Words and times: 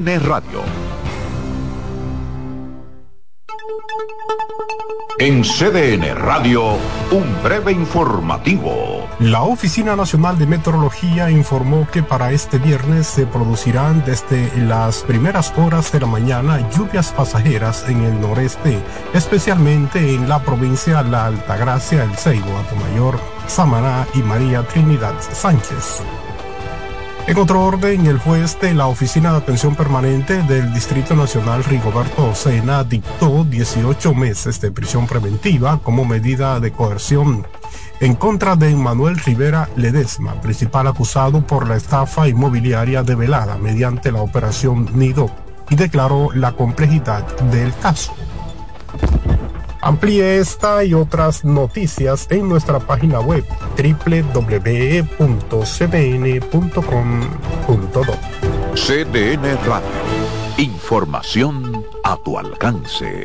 Radio. 0.00 0.60
En 5.20 5.44
CDN 5.44 6.16
Radio, 6.16 6.78
un 7.12 7.42
breve 7.44 7.70
informativo. 7.70 9.06
La 9.20 9.42
Oficina 9.42 9.94
Nacional 9.94 10.36
de 10.36 10.48
Meteorología 10.48 11.30
informó 11.30 11.86
que 11.92 12.02
para 12.02 12.32
este 12.32 12.58
viernes 12.58 13.06
se 13.06 13.24
producirán 13.24 14.04
desde 14.04 14.50
las 14.56 15.04
primeras 15.04 15.56
horas 15.56 15.92
de 15.92 16.00
la 16.00 16.08
mañana 16.08 16.68
lluvias 16.70 17.12
pasajeras 17.12 17.88
en 17.88 18.02
el 18.02 18.20
noreste, 18.20 18.82
especialmente 19.12 20.12
en 20.12 20.28
la 20.28 20.42
provincia 20.42 21.04
La 21.04 21.26
Altagracia, 21.26 22.02
El 22.02 22.16
Ceibo, 22.16 22.50
Atomayor, 22.58 23.20
Samaná 23.46 24.08
y 24.12 24.24
María 24.24 24.66
Trinidad 24.66 25.14
Sánchez. 25.20 26.02
En 27.26 27.38
otro 27.38 27.62
orden, 27.62 28.06
el 28.06 28.18
juez 28.18 28.60
de 28.60 28.74
la 28.74 28.86
Oficina 28.86 29.32
de 29.32 29.38
Atención 29.38 29.74
Permanente 29.74 30.42
del 30.42 30.74
Distrito 30.74 31.16
Nacional, 31.16 31.64
Rigoberto 31.64 32.34
Sena, 32.34 32.84
dictó 32.84 33.44
18 33.44 34.14
meses 34.14 34.60
de 34.60 34.70
prisión 34.70 35.06
preventiva 35.06 35.80
como 35.82 36.04
medida 36.04 36.60
de 36.60 36.70
coerción 36.70 37.46
en 38.00 38.14
contra 38.14 38.56
de 38.56 38.74
Manuel 38.76 39.18
Rivera 39.18 39.70
Ledesma, 39.74 40.38
principal 40.42 40.86
acusado 40.86 41.40
por 41.46 41.66
la 41.66 41.76
estafa 41.76 42.28
inmobiliaria 42.28 43.02
develada 43.02 43.56
mediante 43.56 44.12
la 44.12 44.20
operación 44.20 44.90
Nido, 44.92 45.30
y 45.70 45.76
declaró 45.76 46.28
la 46.34 46.52
complejidad 46.52 47.24
del 47.44 47.74
caso. 47.78 48.14
Amplíe 49.84 50.38
esta 50.38 50.82
y 50.82 50.94
otras 50.94 51.44
noticias 51.44 52.26
en 52.30 52.48
nuestra 52.48 52.78
página 52.80 53.20
web 53.20 53.44
www.cdn.com.do. 53.76 55.14
CDN 58.74 59.58
Radio. 59.66 59.90
Información 60.56 61.84
a 62.02 62.16
tu 62.16 62.38
alcance. 62.38 63.24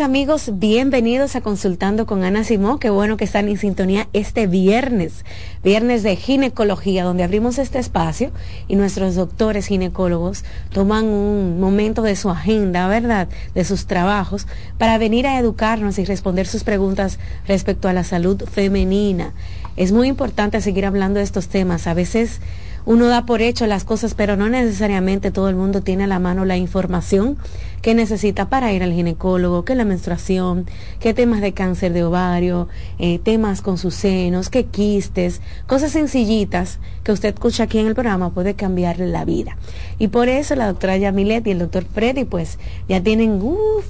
Amigos, 0.00 0.52
bienvenidos 0.54 1.36
a 1.36 1.42
Consultando 1.42 2.06
con 2.06 2.24
Ana 2.24 2.42
Simón. 2.42 2.78
Qué 2.78 2.88
bueno 2.88 3.18
que 3.18 3.24
están 3.24 3.48
en 3.48 3.58
sintonía 3.58 4.08
este 4.14 4.46
viernes, 4.46 5.26
viernes 5.62 6.02
de 6.02 6.16
ginecología, 6.16 7.04
donde 7.04 7.22
abrimos 7.22 7.58
este 7.58 7.78
espacio 7.78 8.30
y 8.66 8.76
nuestros 8.76 9.14
doctores 9.14 9.66
ginecólogos 9.66 10.44
toman 10.72 11.04
un 11.04 11.60
momento 11.60 12.00
de 12.00 12.16
su 12.16 12.30
agenda, 12.30 12.88
¿verdad? 12.88 13.28
De 13.54 13.64
sus 13.64 13.86
trabajos 13.86 14.46
para 14.78 14.96
venir 14.96 15.26
a 15.26 15.38
educarnos 15.38 15.98
y 15.98 16.06
responder 16.06 16.46
sus 16.46 16.64
preguntas 16.64 17.18
respecto 17.46 17.86
a 17.86 17.92
la 17.92 18.04
salud 18.04 18.42
femenina. 18.50 19.34
Es 19.76 19.92
muy 19.92 20.08
importante 20.08 20.62
seguir 20.62 20.86
hablando 20.86 21.18
de 21.18 21.24
estos 21.24 21.48
temas. 21.48 21.86
A 21.86 21.92
veces 21.94 22.40
uno 22.84 23.06
da 23.06 23.26
por 23.26 23.42
hecho 23.42 23.66
las 23.66 23.84
cosas, 23.84 24.14
pero 24.14 24.36
no 24.36 24.48
necesariamente 24.48 25.30
todo 25.30 25.48
el 25.48 25.56
mundo 25.56 25.82
tiene 25.82 26.04
a 26.04 26.06
la 26.06 26.18
mano 26.18 26.44
la 26.44 26.56
información 26.56 27.36
que 27.82 27.94
necesita 27.94 28.48
para 28.48 28.72
ir 28.72 28.82
al 28.82 28.92
ginecólogo, 28.92 29.64
que 29.64 29.74
la 29.74 29.84
menstruación, 29.84 30.66
que 30.98 31.14
temas 31.14 31.40
de 31.40 31.52
cáncer 31.52 31.92
de 31.92 32.04
ovario, 32.04 32.68
eh, 32.98 33.18
temas 33.18 33.62
con 33.62 33.78
sus 33.78 33.94
senos, 33.94 34.50
que 34.50 34.66
quistes, 34.66 35.40
cosas 35.66 35.92
sencillitas 35.92 36.78
que 37.04 37.12
usted 37.12 37.34
escucha 37.34 37.64
aquí 37.64 37.78
en 37.78 37.86
el 37.86 37.94
programa 37.94 38.30
puede 38.30 38.54
cambiarle 38.54 39.06
la 39.06 39.24
vida. 39.24 39.56
Y 39.98 40.08
por 40.08 40.28
eso 40.28 40.54
la 40.54 40.66
doctora 40.66 40.96
Yamilet 40.96 41.46
y 41.46 41.52
el 41.52 41.58
doctor 41.58 41.84
Freddy 41.84 42.24
pues 42.24 42.58
ya 42.88 43.02
tienen 43.02 43.40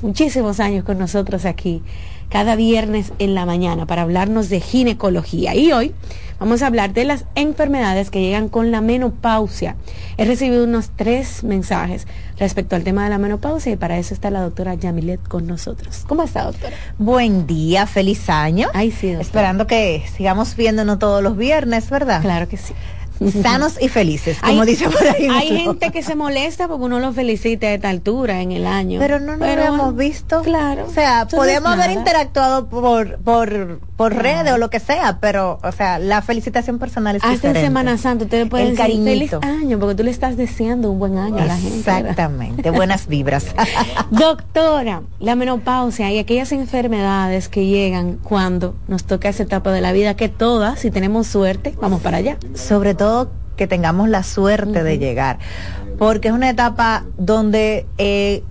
muchísimos 0.03 0.61
años 0.61 0.85
con 0.85 0.99
nosotros 0.99 1.45
aquí 1.45 1.83
cada 2.31 2.55
viernes 2.55 3.13
en 3.19 3.35
la 3.35 3.45
mañana 3.45 3.87
para 3.87 4.03
hablarnos 4.03 4.49
de 4.49 4.61
ginecología. 4.61 5.55
Y 5.57 5.73
hoy 5.73 5.93
vamos 6.41 6.63
a 6.63 6.67
hablar 6.67 6.93
de 6.93 7.05
las 7.05 7.27
enfermedades 7.37 8.11
que 8.11 8.21
llegan 8.21 8.49
con 8.49 8.73
la 8.73 8.81
menopausia. 8.81 9.77
He 10.17 10.25
recibido 10.25 10.65
unos 10.65 10.91
tres 10.97 11.45
mensajes 11.45 12.09
respecto 12.39 12.75
al 12.75 12.83
tema 12.83 13.05
de 13.05 13.11
la 13.11 13.19
menopausia 13.19 13.73
y 13.73 13.77
para 13.77 13.99
eso 13.99 14.15
está 14.15 14.31
la 14.31 14.41
doctora 14.41 14.75
Yamilet 14.75 15.29
con 15.29 15.47
nosotros. 15.47 16.05
¿Cómo 16.09 16.25
está, 16.25 16.45
doctora? 16.45 16.75
Buen 16.99 17.47
día, 17.47 17.87
feliz 17.87 18.29
año. 18.29 18.69
Ay, 18.75 18.91
sí, 18.91 19.11
Esperando 19.11 19.69
que 19.69 20.03
sigamos 20.17 20.57
viéndonos 20.57 20.99
todos 20.99 21.23
los 21.23 21.37
viernes, 21.37 21.89
¿verdad? 21.91 22.23
Claro 22.23 22.49
que 22.49 22.57
sí 22.57 22.75
sanos 23.43 23.77
y 23.81 23.89
felices, 23.89 24.39
como 24.41 24.65
dice 24.65 24.89
por 24.89 25.07
ahí. 25.07 25.29
Hay 25.29 25.49
gente 25.65 25.91
que 25.91 26.03
se 26.03 26.15
molesta 26.15 26.69
porque 26.69 26.85
uno 26.85 27.01
lo 27.01 27.13
felicita 27.13 27.67
a 27.67 27.75
esta 27.75 27.91
altura 27.91 28.41
en 28.41 28.53
el 28.53 28.67
año. 28.67 28.99
Pero 29.01 29.21
no 29.21 29.37
nos 29.37 29.49
hemos 29.49 29.97
visto. 29.97 30.43
Claro. 30.43 30.87
O 30.87 30.91
sea, 30.91 31.27
podemos 31.29 31.73
haber 31.73 31.91
interactuado 31.91 32.69
por, 32.69 33.19
por, 33.19 33.81
por 33.97 34.15
redes 34.15 34.53
o 34.53 34.59
lo 34.59 34.71
que 34.71 34.81
sea, 34.81 35.19
pero, 35.21 35.59
o 35.63 35.73
sea, 35.73 35.99
la 35.99 36.23
felicitación 36.23 36.79
personal 36.79 37.17
es 37.17 37.25
Hasta 37.25 37.51
en 37.51 37.57
Semana 37.57 37.99
Santa 37.99 38.25
ustedes 38.25 38.49
pueden 38.49 38.75
decir 38.75 39.05
feliz 39.05 39.33
año 39.43 39.79
porque 39.79 39.95
tú 39.95 40.03
le 40.03 40.11
estás 40.11 40.37
deseando 40.37 40.91
un 40.91 40.99
buen 40.99 41.19
año 41.19 41.39
a 41.39 41.47
la 41.47 41.57
gente. 41.57 41.79
Exactamente, 41.79 42.71
buenas 42.71 43.07
vibras. 43.07 43.47
Doctora, 44.11 45.03
la 45.19 45.35
menopausia 45.35 46.11
y 46.11 46.19
aquellas 46.19 46.53
enfermedades 46.53 47.49
que 47.49 47.67
llegan 47.67 48.19
cuando 48.23 48.75
nos 48.89 49.05
toca 49.05 49.29
esa 49.29 49.43
etapa 49.43 49.73
de 49.73 49.81
la 49.81 49.93
vida 49.93 50.15
que 50.15 50.29
todas, 50.29 50.81
si 50.81 50.91
tenemos 50.91 51.27
suerte, 51.27 51.75
vamos 51.81 52.01
para 52.01 52.19
allá. 52.19 52.39
Sobre 52.55 52.95
todo 52.95 53.10
que 53.57 53.67
tengamos 53.67 54.09
la 54.09 54.23
suerte 54.23 54.83
de 54.83 54.99
llegar, 54.99 55.39
porque 55.99 56.29
es 56.29 56.35
una 56.35 56.49
etapa 56.49 57.05
donde 57.19 57.87
eh, 57.99 58.43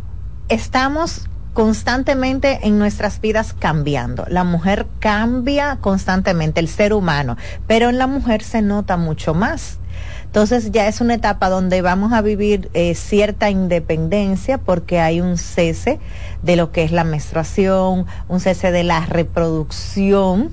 estamos 0.50 1.28
constantemente 1.54 2.60
en 2.64 2.78
nuestras 2.78 3.20
vidas 3.20 3.54
cambiando. 3.54 4.26
La 4.30 4.44
mujer 4.44 4.88
cambia 5.00 5.78
constantemente, 5.82 6.60
el 6.60 6.68
ser 6.68 6.94
humano, 6.94 7.38
pero 7.68 7.90
en 7.90 7.98
la 7.98 8.08
mujer 8.08 8.44
se 8.44 8.62
nota 8.62 8.98
mucho 8.98 9.34
más. 9.34 9.80
Entonces 10.26 10.72
ya 10.72 10.88
es 10.88 11.02
una 11.02 11.16
etapa 11.16 11.50
donde 11.50 11.82
vamos 11.82 12.14
a 12.14 12.22
vivir 12.22 12.70
eh, 12.76 12.94
cierta 12.94 13.50
independencia 13.50 14.60
porque 14.60 15.00
hay 15.00 15.22
un 15.22 15.38
cese 15.38 16.00
de 16.44 16.56
lo 16.56 16.72
que 16.72 16.84
es 16.84 16.92
la 16.92 17.04
menstruación, 17.04 18.06
un 18.28 18.40
cese 18.40 18.72
de 18.72 18.84
la 18.84 19.08
reproducción 19.08 20.52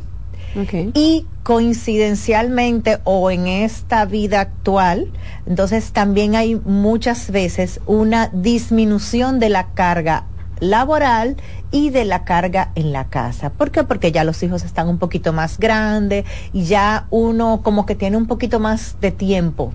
y 0.95 1.27
coincidencialmente 1.43 2.99
o 3.05 3.31
en 3.31 3.47
esta 3.47 4.05
vida 4.05 4.41
actual, 4.41 5.13
entonces 5.47 5.93
también 5.93 6.35
hay 6.35 6.57
muchas 6.65 7.31
veces 7.31 7.81
una 7.87 8.31
disminución 8.33 9.39
de 9.39 9.51
la 9.51 9.69
carga 9.75 10.25
laboral 10.59 11.37
y 11.71 11.91
de 11.91 12.05
la 12.05 12.25
carga 12.25 12.71
en 12.75 12.93
la 12.93 13.05
casa. 13.05 13.51
¿Por 13.51 13.71
qué? 13.71 13.85
Porque 13.85 14.11
ya 14.11 14.25
los 14.25 14.43
hijos 14.43 14.65
están 14.65 14.89
un 14.89 14.99
poquito 14.99 15.33
más 15.33 15.59
grandes 15.59 16.25
y 16.53 16.65
ya 16.65 17.07
uno 17.11 17.61
como 17.63 17.85
que 17.87 17.95
tiene 17.95 18.17
un 18.17 18.27
poquito 18.27 18.59
más 18.59 18.97
de 19.01 19.13
tiempo, 19.13 19.75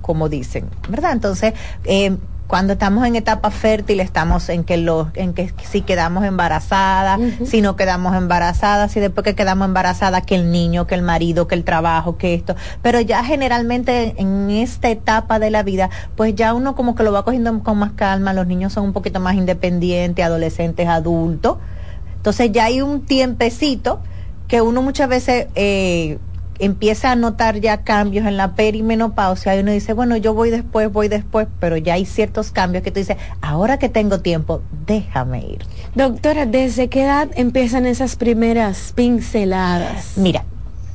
como 0.00 0.28
dicen, 0.28 0.70
¿verdad? 0.88 1.12
Entonces, 1.12 1.52
eh, 1.84 2.16
cuando 2.46 2.74
estamos 2.74 3.06
en 3.06 3.16
etapa 3.16 3.50
fértil 3.50 4.00
estamos 4.00 4.48
en 4.48 4.64
que 4.64 4.76
lo, 4.76 5.10
en 5.14 5.32
que 5.32 5.52
si 5.62 5.80
quedamos 5.80 6.24
embarazadas, 6.24 7.18
si 7.44 7.62
no 7.62 7.76
quedamos 7.76 8.14
embarazadas, 8.14 8.92
si 8.92 9.00
después 9.00 9.24
que 9.24 9.34
quedamos 9.34 9.66
embarazadas 9.66 10.26
que 10.26 10.34
el 10.34 10.50
niño, 10.50 10.86
que 10.86 10.94
el 10.94 11.02
marido, 11.02 11.46
que 11.46 11.54
el 11.54 11.64
trabajo, 11.64 12.18
que 12.18 12.34
esto, 12.34 12.54
pero 12.82 13.00
ya 13.00 13.24
generalmente 13.24 14.14
en 14.18 14.50
esta 14.50 14.90
etapa 14.90 15.38
de 15.38 15.50
la 15.50 15.62
vida, 15.62 15.88
pues 16.14 16.34
ya 16.34 16.52
uno 16.52 16.74
como 16.74 16.94
que 16.94 17.04
lo 17.04 17.12
va 17.12 17.24
cogiendo 17.24 17.62
con 17.62 17.78
más 17.78 17.92
calma, 17.92 18.34
los 18.34 18.46
niños 18.46 18.74
son 18.74 18.84
un 18.84 18.92
poquito 18.92 19.18
más 19.18 19.34
independientes, 19.34 20.24
adolescentes, 20.24 20.88
adultos, 20.88 21.56
entonces 22.16 22.52
ya 22.52 22.66
hay 22.66 22.82
un 22.82 23.06
tiempecito 23.06 24.00
que 24.46 24.60
uno 24.60 24.82
muchas 24.82 25.08
veces 25.08 25.46
eh, 25.54 26.18
empieza 26.58 27.10
a 27.10 27.16
notar 27.16 27.60
ya 27.60 27.82
cambios 27.82 28.26
en 28.26 28.36
la 28.36 28.54
perimenopausia 28.54 29.56
y 29.56 29.60
uno 29.60 29.72
dice, 29.72 29.92
bueno, 29.92 30.16
yo 30.16 30.34
voy 30.34 30.50
después, 30.50 30.92
voy 30.92 31.08
después, 31.08 31.48
pero 31.58 31.76
ya 31.76 31.94
hay 31.94 32.06
ciertos 32.06 32.50
cambios 32.50 32.84
que 32.84 32.90
tú 32.90 33.00
dices, 33.00 33.16
ahora 33.40 33.78
que 33.78 33.88
tengo 33.88 34.20
tiempo, 34.20 34.62
déjame 34.86 35.40
ir. 35.40 35.66
Doctora, 35.94 36.46
¿desde 36.46 36.88
qué 36.88 37.04
edad 37.04 37.28
empiezan 37.34 37.86
esas 37.86 38.16
primeras 38.16 38.92
pinceladas? 38.94 40.12
Mira, 40.16 40.44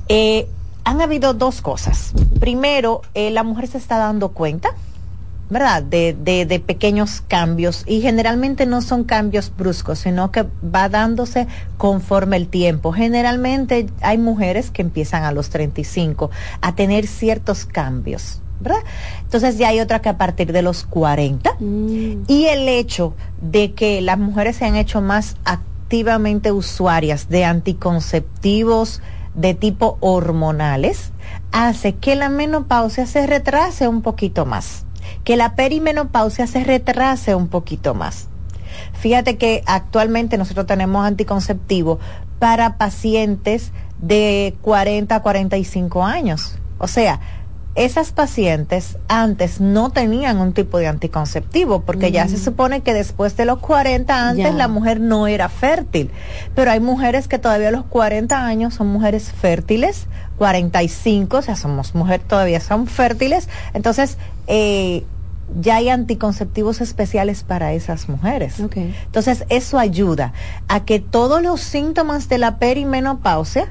eh, 0.09 0.47
han 0.83 1.01
habido 1.01 1.33
dos 1.33 1.61
cosas. 1.61 2.13
Primero, 2.39 3.01
eh, 3.13 3.29
la 3.31 3.43
mujer 3.43 3.67
se 3.67 3.77
está 3.77 3.97
dando 3.97 4.29
cuenta 4.29 4.73
¿verdad? 5.49 5.83
De, 5.83 6.13
de, 6.13 6.45
de, 6.45 6.59
pequeños 6.59 7.21
cambios 7.27 7.83
y 7.87 8.01
generalmente 8.01 8.65
no 8.65 8.81
son 8.81 9.03
cambios 9.03 9.51
bruscos, 9.55 9.99
sino 9.99 10.31
que 10.31 10.45
va 10.63 10.89
dándose 10.89 11.47
conforme 11.77 12.37
el 12.37 12.47
tiempo. 12.47 12.91
Generalmente 12.91 13.87
hay 14.01 14.17
mujeres 14.17 14.71
que 14.71 14.81
empiezan 14.81 15.23
a 15.23 15.31
los 15.31 15.49
35 15.49 16.29
a 16.61 16.75
tener 16.75 17.07
ciertos 17.07 17.65
cambios. 17.65 18.41
¿verdad? 18.59 18.79
Entonces 19.21 19.57
ya 19.57 19.69
hay 19.69 19.79
otra 19.79 20.01
que 20.01 20.09
a 20.09 20.17
partir 20.17 20.51
de 20.51 20.63
los 20.63 20.83
40 20.83 21.57
mm. 21.59 22.23
y 22.27 22.45
el 22.47 22.67
hecho 22.67 23.13
de 23.39 23.73
que 23.73 24.01
las 24.01 24.17
mujeres 24.17 24.55
se 24.55 24.65
han 24.65 24.75
hecho 24.75 24.99
más 24.99 25.35
activamente 25.45 26.51
usuarias 26.51 27.29
de 27.29 27.45
anticonceptivos 27.45 29.01
de 29.35 29.53
tipo 29.53 29.97
hormonales 29.99 31.11
hace 31.51 31.93
que 31.93 32.15
la 32.15 32.29
menopausia 32.29 33.05
se 33.05 33.27
retrase 33.27 33.87
un 33.87 34.01
poquito 34.01 34.47
más 34.47 34.87
que 35.27 35.35
la 35.35 35.55
perimenopausia 35.55 36.47
se 36.47 36.63
retrase 36.63 37.35
un 37.35 37.49
poquito 37.49 37.93
más. 37.93 38.29
Fíjate 38.93 39.35
que 39.35 39.61
actualmente 39.65 40.37
nosotros 40.37 40.65
tenemos 40.67 41.05
anticonceptivo 41.05 41.99
para 42.39 42.77
pacientes 42.77 43.73
de 43.99 44.55
40 44.61 45.13
a 45.13 45.21
45 45.21 46.05
años. 46.05 46.55
O 46.77 46.87
sea, 46.87 47.19
esas 47.75 48.13
pacientes 48.13 48.97
antes 49.09 49.59
no 49.59 49.89
tenían 49.89 50.37
un 50.37 50.53
tipo 50.53 50.77
de 50.77 50.87
anticonceptivo, 50.87 51.81
porque 51.81 52.13
ya 52.13 52.29
se 52.29 52.37
supone 52.37 52.79
que 52.79 52.93
después 52.93 53.35
de 53.35 53.43
los 53.43 53.59
40 53.59 54.29
antes 54.29 54.55
la 54.55 54.69
mujer 54.69 55.01
no 55.01 55.27
era 55.27 55.49
fértil. 55.49 56.09
Pero 56.55 56.71
hay 56.71 56.79
mujeres 56.79 57.27
que 57.27 57.37
todavía 57.37 57.67
a 57.67 57.71
los 57.71 57.83
40 57.83 58.45
años 58.45 58.75
son 58.75 58.87
mujeres 58.87 59.29
fértiles, 59.33 60.07
45, 60.37 61.37
o 61.37 61.41
sea, 61.41 61.57
somos 61.57 61.95
mujeres 61.95 62.25
todavía 62.25 62.61
son 62.61 62.87
fértiles. 62.87 63.49
Entonces, 63.73 64.17
eh, 64.47 65.03
ya 65.55 65.77
hay 65.77 65.89
anticonceptivos 65.89 66.81
especiales 66.81 67.43
para 67.43 67.73
esas 67.73 68.09
mujeres. 68.09 68.59
Entonces, 68.59 69.45
eso 69.49 69.79
ayuda 69.79 70.33
a 70.67 70.85
que 70.85 70.99
todos 70.99 71.41
los 71.41 71.61
síntomas 71.61 72.29
de 72.29 72.37
la 72.37 72.59
perimenopausia 72.59 73.67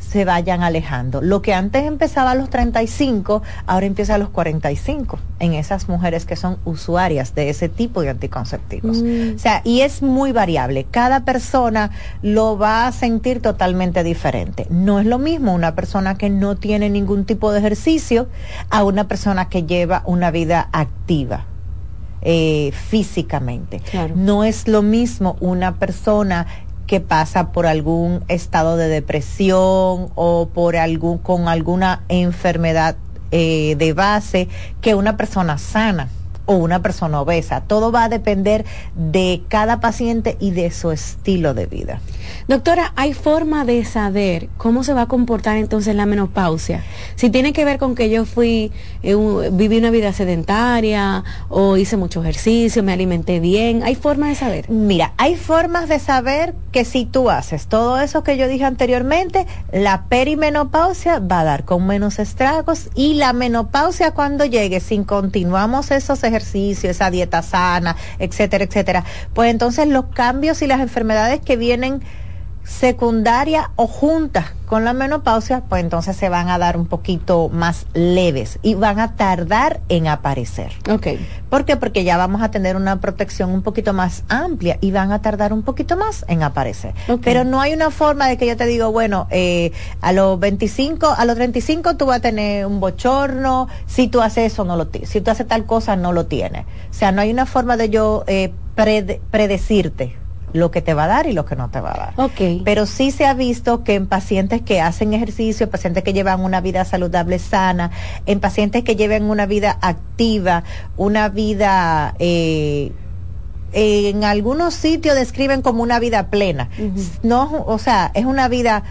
se 0.00 0.24
vayan 0.24 0.62
alejando. 0.62 1.20
Lo 1.20 1.40
que 1.42 1.54
antes 1.54 1.84
empezaba 1.84 2.32
a 2.32 2.34
los 2.34 2.50
35, 2.50 3.42
ahora 3.66 3.86
empieza 3.86 4.16
a 4.16 4.18
los 4.18 4.30
45 4.30 5.18
en 5.38 5.54
esas 5.54 5.88
mujeres 5.88 6.24
que 6.24 6.34
son 6.34 6.58
usuarias 6.64 7.34
de 7.34 7.50
ese 7.50 7.68
tipo 7.68 8.02
de 8.02 8.10
anticonceptivos. 8.10 9.02
Mm. 9.02 9.36
O 9.36 9.38
sea, 9.38 9.60
y 9.64 9.82
es 9.82 10.02
muy 10.02 10.32
variable. 10.32 10.86
Cada 10.90 11.24
persona 11.24 11.90
lo 12.22 12.58
va 12.58 12.86
a 12.86 12.92
sentir 12.92 13.40
totalmente 13.40 14.02
diferente. 14.02 14.66
No 14.70 14.98
es 14.98 15.06
lo 15.06 15.18
mismo 15.18 15.54
una 15.54 15.74
persona 15.74 16.16
que 16.16 16.30
no 16.30 16.56
tiene 16.56 16.90
ningún 16.90 17.24
tipo 17.24 17.52
de 17.52 17.60
ejercicio 17.60 18.26
a 18.70 18.82
una 18.82 19.06
persona 19.06 19.48
que 19.48 19.64
lleva 19.64 20.02
una 20.06 20.30
vida 20.30 20.68
activa. 20.72 21.46
Eh, 22.22 22.72
físicamente. 22.74 23.80
No 24.14 24.44
es 24.44 24.68
lo 24.68 24.82
mismo 24.82 25.38
una 25.40 25.76
persona 25.76 26.46
que 26.90 27.00
pasa 27.00 27.52
por 27.52 27.68
algún 27.68 28.24
estado 28.26 28.76
de 28.76 28.88
depresión 28.88 30.10
o 30.16 30.48
por 30.52 30.74
algún 30.74 31.18
con 31.18 31.46
alguna 31.46 32.02
enfermedad 32.08 32.96
eh, 33.30 33.76
de 33.78 33.92
base 33.92 34.48
que 34.80 34.96
una 34.96 35.16
persona 35.16 35.56
sana 35.56 36.08
o 36.46 36.54
una 36.54 36.82
persona 36.82 37.20
obesa. 37.20 37.60
Todo 37.60 37.92
va 37.92 38.02
a 38.02 38.08
depender 38.08 38.64
de 38.96 39.40
cada 39.46 39.78
paciente 39.78 40.36
y 40.40 40.50
de 40.50 40.72
su 40.72 40.90
estilo 40.90 41.54
de 41.54 41.66
vida. 41.66 42.00
Doctora, 42.50 42.92
¿hay 42.96 43.14
forma 43.14 43.64
de 43.64 43.84
saber 43.84 44.48
cómo 44.56 44.82
se 44.82 44.92
va 44.92 45.02
a 45.02 45.06
comportar 45.06 45.56
entonces 45.56 45.94
la 45.94 46.04
menopausia? 46.04 46.82
Si 47.14 47.30
tiene 47.30 47.52
que 47.52 47.64
ver 47.64 47.78
con 47.78 47.94
que 47.94 48.10
yo 48.10 48.24
fui, 48.24 48.72
eh, 49.04 49.14
viví 49.52 49.78
una 49.78 49.92
vida 49.92 50.12
sedentaria 50.12 51.22
o 51.48 51.76
hice 51.76 51.96
mucho 51.96 52.20
ejercicio, 52.22 52.82
me 52.82 52.92
alimenté 52.92 53.38
bien, 53.38 53.84
¿hay 53.84 53.94
forma 53.94 54.26
de 54.26 54.34
saber? 54.34 54.68
Mira, 54.68 55.14
hay 55.16 55.36
formas 55.36 55.88
de 55.88 56.00
saber 56.00 56.56
que 56.72 56.84
si 56.84 57.04
tú 57.04 57.30
haces 57.30 57.68
todo 57.68 58.00
eso 58.00 58.24
que 58.24 58.36
yo 58.36 58.48
dije 58.48 58.64
anteriormente, 58.64 59.46
la 59.70 60.06
perimenopausia 60.08 61.20
va 61.20 61.42
a 61.42 61.44
dar 61.44 61.64
con 61.64 61.86
menos 61.86 62.18
estragos 62.18 62.88
y 62.96 63.14
la 63.14 63.32
menopausia 63.32 64.10
cuando 64.10 64.44
llegue, 64.44 64.80
si 64.80 64.98
continuamos 65.04 65.92
esos 65.92 66.24
ejercicios, 66.24 66.96
esa 66.96 67.12
dieta 67.12 67.42
sana, 67.42 67.94
etcétera, 68.18 68.64
etcétera, 68.64 69.04
pues 69.34 69.52
entonces 69.52 69.86
los 69.86 70.06
cambios 70.06 70.62
y 70.62 70.66
las 70.66 70.80
enfermedades 70.80 71.38
que 71.38 71.56
vienen 71.56 72.02
secundaria 72.64 73.70
o 73.76 73.86
junta 73.86 74.54
con 74.66 74.84
la 74.84 74.92
menopausia, 74.92 75.62
pues 75.68 75.82
entonces 75.82 76.16
se 76.16 76.28
van 76.28 76.48
a 76.48 76.56
dar 76.56 76.76
un 76.76 76.86
poquito 76.86 77.48
más 77.48 77.86
leves 77.92 78.60
y 78.62 78.74
van 78.74 79.00
a 79.00 79.16
tardar 79.16 79.80
en 79.88 80.06
aparecer. 80.06 80.70
Ok. 80.88 81.08
¿Por 81.48 81.64
qué? 81.64 81.76
Porque 81.76 82.04
ya 82.04 82.16
vamos 82.16 82.40
a 82.40 82.52
tener 82.52 82.76
una 82.76 83.00
protección 83.00 83.50
un 83.50 83.62
poquito 83.62 83.92
más 83.92 84.22
amplia 84.28 84.78
y 84.80 84.92
van 84.92 85.10
a 85.10 85.20
tardar 85.20 85.52
un 85.52 85.62
poquito 85.62 85.96
más 85.96 86.24
en 86.28 86.44
aparecer. 86.44 86.94
Pero 87.22 87.42
no 87.42 87.60
hay 87.60 87.72
una 87.72 87.90
forma 87.90 88.28
de 88.28 88.36
que 88.36 88.46
yo 88.46 88.56
te 88.56 88.66
digo, 88.66 88.92
bueno, 88.92 89.26
eh, 89.30 89.72
a 90.00 90.12
los 90.12 90.38
25, 90.38 91.14
a 91.16 91.24
los 91.24 91.34
35 91.34 91.96
tú 91.96 92.06
vas 92.06 92.18
a 92.18 92.20
tener 92.20 92.66
un 92.66 92.78
bochorno, 92.78 93.66
si 93.86 94.06
tú 94.06 94.20
haces 94.20 94.52
eso 94.52 94.64
no 94.64 94.76
lo 94.76 94.86
tienes, 94.86 95.10
si 95.10 95.20
tú 95.20 95.32
haces 95.32 95.48
tal 95.48 95.66
cosa 95.66 95.96
no 95.96 96.12
lo 96.12 96.26
tienes. 96.26 96.64
O 96.90 96.94
sea, 96.94 97.10
no 97.10 97.22
hay 97.22 97.32
una 97.32 97.46
forma 97.46 97.76
de 97.76 97.90
yo 97.90 98.22
eh, 98.28 98.52
predecirte 98.76 100.16
lo 100.52 100.70
que 100.70 100.82
te 100.82 100.94
va 100.94 101.04
a 101.04 101.08
dar 101.08 101.26
y 101.26 101.32
lo 101.32 101.44
que 101.44 101.56
no 101.56 101.70
te 101.70 101.80
va 101.80 101.92
a 101.92 101.96
dar. 101.96 102.14
Okay. 102.16 102.62
Pero 102.64 102.86
sí 102.86 103.10
se 103.10 103.26
ha 103.26 103.34
visto 103.34 103.84
que 103.84 103.94
en 103.94 104.06
pacientes 104.06 104.62
que 104.62 104.80
hacen 104.80 105.14
ejercicio, 105.14 105.64
en 105.64 105.70
pacientes 105.70 106.04
que 106.04 106.12
llevan 106.12 106.40
una 106.40 106.60
vida 106.60 106.84
saludable, 106.84 107.38
sana, 107.38 107.90
en 108.26 108.40
pacientes 108.40 108.84
que 108.84 108.96
lleven 108.96 109.24
una 109.24 109.46
vida 109.46 109.78
activa, 109.80 110.64
una 110.96 111.28
vida... 111.28 112.14
Eh, 112.18 112.92
en 113.72 114.24
algunos 114.24 114.74
sitios 114.74 115.14
describen 115.14 115.62
como 115.62 115.84
una 115.84 116.00
vida 116.00 116.28
plena. 116.28 116.70
No, 117.22 117.64
o 117.68 117.78
sea, 117.78 118.10
es 118.14 118.24
una 118.24 118.48
vida 118.48 118.82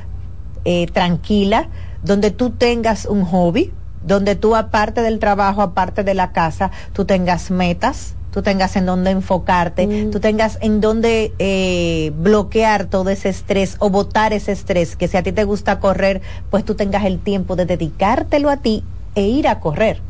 eh, 0.64 0.88
tranquila, 0.88 1.68
donde 2.02 2.32
tú 2.32 2.52
tengas 2.52 3.06
un 3.06 3.26
hobby, 3.26 3.74
donde 4.06 4.36
tú 4.36 4.56
aparte 4.56 5.02
del 5.02 5.20
trabajo, 5.20 5.62
aparte 5.62 6.04
de 6.04 6.14
la 6.14 6.32
casa, 6.32 6.72
tú 6.94 7.06
tengas 7.06 7.52
metas, 7.52 8.16
tú 8.32 8.42
tengas 8.42 8.76
en 8.76 8.86
dónde 8.86 9.12
enfocarte, 9.12 9.88
mm. 9.88 10.12
tú 10.12 10.20
tengas 10.20 10.58
en 10.62 10.82
dónde 10.82 11.34
eh, 11.40 12.12
bloquear 12.16 12.86
todo 12.86 13.10
ese 13.10 13.30
estrés 13.30 13.76
o 13.80 13.90
botar 13.90 14.34
ese 14.34 14.52
estrés, 14.52 14.96
que 14.96 15.08
si 15.08 15.18
a 15.18 15.24
ti 15.24 15.32
te 15.32 15.44
gusta 15.44 15.80
correr, 15.80 16.22
pues 16.50 16.64
tú 16.66 16.76
tengas 16.76 17.06
el 17.06 17.20
tiempo 17.20 17.56
de 17.56 17.66
dedicártelo 17.66 18.50
a 18.50 18.58
ti 18.58 18.84
e 19.16 19.24
ir 19.24 19.48
a 19.48 19.60
correr. 19.60 20.02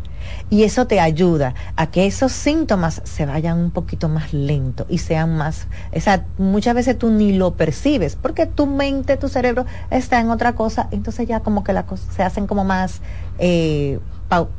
Y 0.49 0.63
eso 0.63 0.87
te 0.87 0.99
ayuda 0.99 1.53
a 1.75 1.91
que 1.91 2.07
esos 2.07 2.31
síntomas 2.31 3.01
se 3.03 3.25
vayan 3.25 3.59
un 3.59 3.71
poquito 3.71 4.09
más 4.09 4.33
lento 4.33 4.85
y 4.89 4.97
sean 4.97 5.37
más, 5.37 5.67
o 5.95 5.99
sea, 5.99 6.25
muchas 6.37 6.75
veces 6.75 6.97
tú 6.97 7.09
ni 7.09 7.33
lo 7.33 7.55
percibes 7.55 8.15
porque 8.15 8.45
tu 8.45 8.65
mente, 8.65 9.17
tu 9.17 9.29
cerebro 9.29 9.65
está 9.91 10.19
en 10.19 10.29
otra 10.29 10.55
cosa, 10.55 10.87
entonces 10.91 11.27
ya 11.27 11.41
como 11.41 11.63
que 11.63 11.73
la 11.73 11.85
se 12.15 12.23
hacen 12.23 12.47
como 12.47 12.63
más 12.63 13.01
eh, 13.37 13.99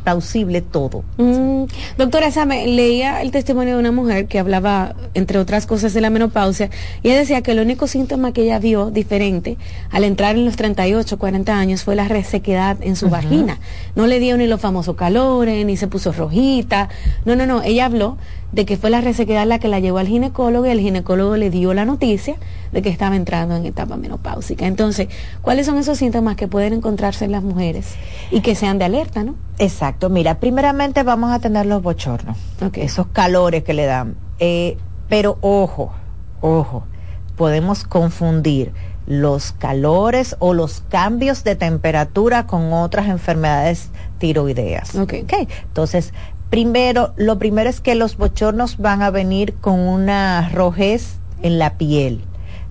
plausible 0.02 0.62
todo. 0.62 1.04
Mm, 1.16 1.64
doctora 1.96 2.30
Same, 2.30 2.66
leía 2.66 3.22
el 3.22 3.30
testimonio 3.30 3.74
de 3.74 3.80
una 3.80 3.92
mujer 3.92 4.26
que 4.26 4.38
hablaba, 4.38 4.94
entre 5.14 5.38
otras 5.38 5.66
cosas, 5.66 5.94
de 5.94 6.00
la 6.00 6.10
menopausia, 6.10 6.70
y 7.02 7.08
ella 7.08 7.18
decía 7.18 7.42
que 7.42 7.52
el 7.52 7.60
único 7.60 7.86
síntoma 7.86 8.32
que 8.32 8.42
ella 8.42 8.58
vio 8.58 8.90
diferente 8.90 9.56
al 9.90 10.04
entrar 10.04 10.36
en 10.36 10.44
los 10.44 10.56
38, 10.56 11.18
40 11.18 11.56
años 11.56 11.84
fue 11.84 11.94
la 11.94 12.08
resequedad 12.08 12.78
en 12.80 12.96
su 12.96 13.08
vagina. 13.08 13.58
No 13.94 14.06
le 14.06 14.18
dio 14.18 14.36
ni 14.36 14.46
los 14.46 14.60
famosos 14.60 14.96
calores, 14.96 15.64
ni 15.64 15.76
se 15.80 15.88
puso 15.88 16.12
rojita. 16.12 16.88
No, 17.24 17.34
no, 17.34 17.46
no. 17.46 17.62
Ella 17.62 17.86
habló 17.86 18.16
de 18.52 18.64
que 18.64 18.76
fue 18.76 18.90
la 18.90 19.00
resequedad 19.00 19.46
la 19.46 19.58
que 19.58 19.68
la 19.68 19.80
llevó 19.80 19.98
al 19.98 20.08
ginecólogo 20.08 20.66
y 20.66 20.70
el 20.70 20.80
ginecólogo 20.80 21.36
le 21.36 21.50
dio 21.50 21.74
la 21.74 21.84
noticia 21.84 22.36
de 22.72 22.82
que 22.82 22.88
estaba 22.88 23.16
entrando 23.16 23.56
en 23.56 23.66
etapa 23.66 23.96
menopáusica. 23.96 24.66
Entonces, 24.66 25.08
¿cuáles 25.42 25.66
son 25.66 25.78
esos 25.78 25.98
síntomas 25.98 26.36
que 26.36 26.48
pueden 26.48 26.72
encontrarse 26.72 27.24
en 27.24 27.32
las 27.32 27.42
mujeres 27.42 27.94
y 28.30 28.40
que 28.40 28.54
sean 28.54 28.78
de 28.78 28.84
alerta, 28.84 29.24
no? 29.24 29.34
Exacto. 29.58 30.08
Mira, 30.08 30.38
primeramente 30.38 31.02
vamos 31.02 31.32
a 31.32 31.38
tener 31.38 31.66
los 31.66 31.82
bochornos, 31.82 32.36
esos 32.74 33.06
calores 33.08 33.64
que 33.64 33.74
le 33.74 33.86
dan. 33.86 34.16
Eh, 34.38 34.76
pero 35.08 35.38
ojo, 35.40 35.92
ojo, 36.40 36.84
podemos 37.36 37.84
confundir 37.84 38.72
los 39.10 39.50
calores 39.50 40.36
o 40.38 40.54
los 40.54 40.84
cambios 40.88 41.42
de 41.42 41.56
temperatura 41.56 42.46
con 42.46 42.72
otras 42.72 43.08
enfermedades 43.08 43.90
tiroideas. 44.18 44.94
Okay. 44.94 45.22
ok. 45.22 45.48
Entonces, 45.64 46.12
Primero, 46.50 47.12
lo 47.16 47.38
primero 47.38 47.70
es 47.70 47.80
que 47.80 47.94
los 47.94 48.16
bochornos 48.16 48.78
van 48.78 49.02
a 49.02 49.10
venir 49.10 49.54
con 49.54 49.78
una 49.78 50.50
rojez 50.52 51.20
en 51.42 51.60
la 51.60 51.78
piel. 51.78 52.22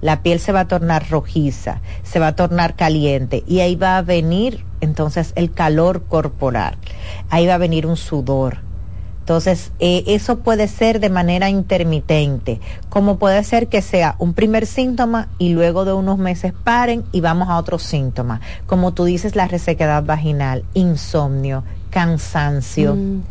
La 0.01 0.22
piel 0.22 0.41
se 0.41 0.51
va 0.51 0.62
a 0.62 0.67
tornar 0.67 1.10
rojiza, 1.10 1.79
se 2.03 2.19
va 2.19 2.27
a 2.27 2.36
tornar 2.36 2.75
caliente 2.75 3.41
y 3.48 3.62
ahí 3.62 3.77
va 3.77 3.98
a 3.98 4.01
venir 4.01 4.65
entonces 4.81 5.31
el 5.36 5.53
calor 5.53 6.03
corporal. 6.03 6.75
Ahí 7.29 7.48
va 7.48 7.53
a 7.53 7.58
venir 7.58 7.86
un 7.86 7.96
sudor. 7.96 8.58
Entonces, 9.29 9.71
eh, 9.79 10.03
eso 10.07 10.39
puede 10.39 10.67
ser 10.67 11.00
de 11.00 11.12
manera 11.12 11.50
intermitente, 11.50 12.59
como 12.89 13.19
puede 13.19 13.43
ser 13.43 13.67
que 13.67 13.83
sea 13.83 14.15
un 14.17 14.33
primer 14.33 14.65
síntoma 14.65 15.29
y 15.38 15.53
luego 15.53 15.86
de 15.86 15.93
unos 15.93 16.17
meses 16.17 16.51
paren 16.63 17.03
y 17.12 17.21
vamos 17.21 17.48
a 17.50 17.57
otro 17.57 17.77
síntoma, 17.77 18.41
como 18.65 18.93
tú 18.93 19.05
dices, 19.05 19.36
la 19.36 19.48
resequedad 19.48 20.03
vaginal, 20.03 20.65
insomnio, 20.74 21.63
cansancio. 21.91 22.95
Mm 22.95 23.21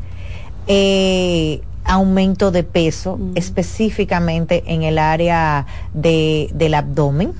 eh, 0.68 1.62
aumento 1.84 2.50
de 2.50 2.62
peso, 2.62 3.16
mm. 3.16 3.32
específicamente 3.34 4.62
en 4.66 4.82
el 4.82 4.98
área 4.98 5.66
de, 5.94 6.50
del 6.54 6.74
abdomen. 6.74 7.32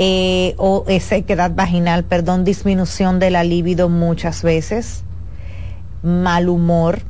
Eh, 0.00 0.54
o 0.58 0.84
sequedad 1.00 1.52
vaginal, 1.54 2.04
perdón, 2.04 2.44
disminución 2.44 3.18
de 3.18 3.30
la 3.30 3.42
libido 3.42 3.88
muchas 3.88 4.42
veces, 4.42 5.02
mal 6.02 6.48
humor, 6.48 7.02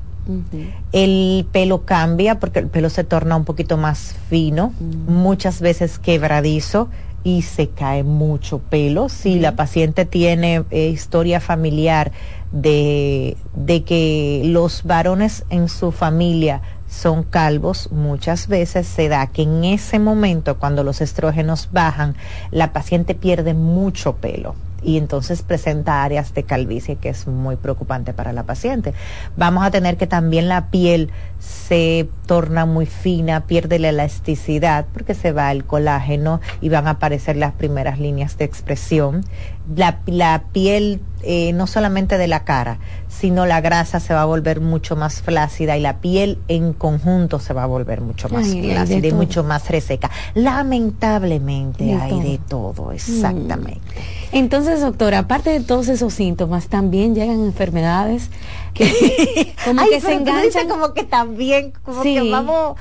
el 0.93 1.47
pelo 1.51 1.85
cambia 1.85 2.39
porque 2.39 2.59
el 2.59 2.69
pelo 2.69 2.91
se 2.91 3.05
torna 3.05 3.37
un 3.37 3.45
poquito 3.45 3.77
más 3.77 4.15
fino, 4.29 4.73
mm. 4.79 5.13
muchas 5.13 5.61
veces 5.61 5.99
quebradizo 5.99 6.89
y 7.25 7.43
se 7.43 7.69
cae 7.69 8.05
mucho 8.05 8.59
pelo. 8.59 9.09
Si 9.09 9.39
la 9.39 9.57
paciente 9.57 10.05
tiene 10.05 10.65
eh, 10.71 10.89
historia 10.89 11.41
familiar 11.41 12.13
de, 12.53 13.37
de 13.55 13.85
que 13.85 14.43
los 14.45 14.85
varones 14.85 15.45
en 15.51 15.69
su 15.69 15.93
familia 15.93 16.63
son 16.89 17.23
calvos, 17.23 17.91
muchas 17.93 18.49
veces 18.49 18.87
se 18.87 19.09
da 19.09 19.27
que 19.27 19.43
en 19.43 19.65
ese 19.65 19.99
momento, 19.99 20.59
cuando 20.59 20.85
los 20.85 21.01
estrógenos 21.01 21.69
bajan, 21.73 22.17
la 22.51 22.73
paciente 22.73 23.15
pierde 23.15 23.53
mucho 23.53 24.17
pelo 24.17 24.55
y 24.83 24.99
entonces 24.99 25.43
presenta 25.43 26.03
áreas 26.03 26.35
de 26.35 26.45
calvicie 26.45 26.97
que 26.97 27.09
es 27.09 27.27
muy 27.27 27.57
preocupante 27.57 28.13
para 28.13 28.33
la 28.33 28.45
paciente. 28.45 28.95
Vamos 29.37 29.65
a 29.65 29.71
tener 29.71 29.97
que 29.97 30.07
también 30.07 30.49
la 30.49 30.71
piel 30.71 31.11
se 31.39 32.09
torna 32.27 32.67
muy 32.67 32.87
fina, 32.87 33.47
pierde 33.47 33.79
la 33.79 33.91
elasticidad 33.91 34.87
porque 34.93 35.15
se 35.15 35.33
va 35.33 35.51
el 35.53 35.65
colágeno 35.65 36.41
y 36.61 36.69
van 36.69 36.87
a 36.87 36.91
aparecer 36.91 37.37
las 37.37 37.53
primeras 37.53 37.99
líneas 37.99 38.39
de 38.39 38.45
expresión. 38.45 39.25
La, 39.75 40.01
la 40.07 40.45
piel 40.53 41.01
eh, 41.23 41.53
no 41.53 41.67
solamente 41.67 42.17
de 42.17 42.29
la 42.29 42.45
cara, 42.45 42.79
sino 43.09 43.45
la 43.45 43.61
grasa 43.61 43.99
se 43.99 44.15
va 44.15 44.23
a 44.23 44.25
volver 44.25 44.61
mucho 44.61 44.95
más 44.95 45.21
flácida 45.21 45.77
y 45.77 45.81
la 45.81 46.01
piel 46.01 46.39
en 46.47 46.73
conjunto 46.73 47.41
se 47.41 47.53
va 47.53 47.65
a 47.65 47.67
volver 47.67 48.01
mucho 48.01 48.29
más 48.29 48.47
flácida 48.47 49.09
y 49.09 49.13
mucho 49.13 49.43
más 49.43 49.69
reseca. 49.69 50.13
Lamentablemente 50.35 51.93
hay 51.93 52.21
de 52.21 52.39
todo, 52.39 52.93
exactamente. 52.93 53.81
Mm. 53.81 54.37
Entonces, 54.37 54.81
doctora, 54.81 55.19
aparte 55.19 55.51
de 55.51 55.61
todos 55.61 55.89
esos 55.89 56.15
síntomas, 56.15 56.69
también 56.69 57.17
llegan 57.17 57.41
enfermedades 57.41 58.31
que 58.75 59.55
como 59.65 59.85
que 59.89 60.01
se 60.01 60.15
enganchan 60.15 60.69
como 60.69 60.95
que 60.95 61.05
también 61.05 61.73
como 61.83 62.03
que 62.03 62.31
vamos 62.31 62.77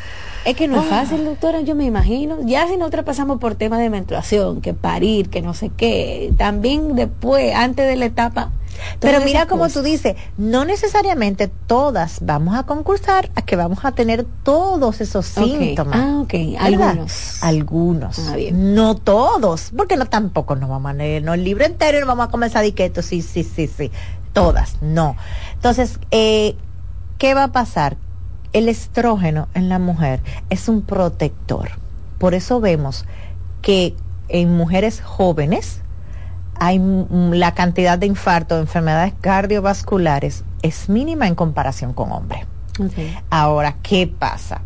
es 0.46 0.56
que 0.56 0.68
no 0.68 0.80
es 0.80 0.86
ah. 0.88 0.90
fácil 1.02 1.26
doctora 1.26 1.62
yo 1.62 1.76
me 1.76 1.86
imagino 1.86 2.38
ya 2.44 2.68
si 2.68 2.78
nosotros 2.78 3.06
pasamos 3.06 3.40
por 3.40 3.56
temas 3.56 3.80
de 3.80 3.90
menstruación 3.90 4.62
que 4.62 4.74
parir 4.74 5.30
que 5.30 5.42
no 5.42 5.54
sé 5.54 5.72
qué 5.76 6.34
también 6.38 6.96
después 6.96 7.54
antes 7.56 7.88
de 7.88 7.96
la 7.96 8.06
etapa 8.06 8.52
pero 9.00 9.22
mira 9.22 9.48
como 9.48 9.70
tú 9.70 9.82
dices, 9.82 10.16
no 10.38 10.66
necesariamente 10.66 11.48
todas 11.48 12.20
vamos 12.22 12.56
a 12.56 12.64
concursar 12.64 13.30
a 13.36 13.42
que 13.42 13.56
vamos 13.56 13.80
a 13.84 13.92
tener 13.92 14.26
todos 14.44 15.02
esos 15.02 15.26
síntomas. 15.26 16.00
Ah, 16.00 16.20
ok. 16.22 16.34
Algunos. 16.60 17.44
Algunos. 17.44 18.20
Ah, 18.20 18.36
no 18.52 18.96
todos, 18.96 19.72
porque 19.76 19.98
no 19.98 20.06
tampoco 20.06 20.56
nos 20.56 20.70
vamos 20.70 20.92
a 20.92 20.94
leer 20.94 21.28
el 21.28 21.44
libro 21.44 21.66
entero 21.66 21.98
y 21.98 22.00
nos 22.02 22.08
vamos 22.08 22.28
a 22.28 22.32
comenzar 22.32 22.64
a 22.64 23.02
sí, 23.02 23.22
sí, 23.22 23.44
sí, 23.44 23.68
sí. 23.68 23.92
Todas, 24.38 24.78
no. 24.82 25.16
Entonces, 25.54 26.00
eh, 26.12 26.56
¿qué 27.18 27.34
va 27.34 27.46
a 27.46 27.52
pasar? 27.52 27.98
El 28.54 28.70
estrógeno 28.70 29.48
en 29.54 29.70
la 29.70 29.80
mujer 29.80 30.22
es 30.50 30.70
un 30.70 30.82
protector. 30.82 31.72
Por 32.18 32.34
eso 32.34 32.60
vemos 32.60 33.06
que 33.62 33.96
en 34.30 34.56
mujeres 34.56 35.02
jóvenes 35.02 35.82
hay 36.60 36.82
la 37.32 37.54
cantidad 37.54 37.98
de 37.98 38.08
infarto, 38.08 38.56
de 38.56 38.62
enfermedades 38.62 39.14
cardiovasculares 39.22 40.44
es 40.62 40.90
mínima 40.90 41.28
en 41.28 41.36
comparación 41.36 41.94
con 41.94 42.12
hombres. 42.12 42.46
Ahora, 43.30 43.76
¿qué 43.82 44.08
pasa? 44.08 44.62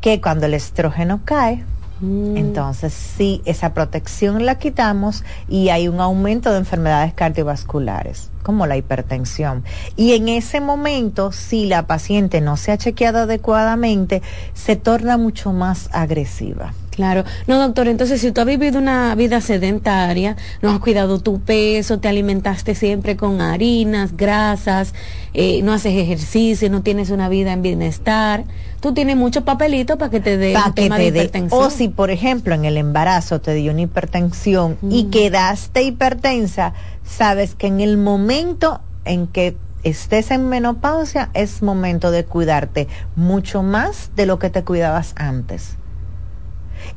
Que 0.00 0.20
cuando 0.20 0.46
el 0.46 0.54
estrógeno 0.54 1.20
cae, 1.24 1.64
mm. 2.00 2.36
entonces 2.36 2.92
sí, 2.92 3.42
esa 3.44 3.74
protección 3.74 4.46
la 4.46 4.56
quitamos 4.56 5.24
y 5.48 5.68
hay 5.70 5.88
un 5.88 6.00
aumento 6.00 6.52
de 6.52 6.58
enfermedades 6.58 7.14
cardiovasculares 7.14 8.30
como 8.42 8.66
la 8.68 8.76
hipertensión. 8.76 9.64
Y 9.96 10.12
en 10.12 10.28
ese 10.28 10.60
momento, 10.60 11.32
si 11.32 11.66
la 11.66 11.88
paciente 11.88 12.40
no 12.40 12.56
se 12.56 12.70
ha 12.70 12.78
chequeado 12.78 13.18
adecuadamente, 13.18 14.22
se 14.54 14.76
torna 14.76 15.16
mucho 15.18 15.52
más 15.52 15.88
agresiva. 15.92 16.72
Claro. 16.96 17.24
No, 17.46 17.58
doctor, 17.58 17.88
entonces 17.88 18.22
si 18.22 18.32
tú 18.32 18.40
has 18.40 18.46
vivido 18.46 18.78
una 18.78 19.14
vida 19.14 19.42
sedentaria, 19.42 20.34
no 20.62 20.70
has 20.70 20.78
cuidado 20.78 21.20
tu 21.20 21.40
peso, 21.40 21.98
te 21.98 22.08
alimentaste 22.08 22.74
siempre 22.74 23.18
con 23.18 23.42
harinas, 23.42 24.16
grasas, 24.16 24.94
eh, 25.34 25.60
no 25.62 25.74
haces 25.74 25.92
ejercicio, 25.92 26.70
no 26.70 26.80
tienes 26.80 27.10
una 27.10 27.28
vida 27.28 27.52
en 27.52 27.60
bienestar, 27.60 28.44
tú 28.80 28.94
tienes 28.94 29.14
muchos 29.14 29.42
papelitos 29.42 29.98
para 29.98 30.10
que 30.10 30.20
te 30.20 30.38
dé 30.38 30.56
un 30.56 30.72
tema 30.72 30.96
de 30.96 31.08
hipertensión. 31.08 31.62
o 31.62 31.68
si, 31.68 31.88
por 31.88 32.10
ejemplo, 32.10 32.54
en 32.54 32.64
el 32.64 32.78
embarazo 32.78 33.42
te 33.42 33.52
dio 33.52 33.72
una 33.72 33.82
hipertensión 33.82 34.78
y 34.88 35.04
mm. 35.04 35.10
quedaste 35.10 35.82
hipertensa, 35.82 36.72
sabes 37.04 37.54
que 37.54 37.66
en 37.66 37.80
el 37.80 37.98
momento 37.98 38.80
en 39.04 39.26
que 39.26 39.54
estés 39.82 40.30
en 40.30 40.48
menopausia 40.48 41.28
es 41.34 41.60
momento 41.60 42.10
de 42.10 42.24
cuidarte 42.24 42.88
mucho 43.16 43.62
más 43.62 44.12
de 44.16 44.24
lo 44.24 44.38
que 44.38 44.48
te 44.48 44.64
cuidabas 44.64 45.12
antes. 45.16 45.76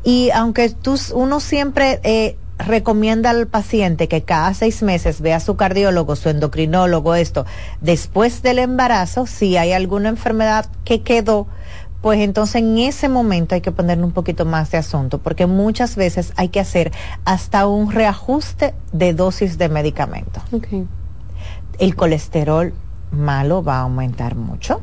Y 0.04 0.30
aunque 0.32 0.70
tú, 0.70 0.98
uno 1.14 1.40
siempre 1.40 2.00
eh, 2.04 2.38
recomienda 2.58 3.30
al 3.30 3.48
paciente 3.48 4.08
que 4.08 4.24
cada 4.24 4.54
seis 4.54 4.84
meses 4.84 5.22
vea 5.22 5.38
a 5.38 5.40
su 5.40 5.56
cardiólogo, 5.56 6.16
su 6.16 6.30
endocrinólogo, 6.30 7.16
esto, 7.16 7.46
después 7.82 8.42
del 8.42 8.60
embarazo, 8.60 9.26
si 9.26 9.58
hay 9.58 9.72
alguna 9.72 10.10
enfermedad 10.10 10.68
que 10.84 11.02
quedó, 11.02 11.48
pues 12.02 12.20
entonces 12.20 12.56
en 12.62 12.78
ese 12.78 13.10
momento 13.10 13.56
hay 13.56 13.62
que 13.62 13.72
ponerle 13.72 14.04
un 14.04 14.12
poquito 14.12 14.46
más 14.46 14.72
de 14.72 14.78
asunto, 14.78 15.20
porque 15.20 15.48
muchas 15.48 15.96
veces 15.96 16.34
hay 16.36 16.50
que 16.50 16.60
hacer 16.60 16.92
hasta 17.26 17.68
un 17.68 17.92
reajuste 17.92 18.74
de 18.92 19.14
dosis 19.14 19.58
de 19.58 19.70
medicamento. 19.70 20.42
El 21.78 21.96
colesterol 21.96 22.74
malo 23.12 23.64
va 23.64 23.78
a 23.78 23.82
aumentar 23.82 24.36
mucho 24.36 24.82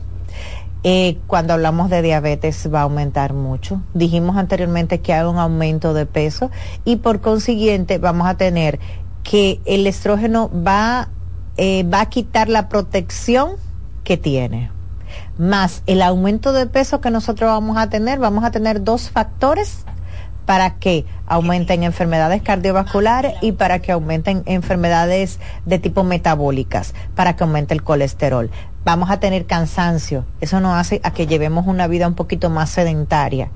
eh, 0.89 1.19
cuando 1.27 1.53
hablamos 1.53 1.91
de 1.91 2.01
diabetes 2.01 2.73
va 2.73 2.79
a 2.79 2.83
aumentar 2.83 3.33
mucho. 3.33 3.83
Dijimos 3.93 4.37
anteriormente 4.37 5.01
que 5.01 5.13
hay 5.13 5.25
un 5.25 5.37
aumento 5.37 5.95
de 5.95 6.07
peso 6.07 6.53
y 6.85 6.95
por 6.95 7.21
consiguiente 7.21 7.99
vamos 7.99 8.29
a 8.29 8.37
tener 8.37 8.79
que 9.25 9.61
el 9.65 9.89
estrógeno 9.89 10.49
va, 10.49 11.09
eh, 11.57 11.83
va 11.93 12.03
a 12.03 12.07
quitar 12.07 12.49
la 12.49 12.69
protección 12.69 13.57
que 14.05 14.17
tiene. 14.17 14.71
Más 15.39 15.83
el 15.87 16.03
aumento 16.03 16.53
de 16.53 16.67
peso 16.67 17.01
que 17.01 17.11
nosotros 17.11 17.51
vamos 17.51 17.77
a 17.79 17.91
tener, 17.91 18.21
vamos 18.21 18.45
a 18.45 18.53
tener 18.53 18.85
dos 18.85 19.11
factores 19.11 19.85
para 20.45 20.77
que 20.77 21.05
aumenten 21.27 21.83
enfermedades 21.83 22.43
cardiovasculares 22.43 23.35
y 23.43 23.51
para 23.51 23.81
que 23.81 23.91
aumenten 23.91 24.45
enfermedades 24.47 25.41
de 25.65 25.81
tipo 25.81 26.05
metabólicas, 26.05 26.95
para 27.17 27.35
que 27.35 27.43
aumente 27.43 27.75
el 27.75 27.83
colesterol 27.83 28.53
vamos 28.87 29.11
a 29.11 29.19
tener 29.19 29.47
cansancio. 29.47 30.25
Eso 30.41 30.61
nos 30.61 30.75
hace 30.77 31.01
a 31.03 31.13
que 31.13 31.27
llevemos 31.27 31.67
una 31.67 31.89
vida 31.89 32.07
un 32.07 32.15
poquito 32.15 32.51
más 32.51 32.71
sedentaria, 32.71 33.51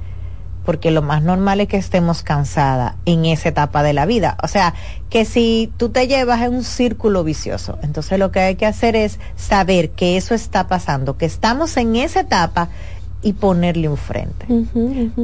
porque 0.66 0.90
lo 0.90 1.02
más 1.02 1.22
normal 1.22 1.60
es 1.60 1.68
que 1.68 1.76
estemos 1.76 2.24
cansadas 2.24 2.96
en 3.06 3.24
esa 3.24 3.50
etapa 3.50 3.84
de 3.84 3.92
la 3.92 4.06
vida. 4.06 4.36
O 4.42 4.48
sea, 4.48 4.74
que 5.08 5.24
si 5.24 5.72
tú 5.76 5.90
te 5.90 6.08
llevas 6.08 6.42
en 6.42 6.52
un 6.52 6.64
círculo 6.64 7.22
vicioso, 7.22 7.78
entonces 7.82 8.18
lo 8.18 8.32
que 8.32 8.40
hay 8.40 8.56
que 8.56 8.66
hacer 8.66 8.96
es 8.96 9.20
saber 9.36 9.90
que 9.90 10.16
eso 10.16 10.34
está 10.34 10.66
pasando, 10.66 11.16
que 11.16 11.26
estamos 11.26 11.76
en 11.76 11.94
esa 11.94 12.20
etapa 12.20 12.68
y 13.22 13.34
ponerle 13.34 13.88
un 13.88 13.98
frente. 13.98 14.46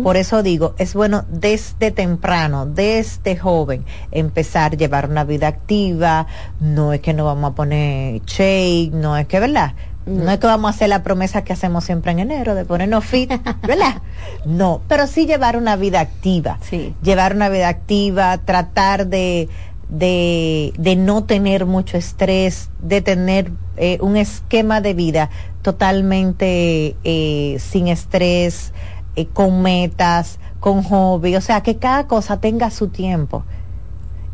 Por 0.04 0.16
eso 0.16 0.44
digo, 0.44 0.76
es 0.78 0.94
bueno 0.94 1.24
desde 1.28 1.90
temprano, 1.90 2.64
desde 2.64 3.36
joven, 3.36 3.84
empezar 4.12 4.74
a 4.74 4.76
llevar 4.76 5.10
una 5.10 5.24
vida 5.24 5.48
activa, 5.48 6.28
no 6.60 6.92
es 6.92 7.00
que 7.00 7.12
no 7.12 7.24
vamos 7.24 7.50
a 7.50 7.54
poner 7.56 8.22
shake, 8.24 8.92
no 8.92 9.16
es 9.16 9.26
que, 9.26 9.40
¿verdad? 9.40 9.74
No 10.06 10.30
es 10.30 10.38
que 10.38 10.46
vamos 10.46 10.68
a 10.68 10.74
hacer 10.74 10.88
la 10.88 11.02
promesa 11.02 11.42
que 11.42 11.52
hacemos 11.52 11.84
siempre 11.84 12.12
en 12.12 12.20
enero 12.20 12.54
de 12.54 12.64
ponernos 12.64 13.04
fit, 13.04 13.32
¿verdad? 13.66 14.02
No, 14.44 14.80
pero 14.88 15.06
sí 15.08 15.26
llevar 15.26 15.56
una 15.56 15.74
vida 15.76 16.00
activa. 16.00 16.58
Sí. 16.62 16.94
Llevar 17.02 17.34
una 17.34 17.48
vida 17.48 17.68
activa, 17.68 18.38
tratar 18.38 19.08
de, 19.08 19.48
de, 19.88 20.72
de 20.78 20.96
no 20.96 21.24
tener 21.24 21.66
mucho 21.66 21.96
estrés, 21.96 22.70
de 22.80 23.02
tener 23.02 23.50
eh, 23.76 23.98
un 24.00 24.16
esquema 24.16 24.80
de 24.80 24.94
vida 24.94 25.30
totalmente 25.62 26.96
eh, 27.02 27.56
sin 27.58 27.88
estrés, 27.88 28.72
eh, 29.16 29.26
con 29.26 29.60
metas, 29.60 30.38
con 30.60 30.84
hobby, 30.84 31.34
o 31.34 31.40
sea, 31.40 31.62
que 31.62 31.78
cada 31.78 32.06
cosa 32.06 32.38
tenga 32.40 32.70
su 32.70 32.88
tiempo 32.88 33.44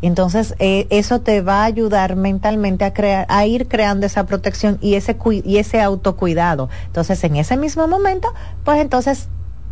entonces, 0.07 0.55
eh, 0.59 0.87
eso 0.89 1.21
te 1.21 1.41
va 1.41 1.61
a 1.61 1.65
ayudar 1.65 2.15
mentalmente 2.15 2.85
a 2.85 2.93
crear, 2.93 3.25
a 3.29 3.45
ir 3.45 3.67
creando 3.67 4.05
esa 4.05 4.25
protección 4.25 4.77
y 4.81 4.95
ese 4.95 5.17
y 5.43 5.57
ese 5.57 5.81
autocuidado. 5.81 6.69
Entonces, 6.87 7.23
en 7.23 7.37
ese 7.37 7.57
mismo 7.57 7.87
momento, 7.87 8.33
pues 8.63 8.79
entonces 8.79 9.29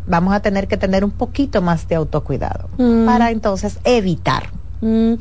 vamos 0.08 0.34
a 0.34 0.40
tener 0.40 0.68
que 0.68 0.78
tener 0.78 1.04
un 1.04 1.12
poquito 1.12 1.62
más 1.62 1.88
de 1.88 1.96
autocuidado 1.96 2.70
mm. 2.78 3.06
para 3.06 3.32
entonces 3.32 3.80
evitar. 3.84 4.50
Mm. 4.82 5.14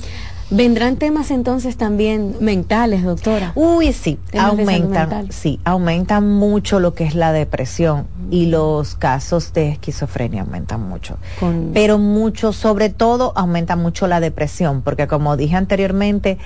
¿Vendrán 0.51 0.97
temas 0.97 1.31
entonces 1.31 1.77
también 1.77 2.35
mentales, 2.41 3.05
doctora? 3.05 3.53
Uy, 3.55 3.93
sí, 3.93 4.19
aumentan, 4.37 5.31
sí, 5.31 5.61
aumentan 5.65 6.29
mucho 6.29 6.81
lo 6.81 6.93
que 6.95 7.05
es 7.05 7.15
la 7.15 7.33
depresión 7.33 8.09
y 8.33 8.47
los 8.47 8.97
casos 8.97 9.53
de 9.53 9.69
esquizofrenia 9.69 10.43
aumentan 10.43 10.89
mucho. 10.89 11.19
Pero 11.73 11.99
mucho, 11.99 12.53
sobre 12.53 12.91
todo, 12.91 13.33
aumenta 13.37 13.77
mucho 13.77 14.09
la 14.09 14.19
depresión, 14.19 14.83
porque 14.83 15.07
como 15.07 15.37
dije 15.37 15.55
anteriormente, 15.55 16.39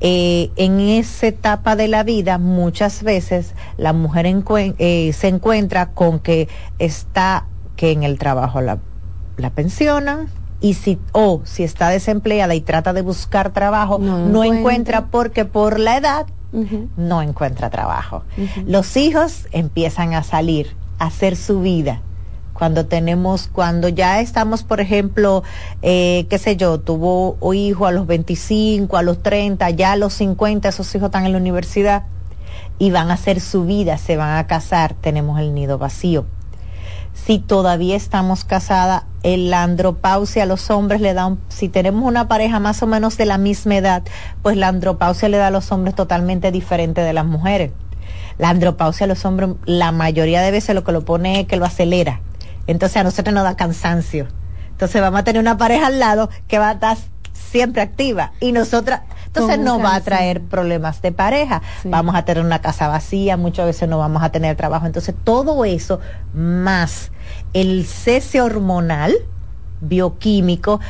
eh, 0.00 0.50
en 0.56 0.80
esa 0.80 1.26
etapa 1.26 1.76
de 1.76 1.86
la 1.86 2.02
vida 2.02 2.38
muchas 2.38 3.02
veces 3.02 3.54
la 3.76 3.92
mujer 3.92 4.24
eh, 4.26 5.12
se 5.12 5.28
encuentra 5.28 5.90
con 5.90 6.20
que 6.20 6.48
está, 6.78 7.44
que 7.76 7.92
en 7.92 8.04
el 8.04 8.18
trabajo 8.18 8.62
la, 8.62 8.78
la 9.36 9.50
pensionan, 9.50 10.28
y 10.60 10.74
si 10.74 10.98
o 11.12 11.40
si 11.44 11.64
está 11.64 11.88
desempleada 11.88 12.54
y 12.54 12.60
trata 12.60 12.92
de 12.92 13.02
buscar 13.02 13.52
trabajo, 13.52 13.98
no, 13.98 14.44
encuentra. 14.44 15.06
porque 15.06 15.44
por 15.44 15.78
la 15.80 15.96
edad 15.96 16.26
no 16.96 17.22
encuentra 17.22 17.70
trabajo. 17.70 18.24
Los 18.66 18.96
hijos 18.96 19.46
empiezan 19.52 20.14
a 20.14 20.22
salir, 20.22 20.76
a 20.98 21.06
hacer 21.06 21.36
su 21.36 21.60
vida. 21.60 22.02
Cuando 22.52 22.84
tenemos, 22.84 23.48
cuando 23.50 23.88
ya 23.88 24.20
estamos, 24.20 24.64
por 24.64 24.80
ejemplo, 24.80 25.42
eh, 25.80 26.26
qué 26.28 26.36
sé 26.36 26.56
yo, 26.56 26.78
tuvo 26.78 27.38
un 27.40 27.56
hijo 27.56 27.86
a 27.86 27.92
los 27.92 28.06
25, 28.06 28.98
a 28.98 29.02
los 29.02 29.22
30, 29.22 29.70
ya 29.70 29.92
a 29.92 29.96
los 29.96 30.12
50, 30.14 30.68
esos 30.68 30.94
hijos 30.94 31.06
están 31.06 31.24
en 31.24 31.32
la 31.32 31.38
universidad 31.38 32.04
y 32.78 32.90
van 32.90 33.10
a 33.10 33.14
hacer 33.14 33.40
su 33.40 33.64
vida, 33.64 33.96
se 33.96 34.18
van 34.18 34.36
a 34.36 34.46
casar, 34.46 34.94
tenemos 35.00 35.40
el 35.40 35.54
nido 35.54 35.78
vacío 35.78 36.26
si 37.26 37.38
todavía 37.38 37.96
estamos 37.96 38.44
casadas, 38.44 39.04
la 39.22 39.62
andropausia 39.62 40.44
a 40.44 40.46
los 40.46 40.70
hombres 40.70 41.00
le 41.00 41.14
da, 41.14 41.36
si 41.48 41.68
tenemos 41.68 42.04
una 42.04 42.28
pareja 42.28 42.60
más 42.60 42.82
o 42.82 42.86
menos 42.86 43.16
de 43.16 43.26
la 43.26 43.38
misma 43.38 43.76
edad, 43.76 44.02
pues 44.42 44.56
la 44.56 44.68
andropausia 44.68 45.28
le 45.28 45.36
da 45.36 45.48
a 45.48 45.50
los 45.50 45.70
hombres 45.72 45.94
totalmente 45.94 46.50
diferente 46.50 47.02
de 47.02 47.12
las 47.12 47.26
mujeres. 47.26 47.72
La 48.38 48.48
andropausia 48.48 49.04
a 49.04 49.08
los 49.08 49.24
hombres, 49.24 49.50
la 49.66 49.92
mayoría 49.92 50.40
de 50.40 50.50
veces 50.50 50.74
lo 50.74 50.82
que 50.82 50.92
lo 50.92 51.04
pone 51.04 51.40
es 51.40 51.46
que 51.46 51.56
lo 51.56 51.66
acelera. 51.66 52.20
Entonces 52.66 52.96
a 52.96 53.04
nosotros 53.04 53.34
nos 53.34 53.44
da 53.44 53.56
cansancio. 53.56 54.28
Entonces 54.70 55.00
vamos 55.00 55.20
a 55.20 55.24
tener 55.24 55.40
una 55.40 55.58
pareja 55.58 55.88
al 55.88 55.98
lado 55.98 56.30
que 56.48 56.58
va 56.58 56.70
a 56.70 56.72
estar 56.72 56.96
siempre 57.32 57.82
activa 57.82 58.32
y 58.40 58.52
nosotras 58.52 59.02
entonces 59.32 59.60
no 59.60 59.78
va 59.78 59.94
a 59.94 60.00
traer 60.00 60.42
problemas 60.42 61.02
de 61.02 61.12
pareja. 61.12 61.62
Vamos 61.84 62.16
a 62.16 62.24
tener 62.24 62.44
una 62.44 62.60
casa 62.60 62.88
vacía, 62.88 63.36
muchas 63.36 63.64
veces 63.66 63.88
no 63.88 63.96
vamos 63.96 64.24
a 64.24 64.30
tener 64.30 64.56
trabajo. 64.56 64.86
Entonces 64.86 65.14
todo 65.22 65.64
eso 65.64 66.00
más 66.34 67.12
el 67.52 67.86
cese 67.86 68.40
hormonal 68.40 69.14
bioquímico 69.80 70.80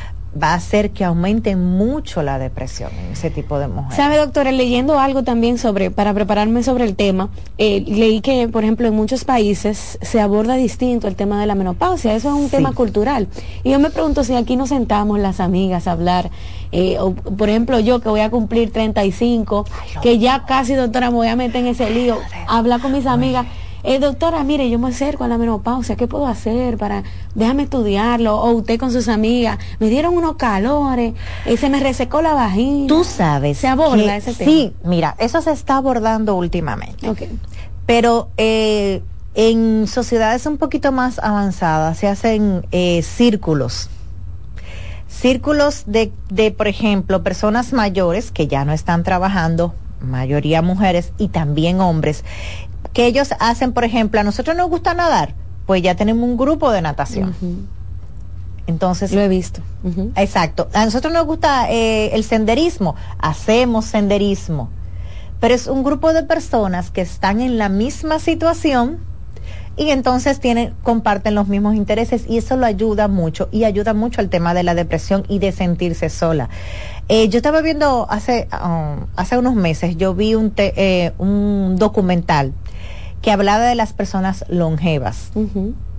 va 0.41 0.49
a 0.49 0.53
hacer 0.55 0.91
que 0.91 1.03
aumente 1.03 1.55
mucho 1.55 2.23
la 2.23 2.39
depresión 2.39 2.91
en 2.97 3.11
ese 3.11 3.29
tipo 3.29 3.59
de 3.59 3.67
mujeres. 3.67 3.95
Sabe, 3.95 4.17
doctora, 4.17 4.51
leyendo 4.51 4.99
algo 4.99 5.23
también 5.23 5.57
sobre, 5.57 5.91
para 5.91 6.13
prepararme 6.13 6.63
sobre 6.63 6.85
el 6.85 6.95
tema, 6.95 7.29
eh, 7.57 7.83
leí 7.85 8.21
que, 8.21 8.47
por 8.47 8.63
ejemplo, 8.63 8.87
en 8.87 8.95
muchos 8.95 9.25
países 9.25 9.99
se 10.01 10.21
aborda 10.21 10.55
distinto 10.55 11.07
el 11.07 11.15
tema 11.15 11.39
de 11.39 11.47
la 11.47 11.55
menopausia, 11.55 12.15
eso 12.15 12.29
es 12.29 12.35
un 12.35 12.49
tema 12.49 12.73
cultural. 12.73 13.27
Y 13.63 13.71
yo 13.71 13.79
me 13.79 13.89
pregunto 13.89 14.23
si 14.23 14.35
aquí 14.35 14.55
nos 14.55 14.69
sentamos 14.69 15.19
las 15.19 15.39
amigas 15.39 15.87
a 15.87 15.91
hablar, 15.91 16.31
eh, 16.71 16.97
o, 16.99 17.13
por 17.13 17.49
ejemplo, 17.49 17.79
yo 17.79 17.99
que 17.99 18.09
voy 18.09 18.21
a 18.21 18.29
cumplir 18.29 18.71
35, 18.71 19.65
que 20.01 20.17
ya 20.19 20.45
casi, 20.45 20.75
doctora, 20.75 21.09
me 21.09 21.17
voy 21.17 21.27
a 21.27 21.35
meter 21.35 21.61
en 21.61 21.67
ese 21.67 21.89
lío, 21.89 22.17
hablar 22.47 22.79
con 22.81 22.93
mis 22.93 23.05
amigas 23.05 23.45
eh, 23.83 23.99
doctora, 23.99 24.43
mire, 24.43 24.69
yo 24.69 24.79
me 24.79 24.89
acerco 24.89 25.23
a 25.23 25.27
la 25.27 25.37
menopausia, 25.37 25.95
¿qué 25.95 26.07
puedo 26.07 26.27
hacer 26.27 26.77
para, 26.77 27.03
déjame 27.35 27.63
estudiarlo? 27.63 28.39
O 28.39 28.51
usted 28.51 28.79
con 28.79 28.91
sus 28.91 29.07
amigas, 29.07 29.57
me 29.79 29.89
dieron 29.89 30.15
unos 30.15 30.35
calores, 30.35 31.13
eh, 31.45 31.57
se 31.57 31.69
me 31.69 31.79
resecó 31.79 32.21
la 32.21 32.33
vagina. 32.33 32.87
Tú 32.87 33.03
sabes. 33.03 33.57
Se 33.57 33.67
aborda 33.67 34.15
ese 34.15 34.33
tema. 34.33 34.51
Sí, 34.51 34.73
mira, 34.83 35.15
eso 35.19 35.41
se 35.41 35.51
está 35.51 35.77
abordando 35.77 36.35
últimamente. 36.35 37.11
Pero 37.85 38.29
eh, 38.37 39.01
en 39.33 39.87
sociedades 39.87 40.45
un 40.45 40.57
poquito 40.57 40.91
más 40.91 41.19
avanzadas 41.19 41.97
se 41.97 42.07
hacen 42.07 42.65
eh, 42.71 43.01
círculos. 43.01 43.89
Círculos 45.07 45.83
de, 45.85 46.11
de, 46.29 46.51
por 46.51 46.67
ejemplo, 46.67 47.21
personas 47.21 47.73
mayores 47.73 48.31
que 48.31 48.47
ya 48.47 48.65
no 48.65 48.73
están 48.73 49.03
trabajando, 49.03 49.75
mayoría 49.99 50.61
mujeres 50.61 51.11
y 51.17 51.27
también 51.27 51.79
hombres, 51.79 52.23
que 52.93 53.05
ellos 53.05 53.29
hacen, 53.39 53.73
por 53.73 53.83
ejemplo, 53.83 54.19
a 54.19 54.23
nosotros 54.23 54.55
nos 54.55 54.69
gusta 54.69 54.93
nadar, 54.93 55.33
pues 55.65 55.81
ya 55.81 55.95
tenemos 55.95 56.23
un 56.23 56.37
grupo 56.37 56.71
de 56.71 56.81
natación. 56.81 57.35
Entonces. 58.67 59.11
Lo 59.11 59.21
he 59.21 59.27
visto. 59.27 59.61
Exacto. 60.15 60.69
A 60.73 60.85
nosotros 60.85 61.13
nos 61.13 61.25
gusta 61.25 61.71
eh, 61.71 62.11
el 62.13 62.23
senderismo, 62.23 62.95
hacemos 63.19 63.85
senderismo. 63.85 64.69
Pero 65.39 65.55
es 65.55 65.67
un 65.67 65.83
grupo 65.83 66.13
de 66.13 66.23
personas 66.23 66.91
que 66.91 67.01
están 67.01 67.41
en 67.41 67.57
la 67.57 67.67
misma 67.69 68.19
situación 68.19 68.99
y 69.77 69.89
entonces 69.89 70.39
tienen, 70.39 70.73
comparten 70.83 71.33
los 71.33 71.47
mismos 71.47 71.75
intereses 71.75 72.25
y 72.27 72.37
eso 72.37 72.57
lo 72.57 72.65
ayuda 72.65 73.07
mucho 73.07 73.47
y 73.51 73.63
ayuda 73.63 73.93
mucho 73.93 74.21
al 74.21 74.29
tema 74.29 74.53
de 74.53 74.63
la 74.63 74.75
depresión 74.75 75.23
y 75.27 75.39
de 75.39 75.51
sentirse 75.51 76.09
sola. 76.09 76.49
Eh, 77.07 77.29
yo 77.29 77.37
estaba 77.37 77.61
viendo 77.61 78.05
hace, 78.09 78.47
um, 78.63 79.07
hace 79.15 79.37
unos 79.37 79.55
meses, 79.55 79.97
yo 79.97 80.13
vi 80.13 80.35
un, 80.35 80.53
eh, 80.57 81.13
un 81.17 81.77
documental 81.77 82.53
que 83.21 83.31
hablaba 83.31 83.65
de 83.65 83.75
las 83.75 83.93
personas 83.93 84.45
longevas. 84.49 85.31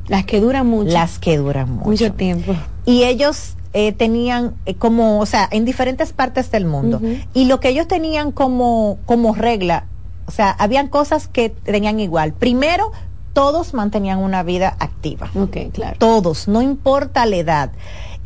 Las 0.08 0.24
que 0.24 0.40
duran 0.40 0.66
mucho. 0.66 0.90
Las 0.90 1.18
que 1.18 1.38
duran 1.38 1.70
mucho. 1.70 1.88
Mucho 1.88 2.12
tiempo. 2.12 2.54
Y 2.84 3.04
ellos 3.04 3.56
eh, 3.72 3.92
tenían 3.92 4.54
eh, 4.66 4.74
como, 4.74 5.20
o 5.20 5.26
sea, 5.26 5.48
en 5.50 5.64
diferentes 5.64 6.12
partes 6.12 6.50
del 6.50 6.64
mundo. 6.66 7.00
Y 7.32 7.46
lo 7.46 7.60
que 7.60 7.68
ellos 7.68 7.86
tenían 7.88 8.32
como, 8.32 8.98
como 9.06 9.34
regla, 9.34 9.86
o 10.26 10.30
sea, 10.30 10.50
habían 10.50 10.88
cosas 10.88 11.28
que 11.28 11.50
tenían 11.50 12.00
igual. 12.00 12.32
Primero, 12.32 12.90
todos 13.32 13.72
mantenían 13.74 14.18
una 14.18 14.42
vida 14.42 14.76
activa. 14.78 15.30
Ok, 15.34 15.56
claro. 15.72 15.96
Todos, 15.98 16.48
no 16.48 16.60
importa 16.60 17.24
la 17.26 17.36
edad. 17.36 17.72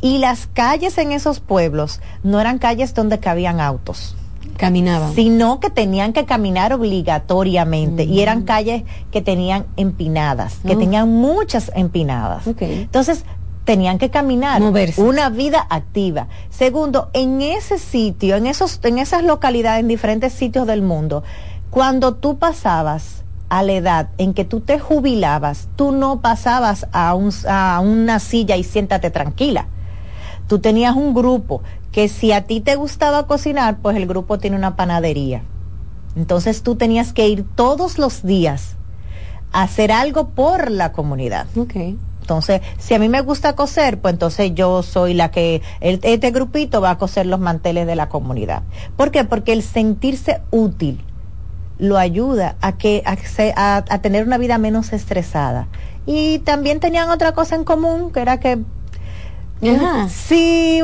Y 0.01 0.19
las 0.19 0.47
calles 0.47 0.97
en 0.97 1.11
esos 1.11 1.39
pueblos 1.39 2.01
no 2.23 2.39
eran 2.39 2.59
calles 2.59 2.93
donde 2.93 3.19
cabían 3.19 3.59
autos 3.59 4.15
caminaban. 4.57 5.13
Sino 5.13 5.59
que 5.59 5.69
tenían 5.69 6.13
que 6.13 6.25
caminar 6.25 6.73
obligatoriamente 6.73 8.03
y 8.03 8.21
eran 8.21 8.43
calles 8.43 8.83
que 9.11 9.21
tenían 9.21 9.65
empinadas, 9.77 10.57
que 10.65 10.75
oh. 10.75 10.77
tenían 10.77 11.09
muchas 11.09 11.71
empinadas. 11.75 12.47
Entonces, 12.47 13.23
tenían 13.67 13.97
que 13.97 14.09
caminar, 14.09 14.61
Moverse. 14.61 15.01
una 15.01 15.29
vida 15.29 15.67
activa. 15.69 16.27
Segundo, 16.49 17.09
en 17.13 17.41
ese 17.41 17.77
sitio, 17.77 18.37
en 18.37 18.47
esos 18.47 18.79
en 18.83 18.97
esas 18.97 19.23
localidades 19.23 19.81
en 19.81 19.89
diferentes 19.89 20.33
sitios 20.33 20.65
del 20.65 20.81
mundo, 20.81 21.23
cuando 21.69 22.15
tú 22.15 22.37
pasabas 22.37 23.25
a 23.49 23.63
la 23.63 23.73
edad 23.73 24.09
en 24.17 24.33
que 24.33 24.45
tú 24.45 24.61
te 24.61 24.79
jubilabas, 24.79 25.67
tú 25.75 25.91
no 25.91 26.21
pasabas 26.21 26.87
a, 26.91 27.13
un, 27.13 27.31
a 27.47 27.79
una 27.81 28.19
silla 28.19 28.55
y 28.55 28.63
siéntate 28.63 29.09
tranquila. 29.09 29.67
Tú 30.47 30.59
tenías 30.59 30.95
un 30.95 31.13
grupo 31.13 31.61
que 31.91 32.09
si 32.09 32.31
a 32.31 32.43
ti 32.43 32.61
te 32.61 32.75
gustaba 32.75 33.27
cocinar, 33.27 33.77
pues 33.81 33.97
el 33.97 34.07
grupo 34.07 34.37
tiene 34.37 34.57
una 34.57 34.75
panadería. 34.75 35.43
Entonces 36.15 36.63
tú 36.63 36.75
tenías 36.75 37.13
que 37.13 37.27
ir 37.27 37.45
todos 37.55 37.97
los 37.97 38.23
días 38.23 38.75
a 39.51 39.63
hacer 39.63 39.91
algo 39.91 40.29
por 40.29 40.71
la 40.71 40.91
comunidad. 40.91 41.47
Okay. 41.55 41.97
Entonces, 42.21 42.61
si 42.77 42.93
a 42.93 42.99
mí 42.99 43.07
me 43.07 43.21
gusta 43.21 43.53
coser, 43.53 44.01
pues 44.01 44.13
entonces 44.13 44.51
yo 44.53 44.83
soy 44.83 45.13
la 45.13 45.31
que, 45.31 45.61
este 45.79 46.31
grupito 46.31 46.81
va 46.81 46.91
a 46.91 46.97
coser 46.97 47.25
los 47.25 47.39
manteles 47.39 47.87
de 47.87 47.95
la 47.95 48.09
comunidad. 48.09 48.63
¿Por 48.97 49.11
qué? 49.11 49.23
Porque 49.23 49.53
el 49.53 49.63
sentirse 49.63 50.41
útil 50.51 51.05
lo 51.77 51.97
ayuda 51.97 52.57
a 52.59 52.77
que 52.77 53.01
a, 53.05 53.77
a 53.77 54.01
tener 54.01 54.25
una 54.25 54.37
vida 54.37 54.57
menos 54.57 54.91
estresada. 54.91 55.69
Y 56.05 56.39
también 56.39 56.79
tenían 56.81 57.09
otra 57.09 57.31
cosa 57.31 57.55
en 57.55 57.63
común, 57.63 58.11
que 58.11 58.19
era 58.19 58.41
que 58.41 58.59
Sí, 60.09 60.81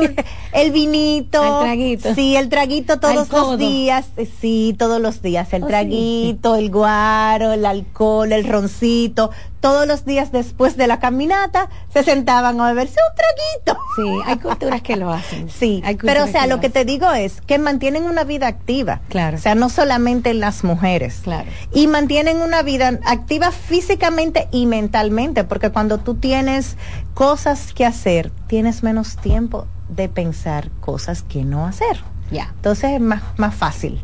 el 0.52 0.72
vinito. 0.72 1.42
el 1.60 1.64
traguito. 1.64 2.14
Sí, 2.14 2.36
el 2.36 2.48
traguito 2.48 2.98
todos 2.98 3.28
los 3.30 3.58
días. 3.58 4.06
Sí, 4.40 4.74
todos 4.78 5.00
los 5.00 5.22
días. 5.22 5.52
El 5.52 5.64
oh, 5.64 5.66
traguito, 5.66 6.56
el 6.56 6.70
guaro, 6.70 7.52
el 7.52 7.66
alcohol, 7.66 8.32
el 8.32 8.44
roncito 8.44 9.30
todos 9.64 9.86
los 9.86 10.04
días 10.04 10.30
después 10.30 10.76
de 10.76 10.86
la 10.86 10.98
caminata 10.98 11.70
se 11.90 12.04
sentaban 12.04 12.60
a 12.60 12.68
beberse 12.68 12.98
un 13.00 13.16
traguito. 13.16 13.82
Sí, 13.96 14.22
hay 14.26 14.36
culturas 14.36 14.82
que 14.82 14.96
lo 14.96 15.10
hacen. 15.10 15.48
Sí, 15.58 15.82
pero 16.02 16.24
o 16.24 16.26
sea, 16.26 16.46
lo, 16.46 16.60
que 16.60 16.68
te 16.68 16.84
digo 16.84 17.10
es 17.12 17.40
que 17.40 17.58
mantienen 17.58 18.02
una 18.02 18.24
vida 18.24 18.46
activa. 18.46 19.00
Claro. 19.08 19.38
O 19.38 19.40
sea, 19.40 19.54
no 19.54 19.70
solamente 19.70 20.34
las 20.34 20.64
mujeres. 20.64 21.20
Claro. 21.24 21.48
Y 21.72 21.86
mantienen 21.86 22.42
una 22.42 22.62
vida 22.62 23.00
activa 23.06 23.52
físicamente 23.52 24.48
y 24.52 24.66
mentalmente, 24.66 25.44
porque 25.44 25.70
cuando 25.70 25.96
tú 25.96 26.16
tienes 26.16 26.76
cosas 27.14 27.72
que 27.72 27.86
hacer, 27.86 28.32
tienes 28.48 28.82
menos 28.82 29.16
tiempo 29.16 29.66
de 29.88 30.10
pensar 30.10 30.70
cosas 30.82 31.22
que 31.22 31.42
no 31.42 31.64
hacer. 31.64 32.04
Ya. 32.34 32.52
Entonces 32.56 32.90
es 32.94 33.00
más, 33.00 33.22
más 33.36 33.54
fácil. 33.54 34.00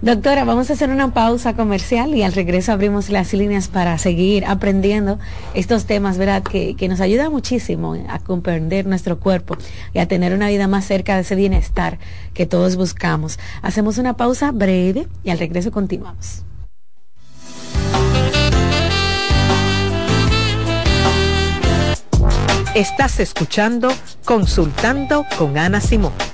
Doctora, 0.00 0.44
vamos 0.44 0.70
a 0.70 0.74
hacer 0.74 0.90
una 0.90 1.12
pausa 1.12 1.54
comercial 1.54 2.14
y 2.14 2.22
al 2.22 2.32
regreso 2.32 2.70
abrimos 2.70 3.10
las 3.10 3.32
líneas 3.32 3.66
para 3.66 3.98
seguir 3.98 4.44
aprendiendo 4.46 5.18
estos 5.54 5.86
temas, 5.86 6.16
¿verdad? 6.16 6.44
Que, 6.44 6.76
que 6.76 6.88
nos 6.88 7.00
ayudan 7.00 7.32
muchísimo 7.32 7.96
a 8.08 8.20
comprender 8.20 8.86
nuestro 8.86 9.18
cuerpo 9.18 9.56
y 9.92 9.98
a 9.98 10.06
tener 10.06 10.32
una 10.32 10.48
vida 10.48 10.68
más 10.68 10.84
cerca 10.84 11.16
de 11.16 11.22
ese 11.22 11.34
bienestar 11.34 11.98
que 12.32 12.46
todos 12.46 12.76
buscamos. 12.76 13.40
Hacemos 13.60 13.98
una 13.98 14.16
pausa 14.16 14.52
breve 14.52 15.08
y 15.24 15.30
al 15.30 15.38
regreso 15.40 15.72
continuamos. 15.72 16.44
Estás 22.74 23.20
escuchando 23.20 23.88
Consultando 24.24 25.24
con 25.38 25.56
Ana 25.58 25.80
Simón. 25.80 26.33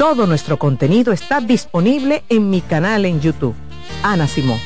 Todo 0.00 0.26
nuestro 0.26 0.58
contenido 0.58 1.12
está 1.12 1.42
disponible 1.42 2.24
en 2.30 2.48
mi 2.48 2.62
canal 2.62 3.04
en 3.04 3.20
YouTube. 3.20 3.54
Ana 4.02 4.26
Simón. 4.26 4.58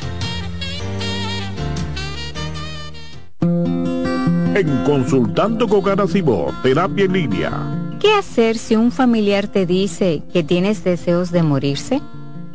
En 3.41 4.83
Consultando 4.85 5.67
con 5.67 5.89
Ana 5.89 6.07
Simón, 6.07 6.55
terapia 6.63 7.03
en 7.03 7.11
línea. 7.11 7.51
¿Qué 7.99 8.13
hacer 8.13 8.57
si 8.57 8.77
un 8.77 8.93
familiar 8.93 9.49
te 9.49 9.65
dice 9.65 10.23
que 10.31 10.41
tienes 10.41 10.85
deseos 10.85 11.31
de 11.31 11.43
morirse? 11.43 12.01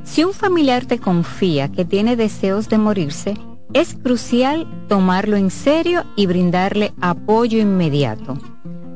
Si 0.02 0.24
un 0.24 0.32
familiar 0.32 0.86
te 0.86 0.98
confía 0.98 1.70
que 1.70 1.84
tiene 1.84 2.16
deseos 2.16 2.70
de 2.70 2.78
morirse, 2.78 3.36
es 3.74 3.94
crucial 3.94 4.86
tomarlo 4.88 5.36
en 5.36 5.50
serio 5.50 6.04
y 6.16 6.24
brindarle 6.24 6.94
apoyo 7.02 7.58
inmediato. 7.58 8.38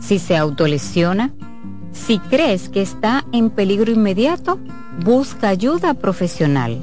si 0.00 0.18
se 0.18 0.36
autolesiona, 0.36 1.32
si 1.92 2.18
crees 2.18 2.68
que 2.68 2.82
está 2.82 3.24
en 3.32 3.50
peligro 3.50 3.90
inmediato, 3.90 4.58
busca 5.02 5.48
ayuda 5.48 5.94
profesional. 5.94 6.80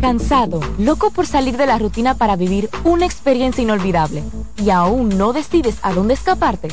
Cansado, 0.00 0.60
loco 0.78 1.10
por 1.10 1.26
salir 1.26 1.56
de 1.56 1.66
la 1.66 1.78
rutina 1.78 2.14
para 2.14 2.36
vivir 2.36 2.68
una 2.84 3.06
experiencia 3.06 3.62
inolvidable 3.62 4.22
y 4.58 4.68
aún 4.70 5.16
no 5.16 5.32
decides 5.32 5.78
a 5.82 5.94
dónde 5.94 6.12
escaparte. 6.14 6.68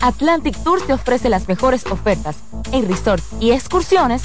Atlantic 0.00 0.56
Tours 0.64 0.86
te 0.86 0.94
ofrece 0.94 1.28
las 1.28 1.46
mejores 1.46 1.86
ofertas 1.86 2.38
en 2.72 2.88
resorts 2.88 3.28
y 3.38 3.52
excursiones 3.52 4.24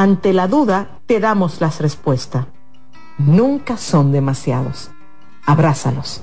Ante 0.00 0.32
la 0.32 0.48
duda, 0.48 1.02
te 1.04 1.20
damos 1.20 1.60
las 1.60 1.78
respuestas. 1.78 2.46
Nunca 3.18 3.76
son 3.76 4.12
demasiados. 4.12 4.90
Abrázalos. 5.44 6.22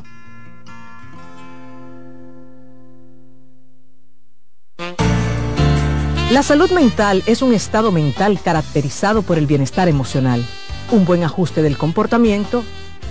La 6.31 6.41
salud 6.41 6.71
mental 6.71 7.21
es 7.27 7.43
un 7.43 7.53
estado 7.53 7.91
mental 7.91 8.39
caracterizado 8.43 9.21
por 9.21 9.37
el 9.37 9.45
bienestar 9.45 9.87
emocional, 9.87 10.43
un 10.91 11.05
buen 11.05 11.23
ajuste 11.23 11.61
del 11.61 11.77
comportamiento, 11.77 12.63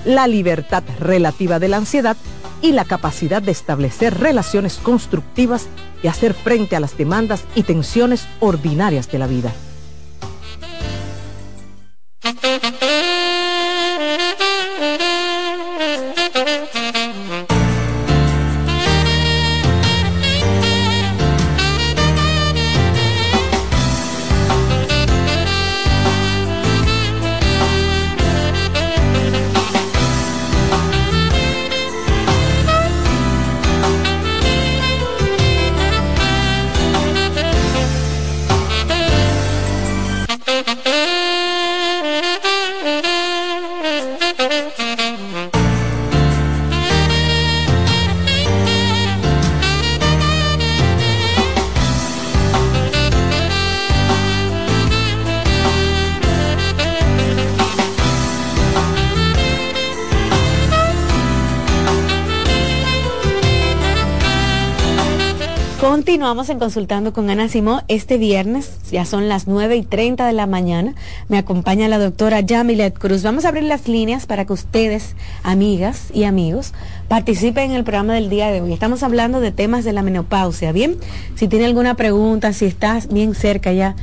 la 0.04 0.26
libertad 0.26 0.82
relativa 0.98 1.60
de 1.60 1.68
la 1.68 1.76
ansiedad 1.76 2.16
y 2.60 2.72
la 2.72 2.84
capacidad 2.84 3.40
de 3.40 3.52
establecer 3.52 4.18
relaciones 4.18 4.78
constructivas 4.78 5.68
y 6.02 6.08
hacer 6.08 6.34
frente 6.34 6.74
a 6.74 6.80
las 6.80 6.98
demandas 6.98 7.44
y 7.54 7.62
tensiones 7.62 8.26
ordinarias 8.40 9.08
de 9.12 9.18
la 9.20 9.28
vida. 9.28 9.52
Mm-hmm. 12.26 12.55
Continuamos 66.26 66.50
en 66.50 66.58
Consultando 66.58 67.12
con 67.12 67.30
Ana 67.30 67.48
Simó. 67.48 67.82
Este 67.86 68.18
viernes, 68.18 68.80
ya 68.90 69.04
son 69.04 69.28
las 69.28 69.46
9 69.46 69.76
y 69.76 69.82
30 69.84 70.26
de 70.26 70.32
la 70.32 70.48
mañana, 70.48 70.96
me 71.28 71.38
acompaña 71.38 71.86
la 71.86 72.00
doctora 72.00 72.40
Yamilet 72.40 72.98
Cruz. 72.98 73.22
Vamos 73.22 73.44
a 73.44 73.50
abrir 73.50 73.62
las 73.62 73.86
líneas 73.86 74.26
para 74.26 74.44
que 74.44 74.52
ustedes, 74.52 75.14
amigas 75.44 76.08
y 76.12 76.24
amigos, 76.24 76.74
participen 77.06 77.70
en 77.70 77.76
el 77.76 77.84
programa 77.84 78.14
del 78.14 78.28
día 78.28 78.48
de 78.48 78.60
hoy. 78.60 78.72
Estamos 78.72 79.04
hablando 79.04 79.38
de 79.38 79.52
temas 79.52 79.84
de 79.84 79.92
la 79.92 80.02
menopausia, 80.02 80.72
¿bien? 80.72 80.96
Si 81.36 81.46
tiene 81.46 81.64
alguna 81.64 81.94
pregunta, 81.94 82.52
si 82.52 82.64
estás 82.64 83.06
bien 83.06 83.32
cerca 83.36 83.72
ya 83.72 83.94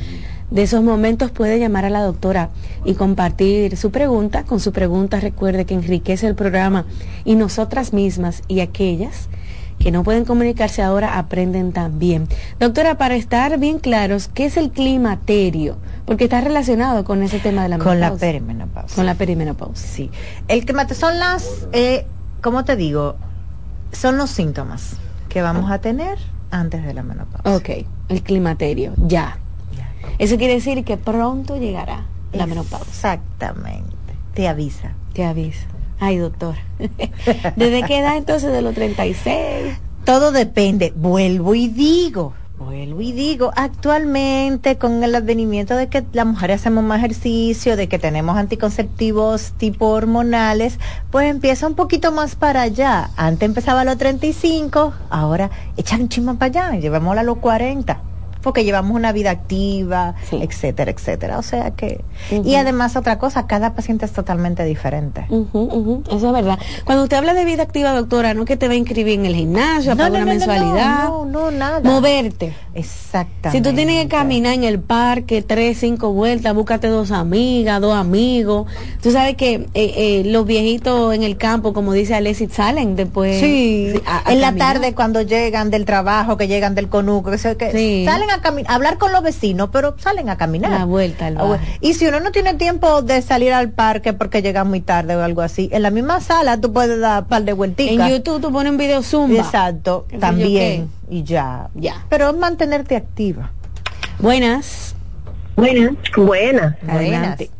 de 0.50 0.62
esos 0.62 0.82
momentos, 0.82 1.30
puede 1.30 1.58
llamar 1.58 1.84
a 1.84 1.90
la 1.90 2.00
doctora 2.00 2.48
y 2.86 2.94
compartir 2.94 3.76
su 3.76 3.90
pregunta. 3.90 4.44
Con 4.44 4.60
su 4.60 4.72
pregunta, 4.72 5.20
recuerde 5.20 5.66
que 5.66 5.74
enriquece 5.74 6.26
el 6.26 6.36
programa 6.36 6.86
y 7.26 7.34
nosotras 7.34 7.92
mismas 7.92 8.42
y 8.48 8.60
aquellas 8.60 9.28
que 9.78 9.90
no 9.90 10.02
pueden 10.02 10.24
comunicarse 10.24 10.82
ahora 10.82 11.18
aprenden 11.18 11.72
también. 11.72 12.28
Doctora, 12.58 12.96
para 12.96 13.16
estar 13.16 13.58
bien 13.58 13.78
claros, 13.78 14.28
¿qué 14.28 14.46
es 14.46 14.56
el 14.56 14.70
climaterio? 14.70 15.76
Porque 16.06 16.24
está 16.24 16.40
relacionado 16.40 17.04
con 17.04 17.22
ese 17.22 17.38
tema 17.38 17.62
de 17.62 17.68
la 17.68 17.78
menopausia. 17.78 18.08
Con 18.08 18.14
la 18.14 18.18
perimenopausia. 18.18 18.96
Con 18.96 19.06
la 19.06 19.14
perimenopausia. 19.14 19.88
Sí. 19.88 20.10
El 20.48 20.64
climaterio 20.64 21.00
son 21.00 21.18
las, 21.18 21.68
eh, 21.72 22.06
¿cómo 22.40 22.64
te 22.64 22.76
digo? 22.76 23.16
Son 23.92 24.16
los 24.16 24.30
síntomas 24.30 24.96
que 25.28 25.42
vamos 25.42 25.70
a 25.70 25.78
tener 25.78 26.18
antes 26.50 26.84
de 26.84 26.94
la 26.94 27.02
menopausia. 27.02 27.56
Ok, 27.56 27.86
el 28.08 28.22
climaterio, 28.22 28.92
ya. 28.96 29.38
Eso 30.18 30.36
quiere 30.36 30.54
decir 30.54 30.84
que 30.84 30.96
pronto 30.96 31.56
llegará 31.56 32.04
la 32.32 32.46
menopausia. 32.46 32.88
Exactamente. 32.88 33.94
Te 34.34 34.48
avisa. 34.48 34.92
Te 35.12 35.24
aviso. 35.24 35.66
Ay, 36.04 36.18
doctor. 36.18 36.54
¿Desde 37.56 37.82
qué 37.84 38.00
edad 38.00 38.18
entonces? 38.18 38.52
De 38.52 38.60
los 38.60 38.74
36. 38.74 39.74
Todo 40.04 40.32
depende. 40.32 40.92
Vuelvo 40.94 41.54
y 41.54 41.68
digo, 41.68 42.34
vuelvo 42.58 43.00
y 43.00 43.12
digo, 43.12 43.52
actualmente 43.56 44.76
con 44.76 45.02
el 45.02 45.14
advenimiento 45.14 45.74
de 45.74 45.88
que 45.88 46.04
las 46.12 46.26
mujeres 46.26 46.60
hacemos 46.60 46.84
más 46.84 46.98
ejercicio, 46.98 47.78
de 47.78 47.88
que 47.88 47.98
tenemos 47.98 48.36
anticonceptivos 48.36 49.52
tipo 49.52 49.86
hormonales, 49.86 50.78
pues 51.10 51.30
empieza 51.30 51.66
un 51.66 51.74
poquito 51.74 52.12
más 52.12 52.36
para 52.36 52.60
allá. 52.60 53.08
Antes 53.16 53.46
empezaba 53.48 53.80
a 53.80 53.84
los 53.84 53.96
35, 53.96 54.92
ahora 55.08 55.50
echar 55.78 56.02
un 56.02 56.10
chisme 56.10 56.34
para 56.34 56.66
allá, 56.66 56.78
llevémosla 56.78 57.22
a 57.22 57.24
los 57.24 57.38
40 57.38 58.13
porque 58.44 58.64
llevamos 58.64 58.94
una 58.94 59.10
vida 59.12 59.30
activa, 59.30 60.14
etcétera, 60.30 60.90
etcétera. 60.90 61.38
O 61.38 61.42
sea 61.42 61.72
que... 61.72 62.04
Y 62.30 62.54
además 62.54 62.94
otra 62.94 63.18
cosa, 63.18 63.46
cada 63.46 63.74
paciente 63.74 64.04
es 64.04 64.12
totalmente 64.12 64.64
diferente. 64.64 65.26
Eso 65.30 66.26
es 66.26 66.32
verdad. 66.32 66.58
Cuando 66.84 67.04
usted 67.04 67.16
habla 67.16 67.34
de 67.34 67.44
vida 67.44 67.62
activa, 67.62 67.92
doctora, 67.92 68.34
no 68.34 68.42
es 68.42 68.46
que 68.46 68.56
te 68.56 68.68
va 68.68 68.74
a 68.74 68.76
inscribir 68.76 69.18
en 69.18 69.26
el 69.26 69.34
gimnasio, 69.34 69.92
a 69.92 69.96
pagar 69.96 70.12
una 70.12 70.26
mensualidad. 70.26 71.04
No, 71.08 71.24
no, 71.24 71.50
nada. 71.50 71.80
Moverte. 71.80 72.54
Exactamente. 72.74 73.50
Si 73.58 73.62
tú 73.62 73.74
tienes 73.74 74.02
que 74.02 74.08
caminar 74.08 74.54
en 74.54 74.64
el 74.64 74.80
parque 74.80 75.42
tres, 75.42 75.78
cinco 75.78 76.12
vueltas, 76.12 76.54
búscate 76.54 76.88
dos 76.88 77.10
amigas, 77.12 77.80
dos 77.80 77.94
amigos. 77.94 78.66
Tú 79.02 79.10
sabes 79.10 79.36
que 79.36 79.54
eh, 79.54 79.68
eh, 79.74 80.22
los 80.26 80.44
viejitos 80.44 81.14
en 81.14 81.22
el 81.22 81.36
campo, 81.36 81.72
como 81.72 81.92
dice 81.92 82.14
Alexis, 82.14 82.52
salen 82.52 82.96
después. 82.96 83.40
Sí, 83.40 83.94
en 84.26 84.40
la 84.40 84.54
tarde 84.54 84.94
cuando 84.94 85.22
llegan 85.22 85.70
del 85.70 85.84
trabajo, 85.84 86.36
que 86.36 86.48
llegan 86.48 86.74
del 86.74 86.88
conuco, 86.88 87.30
que, 87.30 87.56
que 87.56 88.04
salen 88.04 88.30
a 88.30 88.33
hablar 88.66 88.98
con 88.98 89.12
los 89.12 89.22
vecinos, 89.22 89.70
pero 89.72 89.96
salen 89.98 90.28
a 90.28 90.36
caminar. 90.36 90.70
La 90.70 90.84
vuelta 90.84 91.26
al 91.26 91.38
ah, 91.38 91.58
Y 91.80 91.94
si 91.94 92.06
uno 92.06 92.20
no 92.20 92.32
tiene 92.32 92.54
tiempo 92.54 93.02
de 93.02 93.22
salir 93.22 93.52
al 93.52 93.70
parque 93.70 94.12
porque 94.12 94.42
llega 94.42 94.64
muy 94.64 94.80
tarde 94.80 95.16
o 95.16 95.22
algo 95.22 95.42
así, 95.42 95.68
en 95.72 95.82
la 95.82 95.90
misma 95.90 96.20
sala 96.20 96.60
tú 96.60 96.72
puedes 96.72 97.00
dar 97.00 97.22
un 97.22 97.28
par 97.28 97.42
de 97.42 97.52
vueltitas. 97.52 98.08
En 98.08 98.14
YouTube 98.14 98.40
tú 98.40 98.52
pones 98.52 98.72
un 98.72 98.78
video 98.78 99.02
Zumba. 99.02 99.38
Exacto, 99.38 100.06
también. 100.18 100.90
Y 101.08 101.22
ya. 101.22 101.68
Ya. 101.74 102.04
Pero 102.08 102.30
es 102.30 102.36
mantenerte 102.36 102.96
activa. 102.96 103.50
Buenas. 104.18 104.94
Buenas. 105.56 105.94
Buenas. 106.16 106.76
Adelante. 106.88 107.50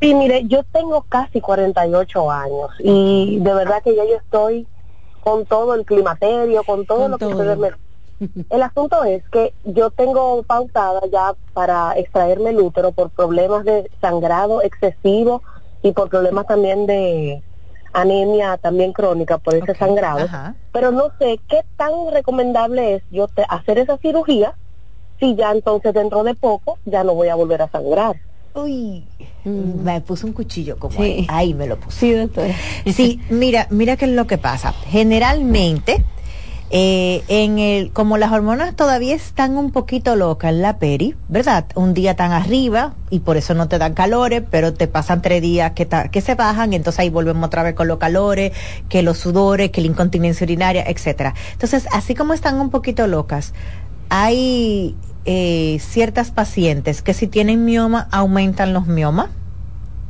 Sí, 0.00 0.14
mire, 0.14 0.44
yo 0.46 0.62
tengo 0.64 1.02
casi 1.08 1.40
48 1.40 2.30
años 2.30 2.70
y 2.80 3.38
de 3.40 3.54
verdad 3.54 3.82
que 3.82 3.94
ya 3.94 4.04
yo 4.04 4.16
estoy 4.16 4.66
con 5.20 5.46
todo 5.46 5.74
el 5.74 5.84
climaterio, 5.84 6.62
con 6.64 6.86
todo 6.86 7.08
lo 7.08 7.18
que 7.18 7.26
ustedes 7.26 7.58
me 7.58 7.70
el 8.50 8.62
asunto 8.62 9.04
es 9.04 9.22
que 9.30 9.52
yo 9.64 9.90
tengo 9.90 10.42
pautada 10.42 11.00
ya 11.12 11.34
para 11.52 11.92
extraerme 11.98 12.50
el 12.50 12.60
útero 12.60 12.92
por 12.92 13.10
problemas 13.10 13.64
de 13.64 13.90
sangrado 14.00 14.62
excesivo 14.62 15.42
y 15.82 15.92
por 15.92 16.08
problemas 16.08 16.46
también 16.46 16.86
de 16.86 17.42
anemia 17.92 18.58
también 18.58 18.92
crónica 18.92 19.38
por 19.38 19.54
ese 19.54 19.74
sangrado. 19.74 20.26
Pero 20.72 20.90
no 20.90 21.10
sé 21.18 21.40
qué 21.48 21.64
tan 21.76 21.92
recomendable 22.12 22.96
es 22.96 23.02
yo 23.10 23.28
hacer 23.48 23.78
esa 23.78 23.96
cirugía 23.98 24.54
si 25.18 25.34
ya 25.34 25.52
entonces 25.52 25.94
dentro 25.94 26.22
de 26.22 26.34
poco 26.34 26.78
ya 26.84 27.04
no 27.04 27.14
voy 27.14 27.28
a 27.28 27.34
volver 27.34 27.62
a 27.62 27.70
sangrar. 27.70 28.20
Uy, 28.54 29.04
mm. 29.44 29.82
me 29.82 30.00
puso 30.00 30.26
un 30.26 30.32
cuchillo 30.32 30.78
como 30.78 30.98
ahí. 31.28 31.54
me 31.54 31.66
lo 31.66 31.78
puse. 31.78 31.98
Sí, 31.98 32.12
doctor. 32.12 32.48
Sí, 32.86 33.20
mira, 33.30 33.66
mira 33.70 33.96
qué 33.96 34.06
es 34.06 34.12
lo 34.12 34.26
que 34.26 34.38
pasa. 34.38 34.72
Generalmente 34.72 36.04
eh, 36.70 37.22
en 37.28 37.58
el, 37.58 37.92
como 37.92 38.18
las 38.18 38.32
hormonas 38.32 38.74
todavía 38.74 39.14
están 39.14 39.56
un 39.56 39.70
poquito 39.70 40.16
locas 40.16 40.50
en 40.50 40.62
la 40.62 40.78
peri, 40.78 41.14
¿verdad? 41.28 41.66
Un 41.76 41.94
día 41.94 42.16
tan 42.16 42.32
arriba 42.32 42.94
y 43.08 43.20
por 43.20 43.36
eso 43.36 43.54
no 43.54 43.68
te 43.68 43.78
dan 43.78 43.94
calores, 43.94 44.42
pero 44.50 44.74
te 44.74 44.88
pasan 44.88 45.22
tres 45.22 45.42
días 45.42 45.72
que, 45.72 45.86
que 46.10 46.20
se 46.20 46.34
bajan 46.34 46.72
entonces 46.72 47.00
ahí 47.00 47.10
volvemos 47.10 47.46
otra 47.46 47.62
vez 47.62 47.74
con 47.74 47.86
los 47.86 47.98
calores, 47.98 48.52
que 48.88 49.02
los 49.02 49.18
sudores, 49.18 49.70
que 49.70 49.80
la 49.80 49.86
incontinencia 49.86 50.44
urinaria, 50.44 50.84
etcétera. 50.86 51.34
Entonces, 51.52 51.86
así 51.92 52.14
como 52.14 52.32
están 52.32 52.60
un 52.60 52.70
poquito 52.70 53.06
locas, 53.06 53.54
hay 54.08 54.96
eh, 55.24 55.78
ciertas 55.80 56.30
pacientes 56.30 57.02
que 57.02 57.14
si 57.14 57.26
tienen 57.28 57.64
mioma 57.64 58.08
aumentan 58.10 58.72
los 58.72 58.86
miomas 58.86 59.28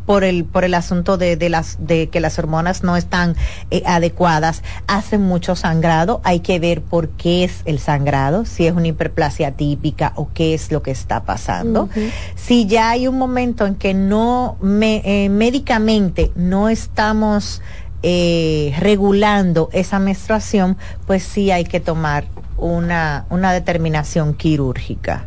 por 0.06 0.24
el 0.24 0.44
por 0.44 0.64
el 0.64 0.74
asunto 0.74 1.18
de, 1.18 1.36
de 1.36 1.48
las 1.50 1.76
de 1.80 2.08
que 2.08 2.20
las 2.20 2.38
hormonas 2.38 2.82
no 2.82 2.96
están 2.96 3.36
eh, 3.70 3.82
adecuadas 3.84 4.62
hacen 4.86 5.22
mucho 5.22 5.56
sangrado. 5.56 6.20
Hay 6.24 6.40
que 6.40 6.58
ver 6.58 6.80
por 6.80 7.08
qué 7.10 7.44
es 7.44 7.62
el 7.64 7.78
sangrado 7.78 8.44
si 8.44 8.66
es 8.66 8.72
una 8.72 8.86
hiperplasia 8.88 9.52
típica 9.52 10.12
o 10.16 10.28
qué 10.32 10.54
es 10.54 10.70
lo 10.70 10.82
que 10.82 10.92
está 10.92 11.24
pasando. 11.24 11.88
Si 12.36 12.66
ya 12.66 12.90
hay 12.90 13.08
un 13.08 13.18
momento 13.18 13.66
en 13.66 13.74
que 13.74 13.92
no 13.92 14.56
me, 14.60 15.02
eh, 15.04 15.28
médicamente 15.28 16.30
no 16.36 16.68
estamos 16.68 17.60
eh, 18.02 18.74
regulando 18.78 19.68
esa 19.72 19.98
menstruación 19.98 20.76
pues 21.06 21.24
sí 21.24 21.50
hay 21.50 21.64
que 21.64 21.80
tomar 21.80 22.24
una 22.56 23.26
una 23.30 23.52
determinación 23.52 24.34
quirúrgica 24.34 25.26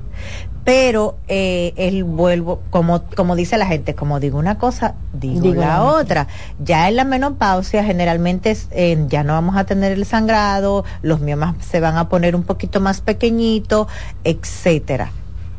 pero 0.69 1.17
eh, 1.27 1.73
el 1.77 2.03
vuelvo, 2.03 2.61
como, 2.69 3.01
como 3.15 3.35
dice 3.35 3.57
la 3.57 3.65
gente, 3.65 3.95
como 3.95 4.19
digo 4.19 4.37
una 4.37 4.59
cosa, 4.59 4.93
digo, 5.13 5.51
la 5.55 5.83
otra. 5.83 6.27
Ya 6.63 6.87
en 6.87 6.95
la 6.95 7.05
menopausia 7.05 7.83
generalmente 7.83 8.55
eh, 8.69 9.03
ya 9.07 9.23
no 9.23 9.33
vamos 9.33 9.57
a 9.57 9.63
tener 9.63 9.93
el 9.93 10.05
sangrado, 10.05 10.85
los 11.01 11.21
miomas 11.21 11.55
se 11.65 11.79
van 11.79 11.97
a 11.97 12.07
poner 12.07 12.35
un 12.35 12.43
poquito 12.43 12.81
más 12.81 13.01
pequeñitos, 13.01 13.87
etcétera. 14.23 15.11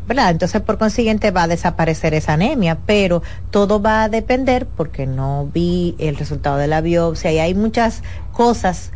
¿verdad? 0.07 0.31
Entonces, 0.31 0.61
por 0.61 0.79
consiguiente, 0.79 1.33
va 1.33 1.44
a 1.44 1.49
desaparecer 1.49 2.14
esa 2.14 2.35
anemia, 2.35 2.79
pero 2.87 3.25
todo 3.51 3.83
va 3.83 4.05
a 4.05 4.09
depender 4.09 4.66
porque 4.66 5.09
no 5.09 5.49
vi 5.53 5.96
el 5.99 6.16
resultado 6.16 6.57
de 6.57 6.68
la 6.68 6.83
biopsia 6.83 7.33
y 7.33 7.40
hay 7.40 7.55
muchas 7.55 8.05
cosas 8.31 8.92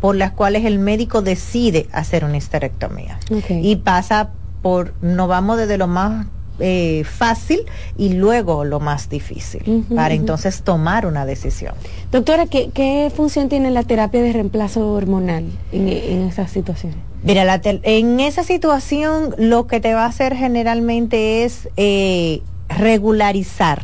por 0.00 0.14
las 0.14 0.30
cuales 0.30 0.64
el 0.64 0.78
médico 0.78 1.22
decide 1.22 1.88
hacer 1.90 2.24
una 2.24 2.36
histerectomía. 2.36 3.18
Y 3.50 3.76
pasa 3.76 4.30
por, 4.62 4.94
nos 5.02 5.28
vamos 5.28 5.58
desde 5.58 5.78
lo 5.78 5.86
más 5.86 6.26
eh, 6.58 7.04
fácil 7.04 7.60
y 7.98 8.14
luego 8.14 8.64
lo 8.64 8.80
más 8.80 9.10
difícil 9.10 9.84
para 9.94 10.14
entonces 10.14 10.62
tomar 10.62 11.04
una 11.04 11.26
decisión. 11.26 11.74
Doctora, 12.10 12.46
¿qué, 12.46 13.12
función 13.14 13.50
tiene 13.50 13.70
la 13.70 13.82
terapia 13.82 14.22
de 14.22 14.32
reemplazo 14.32 14.92
hormonal 14.94 15.44
en, 15.70 15.88
esa 16.28 16.48
situación? 16.48 16.94
Mira, 17.22 17.60
en 17.62 18.20
esa 18.20 18.42
situación 18.42 19.34
lo 19.36 19.66
que 19.66 19.80
te 19.80 19.92
va 19.92 20.04
a 20.04 20.06
hacer 20.06 20.34
generalmente 20.34 21.44
es 21.44 21.68
eh, 21.76 22.40
regularizar 22.70 23.82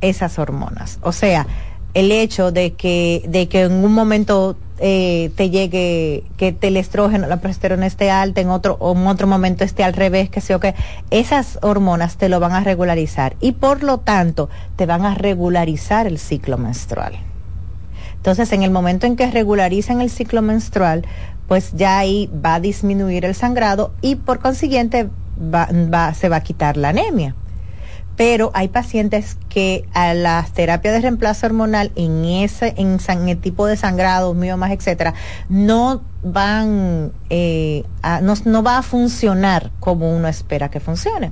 esas 0.00 0.38
hormonas. 0.38 0.98
O 1.02 1.12
sea, 1.12 1.46
el 1.94 2.12
hecho 2.12 2.52
de 2.52 2.74
que, 2.74 3.24
de 3.28 3.48
que 3.48 3.62
en 3.62 3.72
un 3.72 3.92
momento 3.92 4.56
eh, 4.78 5.32
te 5.34 5.50
llegue, 5.50 6.24
que 6.36 6.56
el 6.60 6.76
estrógeno, 6.76 7.26
la 7.26 7.40
progesterona 7.40 7.86
esté 7.86 8.10
alta, 8.10 8.40
en 8.40 8.50
otro, 8.50 8.76
o 8.78 8.92
en 8.92 9.06
otro 9.06 9.26
momento 9.26 9.64
esté 9.64 9.82
al 9.82 9.92
revés, 9.92 10.30
que 10.30 10.40
sé 10.40 10.54
o 10.54 10.60
que, 10.60 10.74
esas 11.10 11.58
hormonas 11.62 12.16
te 12.16 12.28
lo 12.28 12.38
van 12.40 12.52
a 12.52 12.60
regularizar 12.60 13.36
y 13.40 13.52
por 13.52 13.82
lo 13.82 13.98
tanto 13.98 14.48
te 14.76 14.86
van 14.86 15.04
a 15.04 15.14
regularizar 15.14 16.06
el 16.06 16.18
ciclo 16.18 16.58
menstrual. 16.58 17.14
Entonces, 18.14 18.52
en 18.52 18.62
el 18.62 18.70
momento 18.70 19.06
en 19.06 19.16
que 19.16 19.30
regularizan 19.30 20.00
el 20.00 20.10
ciclo 20.10 20.42
menstrual, 20.42 21.04
pues 21.46 21.72
ya 21.74 21.98
ahí 21.98 22.30
va 22.44 22.56
a 22.56 22.60
disminuir 22.60 23.24
el 23.24 23.34
sangrado 23.34 23.92
y 24.02 24.16
por 24.16 24.38
consiguiente 24.38 25.08
va, 25.40 26.14
se 26.14 26.28
va 26.28 26.36
a 26.36 26.40
quitar 26.42 26.76
la 26.76 26.90
anemia 26.90 27.34
pero 28.18 28.50
hay 28.52 28.68
pacientes 28.68 29.38
que 29.48 29.88
a 29.94 30.12
las 30.12 30.52
terapias 30.52 30.92
de 30.92 31.00
reemplazo 31.02 31.46
hormonal 31.46 31.92
en 31.94 32.24
ese 32.24 32.74
en, 32.76 32.98
el 33.28 33.38
tipo 33.38 33.66
de 33.66 33.76
sangrado, 33.76 34.34
miomas, 34.34 34.72
etcétera, 34.72 35.14
no 35.48 36.02
van 36.24 37.12
eh, 37.30 37.84
no, 38.44 38.62
va 38.64 38.78
a 38.78 38.82
funcionar 38.82 39.70
como 39.78 40.12
uno 40.14 40.26
espera 40.26 40.68
que 40.68 40.80
funcione. 40.80 41.30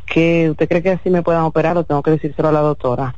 que 0.06 0.50
usted 0.50 0.68
cree 0.68 0.82
que 0.82 0.90
así 0.90 1.08
me 1.10 1.22
puedan 1.22 1.44
operar 1.44 1.76
o 1.78 1.84
tengo 1.84 2.02
que 2.02 2.12
decírselo 2.12 2.48
a 2.48 2.52
la 2.52 2.60
doctora. 2.60 3.14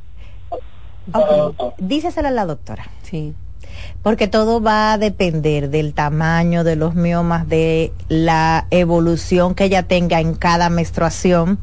Okay. 1.13 1.73
Díceselo 1.77 2.29
a 2.29 2.31
la 2.31 2.45
doctora. 2.45 2.87
Sí. 3.03 3.35
Porque 4.01 4.27
todo 4.27 4.61
va 4.61 4.93
a 4.93 4.97
depender 4.97 5.69
del 5.69 5.93
tamaño 5.93 6.63
de 6.63 6.75
los 6.75 6.95
miomas, 6.95 7.47
de 7.47 7.91
la 8.07 8.67
evolución 8.71 9.53
que 9.53 9.65
ella 9.65 9.83
tenga 9.83 10.19
en 10.19 10.33
cada 10.33 10.69
menstruación. 10.69 11.59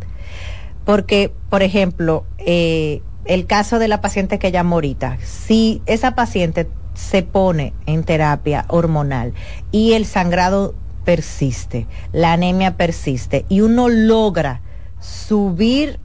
Porque, 0.84 1.32
por 1.48 1.62
ejemplo, 1.62 2.24
eh, 2.38 3.02
el 3.24 3.46
caso 3.46 3.78
de 3.78 3.88
la 3.88 4.00
paciente 4.00 4.38
que 4.38 4.50
llamo 4.50 4.76
ahorita, 4.76 5.18
si 5.22 5.82
esa 5.86 6.14
paciente 6.14 6.68
se 6.94 7.22
pone 7.22 7.72
en 7.86 8.04
terapia 8.04 8.64
hormonal 8.68 9.34
y 9.72 9.92
el 9.92 10.06
sangrado 10.06 10.74
persiste, 11.04 11.86
la 12.12 12.32
anemia 12.32 12.76
persiste 12.76 13.44
y 13.48 13.60
uno 13.60 13.88
logra 13.88 14.60
subir 15.00 15.98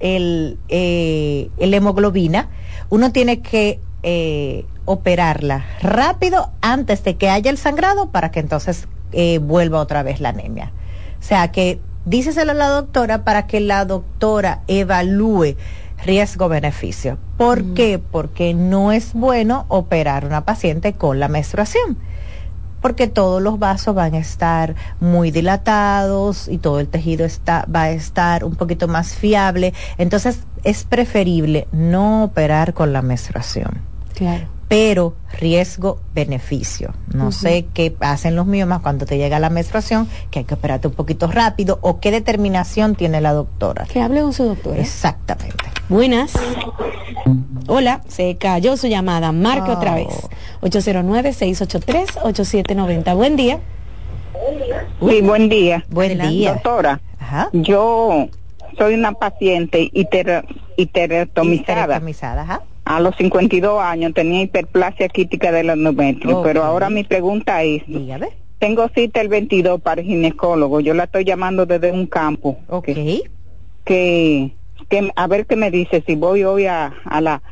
el, 0.00 0.58
eh, 0.68 1.50
hemoglobina, 1.58 2.50
uno 2.90 3.12
tiene 3.12 3.40
que 3.40 3.80
eh, 4.02 4.66
operarla 4.84 5.64
rápido 5.80 6.50
antes 6.60 7.02
de 7.04 7.16
que 7.16 7.30
haya 7.30 7.50
el 7.50 7.58
sangrado 7.58 8.10
para 8.10 8.30
que 8.30 8.40
entonces 8.40 8.86
eh, 9.12 9.38
vuelva 9.38 9.80
otra 9.80 10.02
vez 10.02 10.20
la 10.20 10.30
anemia. 10.30 10.72
O 11.18 11.22
sea 11.22 11.50
que 11.50 11.80
díceselo 12.04 12.52
a 12.52 12.54
la 12.54 12.68
doctora 12.68 13.24
para 13.24 13.46
que 13.46 13.60
la 13.60 13.84
doctora 13.84 14.62
evalúe 14.66 15.56
riesgo-beneficio. 16.04 17.18
¿Por 17.36 17.74
qué? 17.74 17.98
Porque 17.98 18.54
no 18.54 18.92
es 18.92 19.14
bueno 19.14 19.64
operar 19.68 20.24
una 20.24 20.44
paciente 20.44 20.92
con 20.92 21.20
la 21.20 21.28
menstruación 21.28 21.98
porque 22.84 23.06
todos 23.06 23.40
los 23.40 23.58
vasos 23.58 23.94
van 23.94 24.12
a 24.12 24.18
estar 24.18 24.74
muy 25.00 25.30
dilatados 25.30 26.48
y 26.48 26.58
todo 26.58 26.80
el 26.80 26.88
tejido 26.88 27.24
está, 27.24 27.64
va 27.74 27.84
a 27.84 27.90
estar 27.92 28.44
un 28.44 28.56
poquito 28.56 28.88
más 28.88 29.14
fiable. 29.14 29.72
Entonces 29.96 30.40
es 30.64 30.84
preferible 30.84 31.66
no 31.72 32.24
operar 32.24 32.74
con 32.74 32.92
la 32.92 33.00
menstruación. 33.00 33.80
Claro 34.14 34.48
pero 34.74 35.14
riesgo-beneficio. 35.38 36.94
No 37.12 37.30
sé 37.30 37.66
qué 37.72 37.94
hacen 38.00 38.34
los 38.34 38.46
miomas 38.46 38.80
cuando 38.80 39.06
te 39.06 39.18
llega 39.18 39.38
la 39.38 39.48
menstruación, 39.48 40.08
que 40.32 40.40
hay 40.40 40.44
que 40.44 40.54
operarte 40.54 40.88
un 40.88 40.94
poquito 40.94 41.28
rápido, 41.28 41.78
o 41.80 42.00
qué 42.00 42.10
determinación 42.10 42.96
tiene 42.96 43.20
la 43.20 43.32
doctora. 43.32 43.84
Que 43.84 44.00
hable 44.00 44.22
con 44.22 44.32
su 44.32 44.42
doctora. 44.42 44.80
Exactamente. 44.80 45.62
Buenas. 45.88 46.32
Hola, 47.68 48.00
se 48.08 48.36
cayó 48.36 48.76
su 48.76 48.88
llamada. 48.88 49.30
Marque 49.30 49.70
otra 49.70 49.92
oh. 49.92 49.94
vez. 49.94 50.08
809-683-8790. 50.62 53.14
Buen 53.14 53.36
día. 53.36 53.60
Sí, 54.98 55.20
buen 55.22 55.48
día. 55.48 55.84
Buen 55.88 56.18
día. 56.18 56.54
Doctora, 56.54 57.00
yo 57.52 58.26
soy 58.76 58.94
una 58.94 59.12
paciente 59.12 59.88
histerectomizada. 59.92 62.02
ajá 62.42 62.62
a 62.84 63.00
los 63.00 63.16
52 63.16 63.82
años 63.82 64.12
tenía 64.14 64.42
hiperplasia 64.42 65.08
quítica 65.08 65.52
del 65.52 65.70
endometrio, 65.70 66.42
pero 66.42 66.64
ahora 66.64 66.90
mi 66.90 67.04
pregunta 67.04 67.62
es, 67.62 67.82
tengo 68.58 68.88
cita 68.94 69.20
el 69.20 69.28
22 69.28 69.80
para 69.80 70.00
el 70.00 70.06
ginecólogo, 70.06 70.80
yo 70.80 70.94
la 70.94 71.04
estoy 71.04 71.24
llamando 71.24 71.66
desde 71.66 71.92
un 71.92 72.06
campo. 72.06 72.58
Ok. 72.68 72.90
Que, 73.84 74.52
que, 74.88 75.12
a 75.14 75.26
ver 75.26 75.46
qué 75.46 75.56
me 75.56 75.70
dice 75.70 76.02
si 76.06 76.14
voy 76.14 76.44
hoy 76.44 76.66
a, 76.66 76.94
a 77.04 77.20
la 77.20 77.42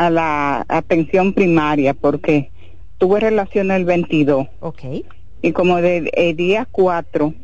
a 0.00 0.08
la 0.08 0.64
atención 0.68 1.34
primaria 1.34 1.92
porque 1.92 2.50
tuve 2.96 3.20
relación 3.20 3.70
el 3.70 3.84
22. 3.84 4.46
Ok. 4.60 4.82
Y 5.42 5.52
como 5.52 5.76
de 5.82 6.10
el 6.14 6.36
día 6.36 6.66
4 6.70 7.34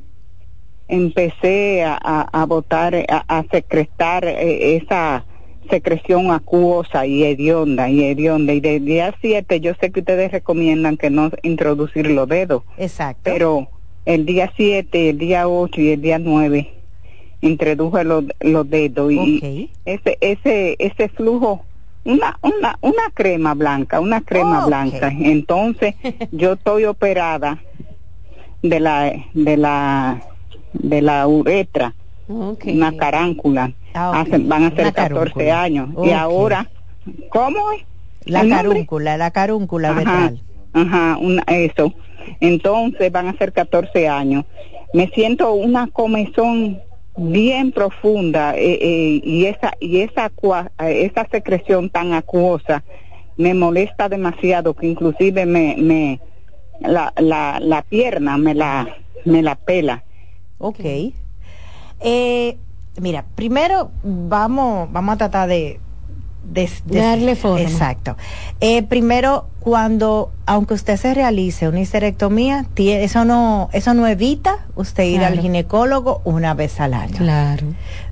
empecé 0.88 1.84
a, 1.84 1.99
a, 2.01 2.22
a 2.22 2.47
botar, 2.47 2.94
a, 2.94 3.24
a 3.28 3.44
secretar 3.51 4.24
eh, 4.24 4.76
esa 4.76 5.26
secreción 5.69 6.31
acuosa 6.31 7.07
y 7.07 7.25
hedionda 7.25 7.89
y 7.89 8.05
hedionda 8.05 8.53
y 8.53 8.61
del 8.61 8.85
día 8.85 9.14
7 9.21 9.61
yo 9.61 9.73
sé 9.81 9.91
que 9.91 10.01
ustedes 10.01 10.33
recomiendan 10.33 10.97
que 10.97 11.11
no 11.11 11.31
introducir 11.43 12.11
los 12.11 12.29
dedos. 12.29 12.62
Exacto. 12.79 13.23
Pero 13.25 13.69
el 14.05 14.25
día 14.25 14.53
7, 14.57 15.11
el 15.11 15.19
día 15.19 15.49
8 15.49 15.81
y 15.81 15.91
el 15.91 16.01
día 16.01 16.19
9 16.19 16.73
introduje 17.41 18.05
los, 18.05 18.25
los 18.41 18.69
dedos 18.69 19.12
y 19.12 19.71
ese 19.85 20.17
ese 20.21 20.77
ese 20.79 21.09
flujo 21.11 21.64
una 22.05 22.39
una 22.43 22.79
una 22.81 23.11
crema 23.12 23.55
blanca, 23.55 24.01
una 24.01 24.21
crema 24.21 24.67
blanca. 24.67 25.09
Entonces, 25.09 25.95
yo 26.33 26.55
estoy 26.55 26.85
operada 26.85 27.62
de 28.62 28.81
la 28.81 29.12
de 29.35 29.57
la 29.57 30.23
de 30.73 31.03
la 31.03 31.27
uretra, 31.27 31.95
una 32.29 32.97
caráncula 32.97 33.72
Ah, 33.99 34.24
van 34.41 34.64
a 34.64 34.74
ser 34.74 34.93
14 34.93 35.51
años. 35.51 35.89
Y 36.05 36.11
ahora, 36.11 36.68
¿cómo 37.31 37.72
es? 37.72 37.85
La 38.27 38.47
carúncula, 38.47 39.16
la 39.16 39.31
carúncula 39.31 39.91
ajá, 39.91 40.33
Ajá, 40.72 41.18
eso. 41.47 41.95
Entonces 42.41 43.11
van 43.11 43.29
a 43.29 43.39
ser 43.39 43.53
14 43.53 44.09
años. 44.09 44.45
Me 44.93 45.09
siento 45.09 45.53
una 45.53 45.87
comezón 45.87 46.81
bien 47.16 47.72
profunda 47.72 48.55
eh, 48.57 48.79
eh, 48.83 49.20
y 49.24 49.47
esa 49.47 49.72
y 49.81 50.01
esa 50.01 50.31
esa 50.87 51.27
secreción 51.31 51.89
tan 51.89 52.12
acuosa 52.12 52.85
me 53.39 53.55
molesta 53.55 54.11
demasiado 54.11 54.74
que 54.74 54.87
inclusive 54.87 55.47
me 55.47 55.77
me 55.79 56.20
la, 56.81 57.14
la, 57.16 57.59
la 57.61 57.81
pierna 57.83 58.37
me 58.37 58.55
la 58.55 58.87
me 59.24 59.43
la 59.43 59.55
pela. 59.55 60.05
Okay. 60.59 61.14
Eh, 62.01 62.59
mira, 63.01 63.24
primero 63.34 63.90
vamos, 64.03 64.90
vamos 64.92 65.14
a 65.14 65.18
tratar 65.18 65.49
de, 65.49 65.80
darle 66.86 67.36
forma. 67.36 67.61
Exacto. 67.61 68.16
Eh, 68.61 68.82
primero, 68.82 69.49
cuando, 69.61 70.32
aunque 70.47 70.74
usted 70.74 70.97
se 70.97 71.14
realice 71.14 71.68
una 71.68 71.80
histerectomía, 71.80 72.66
eso 72.76 73.24
no, 73.24 73.68
eso 73.72 73.94
no 73.94 74.07
evita 74.07 74.66
usted 74.76 75.05
ir 75.05 75.24
al 75.24 75.40
ginecólogo 75.40 76.20
una 76.24 76.55
vez 76.55 76.80
al 76.80 76.94
año. 76.94 77.16
Claro. 77.16 77.66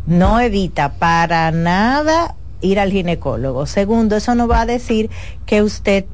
No 0.06 0.40
evita 0.40 0.94
para 0.94 1.50
nada 1.50 2.34
ir 2.60 2.80
al 2.80 2.90
ginecólogo. 2.90 3.66
Segundo, 3.66 4.16
eso 4.16 4.34
no 4.34 4.48
va 4.48 4.62
a 4.62 4.66
decir 4.66 5.10
que 5.46 5.62
usted 5.62 6.06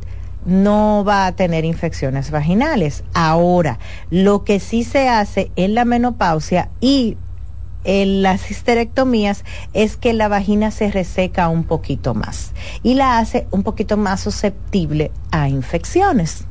no 0.44 1.04
va 1.06 1.26
a 1.26 1.32
tener 1.32 1.64
infecciones 1.64 2.30
vaginales. 2.30 3.04
Ahora, 3.14 3.78
lo 4.10 4.44
que 4.44 4.60
sí 4.60 4.84
se 4.84 5.08
hace 5.08 5.50
en 5.56 5.74
la 5.74 5.84
menopausia 5.84 6.70
y 6.80 7.16
en 7.84 8.22
las 8.22 8.50
histerectomías 8.50 9.44
es 9.72 9.96
que 9.96 10.12
la 10.12 10.28
vagina 10.28 10.70
se 10.70 10.90
reseca 10.90 11.48
un 11.48 11.64
poquito 11.64 12.14
más 12.14 12.52
y 12.82 12.94
la 12.94 13.18
hace 13.18 13.46
un 13.50 13.62
poquito 13.62 13.96
más 13.96 14.20
susceptible 14.20 15.10
a 15.30 15.48
infecciones. 15.48 16.46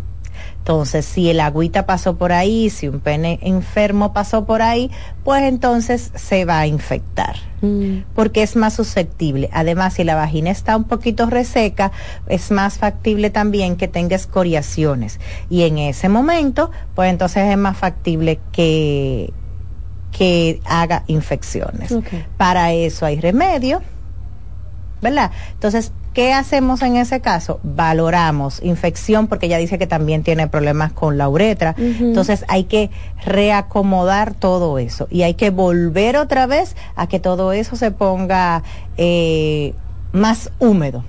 Entonces, 0.60 1.06
si 1.06 1.30
el 1.30 1.40
agüita 1.40 1.86
pasó 1.86 2.18
por 2.18 2.32
ahí, 2.32 2.70
si 2.70 2.88
un 2.88 3.00
pene 3.00 3.40
enfermo 3.42 4.14
pasó 4.14 4.46
por 4.46 4.62
ahí, 4.62 4.92
pues 5.24 5.44
entonces 5.44 6.12
se 6.14 6.46
va 6.46 6.60
a 6.60 6.68
infectar, 6.68 7.38
mm. 7.62 8.02
porque 8.14 8.44
es 8.44 8.56
más 8.56 8.76
susceptible. 8.76 9.50
Además, 9.52 9.96
si 9.96 10.04
la 10.04 10.16
vagina 10.16 10.52
está 10.52 10.76
un 10.76 10.84
poquito 10.84 11.26
reseca, 11.26 11.92
es 12.28 12.52
más 12.52 12.78
factible 12.78 13.32
también 13.32 13.78
que 13.78 13.88
tenga 13.88 14.16
escoriaciones. 14.16 15.20
Y 15.50 15.64
en 15.64 15.80
ese 15.80 16.08
momento, 16.08 16.70
pues 16.94 17.10
entonces 17.10 17.50
es 17.50 17.58
más 17.58 17.78
factible 17.78 18.40
que 18.52 19.34
que 20.12 20.62
haga 20.66 21.04
infecciones. 21.08 21.94
Para 22.38 22.74
eso 22.74 23.06
hay 23.06 23.20
remedio, 23.20 23.82
¿verdad? 25.02 25.32
Entonces, 25.54 25.92
¿qué 26.14 26.34
hacemos 26.34 26.82
en 26.82 26.98
ese 26.98 27.22
caso? 27.22 27.60
Valoramos 27.64 28.62
infección 28.64 29.28
porque 29.28 29.46
ella 29.46 29.58
dice 29.58 29.78
que 29.78 29.88
también 29.88 30.24
tiene 30.24 30.48
problemas 30.48 30.92
con 30.92 31.18
la 31.18 31.30
uretra. 31.30 31.76
Entonces, 31.78 32.44
hay 32.48 32.66
que 32.66 32.90
reacomodar 33.24 34.34
todo 34.34 34.80
eso 34.80 35.08
y 35.10 35.24
hay 35.24 35.36
que 35.36 35.50
volver 35.52 36.18
otra 36.18 36.48
vez 36.48 36.76
a 36.96 37.08
que 37.08 37.20
todo 37.20 37.54
eso 37.54 37.76
se 37.76 37.92
ponga 37.92 38.64
eh, 38.98 39.74
más 40.12 40.52
húmedo 40.60 41.04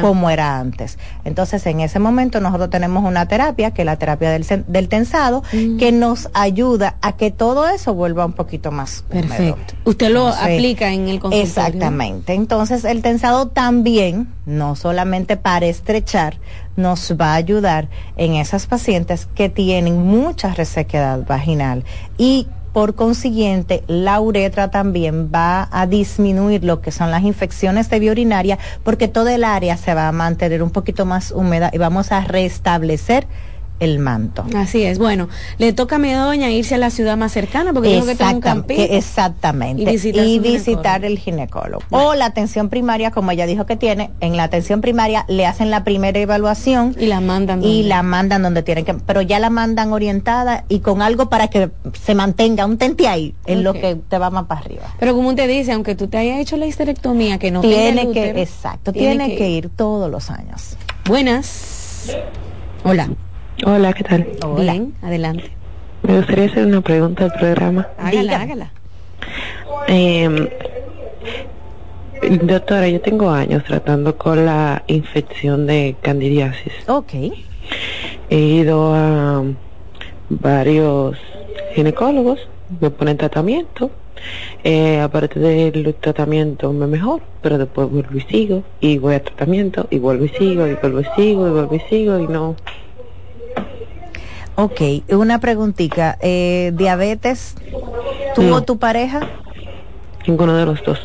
como 0.00 0.30
era 0.30 0.58
antes. 0.58 0.98
Entonces, 1.24 1.64
en 1.66 1.80
ese 1.80 1.98
momento 1.98 2.40
nosotros 2.40 2.70
tenemos 2.70 3.04
una 3.04 3.26
terapia, 3.26 3.72
que 3.72 3.82
es 3.82 3.86
la 3.86 3.96
terapia 3.96 4.30
del, 4.30 4.46
del 4.66 4.88
tensado, 4.88 5.42
mm. 5.52 5.76
que 5.78 5.92
nos 5.92 6.28
ayuda 6.34 6.96
a 7.00 7.12
que 7.16 7.30
todo 7.30 7.68
eso 7.68 7.94
vuelva 7.94 8.26
un 8.26 8.32
poquito 8.32 8.70
más 8.70 9.04
Perfecto. 9.08 9.74
Usted 9.84 10.10
lo 10.10 10.28
aplica 10.28 10.92
en 10.92 11.08
el 11.08 11.20
consultorio. 11.20 11.44
Exactamente. 11.44 12.34
Entonces, 12.34 12.84
el 12.84 13.02
tensado 13.02 13.48
también, 13.48 14.28
no 14.44 14.76
solamente 14.76 15.36
para 15.36 15.66
estrechar, 15.66 16.38
nos 16.76 17.14
va 17.18 17.32
a 17.32 17.34
ayudar 17.36 17.88
en 18.16 18.34
esas 18.34 18.66
pacientes 18.66 19.26
que 19.34 19.48
tienen 19.48 20.02
mucha 20.02 20.52
resequedad 20.54 21.24
vaginal 21.26 21.84
y 22.18 22.46
por 22.76 22.94
consiguiente, 22.94 23.84
la 23.86 24.20
uretra 24.20 24.68
también 24.68 25.30
va 25.34 25.66
a 25.72 25.86
disminuir 25.86 26.62
lo 26.62 26.82
que 26.82 26.92
son 26.92 27.10
las 27.10 27.22
infecciones 27.22 27.88
de 27.88 27.98
vía 27.98 28.12
urinaria 28.12 28.58
porque 28.82 29.08
toda 29.08 29.34
el 29.34 29.44
área 29.44 29.78
se 29.78 29.94
va 29.94 30.08
a 30.08 30.12
mantener 30.12 30.62
un 30.62 30.68
poquito 30.68 31.06
más 31.06 31.30
húmeda 31.30 31.70
y 31.72 31.78
vamos 31.78 32.12
a 32.12 32.20
restablecer 32.20 33.28
el 33.80 33.98
manto. 33.98 34.44
Así 34.54 34.82
es. 34.82 34.98
Bueno, 34.98 35.28
le 35.58 35.72
toca 35.72 35.96
a 35.96 35.98
mi 35.98 36.12
doña 36.12 36.50
irse 36.50 36.74
a 36.74 36.78
la 36.78 36.90
ciudad 36.90 37.16
más 37.16 37.32
cercana 37.32 37.72
porque 37.72 37.90
tengo 37.90 38.06
que 38.06 38.14
tener 38.14 38.34
un 38.34 38.40
campito. 38.40 38.82
Exactamente. 38.82 39.82
Y 39.82 40.38
visitar, 40.38 41.04
el 41.04 41.18
ginecólogo. 41.18 41.84
O 41.90 42.14
la 42.14 42.26
atención 42.26 42.68
primaria, 42.68 43.10
como 43.10 43.30
ella 43.30 43.46
dijo 43.46 43.66
que 43.66 43.76
tiene, 43.76 44.10
en 44.20 44.36
la 44.36 44.44
atención 44.44 44.80
primaria 44.80 45.24
le 45.28 45.46
hacen 45.46 45.70
la 45.70 45.84
primera 45.84 46.18
evaluación. 46.18 46.96
Y 46.98 47.06
la 47.06 47.20
mandan. 47.20 47.62
Y 47.62 47.82
la 47.82 48.02
mandan 48.02 48.42
donde 48.42 48.62
tienen 48.62 48.84
que, 48.84 48.94
pero 48.94 49.22
ya 49.22 49.38
la 49.38 49.50
mandan 49.50 49.92
orientada 49.92 50.64
y 50.68 50.80
con 50.80 51.02
algo 51.02 51.28
para 51.28 51.48
que 51.48 51.70
se 52.02 52.14
mantenga 52.14 52.64
un 52.64 52.78
tente 52.78 53.08
ahí 53.08 53.34
en 53.46 53.62
lo 53.62 53.72
que 53.74 53.96
te 53.96 54.18
va 54.18 54.30
más 54.30 54.46
para 54.46 54.60
arriba. 54.60 54.94
Pero 54.98 55.14
como 55.14 55.34
te 55.34 55.46
dice, 55.46 55.72
aunque 55.72 55.94
tú 55.94 56.08
te 56.08 56.18
hayas 56.18 56.38
hecho 56.38 56.56
la 56.56 56.66
histerectomía, 56.66 57.38
que 57.38 57.50
no 57.50 57.60
tiene 57.60 58.10
que, 58.12 58.40
exacto, 58.40 58.92
tiene, 58.92 59.36
que, 59.36 59.48
ir 59.48 59.68
todos 59.68 60.10
los 60.10 60.30
años. 60.30 60.76
Buenas. 61.06 62.10
Hola. 62.84 63.10
Hola, 63.64 63.94
¿qué 63.94 64.04
tal? 64.04 64.26
Bien, 64.58 64.94
adelante. 65.00 65.50
Me 66.02 66.18
gustaría 66.18 66.44
hacer 66.44 66.66
una 66.66 66.82
pregunta 66.82 67.24
al 67.24 67.32
programa. 67.32 67.88
Hágala, 67.96 68.42
hágala. 68.42 68.72
Eh, 69.88 70.50
doctora, 72.42 72.86
yo 72.88 73.00
tengo 73.00 73.30
años 73.30 73.64
tratando 73.64 74.16
con 74.18 74.44
la 74.44 74.82
infección 74.88 75.66
de 75.66 75.96
candidiasis. 76.02 76.72
Ok. 76.86 77.14
He 78.28 78.38
ido 78.38 78.94
a 78.94 79.42
varios 80.28 81.16
ginecólogos, 81.74 82.48
me 82.80 82.90
ponen 82.90 83.16
tratamiento. 83.16 83.90
Eh, 84.64 85.00
aparte 85.00 85.40
del 85.40 85.94
tratamiento 85.94 86.72
me 86.72 86.86
mejor, 86.86 87.22
pero 87.40 87.56
después 87.56 87.88
vuelvo 87.88 88.18
y 88.18 88.20
sigo, 88.22 88.64
y 88.80 88.98
voy 88.98 89.14
a 89.14 89.22
tratamiento, 89.22 89.86
y 89.90 89.98
vuelvo 89.98 90.24
y 90.24 90.28
sigo, 90.30 90.66
y 90.66 90.74
vuelvo 90.74 91.00
y 91.00 91.06
sigo, 91.16 91.46
y 91.46 91.50
vuelvo 91.50 91.74
y 91.74 91.80
sigo, 91.88 92.18
y 92.18 92.26
no, 92.26 92.56
Ok, 94.56 94.80
una 95.10 95.38
preguntita. 95.38 96.16
Eh, 96.20 96.72
¿Diabetes 96.74 97.54
tuvo 98.34 98.62
tu 98.62 98.78
pareja? 98.78 99.20
Ninguno 100.26 100.54
de 100.54 100.64
los 100.64 100.82
dos. 100.82 100.98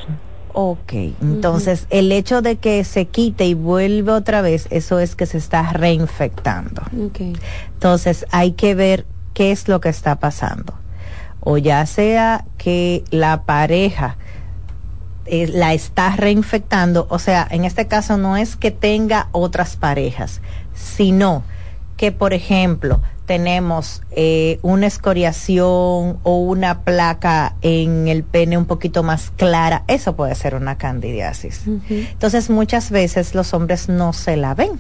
Ok, 0.54 0.94
entonces 1.22 1.88
el 1.90 2.12
hecho 2.12 2.42
de 2.42 2.58
que 2.58 2.84
se 2.84 3.06
quite 3.06 3.46
y 3.46 3.54
vuelve 3.54 4.12
otra 4.12 4.42
vez, 4.42 4.68
eso 4.70 5.00
es 5.00 5.16
que 5.16 5.26
se 5.26 5.38
está 5.38 5.72
reinfectando. 5.72 6.82
Okay. 7.10 7.34
Entonces 7.74 8.26
hay 8.32 8.54
que 8.54 8.76
ver 8.76 9.06
qué 9.34 9.52
es 9.52 9.68
lo 9.68 9.80
que 9.80 9.90
está 9.90 10.20
pasando. 10.20 10.74
O 11.40 11.58
ya 11.58 11.86
sea 11.86 12.46
que 12.58 13.04
la 13.12 13.44
pareja 13.44 14.18
eh, 15.26 15.48
la 15.48 15.74
está 15.74 16.16
reinfectando, 16.16 17.08
o 17.10 17.20
sea, 17.20 17.48
en 17.50 17.64
este 17.64 17.88
caso 17.88 18.18
no 18.18 18.38
es 18.38 18.56
que 18.56 18.72
tenga 18.72 19.30
otras 19.32 19.76
parejas, 19.76 20.42
sino 20.74 21.44
que, 21.96 22.12
por 22.12 22.34
ejemplo, 22.34 23.02
tenemos 23.32 24.02
eh, 24.12 24.60
una 24.62 24.88
escoriación 24.88 26.20
o 26.24 26.38
una 26.42 26.82
placa 26.82 27.56
en 27.62 28.10
el 28.10 28.26
pene 28.26 28.58
un 28.58 28.66
poquito 28.66 29.04
más 29.04 29.32
clara, 29.38 29.86
eso 29.88 30.18
puede 30.18 30.36
ser 30.36 30.54
una 30.54 30.78
candidiasis. 30.78 31.62
Entonces 31.90 32.50
muchas 32.50 32.92
veces 32.92 33.34
los 33.34 33.54
hombres 33.54 33.88
no 33.88 34.12
se 34.12 34.36
la 34.36 34.54
ven. 34.54 34.72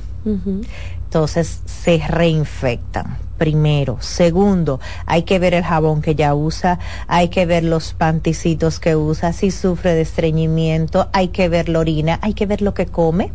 Entonces 1.05 1.61
se 1.65 1.99
reinfectan. 2.05 3.17
Primero. 3.37 3.97
Segundo, 4.01 4.79
hay 5.05 5.23
que 5.23 5.39
ver 5.39 5.53
el 5.53 5.63
jabón 5.63 6.01
que 6.03 6.13
ya 6.13 6.35
usa, 6.35 6.77
hay 7.07 7.29
que 7.29 7.47
ver 7.47 7.63
los 7.63 7.93
panticitos 7.93 8.79
que 8.79 8.95
usa, 8.95 9.33
si 9.33 9.49
sufre 9.49 9.95
de 9.95 10.01
estreñimiento, 10.01 11.09
hay 11.11 11.29
que 11.29 11.49
ver 11.49 11.67
la 11.67 11.79
orina, 11.79 12.19
hay 12.21 12.35
que 12.35 12.45
ver 12.45 12.61
lo 12.61 12.75
que 12.75 12.85
come 12.85 13.31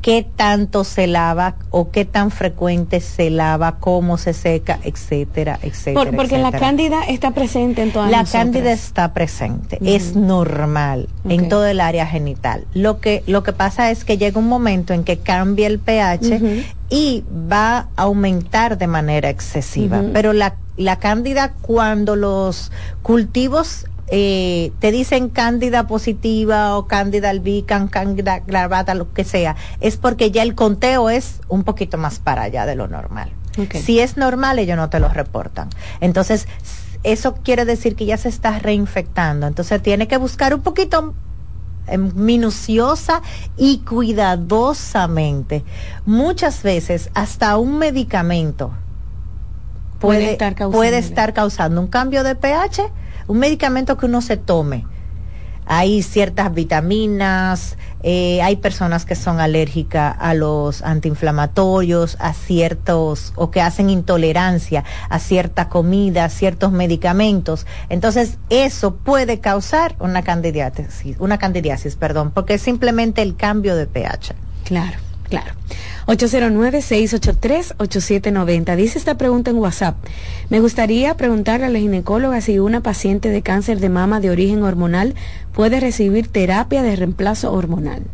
qué 0.00 0.24
tanto 0.36 0.84
se 0.84 1.06
lava 1.06 1.56
o 1.70 1.90
qué 1.90 2.04
tan 2.04 2.30
frecuente 2.30 3.00
se 3.00 3.30
lava, 3.30 3.76
cómo 3.80 4.16
se 4.16 4.32
seca, 4.32 4.78
etcétera, 4.84 5.58
etcétera. 5.62 6.12
porque 6.16 6.38
la 6.38 6.52
cándida 6.52 7.02
está 7.02 7.32
presente 7.32 7.82
en 7.82 7.92
todas 7.92 8.10
La 8.10 8.24
cándida 8.24 8.72
está 8.72 9.12
presente, 9.12 9.78
es 9.82 10.14
normal 10.14 11.08
en 11.28 11.48
todo 11.48 11.66
el 11.66 11.80
área 11.80 12.06
genital. 12.06 12.66
Lo 12.74 13.00
que, 13.00 13.22
lo 13.26 13.42
que 13.42 13.52
pasa 13.52 13.90
es 13.90 14.04
que 14.04 14.18
llega 14.18 14.38
un 14.38 14.48
momento 14.48 14.94
en 14.94 15.04
que 15.04 15.18
cambia 15.18 15.66
el 15.66 15.78
pH 15.78 16.64
y 16.90 17.24
va 17.30 17.88
a 17.96 18.02
aumentar 18.02 18.78
de 18.78 18.86
manera 18.86 19.28
excesiva. 19.28 20.02
Pero 20.12 20.32
la, 20.32 20.56
la 20.76 20.96
cándida 20.96 21.52
cuando 21.60 22.16
los 22.16 22.70
cultivos 23.02 23.86
eh, 24.10 24.72
te 24.78 24.90
dicen 24.90 25.28
cándida 25.28 25.86
positiva 25.86 26.76
o 26.76 26.86
cándida 26.86 27.30
albicans, 27.30 27.90
cándida 27.90 28.40
gravata, 28.40 28.94
lo 28.94 29.12
que 29.12 29.24
sea, 29.24 29.56
es 29.80 29.96
porque 29.96 30.30
ya 30.30 30.42
el 30.42 30.54
conteo 30.54 31.10
es 31.10 31.40
un 31.48 31.64
poquito 31.64 31.98
más 31.98 32.18
para 32.18 32.42
allá 32.42 32.66
de 32.66 32.74
lo 32.74 32.88
normal. 32.88 33.32
Si 33.74 33.98
es 33.98 34.16
normal, 34.16 34.60
ellos 34.60 34.76
no 34.76 34.88
te 34.88 35.00
lo 35.00 35.08
reportan. 35.08 35.68
Entonces, 36.00 36.46
eso 37.02 37.34
quiere 37.34 37.64
decir 37.64 37.96
que 37.96 38.06
ya 38.06 38.16
se 38.16 38.28
está 38.28 38.58
reinfectando. 38.58 39.48
Entonces, 39.48 39.82
tiene 39.82 40.06
que 40.06 40.16
buscar 40.16 40.54
un 40.54 40.62
poquito 40.62 41.12
em, 41.88 42.12
minuciosa 42.14 43.20
y 43.56 43.78
cuidadosamente. 43.78 45.64
Muchas 46.06 46.62
veces, 46.62 47.10
hasta 47.14 47.56
un 47.56 47.78
medicamento 47.78 48.72
puede, 49.98 50.32
estar, 50.32 50.54
puede 50.70 50.98
estar 50.98 51.32
causando 51.32 51.80
un 51.80 51.88
cambio 51.88 52.24
de 52.24 52.34
pH 52.34 52.90
un 53.28 53.38
medicamento 53.38 53.96
que 53.96 54.06
uno 54.06 54.20
se 54.20 54.36
tome. 54.36 54.84
Hay 55.70 56.02
ciertas 56.02 56.54
vitaminas, 56.54 57.76
eh, 58.02 58.40
hay 58.40 58.56
personas 58.56 59.04
que 59.04 59.14
son 59.14 59.38
alérgicas 59.38 60.16
a 60.18 60.32
los 60.32 60.80
antiinflamatorios, 60.80 62.16
a 62.20 62.32
ciertos, 62.32 63.34
o 63.36 63.50
que 63.50 63.60
hacen 63.60 63.90
intolerancia 63.90 64.84
a 65.10 65.18
cierta 65.18 65.68
comida, 65.68 66.24
a 66.24 66.30
ciertos 66.30 66.72
medicamentos. 66.72 67.66
Entonces, 67.90 68.38
eso 68.48 68.96
puede 68.96 69.40
causar 69.40 69.94
una 70.00 70.22
candidiasis, 70.22 71.16
una 71.18 71.36
candidiasis, 71.36 71.96
perdón, 71.96 72.30
porque 72.30 72.54
es 72.54 72.62
simplemente 72.62 73.20
el 73.20 73.36
cambio 73.36 73.76
de 73.76 73.86
pH. 73.86 74.34
Claro, 74.64 74.96
claro. 75.28 75.52
809-683-8790. 76.08 78.76
Dice 78.76 78.98
esta 78.98 79.16
pregunta 79.18 79.50
en 79.50 79.58
WhatsApp. 79.58 79.96
Me 80.48 80.60
gustaría 80.60 81.14
preguntarle 81.16 81.66
a 81.66 81.68
la 81.68 81.78
ginecóloga 81.78 82.40
si 82.40 82.58
una 82.58 82.82
paciente 82.82 83.28
de 83.28 83.42
cáncer 83.42 83.78
de 83.78 83.90
mama 83.90 84.20
de 84.20 84.30
origen 84.30 84.62
hormonal 84.62 85.14
puede 85.52 85.80
recibir 85.80 86.28
terapia 86.28 86.82
de 86.82 86.96
reemplazo 86.96 87.52
hormonal. 87.52 88.04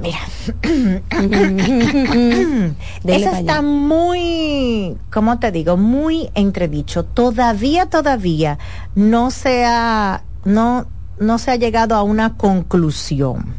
Mira, 0.00 0.18
eso 3.04 3.30
está 3.30 3.62
muy, 3.62 4.96
¿cómo 5.10 5.40
te 5.40 5.50
digo? 5.50 5.78
Muy 5.78 6.28
entredicho. 6.34 7.04
Todavía, 7.04 7.86
todavía 7.86 8.58
no 8.94 9.30
se 9.30 9.64
ha, 9.64 10.24
no, 10.44 10.86
no 11.18 11.38
se 11.38 11.52
ha 11.52 11.56
llegado 11.56 11.94
a 11.96 12.02
una 12.02 12.36
conclusión 12.36 13.54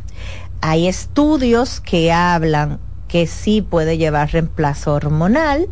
hay 0.61 0.87
estudios 0.87 1.79
que 1.79 2.11
hablan 2.11 2.79
que 3.07 3.27
sí 3.27 3.61
puede 3.61 3.97
llevar 3.97 4.31
reemplazo 4.31 4.93
hormonal, 4.93 5.67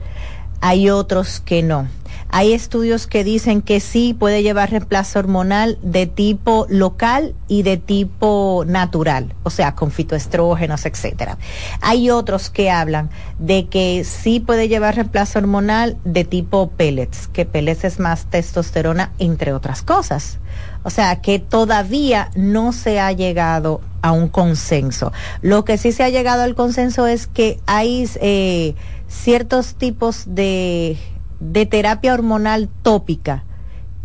hay 0.62 0.90
otros 0.90 1.40
que 1.40 1.62
no. 1.64 1.88
Hay 2.30 2.54
estudios 2.54 3.08
que 3.08 3.24
dicen 3.24 3.62
que 3.62 3.80
sí 3.80 4.14
puede 4.14 4.44
llevar 4.44 4.70
reemplazo 4.70 5.20
hormonal 5.20 5.78
de 5.82 6.08
tipo 6.08 6.66
local 6.70 7.36
y 7.48 7.64
de 7.64 7.78
tipo 7.78 8.64
natural, 8.68 9.34
o 9.44 9.50
sea, 9.50 9.76
con 9.76 9.92
fitoestrógenos, 9.92 10.86
etcétera. 10.86 11.38
Hay 11.82 12.10
otros 12.10 12.50
que 12.50 12.70
hablan 12.70 13.10
de 13.40 13.68
que 13.68 14.04
sí 14.04 14.40
puede 14.40 14.68
llevar 14.68 14.96
reemplazo 14.96 15.40
hormonal 15.40 15.98
de 16.04 16.26
tipo 16.26 16.70
pellets, 16.72 17.28
que 17.28 17.46
pellets 17.46 17.86
es 17.86 18.00
más 18.00 18.26
testosterona, 18.26 19.14
entre 19.20 19.54
otras 19.54 19.82
cosas. 19.82 20.40
O 20.84 20.90
sea, 20.90 21.22
que 21.22 21.40
todavía 21.40 22.30
no 22.36 22.74
se 22.74 23.00
ha 23.00 23.12
llegado 23.12 23.82
a 24.02 24.12
un 24.12 24.28
consenso. 24.28 25.12
Lo 25.42 25.66
que 25.66 25.78
sí 25.78 25.92
se 25.92 26.04
ha 26.04 26.10
llegado 26.10 26.44
al 26.44 26.56
consenso 26.56 27.08
es 27.08 27.28
que 27.28 27.60
hay 27.66 28.10
eh, 28.22 28.76
ciertos 29.08 29.76
tipos 29.76 30.24
de, 30.28 30.98
de 31.40 31.66
terapia 31.66 32.14
hormonal 32.14 32.70
tópica 32.82 33.44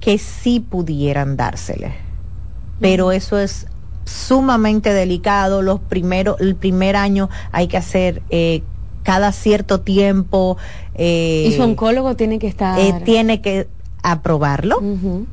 que 0.00 0.18
sí 0.18 0.60
pudieran 0.60 1.36
dársele. 1.36 1.94
Pero 2.80 3.12
eso 3.12 3.38
es 3.38 3.66
sumamente 4.04 4.92
delicado. 4.92 5.62
Los 5.62 5.80
primeros, 5.80 6.40
el 6.40 6.56
primer 6.56 6.96
año 6.96 7.30
hay 7.52 7.68
que 7.68 7.76
hacer 7.76 8.22
eh, 8.30 8.62
cada 9.04 9.30
cierto 9.32 9.80
tiempo. 9.80 10.56
Eh, 10.94 11.46
y 11.48 11.52
su 11.52 11.62
oncólogo 11.62 12.16
tiene 12.16 12.38
que 12.38 12.48
estar. 12.48 12.78
tiene 13.04 13.40
que 13.40 13.68
aprobarlo, 14.02 14.82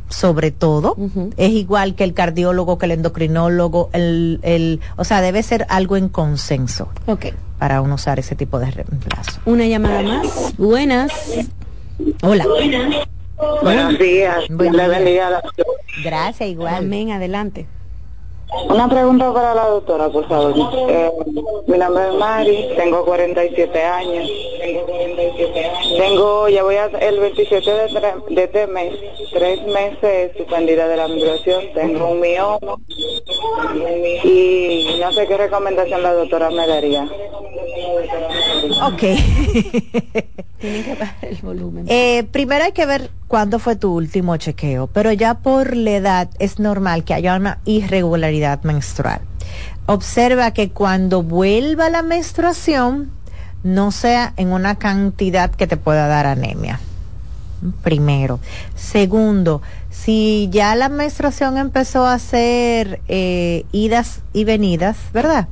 sobre 0.10 0.52
todo. 0.52 0.96
Es 1.38 1.52
igual 1.52 1.96
que 1.96 2.04
el 2.04 2.14
cardiólogo, 2.14 2.78
que 2.78 2.86
el 2.86 2.92
endocrinólogo, 2.92 3.90
el, 3.94 4.40
el, 4.44 4.80
o 4.96 5.04
sea, 5.04 5.22
debe 5.22 5.42
ser 5.42 5.66
algo 5.70 5.98
en 5.98 6.10
consenso. 6.10 6.90
Ok. 7.08 7.28
Para 7.58 7.82
uno 7.82 7.96
usar 7.96 8.20
ese 8.20 8.36
tipo 8.36 8.60
de 8.60 8.72
reemplazo. 8.72 9.42
Una 9.46 9.66
llamada 9.66 10.02
más. 10.04 10.54
Buenas. 10.58 11.12
Hola. 12.22 12.46
Buenos 13.62 13.98
días. 14.00 14.48
Buenos 14.50 15.06
días. 15.06 15.42
Gracias, 16.04 16.50
igual. 16.50 16.76
Amén, 16.76 17.12
adelante. 17.12 17.68
Una 18.68 18.90
pregunta 18.90 19.32
para 19.32 19.54
la 19.54 19.68
doctora, 19.68 20.10
por 20.10 20.28
favor. 20.28 20.54
Eh, 20.90 21.12
mi 21.68 21.78
nombre 21.78 22.08
es 22.08 22.14
Mari, 22.16 22.70
tengo 22.76 23.06
47 23.06 23.84
años. 23.84 24.28
Tengo 24.60 24.86
47 24.86 25.66
años. 25.66 25.98
Tengo, 25.98 26.50
ya 26.50 26.64
voy 26.64 26.76
a, 26.76 26.86
el 26.86 27.20
27 27.20 27.72
de, 27.72 28.14
de 28.30 28.44
este 28.44 28.68
mes, 28.68 28.94
tres 29.32 29.64
meses 29.68 30.32
suspendida 30.36 30.88
de 30.88 30.98
la 30.98 31.08
migración. 31.08 31.64
Tengo 31.76 32.10
un 32.10 32.22
mioma 32.22 32.60
y 34.24 34.98
no 35.00 35.12
sé 35.14 35.28
qué 35.28 35.38
recomendación 35.38 36.02
la 36.02 36.14
doctora 36.14 36.50
me 36.50 36.68
daría. 36.68 37.04
Ok. 38.84 39.02
Tienen 40.60 40.84
que 40.84 40.96
bajar 40.96 41.30
el 41.30 41.38
volumen. 41.38 41.86
Eh, 41.88 42.24
primero 42.32 42.66
hay 42.66 42.72
que 42.72 42.86
ver 42.86 43.12
cuándo 43.30 43.60
fue 43.60 43.78
tu 43.78 43.94
último 43.94 44.36
chequeo, 44.36 44.88
pero 44.88 45.14
ya 45.14 45.36
por 45.36 45.78
la 45.78 45.92
edad 45.92 46.30
es 46.40 46.60
normal 46.60 47.06
que 47.06 47.14
haya 47.14 47.36
una 47.36 47.60
irregularidad 47.64 48.64
menstrual. 48.64 49.22
Observa 49.86 50.52
que 50.52 50.72
cuando 50.72 51.24
vuelva 51.24 51.90
la 51.90 52.02
menstruación 52.02 53.12
no 53.64 53.92
sea 53.92 54.34
en 54.36 54.52
una 54.52 54.76
cantidad 54.76 55.52
que 55.52 55.68
te 55.68 55.78
pueda 55.78 56.08
dar 56.08 56.26
anemia. 56.26 56.80
Primero. 57.84 58.40
Segundo, 58.76 59.62
si 59.92 60.50
ya 60.52 60.76
la 60.76 60.90
menstruación 60.90 61.58
empezó 61.58 62.06
a 62.06 62.14
hacer 62.14 63.00
eh, 63.08 63.66
idas 63.72 64.22
y 64.34 64.44
venidas, 64.44 64.98
¿verdad? 65.14 65.48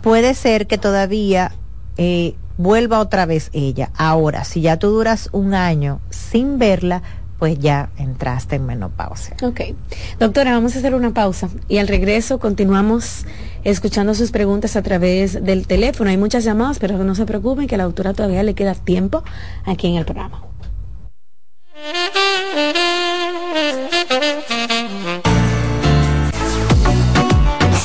Puede 0.00 0.34
ser 0.34 0.66
que 0.66 0.78
todavía 0.78 1.52
eh, 1.96 2.34
vuelva 2.56 3.00
otra 3.00 3.26
vez 3.26 3.50
ella. 3.52 3.90
Ahora, 3.96 4.44
si 4.44 4.60
ya 4.60 4.78
tú 4.78 4.88
duras 4.88 5.28
un 5.32 5.54
año 5.54 6.00
sin 6.10 6.58
verla, 6.58 7.02
pues 7.40 7.58
ya 7.58 7.88
entraste 7.96 8.56
en 8.56 8.66
menopausia. 8.66 9.34
Ok. 9.42 9.60
Doctora, 10.18 10.52
vamos 10.52 10.76
a 10.76 10.78
hacer 10.78 10.94
una 10.94 11.14
pausa 11.14 11.48
y 11.68 11.78
al 11.78 11.88
regreso 11.88 12.38
continuamos 12.38 13.24
escuchando 13.64 14.14
sus 14.14 14.30
preguntas 14.30 14.76
a 14.76 14.82
través 14.82 15.42
del 15.42 15.66
teléfono. 15.66 16.10
Hay 16.10 16.18
muchas 16.18 16.44
llamadas, 16.44 16.78
pero 16.78 17.02
no 17.02 17.14
se 17.14 17.24
preocupen 17.24 17.66
que 17.66 17.76
a 17.76 17.78
la 17.78 17.84
doctora 17.84 18.12
todavía 18.12 18.42
le 18.42 18.54
queda 18.54 18.74
tiempo 18.74 19.24
aquí 19.64 19.88
en 19.88 19.96
el 19.96 20.04
programa. 20.04 20.42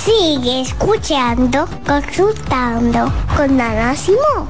Sigue 0.05 0.61
escuchando, 0.61 1.67
consultando 1.83 3.11
con 3.35 3.59
Ana 3.59 3.95
Simón. 3.95 4.47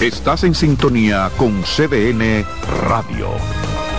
Estás 0.00 0.42
en 0.42 0.56
sintonía 0.56 1.30
con 1.36 1.62
CDN 1.62 2.44
Radio. 2.88 3.28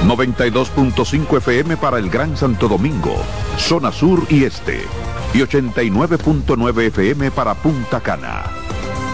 92.5 0.06 1.38
FM 1.38 1.78
para 1.78 1.98
el 1.98 2.10
Gran 2.10 2.36
Santo 2.36 2.68
Domingo, 2.68 3.16
zona 3.58 3.94
sur 3.94 4.26
y 4.30 4.44
este. 4.44 4.82
Y 5.34 5.38
89.9 5.38 6.88
FM 6.88 7.32
para 7.32 7.56
Punta 7.56 8.02
Cana. 8.02 8.44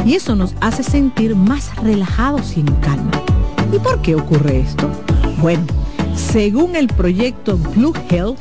y 0.05 0.15
eso 0.15 0.35
nos 0.35 0.55
hace 0.61 0.83
sentir 0.83 1.37
más 1.37 1.75
relajados 1.77 2.57
y 2.57 2.61
en 2.61 2.67
calma. 2.77 3.11
¿Y 3.73 3.79
por 3.79 4.03
qué 4.03 4.17
ocurre 4.17 4.61
esto? 4.61 4.91
Bueno, 5.41 5.65
según 6.17 6.75
el 6.77 6.89
proyecto 6.89 7.57
Blue 7.57 7.95
Health, 8.11 8.41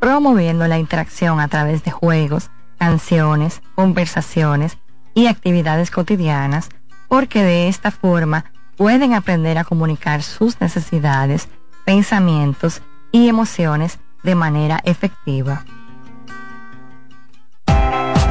promoviendo 0.00 0.66
la 0.66 0.78
interacción 0.78 1.38
a 1.38 1.48
través 1.48 1.84
de 1.84 1.90
juegos, 1.90 2.50
canciones, 2.78 3.62
conversaciones 3.74 4.78
y 5.14 5.26
actividades 5.26 5.90
cotidianas, 5.90 6.70
porque 7.08 7.42
de 7.42 7.68
esta 7.68 7.90
forma 7.90 8.46
pueden 8.76 9.12
aprender 9.12 9.58
a 9.58 9.64
comunicar 9.64 10.22
sus 10.22 10.60
necesidades, 10.60 11.48
pensamientos 11.84 12.80
y 13.12 13.28
emociones 13.28 13.98
de 14.22 14.34
manera 14.34 14.80
efectiva. 14.84 15.64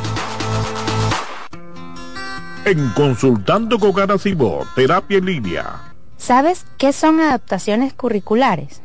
En 2.65 2.89
Consultando 2.89 3.79
con 3.79 3.93
Garacimo, 3.93 4.59
Terapia 4.75 5.17
en 5.17 5.25
Línea. 5.25 5.81
¿Sabes 6.17 6.67
qué 6.77 6.93
son 6.93 7.19
adaptaciones 7.19 7.93
curriculares? 7.93 8.84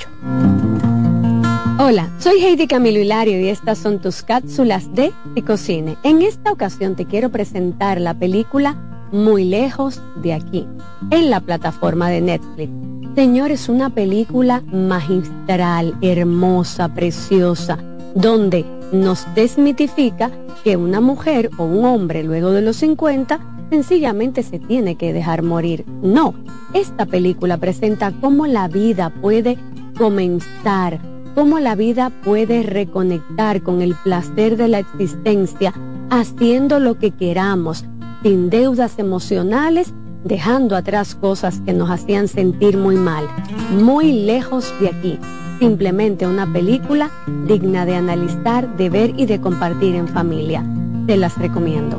Hola, 1.77 2.09
soy 2.21 2.45
Heidi 2.45 2.69
Camilo 2.69 3.01
Hilario 3.01 3.41
y 3.41 3.49
estas 3.49 3.79
son 3.79 4.01
tus 4.01 4.23
cápsulas 4.23 4.95
de 4.95 5.13
Picocine. 5.35 5.97
En 6.05 6.23
esta 6.23 6.53
ocasión 6.53 6.95
te 6.95 7.07
quiero 7.07 7.31
presentar 7.31 8.01
la 8.01 8.15
película 8.15 8.94
Muy 9.15 9.45
lejos 9.45 10.03
de 10.17 10.33
aquí, 10.33 10.67
en 11.13 11.31
la 11.31 11.39
plataforma 11.39 12.11
de 12.11 12.21
Netflix. 12.21 12.73
Señores, 13.15 13.69
una 13.69 13.91
película 13.91 14.65
magistral, 14.73 15.95
hermosa, 16.03 16.93
preciosa, 16.93 17.79
donde 18.17 18.65
nos 18.91 19.25
desmitifica 19.37 20.33
que 20.65 20.77
una 20.77 21.01
mujer 21.01 21.49
o 21.59 21.65
un 21.65 21.85
hombre 21.85 22.25
luego 22.25 22.51
de 22.51 22.63
los 22.63 22.75
50 22.79 23.39
sencillamente 23.71 24.43
se 24.43 24.59
tiene 24.59 24.97
que 24.97 25.13
dejar 25.13 25.45
morir. 25.45 25.85
No, 26.03 26.35
esta 26.73 27.07
película 27.07 27.57
presenta 27.57 28.11
cómo 28.21 28.49
la 28.49 28.67
vida 28.67 29.11
puede 29.23 29.59
comenzar, 29.97 30.99
cómo 31.37 31.61
la 31.61 31.77
vida 31.77 32.11
puede 32.25 32.65
reconectar 32.65 33.63
con 33.63 33.81
el 33.81 33.95
placer 34.03 34.57
de 34.57 34.67
la 34.67 34.81
existencia, 34.81 35.73
haciendo 36.11 36.81
lo 36.81 36.99
que 36.99 37.13
queramos, 37.13 37.85
sin 38.25 38.51
deudas 38.51 38.99
emocionales, 38.99 39.95
dejando 40.25 40.75
atrás 40.75 41.15
cosas 41.15 41.61
que 41.65 41.73
nos 41.73 41.89
hacían 41.91 42.27
sentir 42.27 42.77
muy 42.77 42.97
mal, 42.97 43.29
muy 43.71 44.25
lejos 44.25 44.75
de 44.81 44.89
aquí 44.89 45.19
simplemente 45.59 46.27
una 46.27 46.53
película 46.53 47.11
digna 47.47 47.87
de 47.87 47.95
analizar, 47.95 48.77
de 48.77 48.91
ver 48.91 49.15
y 49.17 49.27
de 49.27 49.41
compartir 49.41 49.95
en 49.95 50.09
familia. 50.09 50.65
Te 51.07 51.17
las 51.17 51.39
recomiendo. 51.39 51.99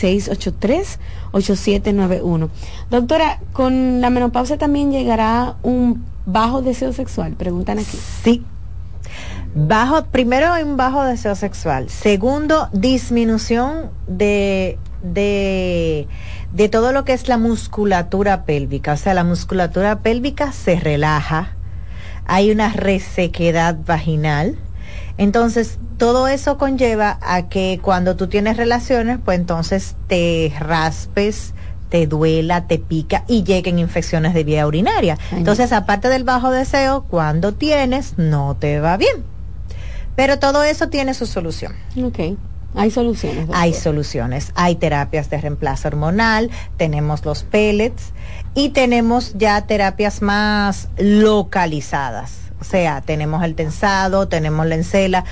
683-8791. 1.33 2.49
Doctora, 2.89 3.39
¿con 3.53 4.01
la 4.01 4.09
menopausia 4.09 4.57
también 4.57 4.91
llegará 4.91 5.55
un 5.63 6.03
bajo 6.25 6.61
deseo 6.61 6.91
sexual? 6.93 7.33
Preguntan 7.33 7.79
aquí. 7.79 7.97
Sí. 8.23 8.43
Bajo, 9.55 10.05
primero 10.05 10.53
un 10.63 10.77
bajo 10.77 11.03
deseo 11.03 11.35
sexual. 11.35 11.89
Segundo, 11.89 12.69
disminución 12.71 13.89
de, 14.07 14.77
de, 15.01 16.07
de 16.53 16.69
todo 16.69 16.91
lo 16.91 17.03
que 17.03 17.13
es 17.13 17.27
la 17.27 17.39
musculatura 17.39 18.45
pélvica. 18.45 18.93
O 18.93 18.97
sea, 18.97 19.15
la 19.15 19.23
musculatura 19.23 19.99
pélvica 19.99 20.51
se 20.51 20.79
relaja. 20.79 21.53
Hay 22.27 22.51
una 22.51 22.71
resequedad 22.71 23.75
vaginal 23.87 24.55
entonces, 25.19 25.79
todo 25.97 26.29
eso 26.29 26.57
conlleva 26.57 27.19
a 27.21 27.49
que 27.49 27.81
cuando 27.83 28.15
tú 28.15 28.27
tienes 28.27 28.55
relaciones, 28.55 29.19
pues 29.23 29.37
entonces 29.37 29.97
te 30.07 30.53
raspes, 30.57 31.53
te 31.89 32.07
duela, 32.07 32.67
te 32.67 32.79
pica 32.79 33.25
y 33.27 33.43
lleguen 33.43 33.79
infecciones 33.79 34.33
de 34.33 34.45
vía 34.45 34.65
urinaria. 34.65 35.17
Entonces, 35.33 35.73
aparte 35.73 36.07
del 36.07 36.23
bajo 36.23 36.51
deseo, 36.51 37.03
cuando 37.03 37.53
tienes, 37.53 38.17
no 38.17 38.55
te 38.57 38.79
va 38.79 38.95
bien. 38.95 39.25
Pero 40.15 40.39
todo 40.39 40.63
eso 40.63 40.87
tiene 40.87 41.13
su 41.13 41.25
solución. 41.25 41.73
Ok. 42.01 42.37
Hay 42.75 42.89
soluciones. 42.89 43.49
Hay 43.51 43.73
soluciones. 43.73 44.53
Hay 44.55 44.77
terapias 44.77 45.29
de 45.29 45.41
reemplazo 45.41 45.89
hormonal, 45.89 46.49
tenemos 46.77 47.25
los 47.25 47.43
pellets 47.43 48.13
y 48.55 48.69
tenemos 48.69 49.33
ya 49.35 49.67
terapias 49.67 50.21
más 50.21 50.87
localizadas 50.97 52.38
o 52.59 52.63
sea, 52.63 53.01
tenemos 53.01 53.43
el 53.43 53.55
tensado, 53.55 54.27
tenemos 54.27 54.65
la 54.65 54.75
encela, 54.75 55.25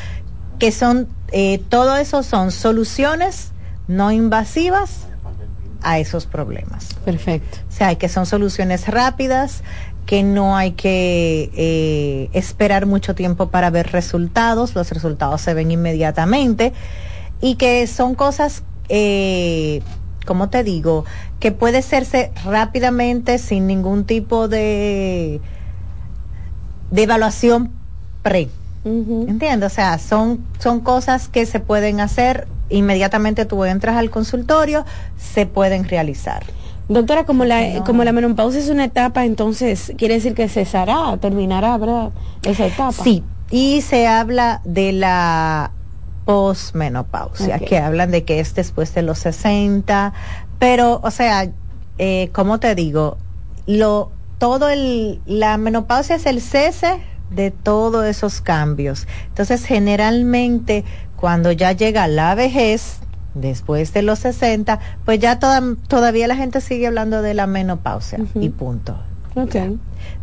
que 0.59 0.71
son, 0.71 1.07
eh, 1.31 1.59
todo 1.69 1.97
eso 1.97 2.23
son 2.23 2.51
soluciones 2.51 3.51
no 3.87 4.11
invasivas 4.11 5.07
a 5.81 5.99
esos 5.99 6.25
problemas. 6.25 6.93
Perfecto. 7.05 7.59
O 7.69 7.71
sea, 7.71 7.95
que 7.95 8.09
son 8.09 8.25
soluciones 8.25 8.87
rápidas, 8.87 9.63
que 10.05 10.23
no 10.23 10.55
hay 10.55 10.71
que 10.71 11.51
eh, 11.53 12.29
esperar 12.33 12.85
mucho 12.85 13.13
tiempo 13.13 13.49
para 13.49 13.69
ver 13.69 13.91
resultados, 13.91 14.73
los 14.73 14.89
resultados 14.91 15.41
se 15.41 15.53
ven 15.53 15.69
inmediatamente 15.71 16.73
y 17.41 17.55
que 17.55 17.85
son 17.87 18.15
cosas, 18.15 18.63
eh, 18.89 19.81
como 20.25 20.49
te 20.49 20.63
digo, 20.63 21.05
que 21.39 21.51
puede 21.51 21.79
hacerse 21.79 22.31
rápidamente 22.45 23.37
sin 23.37 23.67
ningún 23.67 24.05
tipo 24.05 24.47
de 24.47 25.41
de 26.91 27.03
evaluación 27.03 27.71
pre. 28.21 28.49
¿Entiendes? 28.85 29.71
O 29.71 29.75
sea, 29.75 29.97
son, 29.97 30.45
son 30.59 30.79
cosas 30.79 31.27
que 31.27 31.45
se 31.45 31.59
pueden 31.59 31.99
hacer 31.99 32.47
inmediatamente 32.69 33.45
tú 33.45 33.63
entras 33.65 33.97
al 33.97 34.09
consultorio, 34.09 34.85
se 35.17 35.45
pueden 35.45 35.87
realizar. 35.87 36.43
Doctora, 36.89 37.25
como 37.25 37.43
la, 37.43 37.83
como 37.83 38.03
la 38.03 38.13
menopausia 38.13 38.61
es 38.61 38.69
una 38.69 38.85
etapa, 38.85 39.25
entonces 39.25 39.91
quiere 39.97 40.15
decir 40.15 40.33
que 40.33 40.47
cesará, 40.47 41.17
terminará, 41.17 41.77
¿verdad? 41.77 42.11
Esa 42.43 42.65
etapa. 42.65 43.03
Sí, 43.03 43.23
y 43.51 43.81
se 43.81 44.07
habla 44.07 44.61
de 44.63 44.93
la 44.93 45.71
posmenopausia, 46.23 47.59
que 47.59 47.77
hablan 47.77 48.11
de 48.11 48.23
que 48.23 48.39
es 48.39 48.55
después 48.55 48.93
de 48.93 49.01
los 49.01 49.19
60, 49.19 50.13
pero, 50.59 50.99
o 51.03 51.11
sea, 51.11 51.49
eh, 51.97 52.29
como 52.33 52.59
te 52.59 52.73
digo, 52.73 53.17
lo, 53.65 54.11
todo 54.37 54.69
el, 54.69 55.21
la 55.25 55.57
menopausia 55.57 56.15
es 56.15 56.25
el 56.25 56.41
cese 56.41 57.01
de 57.31 57.51
todos 57.51 58.05
esos 58.05 58.41
cambios. 58.41 59.07
Entonces, 59.29 59.65
generalmente, 59.65 60.85
cuando 61.15 61.51
ya 61.51 61.71
llega 61.71 62.07
la 62.07 62.35
vejez, 62.35 62.99
después 63.33 63.93
de 63.93 64.01
los 64.01 64.19
60, 64.19 64.79
pues 65.05 65.19
ya 65.19 65.39
toda, 65.39 65.61
todavía 65.87 66.27
la 66.27 66.35
gente 66.35 66.61
sigue 66.61 66.87
hablando 66.87 67.21
de 67.21 67.33
la 67.33 67.47
menopausia 67.47 68.19
y 68.35 68.49
punto. 68.49 68.97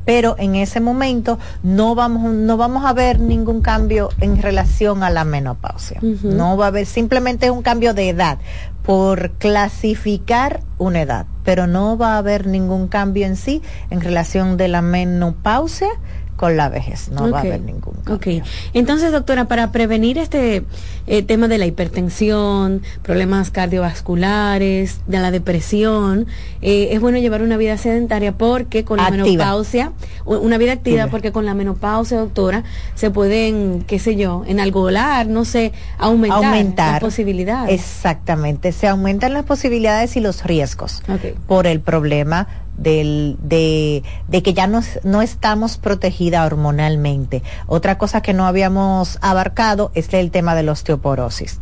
Pero 0.05 0.35
en 0.39 0.57
ese 0.57 0.81
momento 0.81 1.39
no 1.63 1.95
vamos, 1.95 2.33
no 2.33 2.57
vamos 2.57 2.85
a 2.85 2.93
ver 2.93 3.21
ningún 3.21 3.61
cambio 3.61 4.09
en 4.21 4.43
relación 4.43 5.03
a 5.03 5.11
la 5.11 5.25
menopausia. 5.25 6.01
No 6.03 6.57
va 6.57 6.67
a 6.67 6.69
haber 6.69 6.87
simplemente 6.87 7.51
un 7.51 7.63
cambio 7.63 7.95
de 7.95 8.09
edad 8.09 8.39
por 8.85 9.33
clasificar 9.39 10.61
una 10.77 11.01
edad, 11.01 11.27
pero 11.43 11.67
no 11.67 11.97
va 11.97 12.15
a 12.15 12.19
haber 12.19 12.47
ningún 12.47 12.87
cambio 12.87 13.27
en 13.27 13.37
sí 13.37 13.63
en 13.89 14.03
relación 14.03 14.59
de 14.59 14.69
la 14.69 14.83
menopausia 14.83 15.89
con 16.37 16.57
la 16.57 16.69
vejez. 16.69 17.09
No 17.11 17.31
va 17.31 17.39
a 17.39 17.41
haber 17.43 17.61
ningún. 17.61 17.95
Ok, 18.09 18.27
entonces 18.73 19.13
doctora, 19.13 19.47
para 19.47 19.73
prevenir 19.73 20.19
este 20.19 20.65
eh, 21.07 21.23
tema 21.23 21.49
de 21.49 21.59
la 21.59 21.67
hipertensión, 21.67 22.83
problemas 23.03 23.51
cardiovasculares, 23.51 25.01
de 25.07 25.19
la 25.19 25.31
depresión, 25.31 26.27
eh, 26.63 26.89
es 26.93 27.01
bueno 27.01 27.19
llevar 27.19 27.43
una 27.43 27.57
vida 27.57 27.77
sedentaria 27.79 28.33
porque 28.33 28.85
con 28.85 28.99
la 28.99 29.11
menopausia, 29.11 29.93
una 30.25 30.59
vida 30.59 30.73
activa 30.73 31.07
porque 31.09 31.33
con 31.33 31.45
la 31.45 31.55
menopausia, 31.55 32.19
doctora, 32.19 32.65
se 32.95 33.11
pueden, 33.11 33.85
qué 33.87 33.99
sé 33.99 34.17
yo, 34.17 34.45
enalgolar, 34.47 35.27
no 35.27 35.45
sé, 35.45 35.73
aumentar, 35.99 36.45
aumentar 36.45 36.93
las 36.93 37.01
posibilidades. 37.01 37.81
Exactamente, 37.81 38.73
se 38.73 38.89
aumentan 38.89 39.33
las 39.33 39.45
posibilidades 39.45 40.17
y 40.17 40.21
los 40.21 40.45
riesgos 40.45 41.03
por 41.47 41.67
el 41.67 41.81
problema 41.81 42.49
del, 42.77 43.37
de, 43.43 44.03
de 44.29 44.43
que 44.43 44.53
ya 44.55 44.67
no, 44.67 44.79
es- 44.79 45.01
no 45.05 45.23
estamos 45.23 45.77
protegida 45.79 46.45
hormonalmente. 46.45 47.43
Otra 47.67 47.99
cosa 47.99 48.21
que 48.21 48.33
no 48.33 48.47
habíamos 48.47 49.19
abarcado 49.23 49.91
es 49.95 50.13
el 50.15 50.31
tema 50.31 50.55
de 50.55 50.63
la 50.65 50.73
osteoporosis. 50.73 51.61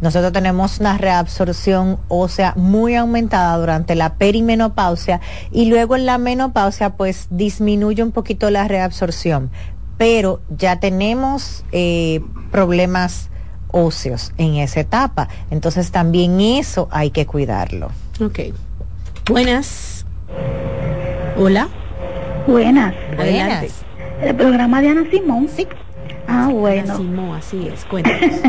Nosotros 0.00 0.32
tenemos 0.32 0.80
una 0.80 0.96
reabsorción 0.98 1.98
ósea 2.08 2.54
muy 2.56 2.94
aumentada 2.94 3.56
durante 3.58 3.94
la 3.94 4.14
perimenopausia 4.14 5.20
y 5.50 5.66
luego 5.66 5.96
en 5.96 6.06
la 6.06 6.18
menopausia 6.18 6.90
pues 6.96 7.26
disminuye 7.30 8.02
un 8.02 8.12
poquito 8.12 8.50
la 8.50 8.66
reabsorción, 8.68 9.50
pero 9.98 10.40
ya 10.48 10.80
tenemos 10.80 11.64
eh, 11.72 12.20
problemas 12.50 13.28
óseos 13.68 14.32
en 14.38 14.54
esa 14.56 14.80
etapa. 14.80 15.28
Entonces 15.50 15.90
también 15.90 16.40
eso 16.40 16.88
hay 16.90 17.10
que 17.10 17.26
cuidarlo. 17.26 17.90
Ok. 18.20 18.38
Buenas. 19.28 19.93
Hola. 21.36 21.68
Buenas. 22.46 22.94
Adelante. 23.18 23.70
El 24.22 24.34
programa 24.36 24.80
de 24.80 24.88
Ana 24.88 25.04
Simón. 25.10 25.48
Sí. 25.48 25.66
Ah, 26.28 26.48
bueno. 26.52 26.82
Ana 26.82 26.96
Simón, 26.96 27.36
así 27.36 27.68
es, 27.68 27.84
cuéntanos. 27.90 28.40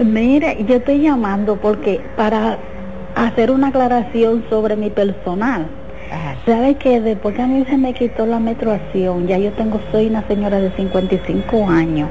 Mire, 0.00 0.64
yo 0.66 0.76
estoy 0.76 1.00
llamando 1.00 1.56
porque 1.56 2.00
para 2.16 2.58
hacer 3.14 3.50
una 3.50 3.68
aclaración 3.68 4.44
sobre 4.50 4.76
mi 4.76 4.90
personal. 4.90 5.66
¿Sabe 6.46 6.74
que 6.76 7.00
después 7.00 7.34
que 7.34 7.42
a 7.42 7.46
mí 7.46 7.64
se 7.64 7.78
me 7.78 7.94
quitó 7.94 8.26
la 8.26 8.38
menstruación, 8.38 9.26
ya 9.26 9.38
yo 9.38 9.52
tengo, 9.52 9.80
soy 9.90 10.08
una 10.08 10.26
señora 10.28 10.60
de 10.60 10.70
55 10.72 11.68
años, 11.68 12.08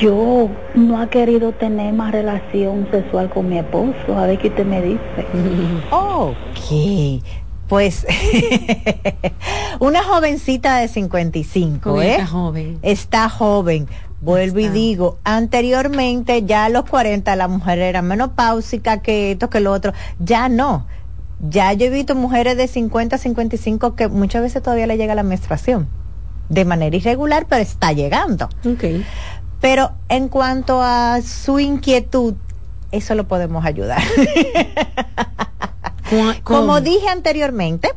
yo 0.00 0.48
no 0.74 1.02
he 1.02 1.08
querido 1.08 1.52
tener 1.52 1.92
más 1.92 2.12
relación 2.12 2.86
sexual 2.92 3.28
con 3.28 3.48
mi 3.48 3.58
esposo? 3.58 4.16
A 4.16 4.26
ver 4.26 4.38
qué 4.38 4.48
usted 4.48 4.64
me 4.64 4.80
dice. 4.80 5.00
Ok. 5.90 7.22
Pues 7.72 8.06
una 9.80 10.04
jovencita 10.04 10.76
de 10.76 10.88
55, 10.88 11.88
Joven, 11.88 12.06
¿eh? 12.06 12.12
está 12.12 12.26
joven. 12.26 12.78
Está 12.82 13.28
joven. 13.30 13.88
Vuelvo 14.20 14.58
y 14.58 14.68
digo, 14.68 15.16
anteriormente 15.24 16.42
ya 16.42 16.66
a 16.66 16.68
los 16.68 16.84
40 16.84 17.34
la 17.34 17.48
mujer 17.48 17.78
era 17.78 18.02
menopáusica, 18.02 19.00
que 19.00 19.32
esto, 19.32 19.48
que 19.48 19.60
lo 19.60 19.72
otro. 19.72 19.94
Ya 20.18 20.50
no. 20.50 20.86
Ya 21.40 21.72
yo 21.72 21.86
he 21.86 21.88
visto 21.88 22.14
mujeres 22.14 22.58
de 22.58 22.68
50, 22.68 23.16
55 23.16 23.96
que 23.96 24.08
muchas 24.08 24.42
veces 24.42 24.62
todavía 24.62 24.86
le 24.86 24.98
llega 24.98 25.14
la 25.14 25.22
menstruación. 25.22 25.88
De 26.50 26.66
manera 26.66 26.94
irregular, 26.94 27.46
pero 27.48 27.62
está 27.62 27.94
llegando. 27.94 28.50
Pero 29.62 29.92
en 30.10 30.28
cuanto 30.28 30.82
a 30.82 31.22
su 31.22 31.58
inquietud, 31.58 32.34
eso 32.90 33.14
lo 33.14 33.26
podemos 33.26 33.64
ayudar. 33.64 34.02
Como 36.42 36.80
dije 36.80 37.08
anteriormente, 37.08 37.90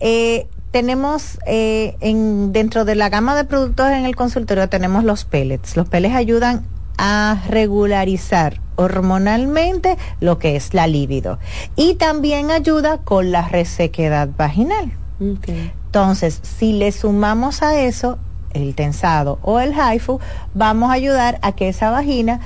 eh, 0.00 0.46
tenemos 0.70 1.38
eh, 1.46 1.96
en, 2.00 2.52
dentro 2.52 2.84
de 2.84 2.94
la 2.94 3.08
gama 3.08 3.34
de 3.34 3.44
productos 3.44 3.88
en 3.88 4.04
el 4.04 4.14
consultorio 4.14 4.68
tenemos 4.68 5.04
los 5.04 5.24
pellets. 5.24 5.76
Los 5.76 5.88
pellets 5.88 6.14
ayudan 6.14 6.66
a 6.98 7.42
regularizar 7.48 8.60
hormonalmente 8.76 9.96
lo 10.20 10.38
que 10.38 10.56
es 10.56 10.74
la 10.74 10.86
libido 10.86 11.38
y 11.76 11.94
también 11.94 12.50
ayuda 12.50 12.98
con 12.98 13.32
la 13.32 13.48
resequedad 13.48 14.28
vaginal. 14.36 14.92
Entonces, 15.18 16.40
si 16.42 16.74
le 16.74 16.92
sumamos 16.92 17.62
a 17.62 17.80
eso 17.80 18.18
el 18.52 18.74
tensado 18.74 19.38
o 19.42 19.60
el 19.60 19.72
haifu, 19.78 20.20
vamos 20.54 20.90
a 20.90 20.94
ayudar 20.94 21.38
a 21.42 21.52
que 21.52 21.68
esa 21.68 21.90
vagina 21.90 22.40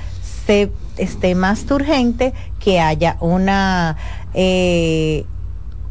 se 0.45 0.71
esté 0.97 1.35
más 1.35 1.65
turgente, 1.65 2.33
que 2.59 2.79
haya 2.79 3.17
una 3.19 3.97
eh, 4.33 5.25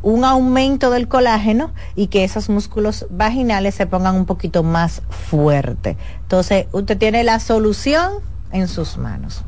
un 0.02 0.24
aumento 0.24 0.90
del 0.90 1.08
colágeno 1.08 1.72
y 1.94 2.06
que 2.06 2.24
esos 2.24 2.48
músculos 2.48 3.06
vaginales 3.10 3.74
se 3.74 3.86
pongan 3.86 4.14
un 4.14 4.26
poquito 4.26 4.62
más 4.62 5.02
fuerte. 5.10 5.96
Entonces, 6.22 6.66
usted 6.72 6.96
tiene 6.96 7.22
la 7.22 7.38
solución 7.38 8.14
en 8.52 8.68
sus 8.68 8.96
manos. 8.96 9.42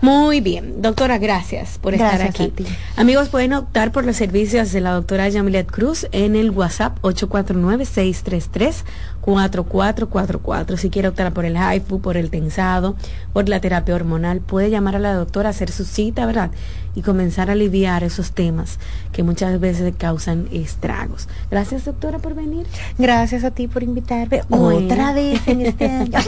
Muy 0.00 0.40
bien, 0.40 0.80
doctora, 0.80 1.18
gracias 1.18 1.78
por 1.78 1.92
estar 1.94 2.22
aquí. 2.22 2.52
Amigos, 2.96 3.30
pueden 3.30 3.52
optar 3.52 3.90
por 3.90 4.04
los 4.04 4.14
servicios 4.14 4.70
de 4.70 4.80
la 4.80 4.92
doctora 4.92 5.28
Yamilet 5.28 5.68
Cruz 5.68 6.06
en 6.12 6.36
el 6.36 6.52
WhatsApp 6.52 6.96
849-633-4444. 9.22 10.76
Si 10.76 10.90
quiere 10.90 11.08
optar 11.08 11.32
por 11.32 11.44
el 11.44 11.56
HIFU, 11.56 12.00
por 12.00 12.16
el 12.16 12.30
tensado, 12.30 12.96
por 13.32 13.48
la 13.48 13.60
terapia 13.60 13.94
hormonal, 13.94 14.40
puede 14.40 14.70
llamar 14.70 14.96
a 14.96 14.98
la 14.98 15.14
doctora, 15.14 15.50
hacer 15.50 15.70
su 15.70 15.84
cita, 15.84 16.26
¿verdad? 16.26 16.50
Y 16.94 17.02
comenzar 17.02 17.50
a 17.50 17.52
aliviar 17.52 18.02
esos 18.04 18.32
temas 18.32 18.78
que 19.12 19.22
muchas 19.22 19.60
veces 19.60 19.94
causan 19.96 20.48
estragos. 20.52 21.28
Gracias, 21.50 21.84
doctora, 21.84 22.18
por 22.18 22.34
venir. 22.34 22.66
Gracias 22.98 23.44
a 23.44 23.50
ti 23.50 23.68
por 23.68 23.82
invitarme 23.82 24.42
Bueno. 24.48 24.86
otra 24.86 25.12
vez 25.12 25.46
en 25.46 25.60
este 25.62 25.86
año. 25.86 26.18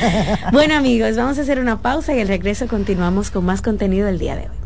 bueno, 0.52 0.74
amigos, 0.74 1.16
vamos 1.16 1.38
a 1.38 1.42
hacer 1.42 1.60
una 1.60 1.80
pausa 1.80 2.14
y 2.14 2.20
al 2.20 2.28
regreso 2.28 2.66
continuamos 2.66 3.30
con 3.30 3.44
más 3.44 3.62
contenido 3.62 4.06
del 4.06 4.18
día 4.18 4.36
de 4.36 4.42
hoy. 4.42 4.65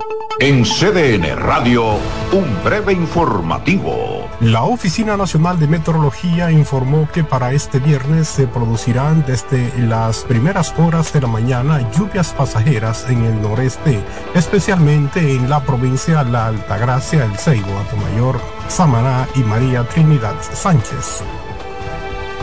En 0.39 0.63
CDN 0.63 1.35
Radio, 1.35 1.97
un 2.31 2.63
breve 2.63 2.93
informativo. 2.93 4.27
La 4.39 4.63
Oficina 4.63 5.15
Nacional 5.15 5.59
de 5.59 5.67
Meteorología 5.67 6.51
informó 6.51 7.07
que 7.13 7.23
para 7.23 7.51
este 7.51 7.79
viernes 7.79 8.27
se 8.27 8.47
producirán 8.47 9.23
desde 9.27 9.71
las 9.77 10.23
primeras 10.23 10.73
horas 10.79 11.13
de 11.13 11.21
la 11.21 11.27
mañana 11.27 11.91
lluvias 11.91 12.33
pasajeras 12.33 13.05
en 13.09 13.23
el 13.23 13.41
noreste, 13.41 13.99
especialmente 14.33 15.35
en 15.35 15.49
la 15.49 15.63
provincia 15.63 16.23
La 16.23 16.47
Altagracia, 16.47 17.25
El 17.25 17.37
Ceibo, 17.37 17.77
Atomayor, 17.77 18.39
Samaná 18.67 19.27
y 19.35 19.39
María 19.39 19.83
Trinidad 19.83 20.35
Sánchez. 20.41 21.23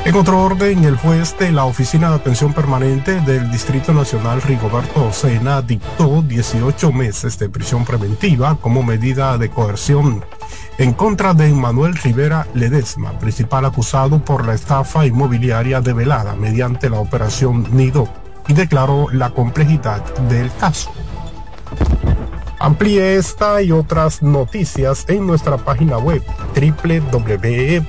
En 0.05 0.15
otro 0.15 0.43
orden, 0.43 0.85
el 0.85 0.97
juez 0.97 1.37
de 1.39 1.53
la 1.53 1.65
Oficina 1.65 2.09
de 2.09 2.17
Atención 2.17 2.55
Permanente 2.55 3.21
del 3.21 3.51
Distrito 3.51 3.93
Nacional 3.93 4.41
Rigoberto 4.41 5.07
Ocena 5.07 5.61
dictó 5.61 6.23
18 6.23 6.93
meses 6.93 7.39
de 7.39 7.49
prisión 7.51 7.85
preventiva 7.85 8.57
como 8.61 8.83
medida 8.83 9.37
de 9.37 9.51
coerción 9.51 10.25
en 10.79 10.93
contra 10.93 11.35
de 11.35 11.53
Manuel 11.53 11.95
Rivera 11.95 12.47
Ledesma, 12.55 13.19
principal 13.19 13.65
acusado 13.65 14.25
por 14.25 14.47
la 14.47 14.55
estafa 14.55 15.05
inmobiliaria 15.05 15.81
develada 15.81 16.37
mediante 16.37 16.89
la 16.89 17.01
operación 17.01 17.67
Nido, 17.73 18.09
y 18.47 18.55
declaró 18.55 19.09
la 19.11 19.31
complejidad 19.31 20.03
del 20.29 20.51
caso. 20.55 20.91
Amplíe 22.61 23.17
esta 23.17 23.63
y 23.63 23.73
otras 23.73 24.23
noticias 24.23 25.07
en 25.09 25.27
nuestra 25.27 25.57
página 25.57 25.99
web 25.99 26.23
www.cdn.com.do. 26.55 27.89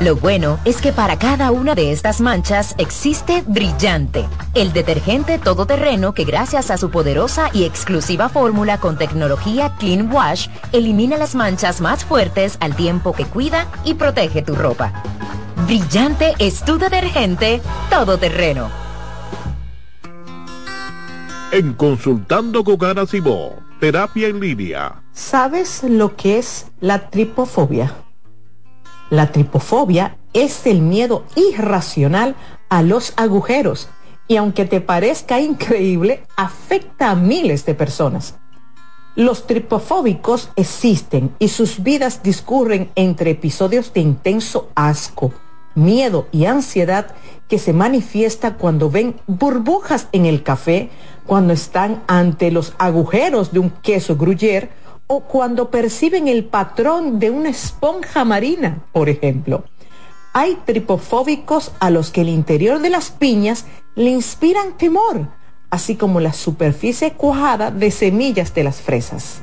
Lo 0.00 0.16
bueno 0.16 0.58
es 0.64 0.80
que 0.80 0.94
para 0.94 1.18
cada 1.18 1.50
una 1.50 1.74
de 1.74 1.92
estas 1.92 2.22
manchas 2.22 2.74
existe 2.78 3.44
Brillante, 3.46 4.26
el 4.54 4.72
detergente 4.72 5.38
todoterreno 5.38 6.14
que 6.14 6.24
gracias 6.24 6.70
a 6.70 6.78
su 6.78 6.90
poderosa 6.90 7.50
y 7.52 7.64
exclusiva 7.64 8.30
fórmula 8.30 8.78
con 8.78 8.96
tecnología 8.96 9.76
Clean 9.78 10.10
Wash 10.10 10.48
elimina 10.72 11.18
las 11.18 11.34
manchas 11.34 11.82
más 11.82 12.06
fuertes 12.06 12.56
al 12.60 12.74
tiempo 12.76 13.12
que 13.12 13.26
cuida 13.26 13.66
y 13.84 13.92
protege 13.92 14.40
tu 14.40 14.54
ropa. 14.54 14.90
Brillante 15.66 16.32
es 16.38 16.64
tu 16.64 16.78
detergente 16.78 17.60
todoterreno. 17.90 18.70
En 21.52 21.74
Consultando 21.74 22.64
con 22.64 22.82
Ana 22.86 23.04
Simó, 23.04 23.58
terapia 23.80 24.28
en 24.28 24.40
línea. 24.40 25.02
¿Sabes 25.12 25.82
lo 25.82 26.16
que 26.16 26.38
es 26.38 26.68
la 26.80 27.10
tripofobia? 27.10 27.92
La 29.10 29.32
tripofobia 29.32 30.16
es 30.32 30.66
el 30.66 30.82
miedo 30.82 31.24
irracional 31.34 32.36
a 32.68 32.82
los 32.82 33.12
agujeros 33.16 33.88
y 34.28 34.36
aunque 34.36 34.64
te 34.64 34.80
parezca 34.80 35.40
increíble, 35.40 36.22
afecta 36.36 37.10
a 37.10 37.16
miles 37.16 37.66
de 37.66 37.74
personas. 37.74 38.36
Los 39.16 39.48
tripofóbicos 39.48 40.50
existen 40.54 41.34
y 41.40 41.48
sus 41.48 41.82
vidas 41.82 42.22
discurren 42.22 42.92
entre 42.94 43.32
episodios 43.32 43.92
de 43.92 44.00
intenso 44.02 44.70
asco, 44.76 45.32
miedo 45.74 46.28
y 46.30 46.44
ansiedad 46.44 47.08
que 47.48 47.58
se 47.58 47.72
manifiesta 47.72 48.54
cuando 48.54 48.88
ven 48.88 49.16
burbujas 49.26 50.06
en 50.12 50.26
el 50.26 50.44
café, 50.44 50.90
cuando 51.26 51.52
están 51.52 52.04
ante 52.06 52.52
los 52.52 52.74
agujeros 52.78 53.52
de 53.52 53.58
un 53.58 53.70
queso 53.70 54.16
gruyere 54.16 54.70
o 55.12 55.24
cuando 55.24 55.72
perciben 55.72 56.28
el 56.28 56.44
patrón 56.44 57.18
de 57.18 57.32
una 57.32 57.48
esponja 57.48 58.24
marina, 58.24 58.84
por 58.92 59.08
ejemplo. 59.08 59.64
Hay 60.32 60.56
tripofóbicos 60.64 61.72
a 61.80 61.90
los 61.90 62.12
que 62.12 62.20
el 62.20 62.28
interior 62.28 62.78
de 62.78 62.90
las 62.90 63.10
piñas 63.10 63.66
le 63.96 64.10
inspiran 64.10 64.78
temor, 64.78 65.26
así 65.68 65.96
como 65.96 66.20
la 66.20 66.32
superficie 66.32 67.14
cuajada 67.14 67.72
de 67.72 67.90
semillas 67.90 68.54
de 68.54 68.62
las 68.62 68.80
fresas. 68.80 69.42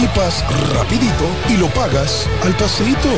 equipas 0.00 0.42
rapidito 0.74 1.26
y 1.50 1.58
lo 1.58 1.66
pagas 1.68 2.26
al 2.44 2.54
paseito. 2.54 3.08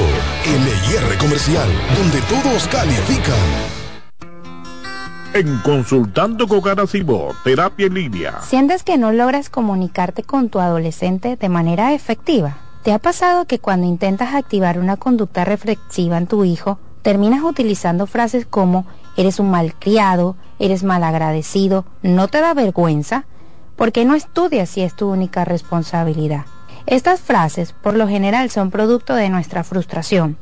LIR 0.45 1.19
Comercial, 1.19 1.69
donde 1.97 2.21
todos 2.23 2.67
califican. 2.69 3.35
En 5.33 5.59
Consultando 5.59 6.49
con 6.49 6.69
Ana 6.69 6.87
Simó, 6.87 7.29
terapia 7.45 7.87
en 7.87 7.95
línea. 7.95 8.41
¿Sientes 8.43 8.83
que 8.83 8.99
no 8.99 9.13
logras 9.13 9.49
comunicarte 9.49 10.25
con 10.25 10.49
tu 10.49 10.59
adolescente 10.59 11.37
de 11.37 11.49
manera 11.49 11.95
efectiva? 11.95 12.57
¿Te 12.83 12.93
ha 12.93 12.99
pasado 12.99 13.45
que 13.45 13.61
cuando 13.61 13.87
intentas 13.87 14.35
activar 14.35 14.81
una 14.81 14.97
conducta 14.97 15.45
reflexiva 15.45 16.19
en 16.19 16.27
tu 16.27 16.45
hijo, 16.45 16.79
terminas 17.03 17.45
utilizando 17.45 18.09
frases 18.09 18.45
como 18.45 18.87
eres 19.17 19.39
un 19.39 19.53
malcriado, 19.53 20.35
eres 20.59 20.83
malagradecido, 20.83 21.85
no 22.03 22.27
te 22.27 22.41
da 22.41 22.55
vergüenza? 22.55 23.25
¿Por 23.77 23.93
qué 23.93 24.05
no 24.05 24.17
estudias 24.17 24.69
si 24.69 24.83
es 24.83 24.97
tu 24.97 25.09
única 25.09 25.45
responsabilidad? 25.45 26.45
Estas 26.87 27.21
frases 27.21 27.73
por 27.73 27.95
lo 27.95 28.09
general 28.09 28.51
son 28.51 28.71
producto 28.71 29.15
de 29.15 29.29
nuestra 29.29 29.65
frustración. 29.65 30.37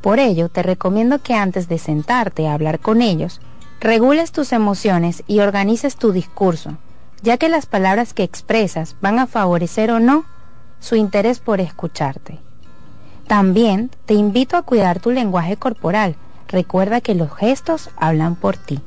Por 0.00 0.18
ello, 0.18 0.48
te 0.48 0.62
recomiendo 0.62 1.20
que 1.20 1.34
antes 1.34 1.68
de 1.68 1.78
sentarte 1.78 2.46
a 2.46 2.54
hablar 2.54 2.80
con 2.80 3.02
ellos, 3.02 3.40
regules 3.80 4.32
tus 4.32 4.52
emociones 4.52 5.24
y 5.26 5.40
organices 5.40 5.96
tu 5.96 6.12
discurso, 6.12 6.76
ya 7.22 7.36
que 7.36 7.48
las 7.48 7.66
palabras 7.66 8.14
que 8.14 8.22
expresas 8.22 8.96
van 9.00 9.18
a 9.18 9.26
favorecer 9.26 9.90
o 9.90 10.00
no 10.00 10.24
su 10.80 10.96
interés 10.96 11.38
por 11.38 11.60
escucharte. 11.60 12.38
También 13.26 13.90
te 14.04 14.14
invito 14.14 14.56
a 14.56 14.62
cuidar 14.62 15.00
tu 15.00 15.10
lenguaje 15.10 15.56
corporal. 15.56 16.16
Recuerda 16.48 17.00
que 17.00 17.14
los 17.14 17.34
gestos 17.34 17.90
hablan 17.96 18.34
por 18.34 18.56
ti. 18.56 18.80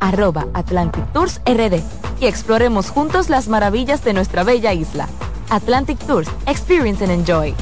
arroba 0.00 0.46
Atlantic 0.54 1.04
Tours 1.12 1.40
RD 1.46 1.80
y 2.20 2.26
exploremos 2.26 2.90
juntos 2.90 3.30
las 3.30 3.48
maravillas 3.48 4.04
de 4.04 4.12
nuestra 4.12 4.44
bella 4.44 4.72
isla. 4.72 5.08
Atlantic 5.50 5.98
Tours, 6.06 6.28
Experience 6.46 7.04
and 7.04 7.12
Enjoy. 7.12 7.54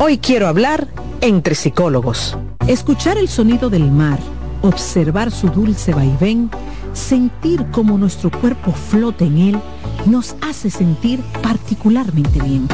Hoy 0.00 0.18
quiero 0.18 0.48
hablar 0.48 0.88
entre 1.20 1.54
psicólogos. 1.54 2.36
Escuchar 2.66 3.18
el 3.18 3.28
sonido 3.28 3.70
del 3.70 3.90
mar, 3.90 4.18
observar 4.62 5.30
su 5.30 5.48
dulce 5.48 5.92
vaivén, 5.94 6.50
sentir 6.92 7.64
cómo 7.70 7.96
nuestro 7.96 8.30
cuerpo 8.30 8.72
flota 8.72 9.24
en 9.24 9.38
él, 9.38 9.60
nos 10.06 10.34
hace 10.42 10.70
sentir 10.70 11.20
particularmente 11.42 12.40
bien. 12.40 12.66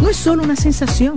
No 0.00 0.08
es 0.08 0.16
solo 0.16 0.44
una 0.44 0.56
sensación. 0.56 1.16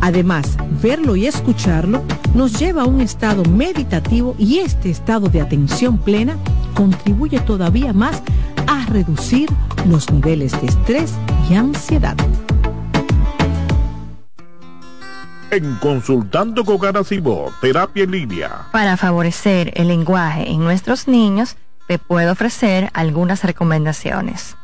Además, 0.00 0.56
verlo 0.82 1.16
y 1.16 1.26
escucharlo 1.26 2.02
nos 2.34 2.58
lleva 2.58 2.82
a 2.82 2.86
un 2.86 3.00
estado 3.00 3.42
meditativo 3.44 4.34
y 4.38 4.58
este 4.58 4.90
estado 4.90 5.28
de 5.28 5.40
atención 5.40 5.98
plena 5.98 6.36
contribuye 6.74 7.40
todavía 7.40 7.92
más 7.92 8.22
a 8.66 8.84
reducir 8.86 9.48
los 9.88 10.10
niveles 10.10 10.52
de 10.60 10.66
estrés 10.66 11.14
y 11.48 11.54
ansiedad. 11.54 12.16
En 15.50 15.76
Consultando 15.76 16.64
con 16.64 16.78
Garacimo, 16.78 17.52
Terapia 17.60 18.04
en 18.04 18.10
Línea. 18.10 18.66
Para 18.72 18.96
favorecer 18.96 19.72
el 19.76 19.88
lenguaje 19.88 20.50
en 20.50 20.60
nuestros 20.60 21.06
niños, 21.06 21.56
te 21.86 21.98
puedo 21.98 22.32
ofrecer 22.32 22.90
algunas 22.92 23.44
recomendaciones. 23.44 24.56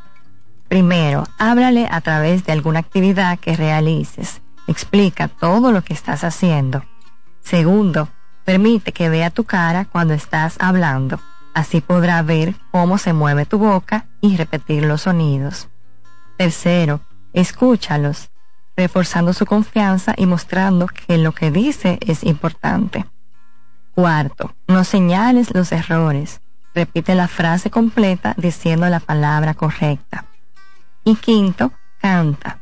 Primero, 0.68 1.24
háblale 1.38 1.86
a 1.90 2.00
través 2.00 2.44
de 2.44 2.52
alguna 2.52 2.80
actividad 2.80 3.38
que 3.38 3.56
realices. 3.56 4.42
Explica 4.72 5.28
todo 5.28 5.70
lo 5.70 5.82
que 5.82 5.92
estás 5.92 6.24
haciendo. 6.24 6.82
Segundo, 7.42 8.08
permite 8.46 8.92
que 8.92 9.10
vea 9.10 9.28
tu 9.28 9.44
cara 9.44 9.84
cuando 9.84 10.14
estás 10.14 10.56
hablando. 10.60 11.20
Así 11.52 11.82
podrá 11.82 12.22
ver 12.22 12.54
cómo 12.70 12.96
se 12.96 13.12
mueve 13.12 13.44
tu 13.44 13.58
boca 13.58 14.06
y 14.22 14.34
repetir 14.38 14.84
los 14.84 15.02
sonidos. 15.02 15.68
Tercero, 16.38 17.02
escúchalos, 17.34 18.30
reforzando 18.74 19.34
su 19.34 19.44
confianza 19.44 20.14
y 20.16 20.24
mostrando 20.24 20.86
que 20.86 21.18
lo 21.18 21.32
que 21.32 21.50
dice 21.50 21.98
es 22.00 22.24
importante. 22.24 23.04
Cuarto, 23.94 24.54
no 24.68 24.84
señales 24.84 25.52
los 25.54 25.70
errores. 25.70 26.40
Repite 26.74 27.14
la 27.14 27.28
frase 27.28 27.68
completa 27.68 28.32
diciendo 28.38 28.88
la 28.88 29.00
palabra 29.00 29.52
correcta. 29.52 30.24
Y 31.04 31.16
quinto, 31.16 31.72
canta, 32.00 32.61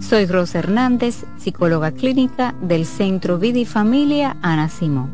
Soy 0.00 0.26
Rosa 0.26 0.58
Hernández, 0.58 1.24
psicóloga 1.38 1.92
clínica 1.92 2.54
del 2.60 2.84
Centro 2.84 3.38
Vida 3.38 3.58
y 3.58 3.64
Familia 3.64 4.36
Ana 4.42 4.68
Simón. 4.68 5.12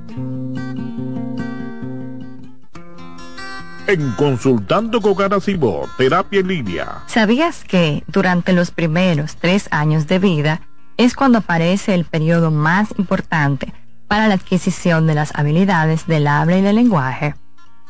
en 3.87 4.13
Consultando 4.13 5.01
con 5.01 5.15
Garacimo, 5.17 5.89
Terapia 5.99 6.41
en 6.41 6.47
Línea. 6.47 7.03
¿Sabías 7.07 7.65
que 7.65 8.05
durante 8.07 8.53
los 8.53 8.71
primeros 8.71 9.37
tres 9.37 9.67
años 9.73 10.07
de 10.07 10.21
vida 10.21 10.61
es 10.97 11.15
cuando 11.15 11.39
aparece 11.39 11.95
el 11.95 12.05
periodo 12.05 12.53
más 12.53 12.95
importante 12.99 13.75
para 14.07 14.29
la 14.29 14.35
adquisición 14.35 15.09
de 15.09 15.15
las 15.15 15.35
habilidades 15.35 16.07
del 16.07 16.29
habla 16.29 16.59
y 16.59 16.63
del 16.63 16.77
lenguaje? 16.77 17.35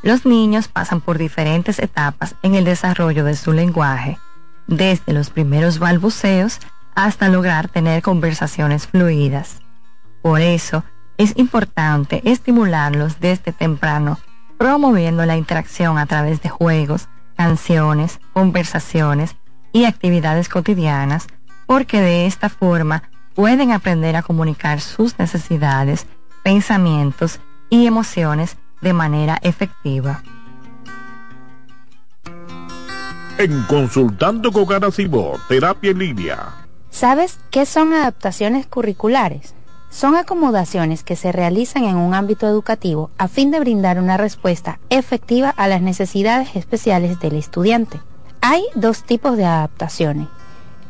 Los 0.03 0.25
niños 0.25 0.69
pasan 0.69 1.03
por 1.03 1.19
diferentes 1.19 1.79
etapas 1.79 2.35
en 2.43 2.55
el 2.55 2.65
desarrollo 2.65 3.23
de 3.25 3.37
su 3.37 3.53
lenguaje, 3.53 4.19
desde 4.67 5.12
los 5.12 5.29
primeros 5.29 5.79
balbuceos 5.79 6.61
hasta 7.05 7.28
lograr 7.28 7.68
tener 7.68 8.02
conversaciones 8.02 8.86
fluidas. 8.86 9.60
Por 10.22 10.40
eso, 10.40 10.85
es 11.16 11.36
importante 11.36 12.22
estimularlos 12.24 13.20
desde 13.20 13.52
temprano 13.52 14.18
promoviendo 14.59 15.24
la 15.24 15.39
interacción 15.39 15.97
a 15.97 16.05
través 16.05 16.43
de 16.43 16.51
juegos, 16.51 17.09
canciones, 17.35 18.20
conversaciones 18.35 19.36
y 19.72 19.86
actividades 19.86 20.51
cotidianas, 20.51 21.27
porque 21.66 22.02
de 22.02 22.27
esta 22.27 22.51
forma 22.51 23.05
pueden 23.35 23.72
aprender 23.72 24.16
a 24.16 24.22
comunicar 24.22 24.82
sus 24.82 25.18
necesidades, 25.18 26.06
pensamientos 26.43 27.40
y 27.70 27.86
emociones 27.86 28.59
de 28.82 28.93
manera 28.93 29.39
efectiva. 29.43 30.22
En 33.39 33.62
Consultando 33.62 34.52
con 34.52 34.66
Terapia 35.48 35.94
en. 35.94 36.60
¿Sabes 36.91 37.39
qué 37.51 37.67
son 37.67 37.93
adaptaciones 37.93 38.67
curriculares? 38.67 39.55
son 39.91 40.15
acomodaciones 40.15 41.03
que 41.03 41.17
se 41.17 41.33
realizan 41.33 41.85
en 41.85 41.97
un 41.97 42.15
ámbito 42.15 42.47
educativo 42.47 43.11
a 43.19 43.29
fin 43.29 43.51
de 43.51 43.61
brindar 43.61 43.99
una 43.99 44.17
respuesta 44.17 44.79
efectiva 44.89 45.51
a 45.51 45.67
las 45.69 45.83
necesidades 45.83 46.55
especiales 46.55 47.19
del 47.19 47.35
estudiante. 47.35 48.01
Hay 48.41 48.62
dos 48.75 49.03
tipos 49.03 49.37
de 49.37 49.45
adaptaciones. 49.45 50.29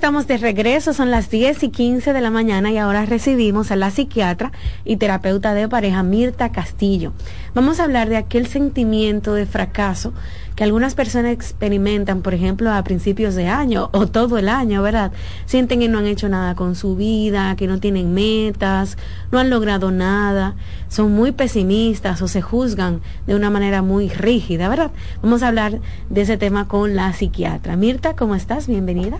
Estamos 0.00 0.26
de 0.26 0.38
regreso, 0.38 0.94
son 0.94 1.10
las 1.10 1.28
10 1.28 1.62
y 1.62 1.68
15 1.68 2.14
de 2.14 2.22
la 2.22 2.30
mañana 2.30 2.70
y 2.70 2.78
ahora 2.78 3.04
recibimos 3.04 3.70
a 3.70 3.76
la 3.76 3.90
psiquiatra 3.90 4.50
y 4.82 4.96
terapeuta 4.96 5.52
de 5.52 5.68
pareja 5.68 6.02
Mirta 6.02 6.52
Castillo. 6.52 7.12
Vamos 7.52 7.78
a 7.80 7.84
hablar 7.84 8.08
de 8.08 8.16
aquel 8.16 8.46
sentimiento 8.46 9.34
de 9.34 9.44
fracaso 9.44 10.14
que 10.56 10.64
algunas 10.64 10.94
personas 10.94 11.32
experimentan, 11.32 12.22
por 12.22 12.32
ejemplo, 12.32 12.72
a 12.72 12.82
principios 12.82 13.34
de 13.34 13.48
año 13.48 13.90
o 13.92 14.06
todo 14.06 14.38
el 14.38 14.48
año, 14.48 14.80
¿verdad? 14.80 15.12
Sienten 15.44 15.80
que 15.80 15.88
no 15.88 15.98
han 15.98 16.06
hecho 16.06 16.30
nada 16.30 16.54
con 16.54 16.76
su 16.76 16.96
vida, 16.96 17.54
que 17.56 17.66
no 17.66 17.78
tienen 17.78 18.14
metas, 18.14 18.96
no 19.30 19.38
han 19.38 19.50
logrado 19.50 19.90
nada, 19.90 20.56
son 20.88 21.12
muy 21.12 21.32
pesimistas 21.32 22.22
o 22.22 22.28
se 22.28 22.40
juzgan 22.40 23.02
de 23.26 23.34
una 23.34 23.50
manera 23.50 23.82
muy 23.82 24.08
rígida, 24.08 24.70
¿verdad? 24.70 24.92
Vamos 25.20 25.42
a 25.42 25.48
hablar 25.48 25.78
de 26.08 26.22
ese 26.22 26.38
tema 26.38 26.68
con 26.68 26.96
la 26.96 27.12
psiquiatra. 27.12 27.76
Mirta, 27.76 28.16
¿cómo 28.16 28.34
estás? 28.34 28.66
Bienvenida. 28.66 29.18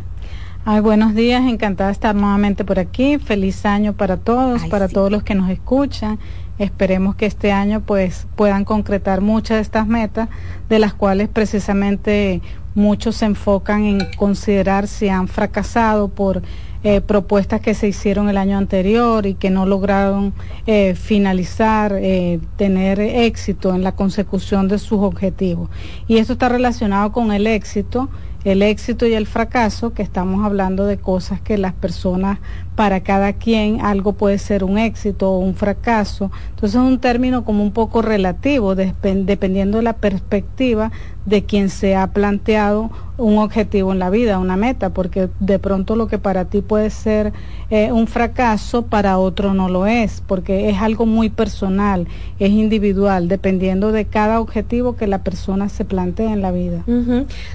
Ay, 0.67 0.81
buenos 0.81 1.15
días, 1.15 1.43
encantada 1.49 1.89
de 1.89 1.95
estar 1.95 2.15
nuevamente 2.15 2.67
por 2.67 2.79
aquí. 2.79 3.17
Feliz 3.17 3.65
año 3.65 3.95
para 3.95 4.19
todos, 4.19 4.67
para 4.67 4.89
todos 4.89 5.11
los 5.11 5.23
que 5.23 5.35
nos 5.35 5.49
escuchan. 5.49 6.19
Esperemos 6.59 7.15
que 7.15 7.25
este 7.25 7.51
año 7.51 7.81
pues 7.81 8.27
puedan 8.37 8.67
concretar 8.67 9.23
muchas 9.23 9.57
de 9.57 9.63
estas 9.63 9.87
metas, 9.87 10.29
de 10.69 10.79
las 10.79 10.93
cuales 10.93 11.31
precisamente 11.31 12.43
muchos 12.75 13.17
se 13.17 13.25
enfocan 13.25 13.85
en 13.85 14.01
considerar 14.19 14.87
si 14.87 15.09
han 15.09 15.29
fracasado 15.29 16.09
por 16.09 16.43
eh, 16.85 17.01
propuestas 17.01 17.63
que 17.63 17.73
se 17.73 17.89
hicieron 17.89 18.29
el 18.29 18.37
año 18.37 18.59
anterior 18.59 19.25
y 19.25 19.35
que 19.35 19.49
no 19.49 19.65
lograron 19.65 20.35
eh, 20.67 20.95
finalizar, 20.95 21.95
eh, 21.95 22.39
tener 22.57 23.01
éxito 23.01 23.75
en 23.75 23.83
la 23.83 23.93
consecución 23.93 24.69
de 24.69 24.79
sus 24.79 25.01
objetivos. 25.01 25.71
Y 26.07 26.19
esto 26.19 26.35
está 26.35 26.51
relacionado 26.51 27.13
con 27.13 27.33
el 27.33 27.47
éxito 27.47 28.11
el 28.45 28.63
éxito 28.63 29.07
y 29.07 29.15
el 29.15 29.27
fracaso, 29.27 29.93
que 29.93 30.03
estamos 30.03 30.45
hablando 30.45 30.87
de 30.87 30.99
cosas 30.99 31.41
que 31.41 31.59
las 31.59 31.75
personas, 31.75 32.39
para 32.75 33.01
cada 33.01 33.35
quien, 33.35 33.81
algo 33.81 34.15
puede 34.15 34.39
ser 34.39 34.65
un 34.65 34.79
éxito 34.79 35.31
o 35.31 35.39
un 35.39 35.55
fracaso. 35.55 36.31
Entonces 36.51 36.81
es 36.81 36.87
un 36.87 36.99
término 36.99 37.45
como 37.45 37.63
un 37.63 37.73
poco 37.73 38.01
relativo, 38.03 38.75
dependiendo 38.75 39.79
de 39.79 39.85
la 39.85 39.95
perspectiva 39.95 40.91
de 41.27 41.45
quien 41.45 41.69
se 41.69 41.95
ha 41.95 42.07
planteado 42.09 42.91
un 43.19 43.39
objetivo 43.39 43.93
en 43.93 43.99
la 43.99 44.09
vida, 44.09 44.39
una 44.39 44.57
meta, 44.57 44.91
porque 44.91 45.29
de 45.41 45.59
pronto 45.59 45.95
lo 45.95 46.07
que 46.07 46.19
para 46.19 46.47
ti 46.47 46.63
puede 46.63 46.89
ser 46.89 47.35
eh, 47.69 47.93
un 47.93 48.07
fracaso, 48.07 48.87
para 48.87 49.19
otro 49.19 49.53
no 49.53 49.69
lo 49.69 49.87
es, 49.87 50.23
porque 50.27 50.71
es 50.71 50.79
algo 50.79 51.05
muy 51.05 51.29
personal, 51.29 52.09
es 52.39 52.51
individual, 52.51 53.29
dependiendo 53.29 53.93
de 53.93 54.07
cada 54.07 54.41
objetivo 54.41 54.97
que 54.97 55.07
la 55.07 55.23
persona 55.23 55.69
se 55.69 55.85
plantee 55.85 56.33
en 56.33 56.41
la 56.41 56.51
vida. 56.51 56.83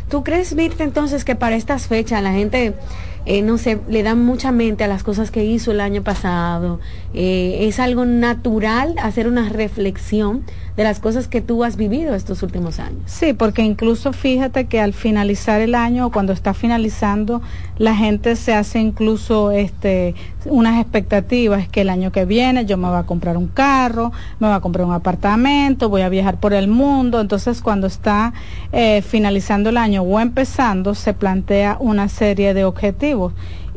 ¿Tú 0.07 0.23
crees, 0.23 0.55
entonces 0.79 1.25
que 1.25 1.35
para 1.35 1.55
estas 1.55 1.87
fechas 1.87 2.21
la 2.21 2.33
gente, 2.33 2.75
eh, 3.25 3.41
no 3.41 3.57
sé, 3.57 3.79
le 3.87 4.03
da 4.03 4.13
mucha 4.13 4.51
mente 4.51 4.83
a 4.83 4.87
las 4.87 5.03
cosas 5.03 5.31
que 5.31 5.43
hizo 5.43 5.71
el 5.71 5.81
año 5.81 6.03
pasado? 6.03 6.79
Eh, 7.13 7.59
¿Es 7.61 7.79
algo 7.79 8.05
natural 8.05 8.93
hacer 9.01 9.27
una 9.27 9.49
reflexión 9.49 10.43
de 10.77 10.83
las 10.83 10.99
cosas 10.99 11.27
que 11.27 11.41
tú 11.41 11.63
has 11.63 11.77
vivido 11.77 12.13
estos 12.13 12.43
últimos 12.43 12.79
años? 12.79 13.01
Sí, 13.05 13.33
porque 13.33 13.63
incluso 13.63 14.13
fíjate 14.13 14.65
que 14.67 14.79
al 14.79 14.93
finalizar 14.93 15.61
el 15.61 15.73
año 15.73 16.07
o 16.07 16.11
cuando 16.11 16.33
está 16.33 16.53
finalizando, 16.53 17.41
la 17.77 17.95
gente 17.95 18.35
se 18.35 18.53
hace 18.53 18.79
incluso 18.79 19.51
este 19.51 20.13
unas 20.45 20.79
expectativas 20.79 21.67
que 21.67 21.81
el 21.81 21.89
año 21.89 22.11
que 22.11 22.25
viene 22.25 22.65
yo 22.65 22.77
me 22.77 22.87
voy 22.87 22.97
a 22.97 23.03
comprar 23.03 23.35
un 23.35 23.47
carro, 23.47 24.11
me 24.39 24.47
voy 24.47 24.55
a 24.55 24.59
comprar 24.59 24.85
un 24.85 24.93
apartamento, 24.93 25.89
voy 25.89 26.03
a 26.03 26.09
viajar 26.09 26.39
por 26.39 26.53
el 26.53 26.67
mundo. 26.67 27.19
Entonces, 27.19 27.63
cuando 27.63 27.87
está 27.87 28.33
eh, 28.71 29.01
finalizando 29.01 29.71
el 29.71 29.77
año 29.77 30.03
o 30.03 30.19
empezando, 30.19 30.93
se 30.93 31.13
plantea 31.13 31.77
una 31.79 32.07
serie 32.09 32.53
de 32.53 32.63
objetivos 32.63 33.14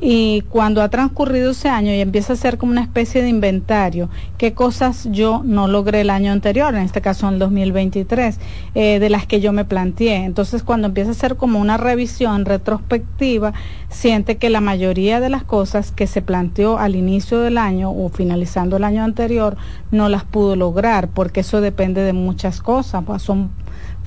y 0.00 0.42
cuando 0.48 0.82
ha 0.82 0.88
transcurrido 0.88 1.50
ese 1.50 1.68
año 1.68 1.92
y 1.92 2.00
empieza 2.00 2.32
a 2.32 2.36
ser 2.36 2.56
como 2.56 2.70
una 2.70 2.82
especie 2.82 3.20
de 3.20 3.28
inventario, 3.28 4.08
qué 4.36 4.54
cosas 4.54 5.08
yo 5.10 5.42
no 5.44 5.66
logré 5.66 6.02
el 6.02 6.10
año 6.10 6.30
anterior, 6.30 6.74
en 6.74 6.82
este 6.82 7.00
caso 7.00 7.26
en 7.26 7.34
el 7.34 7.38
2023, 7.40 8.38
eh, 8.74 8.98
de 9.00 9.10
las 9.10 9.26
que 9.26 9.40
yo 9.40 9.52
me 9.52 9.64
planteé. 9.64 10.24
Entonces 10.24 10.62
cuando 10.62 10.86
empieza 10.86 11.10
a 11.10 11.14
ser 11.14 11.36
como 11.36 11.58
una 11.58 11.76
revisión 11.76 12.44
retrospectiva, 12.44 13.54
siente 13.88 14.36
que 14.36 14.50
la 14.50 14.60
mayoría 14.60 15.18
de 15.18 15.30
las 15.30 15.42
cosas 15.42 15.90
que 15.90 16.06
se 16.06 16.22
planteó 16.22 16.78
al 16.78 16.94
inicio 16.94 17.40
del 17.40 17.58
año 17.58 17.90
o 17.90 18.08
finalizando 18.08 18.76
el 18.76 18.84
año 18.84 19.02
anterior 19.02 19.56
no 19.90 20.08
las 20.08 20.24
pudo 20.24 20.54
lograr, 20.54 21.08
porque 21.08 21.40
eso 21.40 21.60
depende 21.60 22.02
de 22.02 22.12
muchas 22.12 22.60
cosas, 22.60 23.02
pues 23.04 23.22
son 23.22 23.50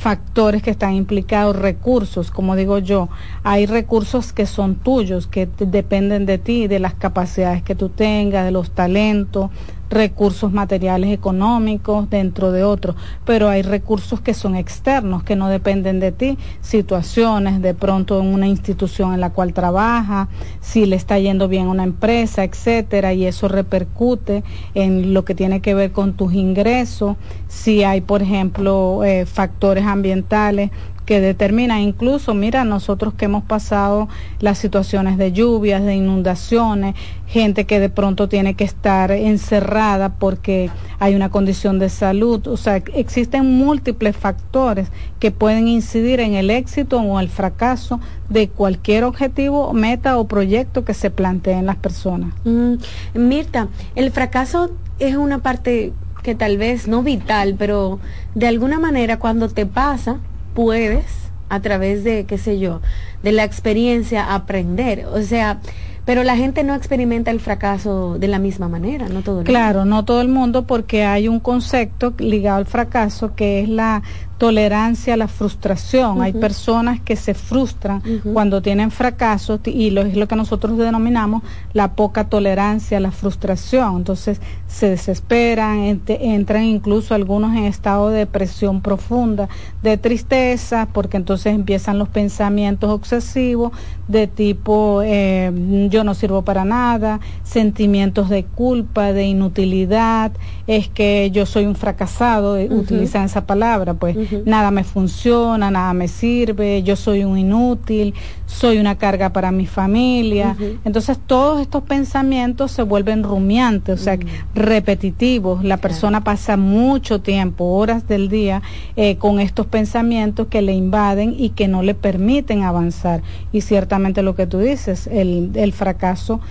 factores 0.02 0.64
que 0.64 0.72
están 0.72 0.96
implicados, 0.96 1.56
recursos, 1.56 2.32
como 2.32 2.56
digo 2.56 2.80
yo, 2.80 3.08
hay 3.44 3.68
recursos 3.68 4.34
que 4.34 4.48
son 4.48 4.74
tuyos, 4.74 5.28
que 5.28 5.48
dependen 5.60 6.26
de 6.26 6.40
ti, 6.40 6.68
de 6.68 6.80
las 6.80 6.96
capacidades 6.96 7.62
que 7.62 7.76
tú 7.76 7.90
tengas, 7.90 8.44
de 8.44 8.50
los 8.50 8.72
talentos, 8.72 9.52
recursos 9.92 10.52
materiales 10.52 11.12
económicos, 11.12 12.10
dentro 12.10 12.52
de 12.52 12.64
otros, 12.64 12.96
pero 13.26 13.50
hay 13.50 13.62
recursos 13.62 14.22
que 14.22 14.34
son 14.34 14.56
externos, 14.56 15.24
que 15.24 15.36
no 15.36 15.50
dependen 15.50 16.00
de 16.00 16.12
ti, 16.12 16.38
situaciones 16.62 17.62
de 17.62 17.74
pronto 17.74 18.20
en 18.20 18.28
una 18.28 18.48
institución 18.48 19.14
en 19.14 19.20
la 19.20 19.32
cual 19.32 19.54
trabaja, 19.54 20.30
si 20.62 20.86
le 20.86 20.96
está 20.96 21.20
yendo 21.20 21.48
bien 21.48 21.68
una 21.68 21.84
empresa, 21.84 22.44
etcétera, 22.44 23.14
y 23.14 23.26
eso 23.26 23.50
repercute 23.50 24.44
en 24.74 25.14
lo 25.14 25.26
que 25.26 25.36
tiene 25.36 25.60
que 25.60 25.74
ver 25.74 25.92
con 25.92 26.14
tus 26.14 26.34
ingresos, 26.34 27.18
si 27.50 27.84
hay, 27.84 28.00
por 28.02 28.22
ejemplo, 28.22 29.04
eh, 29.04 29.26
factores 29.26 29.86
ambientales 29.86 30.72
que 31.12 31.20
determina 31.20 31.82
incluso, 31.82 32.34
mira, 32.34 32.64
nosotros 32.64 33.14
que 33.16 33.26
hemos 33.26 33.44
pasado 33.44 34.08
las 34.40 34.58
situaciones 34.58 35.18
de 35.18 35.34
lluvias, 35.34 35.84
de 35.84 35.94
inundaciones, 35.94 36.96
gente 37.28 37.66
que 37.66 37.82
de 37.82 37.90
pronto 37.90 38.30
tiene 38.30 38.54
que 38.54 38.64
estar 38.64 39.12
encerrada 39.12 40.14
porque 40.14 40.70
hay 41.00 41.14
una 41.14 41.28
condición 41.28 41.80
de 41.80 41.90
salud, 41.90 42.48
o 42.48 42.56
sea, 42.56 42.78
existen 42.78 43.58
múltiples 43.58 44.16
factores 44.16 44.88
que 45.20 45.32
pueden 45.32 45.68
incidir 45.68 46.22
en 46.22 46.36
el 46.36 46.50
éxito 46.50 47.02
o 47.02 47.20
el 47.20 47.28
fracaso 47.28 48.00
de 48.30 48.48
cualquier 48.48 49.04
objetivo, 49.04 49.74
meta 49.74 50.18
o 50.18 50.30
proyecto 50.30 50.86
que 50.86 50.94
se 50.94 51.12
plantee 51.12 51.56
en 51.56 51.66
las 51.66 51.76
personas. 51.76 52.34
Mm, 52.46 52.76
Mirta, 53.16 53.68
el 53.96 54.12
fracaso 54.12 54.72
es 54.98 55.18
una 55.18 55.40
parte 55.40 55.92
que 56.24 56.36
tal 56.36 56.58
vez 56.58 56.88
no 56.88 57.04
vital, 57.04 57.56
pero 57.60 58.00
de 58.34 58.48
alguna 58.48 58.80
manera 58.80 59.20
cuando 59.20 59.50
te 59.50 59.66
pasa, 59.66 60.22
puedes 60.54 61.32
a 61.50 61.60
través 61.60 62.04
de, 62.04 62.26
qué 62.26 62.38
sé 62.38 62.60
yo, 62.60 62.82
de 63.24 63.32
la 63.34 63.44
experiencia 63.44 64.34
aprender. 64.34 65.06
O 65.08 65.22
sea, 65.22 65.60
pero 66.06 66.24
la 66.24 66.36
gente 66.36 66.64
no 66.64 66.74
experimenta 66.76 67.30
el 67.30 67.40
fracaso 67.40 68.18
de 68.18 68.28
la 68.28 68.40
misma 68.40 68.68
manera, 68.68 69.08
no 69.10 69.22
todo 69.22 69.40
el 69.42 69.46
claro, 69.46 69.80
mundo. 69.80 69.96
no 69.96 70.06
todo 70.06 70.22
el 70.22 70.30
mundo 70.30 70.66
porque 70.66 71.04
hay 71.04 71.28
un 71.28 71.40
concepto 71.40 72.14
ligado 72.18 72.58
al 72.58 72.66
fracaso 72.66 73.36
que 73.36 73.62
es 73.62 73.70
la 73.70 74.02
tolerancia 74.42 75.14
a 75.14 75.18
la 75.18 75.28
frustración. 75.28 76.24
Hay 76.24 76.34
personas 76.34 77.00
que 77.00 77.16
se 77.16 77.36
frustran 77.36 78.02
cuando 78.34 78.60
tienen 78.64 78.90
fracasos 78.90 79.60
y 79.66 79.92
lo, 79.92 80.02
es 80.02 80.16
lo 80.16 80.28
que 80.28 80.36
nosotros 80.36 80.80
denominamos 80.80 81.44
la 81.74 81.94
poca 81.94 82.24
tolerancia 82.24 82.98
a 82.98 83.02
la 83.02 83.12
frustración. 83.12 83.98
Entonces 83.98 84.42
se 84.68 84.90
desesperan, 84.90 86.02
entran 86.08 86.64
incluso 86.64 87.14
algunos 87.14 87.56
en 87.56 87.66
estado 87.66 88.10
de 88.10 88.18
depresión 88.18 88.82
profunda, 88.82 89.48
de 89.84 90.00
tristeza, 90.00 90.88
porque 90.92 91.18
entonces 91.18 91.54
empiezan 91.54 92.00
los 92.00 92.10
pensamientos 92.10 92.90
obsesivos 92.90 93.72
de 94.08 94.26
tipo 94.28 95.02
eh, 95.04 95.52
yo 95.90 96.04
no 96.04 96.14
sirvo 96.16 96.42
para 96.42 96.66
nada, 96.66 97.20
sentimientos 97.44 98.28
de 98.30 98.44
culpa, 98.44 99.14
de 99.14 99.26
inutilidad, 99.26 100.32
es 100.68 100.88
que 100.90 101.32
yo 101.32 101.46
soy 101.46 101.66
un 101.66 101.76
fracasado, 101.76 102.56
utilizan 102.70 103.26
esa 103.26 103.46
palabra, 103.46 103.94
pues 103.94 104.18
nada 104.46 104.72
me 104.72 104.84
funciona, 104.84 105.72
nada 105.72 105.94
me 105.94 106.08
sirve, 106.08 106.84
yo 106.84 106.96
soy 106.96 107.24
un 107.24 107.38
inútil, 107.38 108.14
soy 108.46 108.78
una 108.78 108.98
carga 108.98 109.32
para 109.32 109.52
mi 109.52 109.66
familia. 109.66 110.56
Entonces 110.84 111.18
todos 111.26 111.62
estos 111.62 111.84
pensamientos 111.84 112.72
se 112.72 112.84
vuelven 112.84 113.24
rumiantes, 113.24 114.00
o 114.00 114.04
sea, 114.04 114.18
repetitivos. 114.54 115.64
La 115.64 115.78
persona 115.78 116.24
pasa 116.24 116.58
mucho 116.58 117.22
tiempo, 117.22 117.66
horas 117.66 118.08
del 118.08 118.30
día, 118.30 118.62
eh, 118.96 119.18
con 119.18 119.40
estos 119.40 119.66
pensamientos 119.68 120.48
que 120.48 120.62
le 120.62 120.74
invaden 120.74 121.36
y 121.38 121.50
que 121.50 121.68
no 121.68 121.82
le 121.82 121.96
permiten 121.96 122.64
avanzar. 122.64 123.22
Y 123.52 123.62
ciertamente 123.62 124.22
lo 124.22 124.36
que 124.36 124.48
tú 124.48 124.60
dices, 124.60 125.08
el, 125.08 125.52
el 125.56 125.74
fracaso 125.74 126.42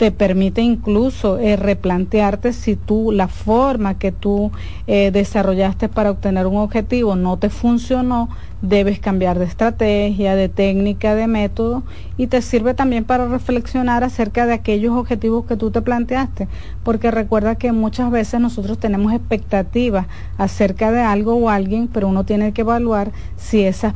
te 0.00 0.12
permite 0.12 0.62
incluso 0.62 1.38
eh, 1.38 1.56
replantearte 1.56 2.54
si 2.54 2.74
tú 2.74 3.12
la 3.12 3.28
forma 3.28 3.98
que 3.98 4.12
tú 4.12 4.50
eh, 4.86 5.10
desarrollaste 5.12 5.90
para 5.90 6.10
obtener 6.10 6.46
un 6.46 6.56
objetivo 6.56 7.16
no 7.16 7.36
te 7.36 7.50
funcionó, 7.50 8.30
debes 8.62 8.98
cambiar 8.98 9.38
de 9.38 9.44
estrategia, 9.44 10.36
de 10.36 10.48
técnica, 10.48 11.14
de 11.14 11.26
método 11.26 11.82
y 12.16 12.28
te 12.28 12.40
sirve 12.40 12.72
también 12.72 13.04
para 13.04 13.28
reflexionar 13.28 14.02
acerca 14.02 14.46
de 14.46 14.54
aquellos 14.54 14.96
objetivos 14.96 15.44
que 15.44 15.58
tú 15.58 15.70
te 15.70 15.82
planteaste, 15.82 16.48
porque 16.82 17.10
recuerda 17.10 17.56
que 17.56 17.70
muchas 17.72 18.10
veces 18.10 18.40
nosotros 18.40 18.78
tenemos 18.78 19.12
expectativas 19.12 20.06
acerca 20.38 20.92
de 20.92 21.02
algo 21.02 21.34
o 21.34 21.50
alguien, 21.50 21.88
pero 21.88 22.08
uno 22.08 22.24
tiene 22.24 22.54
que 22.54 22.62
evaluar 22.62 23.12
si 23.36 23.64
esas 23.64 23.92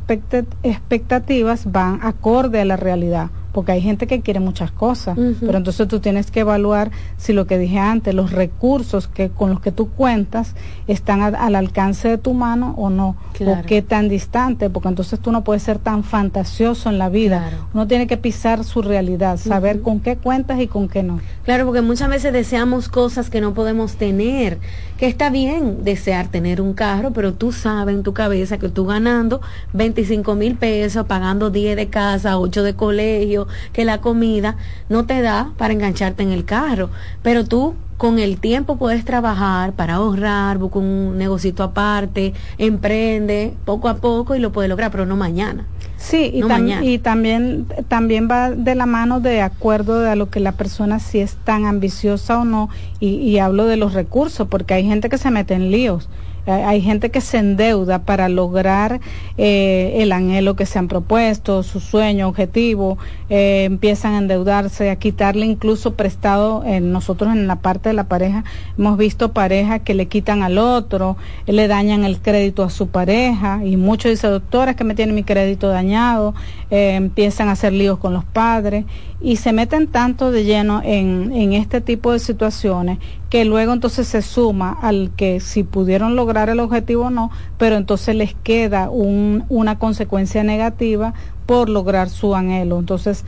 expectativas 0.61 1.71
van 1.71 1.99
acorde 2.03 2.61
a 2.61 2.65
la 2.65 2.77
realidad 2.77 3.31
porque 3.55 3.71
hay 3.71 3.79
gente 3.79 4.05
que 4.05 4.19
quiere 4.19 4.41
muchas 4.41 4.69
cosas, 4.69 5.17
pero 5.39 5.57
entonces 5.57 5.87
tú 5.87 6.01
tienes 6.01 6.29
que 6.29 6.41
evaluar 6.41 6.91
si 7.15 7.31
lo 7.31 7.47
que 7.47 7.57
dije 7.57 7.79
antes, 7.79 8.13
los 8.13 8.33
recursos 8.33 9.07
que 9.07 9.29
con 9.29 9.49
los 9.49 9.61
que 9.61 9.71
tú 9.71 9.91
cuentas 9.91 10.55
están 10.87 11.21
al 11.21 11.55
alcance 11.55 12.09
de 12.09 12.17
tu 12.17 12.33
mano 12.33 12.75
o 12.77 12.89
no, 12.89 13.15
o 13.39 13.57
qué 13.65 13.81
tan 13.81 14.09
distante, 14.09 14.69
porque 14.69 14.89
entonces 14.89 15.21
tú 15.21 15.31
no 15.31 15.45
puedes 15.45 15.63
ser 15.63 15.79
tan 15.79 16.03
fantasioso 16.03 16.89
en 16.89 16.97
la 16.97 17.07
vida. 17.07 17.49
Uno 17.73 17.87
tiene 17.87 18.07
que 18.07 18.17
pisar 18.17 18.65
su 18.65 18.81
realidad, 18.81 19.37
saber 19.37 19.81
con 19.81 20.01
qué 20.01 20.17
cuentas 20.17 20.59
y 20.59 20.67
con 20.67 20.89
qué 20.89 21.01
no. 21.01 21.21
Claro, 21.45 21.65
porque 21.65 21.81
muchas 21.81 22.09
veces 22.09 22.33
deseamos 22.33 22.89
cosas 22.89 23.29
que 23.29 23.39
no 23.39 23.53
podemos 23.53 23.95
tener, 23.95 24.59
que 24.97 25.07
está 25.07 25.29
bien 25.29 25.83
desear 25.83 26.29
tener 26.29 26.61
un 26.61 26.73
carro, 26.73 27.11
pero 27.11 27.33
tú 27.33 27.51
sabes 27.51 27.95
en 27.95 28.03
tu 28.03 28.13
cabeza 28.13 28.57
que 28.57 28.69
tú 28.69 28.85
ganando 28.85 29.41
25 29.73 30.35
mil 30.35 30.55
pesos, 30.55 31.05
pagando 31.05 31.49
10 31.49 31.75
de 31.75 31.89
casa, 31.89 32.39
8 32.39 32.63
de 32.63 32.75
colegio, 32.75 33.47
que 33.73 33.85
la 33.85 33.99
comida 33.99 34.57
no 34.87 35.05
te 35.05 35.21
da 35.21 35.53
para 35.57 35.73
engancharte 35.73 36.23
en 36.23 36.31
el 36.31 36.45
carro, 36.45 36.91
pero 37.21 37.45
tú 37.45 37.75
con 37.97 38.19
el 38.19 38.39
tiempo 38.39 38.77
puedes 38.77 39.05
trabajar 39.05 39.73
para 39.73 39.95
ahorrar, 39.95 40.57
buscar 40.57 40.81
un 40.81 41.17
negocito 41.17 41.63
aparte, 41.63 42.33
emprende 42.57 43.53
poco 43.65 43.87
a 43.87 43.95
poco 43.97 44.35
y 44.35 44.39
lo 44.39 44.51
puedes 44.51 44.69
lograr, 44.69 44.91
pero 44.91 45.05
no 45.05 45.15
mañana. 45.15 45.65
Sí, 46.07 46.29
y, 46.31 46.43
y 46.83 46.99
también, 46.99 47.67
también 47.87 48.27
va 48.29 48.51
de 48.51 48.75
la 48.75 48.85
mano 48.85 49.21
de 49.21 49.41
acuerdo 49.41 50.07
a 50.07 50.15
lo 50.15 50.29
que 50.29 50.39
la 50.39 50.55
persona 50.55 50.99
si 50.99 51.19
es 51.19 51.37
tan 51.37 51.65
ambiciosa 51.65 52.39
o 52.39 52.45
no, 52.45 52.69
y, 52.99 53.15
y 53.15 53.39
hablo 53.39 53.65
de 53.65 53.75
los 53.77 53.93
recursos, 53.95 54.47
porque 54.47 54.75
hay 54.75 54.85
gente 54.85 55.09
que 55.09 55.17
se 55.17 55.31
mete 55.31 55.55
en 55.55 55.71
líos 55.71 56.11
hay 56.45 56.81
gente 56.81 57.11
que 57.11 57.21
se 57.21 57.37
endeuda 57.37 57.99
para 57.99 58.29
lograr 58.29 58.99
eh, 59.37 59.97
el 59.97 60.11
anhelo 60.11 60.55
que 60.55 60.65
se 60.65 60.79
han 60.79 60.87
propuesto, 60.87 61.63
su 61.63 61.79
sueño, 61.79 62.27
objetivo, 62.27 62.97
eh, 63.29 63.63
empiezan 63.65 64.13
a 64.13 64.17
endeudarse, 64.19 64.89
a 64.89 64.95
quitarle 64.97 65.45
incluso 65.45 65.95
prestado, 65.95 66.63
nosotros 66.81 67.33
en 67.33 67.47
la 67.47 67.57
parte 67.57 67.89
de 67.89 67.93
la 67.93 68.05
pareja 68.05 68.43
hemos 68.77 68.97
visto 68.97 69.31
parejas 69.31 69.81
que 69.81 69.93
le 69.93 70.07
quitan 70.07 70.43
al 70.43 70.57
otro, 70.57 71.17
le 71.47 71.67
dañan 71.67 72.03
el 72.03 72.19
crédito 72.19 72.63
a 72.63 72.69
su 72.69 72.87
pareja 72.87 73.61
y 73.63 73.77
muchos 73.77 74.11
dicen, 74.11 74.31
doctora, 74.31 74.75
que 74.75 74.83
me 74.83 74.95
tiene 74.95 75.13
mi 75.13 75.23
crédito 75.23 75.69
dañado, 75.69 76.33
empiezan 76.75 77.47
a 77.49 77.53
hacer 77.53 77.73
líos 77.73 77.99
con 77.99 78.13
los 78.13 78.25
padres 78.25 78.85
y 79.21 79.37
se 79.37 79.53
meten 79.53 79.87
tanto 79.87 80.31
de 80.31 80.43
lleno 80.43 80.81
en, 80.83 81.31
en 81.33 81.53
este 81.53 81.81
tipo 81.81 82.11
de 82.11 82.19
situaciones 82.19 82.99
que 83.29 83.45
luego 83.45 83.73
entonces 83.73 84.07
se 84.07 84.21
suma 84.21 84.77
al 84.81 85.11
que 85.15 85.39
si 85.39 85.63
pudieron 85.63 86.15
lograr 86.15 86.49
el 86.49 86.59
objetivo 86.59 87.05
o 87.05 87.09
no, 87.09 87.31
pero 87.57 87.75
entonces 87.75 88.15
les 88.15 88.33
queda 88.33 88.89
un, 88.89 89.45
una 89.49 89.79
consecuencia 89.79 90.43
negativa 90.43 91.13
por 91.45 91.69
lograr 91.69 92.09
su 92.09 92.35
anhelo. 92.35 92.79
Entonces, 92.79 93.25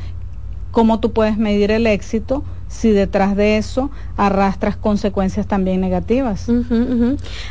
¿cómo 0.71 0.99
tú 0.99 1.13
puedes 1.13 1.37
medir 1.37 1.71
el 1.71 1.87
éxito? 1.87 2.43
si 2.67 2.91
detrás 2.91 3.35
de 3.35 3.57
eso 3.57 3.91
arrastras 4.17 4.75
consecuencias 4.75 5.47
también 5.47 5.79
negativas. 5.79 6.47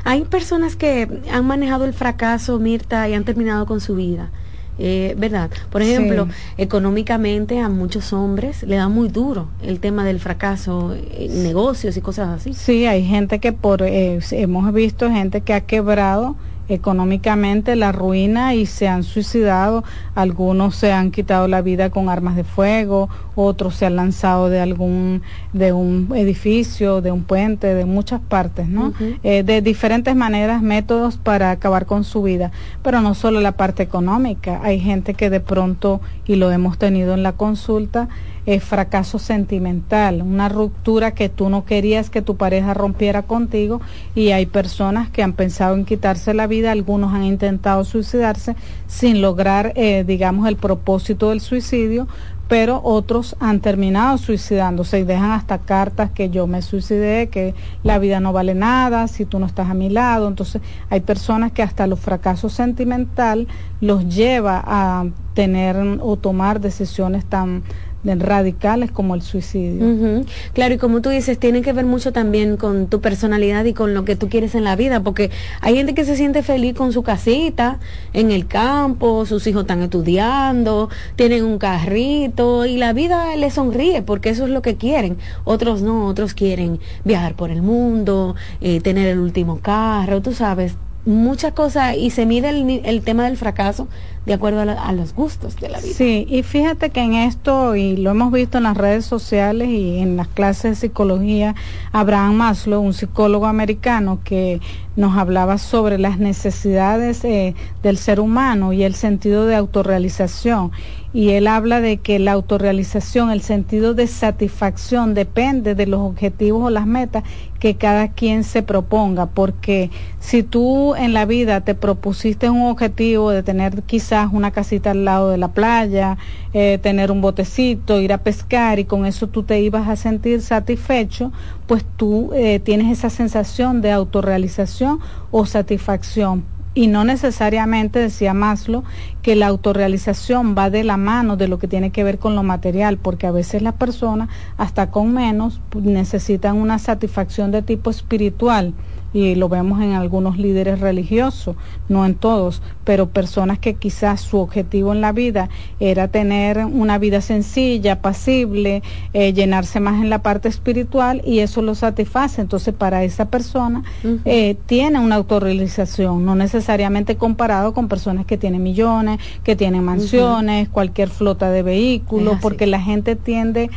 Hay 0.05 0.25
personas 0.25 0.77
que 0.77 1.23
han 1.33 1.47
manejado 1.47 1.85
el 1.85 1.95
fracaso, 1.95 2.59
Mirta, 2.59 3.09
y 3.09 3.15
han 3.15 3.25
terminado 3.25 3.67
con 3.67 3.81
su 3.81 3.95
vida. 3.97 4.31
Eh, 4.79 5.15
¿verdad? 5.17 5.51
Por 5.71 5.81
ejemplo, 5.81 6.29
económicamente 6.59 7.61
a 7.61 7.69
muchos 7.69 8.13
hombres 8.13 8.63
le 8.63 8.77
da 8.77 8.89
muy 8.89 9.09
duro 9.09 9.49
el 9.63 9.81
tema 9.81 10.05
del 10.05 10.21
fracaso 10.21 10.95
en 10.95 11.43
negocios 11.43 11.97
y 11.97 12.01
cosas 12.03 12.29
así. 12.29 12.53
Sí, 12.53 12.87
hay 12.87 13.05
gente 13.05 13.39
que 13.39 13.53
por, 13.53 13.83
eh, 13.83 14.21
hemos 14.33 14.73
visto 14.75 15.11
gente 15.11 15.41
que 15.41 15.55
ha 15.55 15.63
quebrado 15.63 16.37
económicamente 16.69 17.77
la 17.77 17.93
ruina 17.93 18.55
y 18.55 18.67
se 18.67 18.89
han 18.89 19.03
suicidado, 19.03 19.85
algunos 20.15 20.77
se 20.77 20.93
han 20.93 21.11
quitado 21.11 21.49
la 21.49 21.63
vida 21.63 21.91
con 21.91 22.09
armas 22.09 22.37
de 22.37 22.45
fuego, 22.45 23.09
otros 23.35 23.75
se 23.77 23.87
han 23.87 23.97
lanzado 23.97 24.49
de 24.49 24.61
algún 24.61 25.23
de 25.53 25.73
un 25.73 26.13
edificio, 26.15 27.01
de 27.01 27.13
un 27.13 27.25
puente, 27.25 27.75
de 27.75 27.85
muchas 27.85 28.21
partes, 28.21 28.69
¿no? 28.69 28.93
Eh, 29.23 29.43
de 29.43 29.63
diferentes 29.63 30.17
maneras, 30.17 30.63
métodos 30.63 31.17
para 31.17 31.51
acabar 31.51 31.87
con 31.87 32.05
su 32.05 32.23
vida, 32.23 32.51
pero 32.83 33.01
no 33.01 33.15
solo 33.15 33.41
la 33.41 33.53
parte 33.53 33.83
económica, 33.83 34.61
hay 34.63 34.81
gente 34.81 35.15
que 35.15 35.31
de 35.31 35.41
pronto 35.41 36.01
y 36.27 36.37
lo 36.37 36.51
hemos 36.51 36.79
tenido 36.79 37.15
en 37.15 37.23
la 37.23 37.33
consulta 37.33 38.09
es 38.47 38.63
fracaso 38.63 39.19
sentimental, 39.19 40.23
una 40.23 40.49
ruptura 40.49 41.11
que 41.11 41.29
tú 41.29 41.51
no 41.51 41.65
querías 41.65 42.11
que 42.11 42.23
tu 42.23 42.37
pareja 42.37 42.75
rompiera 42.75 43.23
contigo 43.23 43.81
y 44.15 44.31
hay 44.31 44.47
personas 44.47 45.11
que 45.11 45.25
han 45.25 45.33
pensado 45.33 45.75
en 45.75 45.85
quitarse 45.85 46.33
la 46.33 46.47
vida, 46.47 46.71
algunos 46.71 47.13
han 47.13 47.25
intentado 47.25 47.85
suicidarse 47.85 48.55
sin 48.87 49.21
lograr, 49.21 49.73
eh, 49.75 50.05
digamos, 50.07 50.49
el 50.49 50.57
propósito 50.57 51.31
del 51.31 51.41
suicidio, 51.41 52.07
pero 52.49 52.81
otros 52.85 53.37
han 53.41 53.61
terminado 53.61 54.19
suicidándose 54.19 55.01
y 55.01 55.05
dejan 55.05 55.33
hasta 55.33 55.59
cartas 55.59 56.11
que 56.13 56.31
yo 56.31 56.47
me 56.47 56.63
suicidé, 56.63 57.29
que 57.29 57.55
la 57.83 57.99
vida 57.99 58.21
no 58.21 58.33
vale 58.33 58.55
nada 58.55 59.09
si 59.09 59.25
tú 59.25 59.39
no 59.39 59.47
estás 59.47 59.69
a 59.69 59.75
mi 59.75 59.91
lado. 59.91 60.29
Entonces 60.29 60.63
hay 60.89 61.01
personas 61.01 61.53
que 61.53 61.63
hasta 61.63 61.87
los 61.87 61.99
fracasos 61.99 62.53
sentimental 62.53 63.49
los 63.81 64.07
lleva 64.09 64.63
a 64.65 65.07
tener 65.35 65.77
o 66.01 66.17
tomar 66.17 66.61
decisiones 66.61 67.25
tan 67.25 67.63
radicales 68.05 68.91
como 68.91 69.15
el 69.15 69.23
suicidio. 69.23 70.25
Claro, 70.53 70.75
y 70.75 70.79
como 70.79 71.01
tú 71.01 71.09
dices, 71.09 71.39
tiene 71.39 71.63
que 71.63 71.73
ver 71.73 71.85
mucho 71.85 72.13
también 72.13 72.57
con 72.57 72.87
tu 72.87 73.01
personalidad 73.01 73.65
y 73.65 73.73
con 73.73 73.95
lo 73.95 74.05
que 74.05 74.17
tú 74.17 74.29
quieres 74.29 74.55
en 74.55 74.65
la 74.65 74.77
vida, 74.77 75.01
porque 75.01 75.31
hay 75.61 75.77
gente 75.77 75.95
que 75.95 76.05
se 76.05 76.17
siente 76.17 76.43
feliz 76.43 76.75
con 76.75 76.93
su 76.93 77.03
casita, 77.03 77.81
en 78.13 78.31
el 78.31 78.47
campo, 78.47 79.27
sus 79.27 79.47
hijos 79.47 79.63
están 79.63 79.83
estudiando, 79.83 80.89
tienen 81.17 81.45
un 81.45 81.59
carrito 81.59 82.65
y 82.67 82.77
la 82.77 82.93
vida 82.93 83.35
les 83.37 83.55
sonríe 83.55 84.03
porque 84.03 84.31
eso 84.31 84.45
es 84.45 84.51
lo 84.51 84.63
que 84.63 84.77
quieren. 84.77 85.17
Otros 85.45 85.83
no, 85.83 86.07
otros 86.07 86.35
quieren 86.35 86.79
viajar 87.05 87.35
por 87.35 87.51
el 87.51 87.63
mundo, 87.63 88.37
eh, 88.61 88.81
tener 88.81 89.09
el 89.09 89.19
último 89.19 89.61
carro, 89.61 90.23
tú 90.23 90.33
sabes, 90.33 90.77
muchas 91.05 91.53
cosas 91.53 91.97
y 91.97 92.11
se 92.11 92.27
mide 92.27 92.51
el, 92.51 92.83
el 92.85 93.03
tema 93.03 93.25
del 93.25 93.37
fracaso 93.37 93.89
de 94.27 94.35
acuerdo 94.35 94.61
a, 94.61 94.93
los 94.93 95.15
gustos 95.15 95.55
de 95.57 95.69
la 95.69 95.79
vida. 95.79 95.95
Sí, 95.95 96.27
y 96.29 96.43
fíjate 96.43 96.91
que 96.91 97.01
en 97.01 97.15
esto, 97.15 97.77
y 97.77 97.97
lo 97.97 98.11
hemos 98.11 98.33
visto 98.33 98.59
en 98.59 98.65
las 98.65 98.77
redes 98.77 99.07
sociales 99.07 99.69
y 99.69 99.99
en 99.99 100.17
las 100.17 100.27
clases 100.27 100.73
de 100.73 100.89
psicología, 100.89 101.55
Abraham 101.93 102.35
Maslow, 102.35 102.83
un 102.83 102.93
psicólogo 102.93 103.47
americano 103.47 104.19
que 104.25 104.61
nos 104.97 105.17
hablaba 105.17 105.59
sobre 105.59 105.99
las 105.99 106.19
necesidades 106.19 107.25
eh, 107.25 107.55
del 107.85 107.99
ser 107.99 108.19
humano 108.19 108.73
y 108.73 108.83
el 108.83 108.97
sentido 108.97 109.47
de 109.47 109.55
autorrealización. 109.55 110.73
Y 111.17 111.31
él 111.31 111.47
habla 111.47 111.81
de 111.81 111.97
que 111.97 112.19
la 112.19 112.33
autorrealización, 112.33 113.31
el 113.31 113.41
sentido 113.41 113.95
de 113.95 114.07
satisfacción 114.07 115.15
depende 115.15 115.75
de 115.75 115.87
los 115.87 116.01
objetivos 116.01 116.65
o 116.65 116.69
las 116.69 116.87
metas 116.87 117.25
que 117.59 117.77
cada 117.77 118.09
quien 118.09 118.45
se 118.45 118.63
proponga, 118.63 119.25
porque 119.25 119.91
si 120.21 120.43
tú 120.43 120.95
en 120.95 121.15
la 121.15 121.25
vida 121.25 121.63
te 121.63 121.75
propusiste 121.75 122.51
un 122.51 122.67
objetivo 122.67 123.31
de 123.31 123.43
tener 123.43 123.83
quizás 123.85 124.29
una 124.31 124.51
casita 124.51 124.91
al 124.91 125.07
lado 125.07 125.31
de 125.31 125.39
la 125.39 125.49
playa, 125.49 126.19
eh, 126.53 126.79
tener 126.83 127.11
un 127.11 127.23
botecito, 127.23 127.99
ir 127.99 128.13
a 128.13 128.19
pescar 128.19 128.79
y 128.79 128.85
con 128.85 129.07
eso 129.07 129.27
tú 129.27 129.43
te 129.43 129.59
ibas 129.63 129.89
a 129.89 129.97
sentir 129.97 130.43
satisfecho, 130.43 131.33
pues 131.67 131.83
tú 131.97 132.33
eh, 132.35 132.61
tienes 132.61 132.93
esa 132.93 133.09
sensación 133.09 133.81
de 133.81 133.91
autorrealización 133.91 135.01
o 135.31 135.47
satisfacción. 135.47 136.56
Y 136.77 136.89
no 136.89 137.05
necesariamente, 137.05 137.99
decía 137.99 138.35
Maslow, 138.35 138.85
que 139.23 139.35
la 139.35 139.47
autorrealización 139.47 140.55
va 140.57 140.69
de 140.69 140.85
la 140.85 140.99
mano 140.99 141.39
de 141.39 141.49
lo 141.49 141.59
que 141.59 141.69
tiene 141.69 141.91
que 141.91 142.05
ver 142.05 142.19
con 142.19 142.37
lo 142.37 142.43
material, 142.43 142.99
porque 142.99 143.27
a 143.27 143.31
veces 143.31 143.63
las 143.63 143.73
personas, 143.73 144.29
hasta 144.59 144.91
con 144.91 145.15
menos, 145.15 145.63
necesitan 145.75 146.59
una 146.59 146.79
satisfacción 146.79 147.51
de 147.51 147.63
tipo 147.63 147.89
espiritual 147.89 148.75
y 149.17 149.35
lo 149.35 149.49
vemos 149.49 149.81
en 149.81 149.93
algunos 149.93 150.37
líderes 150.37 150.79
religiosos, 150.79 151.57
no 151.89 152.05
en 152.05 152.17
todos, 152.17 152.61
pero 152.85 153.09
personas 153.09 153.59
que 153.59 153.73
quizás 153.73 154.21
su 154.21 154.37
objetivo 154.37 154.93
en 154.93 155.01
la 155.01 155.13
vida 155.13 155.49
era 155.81 156.09
tener 156.09 156.59
una 156.67 156.99
vida 156.99 157.23
sencilla, 157.23 158.03
pasible, 158.03 158.83
eh, 159.15 159.33
llenarse 159.33 159.81
más 159.81 160.03
en 160.03 160.11
la 160.11 160.21
parte 160.21 160.51
espiritual 160.51 161.23
y 161.25 161.39
eso 161.39 161.63
lo 161.63 161.75
satisface. 161.75 162.43
Entonces 162.43 162.75
para 162.75 163.05
esa 163.05 163.31
persona 163.31 163.85
eh, 164.27 164.55
tiene 164.67 165.01
una 165.01 165.15
autorrealización, 165.15 166.27
no 166.27 166.35
necesariamente 166.35 167.17
comparado 167.17 167.73
con 167.73 167.89
personas 167.89 168.27
que 168.27 168.37
tienen 168.37 168.63
millones, 168.63 169.19
que 169.43 169.57
tienen 169.57 169.83
mansiones, 169.83 170.69
cualquier 170.69 171.09
flota 171.09 171.51
de 171.51 171.63
vehículos, 171.63 172.37
porque 172.43 172.67
la 172.67 172.83
gente 172.83 173.17
tiende 173.17 173.71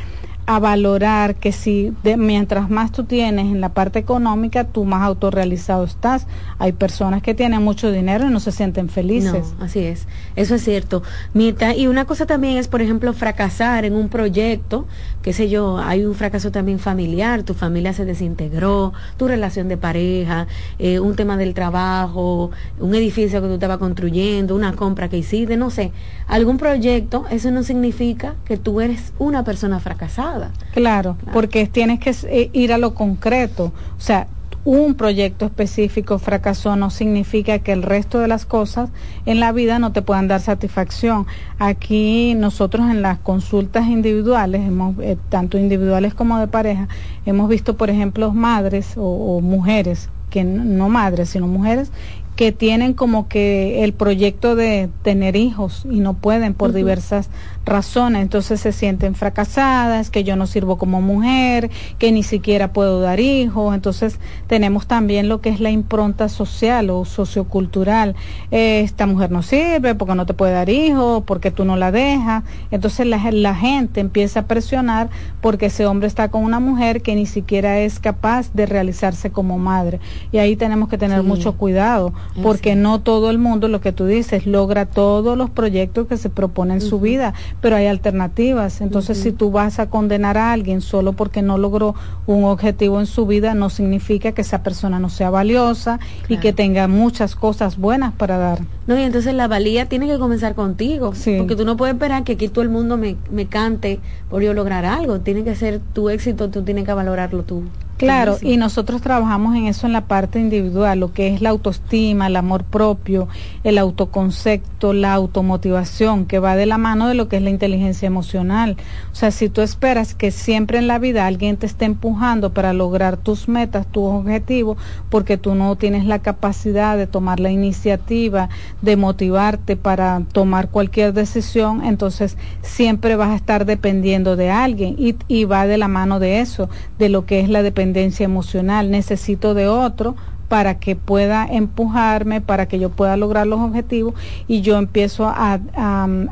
a 0.49 0.57
valorar 0.57 1.35
que 1.35 1.51
si 1.51 1.93
de, 2.01 2.17
mientras 2.17 2.71
más 2.71 2.91
tú 2.91 3.03
tienes 3.03 3.45
en 3.45 3.61
la 3.61 3.69
parte 3.69 3.99
económica, 3.99 4.63
tú 4.63 4.83
más 4.83 5.03
autorrealizado 5.03 5.83
estás. 5.83 6.25
Hay 6.57 6.71
personas 6.71 7.21
que 7.21 7.35
tienen 7.35 7.61
mucho 7.61 7.91
dinero 7.91 8.25
y 8.25 8.31
no 8.31 8.39
se 8.39 8.51
sienten 8.51 8.89
felices. 8.89 9.53
No, 9.59 9.65
así 9.65 9.81
es, 9.81 10.07
eso 10.35 10.55
es 10.55 10.63
cierto. 10.63 11.03
Mirta, 11.35 11.75
y 11.75 11.85
una 11.85 12.05
cosa 12.05 12.25
también 12.25 12.57
es, 12.57 12.67
por 12.67 12.81
ejemplo, 12.81 13.13
fracasar 13.13 13.85
en 13.85 13.93
un 13.93 14.09
proyecto, 14.09 14.87
qué 15.21 15.33
sé 15.33 15.49
yo, 15.49 15.79
hay 15.79 16.05
un 16.05 16.15
fracaso 16.15 16.51
también 16.51 16.79
familiar, 16.79 17.43
tu 17.43 17.53
familia 17.53 17.93
se 17.93 18.05
desintegró, 18.05 18.93
tu 19.17 19.27
relación 19.27 19.67
de 19.67 19.77
pareja, 19.77 20.47
eh, 20.77 20.99
un 20.99 21.15
tema 21.15 21.37
del 21.37 21.53
trabajo, 21.53 22.51
un 22.79 22.95
edificio 22.95 23.41
que 23.41 23.47
tú 23.47 23.53
estabas 23.55 23.77
construyendo, 23.77 24.55
una 24.55 24.73
compra 24.73 25.09
que 25.09 25.17
hiciste, 25.17 25.57
no 25.57 25.69
sé, 25.69 25.91
algún 26.27 26.57
proyecto, 26.57 27.25
eso 27.29 27.51
no 27.51 27.63
significa 27.63 28.35
que 28.45 28.57
tú 28.57 28.81
eres 28.81 29.13
una 29.19 29.43
persona 29.43 29.79
fracasada. 29.79 30.51
Claro, 30.73 31.17
porque 31.33 31.67
tienes 31.67 31.99
que 31.99 32.15
eh, 32.27 32.49
ir 32.53 32.73
a 32.73 32.77
lo 32.77 32.93
concreto. 32.93 33.73
O 33.97 34.01
sea, 34.01 34.27
un 34.69 34.93
proyecto 34.93 35.47
específico 35.47 36.19
fracasó 36.19 36.75
no 36.75 36.91
significa 36.91 37.57
que 37.57 37.71
el 37.71 37.81
resto 37.81 38.19
de 38.19 38.27
las 38.27 38.45
cosas 38.45 38.91
en 39.25 39.39
la 39.39 39.51
vida 39.51 39.79
no 39.79 39.91
te 39.93 40.03
puedan 40.03 40.27
dar 40.27 40.41
satisfacción. 40.41 41.25
Aquí 41.57 42.35
nosotros 42.35 42.87
en 42.91 43.01
las 43.01 43.17
consultas 43.17 43.87
individuales, 43.87 44.61
eh, 45.01 45.17
tanto 45.29 45.57
individuales 45.57 46.13
como 46.13 46.37
de 46.37 46.47
pareja, 46.47 46.87
hemos 47.25 47.49
visto, 47.49 47.77
por 47.77 47.89
ejemplo, 47.89 48.31
madres 48.31 48.93
o, 48.95 49.41
mujeres 49.41 50.09
que 50.29 50.43
no 50.43 50.89
madres, 50.89 51.29
sino 51.29 51.47
mujeres 51.47 51.91
que 52.39 52.53
tienen 52.53 52.93
como 52.93 53.27
que 53.27 53.83
el 53.83 53.91
proyecto 53.91 54.55
de 54.55 54.87
tener 55.01 55.35
hijos 55.35 55.83
y 55.91 55.99
no 55.99 56.13
pueden 56.13 56.53
por 56.53 56.71
diversas 56.71 57.29
razones, 57.65 58.21
entonces 58.21 58.61
se 58.61 58.71
sienten 58.71 59.13
fracasadas, 59.13 60.09
que 60.09 60.23
yo 60.23 60.37
no 60.37 60.47
sirvo 60.47 60.77
como 60.77 61.01
mujer, 61.01 61.69
que 61.97 62.13
ni 62.13 62.23
siquiera 62.23 62.71
puedo 62.71 63.01
dar 63.01 63.19
hijos, 63.19 63.75
entonces 63.75 64.21
tenemos 64.47 64.87
también 64.87 65.27
lo 65.27 65.41
que 65.41 65.49
es 65.49 65.59
la 65.59 65.69
impronta 65.69 66.29
social 66.29 66.89
o 66.89 67.03
sociocultural, 67.03 68.15
eh, 68.51 68.83
esta 68.85 69.05
mujer 69.05 69.31
no 69.31 69.43
sirve 69.43 69.93
porque 69.93 70.15
no 70.15 70.25
te 70.25 70.33
puede 70.33 70.53
dar 70.53 70.69
hijos, 70.69 71.23
porque 71.25 71.51
tú 71.51 71.65
no 71.65 71.75
la 71.75 71.91
dejas, 71.91 72.45
entonces 72.71 73.05
la, 73.05 73.19
la 73.31 73.53
gente 73.53 73.99
empieza 73.99 74.39
a 74.39 74.47
presionar 74.47 75.09
porque 75.41 75.65
ese 75.65 75.85
hombre 75.85 76.07
está 76.07 76.29
con 76.29 76.45
una 76.45 76.61
mujer 76.61 77.01
que 77.01 77.15
ni 77.15 77.25
siquiera 77.25 77.79
es 77.79 77.99
capaz 77.99 78.53
de 78.53 78.65
realizarse 78.65 79.29
como 79.29 79.57
madre. 79.57 79.99
Y 80.31 80.37
ahí 80.37 80.55
tenemos 80.55 80.87
que 80.87 80.97
tener 80.97 81.21
mucho 81.23 81.57
cuidado 81.57 82.13
porque 82.41 82.75
no 82.75 83.01
todo 83.01 83.29
el 83.29 83.37
mundo, 83.37 83.67
lo 83.67 83.81
que 83.81 83.91
tú 83.91 84.05
dices, 84.05 84.45
logra 84.45 84.85
todos 84.85 85.37
los 85.37 85.49
proyectos 85.49 86.07
que 86.07 86.17
se 86.17 86.29
proponen 86.29 86.75
en 86.75 86.81
su 86.81 86.99
vida, 86.99 87.33
pero 87.61 87.75
hay 87.75 87.87
alternativas. 87.87 88.81
Entonces, 88.81 89.17
si 89.17 89.31
tú 89.31 89.51
vas 89.51 89.79
a 89.79 89.89
condenar 89.89 90.37
a 90.37 90.51
alguien 90.51 90.81
solo 90.81 91.13
porque 91.13 91.41
no 91.41 91.57
logró 91.57 91.95
un 92.25 92.43
objetivo 92.43 92.99
en 92.99 93.05
su 93.05 93.25
vida, 93.25 93.53
no 93.53 93.69
significa 93.69 94.31
que 94.31 94.41
esa 94.41 94.63
persona 94.63 94.99
no 94.99 95.09
sea 95.09 95.29
valiosa 95.29 95.99
y 96.27 96.37
que 96.37 96.53
tenga 96.53 96.87
muchas 96.87 97.35
cosas 97.35 97.77
buenas 97.77 98.13
para 98.13 98.37
dar. 98.37 98.59
No, 98.87 98.97
y 98.97 99.03
entonces 99.03 99.33
la 99.33 99.47
valía 99.47 99.87
tiene 99.87 100.07
que 100.07 100.17
comenzar 100.19 100.55
contigo, 100.55 101.13
porque 101.37 101.55
tú 101.55 101.65
no 101.65 101.77
puedes 101.77 101.93
esperar 101.93 102.23
que 102.23 102.33
aquí 102.33 102.47
todo 102.47 102.63
el 102.63 102.69
mundo 102.69 102.97
me, 102.97 103.17
me 103.31 103.47
cante 103.47 103.99
por 104.29 104.41
yo 104.41 104.53
lograr 104.53 104.85
algo, 104.85 105.19
tiene 105.19 105.43
que 105.43 105.55
ser 105.55 105.79
tu 105.79 106.09
éxito, 106.09 106.49
tú 106.49 106.63
tienes 106.63 106.85
que 106.85 106.93
valorarlo 106.93 107.43
tú. 107.43 107.63
Claro, 107.99 108.37
y 108.41 108.55
nosotros 108.55 109.01
trabajamos 109.01 109.57
en 109.57 109.67
eso 109.67 109.85
en 109.85 109.91
la 109.91 110.07
parte 110.07 110.39
individual, 110.39 111.01
lo 111.01 111.11
que 111.11 111.33
es 111.33 111.41
la 111.41 111.49
autoestima, 111.49 112.27
el 112.27 112.37
amor 112.37 112.63
propio, 112.63 113.27
el 113.65 113.77
autoconcepto, 113.77 114.93
la 114.93 115.13
automotivación, 115.13 116.25
que 116.25 116.39
va 116.39 116.55
de 116.55 116.65
la 116.65 116.77
mano 116.77 117.09
de 117.09 117.13
lo 117.13 117.27
que 117.27 117.35
es 117.35 117.43
la 117.43 117.49
inteligencia 117.49 118.07
emocional. 118.07 118.77
O 119.11 119.15
sea, 119.15 119.31
si 119.31 119.49
tú 119.49 119.59
esperas 119.59 120.15
que 120.15 120.31
siempre 120.31 120.77
en 120.77 120.87
la 120.87 120.97
vida 120.97 121.27
alguien 121.27 121.57
te 121.57 121.65
esté 121.65 121.83
empujando 121.83 122.53
para 122.53 122.71
lograr 122.71 123.17
tus 123.17 123.49
metas, 123.49 123.85
tus 123.85 124.05
objetivos, 124.05 124.77
porque 125.09 125.37
tú 125.37 125.53
no 125.53 125.75
tienes 125.75 126.05
la 126.05 126.19
capacidad 126.19 126.95
de 126.95 127.05
tomar 127.05 127.41
la 127.41 127.51
iniciativa, 127.51 128.47
de 128.81 128.95
motivarte 128.95 129.75
para 129.75 130.21
tomar 130.31 130.69
cualquier 130.69 131.11
decisión, 131.11 131.83
entonces 131.83 132.37
siempre 132.61 133.17
vas 133.17 133.31
a 133.31 133.35
estar 133.35 133.65
dependiendo 133.65 134.37
de 134.37 134.51
alguien 134.51 134.95
y, 134.97 135.17
y 135.27 135.43
va 135.43 135.67
de 135.67 135.77
la 135.77 135.89
mano 135.89 136.21
de 136.21 136.39
eso, 136.39 136.69
de 136.97 137.09
lo 137.09 137.25
que 137.25 137.41
es 137.41 137.49
la 137.49 137.61
dependencia 137.61 137.88
emocional, 137.95 138.91
necesito 138.91 139.53
de 139.53 139.67
otro 139.67 140.15
para 140.49 140.79
que 140.79 140.95
pueda 140.95 141.45
empujarme, 141.45 142.41
para 142.41 142.65
que 142.65 142.79
yo 142.79 142.89
pueda 142.89 143.15
lograr 143.15 143.47
los 143.47 143.59
objetivos 143.59 144.15
y 144.47 144.61
yo 144.61 144.77
empiezo 144.77 145.27
a, 145.27 145.59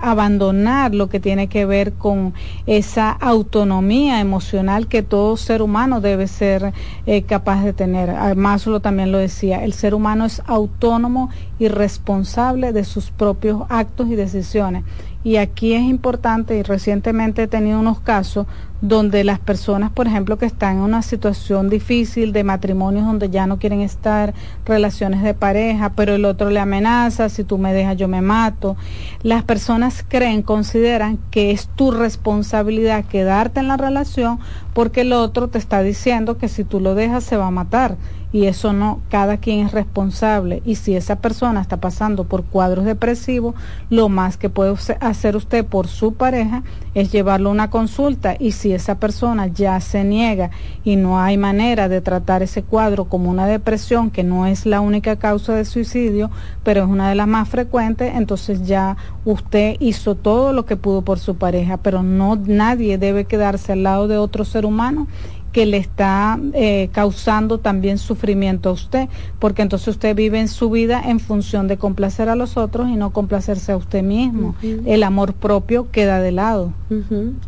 abandonar 0.02 0.96
lo 0.96 1.08
que 1.08 1.20
tiene 1.20 1.48
que 1.48 1.66
ver 1.66 1.94
con 1.94 2.34
esa 2.66 3.12
autonomía 3.12 4.20
emocional 4.20 4.88
que 4.88 5.04
todo 5.04 5.38
ser 5.38 5.62
humano 5.62 6.02
debe 6.02 6.28
ser 6.28 6.74
eh, 7.06 7.22
capaz 7.22 7.64
de 7.64 7.74
tener. 7.74 8.36
Maslow 8.36 8.80
también 8.80 9.12
lo 9.12 9.20
decía, 9.20 9.64
el 9.64 9.74
ser 9.74 9.94
humano 9.94 10.26
es 10.26 10.42
autónomo 10.48 11.30
y 11.60 11.68
responsable 11.68 12.74
de 12.74 12.84
sus 12.84 13.12
propios 13.12 13.64
actos 13.70 14.10
y 14.10 14.16
decisiones. 14.16 14.84
Y 15.24 15.38
aquí 15.38 15.74
es 15.74 15.84
importante, 15.84 16.58
y 16.58 16.64
recientemente 16.64 17.44
he 17.44 17.48
tenido 17.48 17.80
unos 17.80 18.00
casos 18.00 18.48
donde 18.82 19.24
las 19.24 19.40
personas, 19.40 19.92
por 19.92 20.08
ejemplo, 20.08 20.38
que 20.38 20.46
están 20.46 20.78
en 20.78 20.84
una 20.84 21.02
situación 21.02 21.70
difícil 21.70 22.32
de 22.32 22.44
matrimonios 22.44 23.06
donde 23.06 23.30
ya 23.30 23.48
no 23.48 23.58
quieren 23.58 23.82
estar, 23.82 24.36
relaciones 24.66 25.24
de 25.24 25.34
pareja, 25.34 25.94
pero 25.96 26.14
el 26.14 26.26
otro 26.26 26.52
le 26.52 26.60
amenaza, 26.60 27.30
si 27.30 27.44
tú 27.44 27.58
me 27.58 27.74
dejas 27.74 27.98
yo 27.98 28.08
me 28.08 28.22
mato, 28.22 28.78
las 29.24 29.44
personas 29.44 30.06
creen, 30.08 30.44
consideran 30.44 31.18
que 31.32 31.52
es 31.52 31.70
tu 31.70 31.92
responsabilidad 31.92 33.06
quedarte 33.06 33.60
en 33.60 33.68
la 33.68 33.78
relación 33.78 34.40
porque 34.74 35.02
el 35.02 35.14
otro 35.14 35.48
te 35.48 35.58
está 35.58 35.82
diciendo 35.82 36.38
que 36.38 36.48
si 36.48 36.64
tú 36.64 36.80
lo 36.80 36.94
dejas 36.94 37.24
se 37.24 37.36
va 37.38 37.48
a 37.48 37.52
matar 37.52 37.98
y 38.32 38.46
eso 38.46 38.74
no, 38.74 39.00
cada 39.10 39.38
quien 39.38 39.66
es 39.66 39.72
responsable. 39.72 40.62
Y 40.66 40.76
si 40.76 40.96
esa 40.96 41.18
persona 41.18 41.62
está 41.62 41.78
pasando 41.78 42.26
por 42.26 42.44
cuadros 42.44 42.86
depresivos, 42.86 43.56
lo 43.90 44.10
más 44.10 44.38
que 44.38 44.50
puede 44.50 44.76
hacer 45.00 45.36
usted 45.36 45.66
por 45.66 45.88
su 45.88 46.14
pareja 46.14 46.64
es 46.94 47.12
llevarlo 47.12 47.50
a 47.50 47.54
una 47.54 47.70
consulta. 47.70 48.36
Y 48.38 48.52
si 48.52 48.74
esa 48.74 49.00
persona 49.00 49.48
ya 49.48 49.80
se 49.80 50.04
niega 50.04 50.52
y 50.84 50.98
no 50.98 51.20
hay 51.20 51.38
manera 51.38 51.88
de 51.88 52.02
tratar 52.02 52.44
ese 52.44 52.64
cuadro 52.64 53.06
como 53.06 53.30
una 53.30 53.48
depresión 53.48 54.12
que 54.12 54.24
no 54.24 54.46
es 54.46 54.66
la 54.66 54.82
única 54.82 55.16
causa 55.16 55.56
de 55.56 55.64
suicidio, 55.64 56.30
pero 56.64 56.84
es 56.84 56.90
una 56.90 57.10
de 57.10 57.16
las 57.16 57.28
más 57.28 57.48
frecuentes, 57.48 58.14
entonces 58.14 58.68
ya 58.68 58.98
usted 59.24 59.78
hizo 59.80 60.16
todo 60.16 60.54
lo 60.54 60.66
que 60.66 60.76
pudo 60.76 61.02
por 61.02 61.20
su 61.20 61.36
pareja, 61.36 61.78
pero 61.78 62.04
no 62.04 62.36
nadie 62.36 62.98
debe 62.98 63.26
quedarse 63.26 63.72
al 63.72 63.84
lado 63.84 64.08
de 64.08 64.18
otro 64.18 64.44
ser 64.44 64.66
humano 64.66 65.08
que 65.52 65.66
le 65.66 65.78
está 65.78 66.40
eh, 66.54 66.90
causando 66.92 67.60
también 67.60 67.98
sufrimiento 67.98 68.70
a 68.70 68.72
usted, 68.74 69.10
porque 69.40 69.62
entonces 69.62 69.88
usted 69.90 70.16
vive 70.16 70.40
en 70.40 70.48
su 70.48 70.70
vida 70.70 71.02
en 71.06 71.20
función 71.20 71.68
de 71.68 71.78
complacer 71.78 72.30
a 72.30 72.36
los 72.36 72.58
otros 72.58 72.90
y 72.90 72.96
no 72.96 73.12
complacerse 73.12 73.72
a 73.72 73.78
usted 73.78 74.04
mismo. 74.04 74.56
El 74.86 75.04
amor 75.04 75.34
propio 75.34 75.90
queda 75.92 76.20
de 76.22 76.32
lado. 76.32 76.74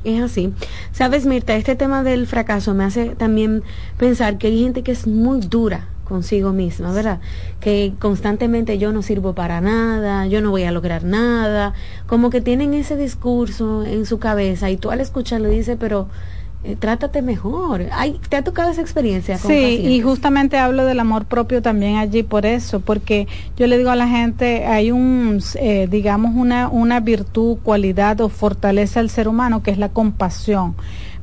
Es 0.03 0.21
así. 0.21 0.53
Sabes, 0.91 1.26
Mirta, 1.26 1.55
este 1.55 1.76
tema 1.76 2.03
del 2.03 2.27
fracaso 2.27 2.73
me 2.73 2.84
hace 2.84 3.09
también 3.15 3.63
pensar 3.97 4.38
que 4.38 4.47
hay 4.47 4.63
gente 4.63 4.84
que 4.84 4.91
es 4.91 5.07
muy 5.07 5.41
dura 5.41 5.88
consigo 6.09 6.51
misma, 6.51 6.91
¿verdad? 6.91 7.19
Que 7.59 7.93
constantemente 7.99 8.80
yo 8.80 8.91
no 8.91 9.03
sirvo 9.03 9.35
para 9.35 9.61
nada, 9.61 10.26
yo 10.26 10.41
no 10.41 10.49
voy 10.49 10.63
a 10.63 10.71
lograr 10.71 11.03
nada, 11.03 11.76
como 12.07 12.31
que 12.31 12.41
tienen 12.41 12.73
ese 12.73 12.97
discurso 12.97 13.85
en 13.85 14.07
su 14.07 14.17
cabeza 14.17 14.71
y 14.71 14.77
tú 14.77 14.89
al 14.89 15.01
escucharlo 15.01 15.47
dices, 15.47 15.77
pero 15.80 16.07
eh, 16.64 16.76
trátate 16.76 17.22
mejor. 17.22 17.86
Ay, 17.94 18.19
¿Te 18.27 18.36
ha 18.36 18.44
tocado 18.44 18.69
esa 18.69 18.81
experiencia? 18.81 19.38
sí, 19.38 19.81
y 19.81 20.02
justamente 20.02 20.57
hablo 20.57 20.84
del 20.84 20.99
amor 20.99 21.26
propio 21.26 21.61
también 21.61 21.95
allí 21.95 22.23
por 22.23 22.45
eso, 22.45 22.81
porque 22.81 23.27
yo 23.56 23.65
le 23.68 23.77
digo 23.77 23.91
a 23.91 23.95
la 23.95 24.07
gente, 24.07 24.65
hay 24.65 24.91
un, 24.91 25.41
eh, 25.56 25.88
digamos, 25.90 26.36
una, 26.36 26.68
una 26.68 26.99
virtud, 26.99 27.57
cualidad 27.64 28.19
o 28.19 28.27
fortaleza 28.27 28.99
del 28.99 29.10
ser 29.10 29.30
humano 29.30 29.64
que 29.64 29.72
es 29.72 29.77
la 29.77 29.90
compasión. 29.90 30.76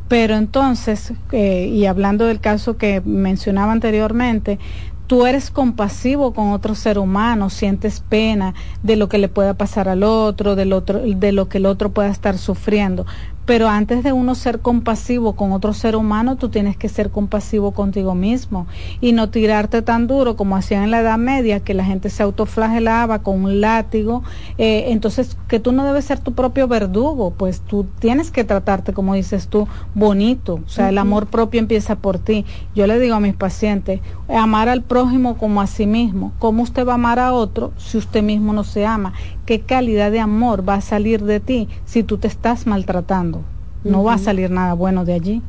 Pero 0.08 0.36
entonces, 0.36 1.12
eh, 1.32 1.66
y 1.66 1.84
hablando 1.86 2.26
del 2.26 2.40
caso 2.40 2.76
que 2.78 3.02
mencionaba 3.04 3.72
anteriormente, 3.72 4.58
tú 5.06 5.26
eres 5.26 5.50
compasivo 5.50 6.32
con 6.32 6.50
otro 6.50 6.74
ser 6.74 6.98
humano, 6.98 7.50
sientes 7.50 8.00
pena 8.00 8.54
de 8.82 8.96
lo 8.96 9.08
que 9.08 9.18
le 9.18 9.28
pueda 9.28 9.54
pasar 9.54 9.88
al 9.88 10.02
otro, 10.02 10.56
del 10.56 10.72
otro, 10.72 11.00
de 11.00 11.32
lo 11.32 11.48
que 11.48 11.58
el 11.58 11.66
otro 11.66 11.90
pueda 11.90 12.08
estar 12.08 12.38
sufriendo. 12.38 13.06
Pero 13.46 13.68
antes 13.68 14.02
de 14.02 14.12
uno 14.12 14.34
ser 14.34 14.60
compasivo 14.60 15.34
con 15.34 15.52
otro 15.52 15.72
ser 15.72 15.96
humano, 15.96 16.36
tú 16.36 16.48
tienes 16.48 16.76
que 16.76 16.88
ser 16.88 17.10
compasivo 17.10 17.70
contigo 17.72 18.14
mismo 18.14 18.66
y 19.00 19.12
no 19.12 19.30
tirarte 19.30 19.82
tan 19.82 20.06
duro 20.08 20.36
como 20.36 20.56
hacían 20.56 20.82
en 20.82 20.90
la 20.90 21.00
Edad 21.00 21.16
Media, 21.16 21.60
que 21.60 21.72
la 21.72 21.84
gente 21.84 22.10
se 22.10 22.22
autoflagelaba 22.22 23.20
con 23.20 23.44
un 23.44 23.60
látigo. 23.60 24.24
Eh, 24.58 24.86
entonces, 24.88 25.36
que 25.48 25.60
tú 25.60 25.72
no 25.72 25.84
debes 25.84 26.04
ser 26.04 26.18
tu 26.18 26.32
propio 26.32 26.66
verdugo, 26.66 27.30
pues 27.30 27.60
tú 27.60 27.86
tienes 28.00 28.30
que 28.30 28.44
tratarte, 28.44 28.92
como 28.92 29.14
dices 29.14 29.48
tú, 29.48 29.68
bonito. 29.94 30.60
O 30.66 30.68
sea, 30.68 30.88
el 30.88 30.98
amor 30.98 31.28
propio 31.28 31.60
empieza 31.60 31.96
por 31.96 32.18
ti. 32.18 32.44
Yo 32.74 32.86
le 32.86 32.98
digo 32.98 33.14
a 33.14 33.20
mis 33.20 33.34
pacientes, 33.34 34.00
amar 34.28 34.68
al 34.68 34.82
prójimo 34.82 35.38
como 35.38 35.60
a 35.60 35.66
sí 35.66 35.86
mismo. 35.86 36.32
¿Cómo 36.38 36.62
usted 36.62 36.86
va 36.86 36.92
a 36.92 36.94
amar 36.96 37.18
a 37.18 37.32
otro 37.32 37.72
si 37.76 37.96
usted 37.96 38.22
mismo 38.22 38.52
no 38.52 38.64
se 38.64 38.84
ama? 38.84 39.12
¿Qué 39.46 39.60
calidad 39.60 40.10
de 40.10 40.20
amor 40.20 40.68
va 40.68 40.74
a 40.74 40.80
salir 40.80 41.24
de 41.24 41.40
ti 41.40 41.68
si 41.84 42.02
tú 42.02 42.18
te 42.18 42.28
estás 42.28 42.66
maltratando? 42.66 43.44
no 43.84 44.02
va 44.02 44.14
a 44.14 44.18
salir 44.18 44.50
nada 44.50 44.74
bueno 44.74 45.04
de 45.04 45.12
allí. 45.12 45.42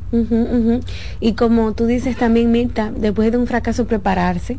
Y 1.20 1.32
como 1.32 1.72
tú 1.72 1.86
dices 1.86 2.16
también, 2.16 2.50
Mirta, 2.52 2.92
después 2.96 3.32
de 3.32 3.38
un 3.38 3.46
fracaso 3.46 3.86
prepararse, 3.86 4.58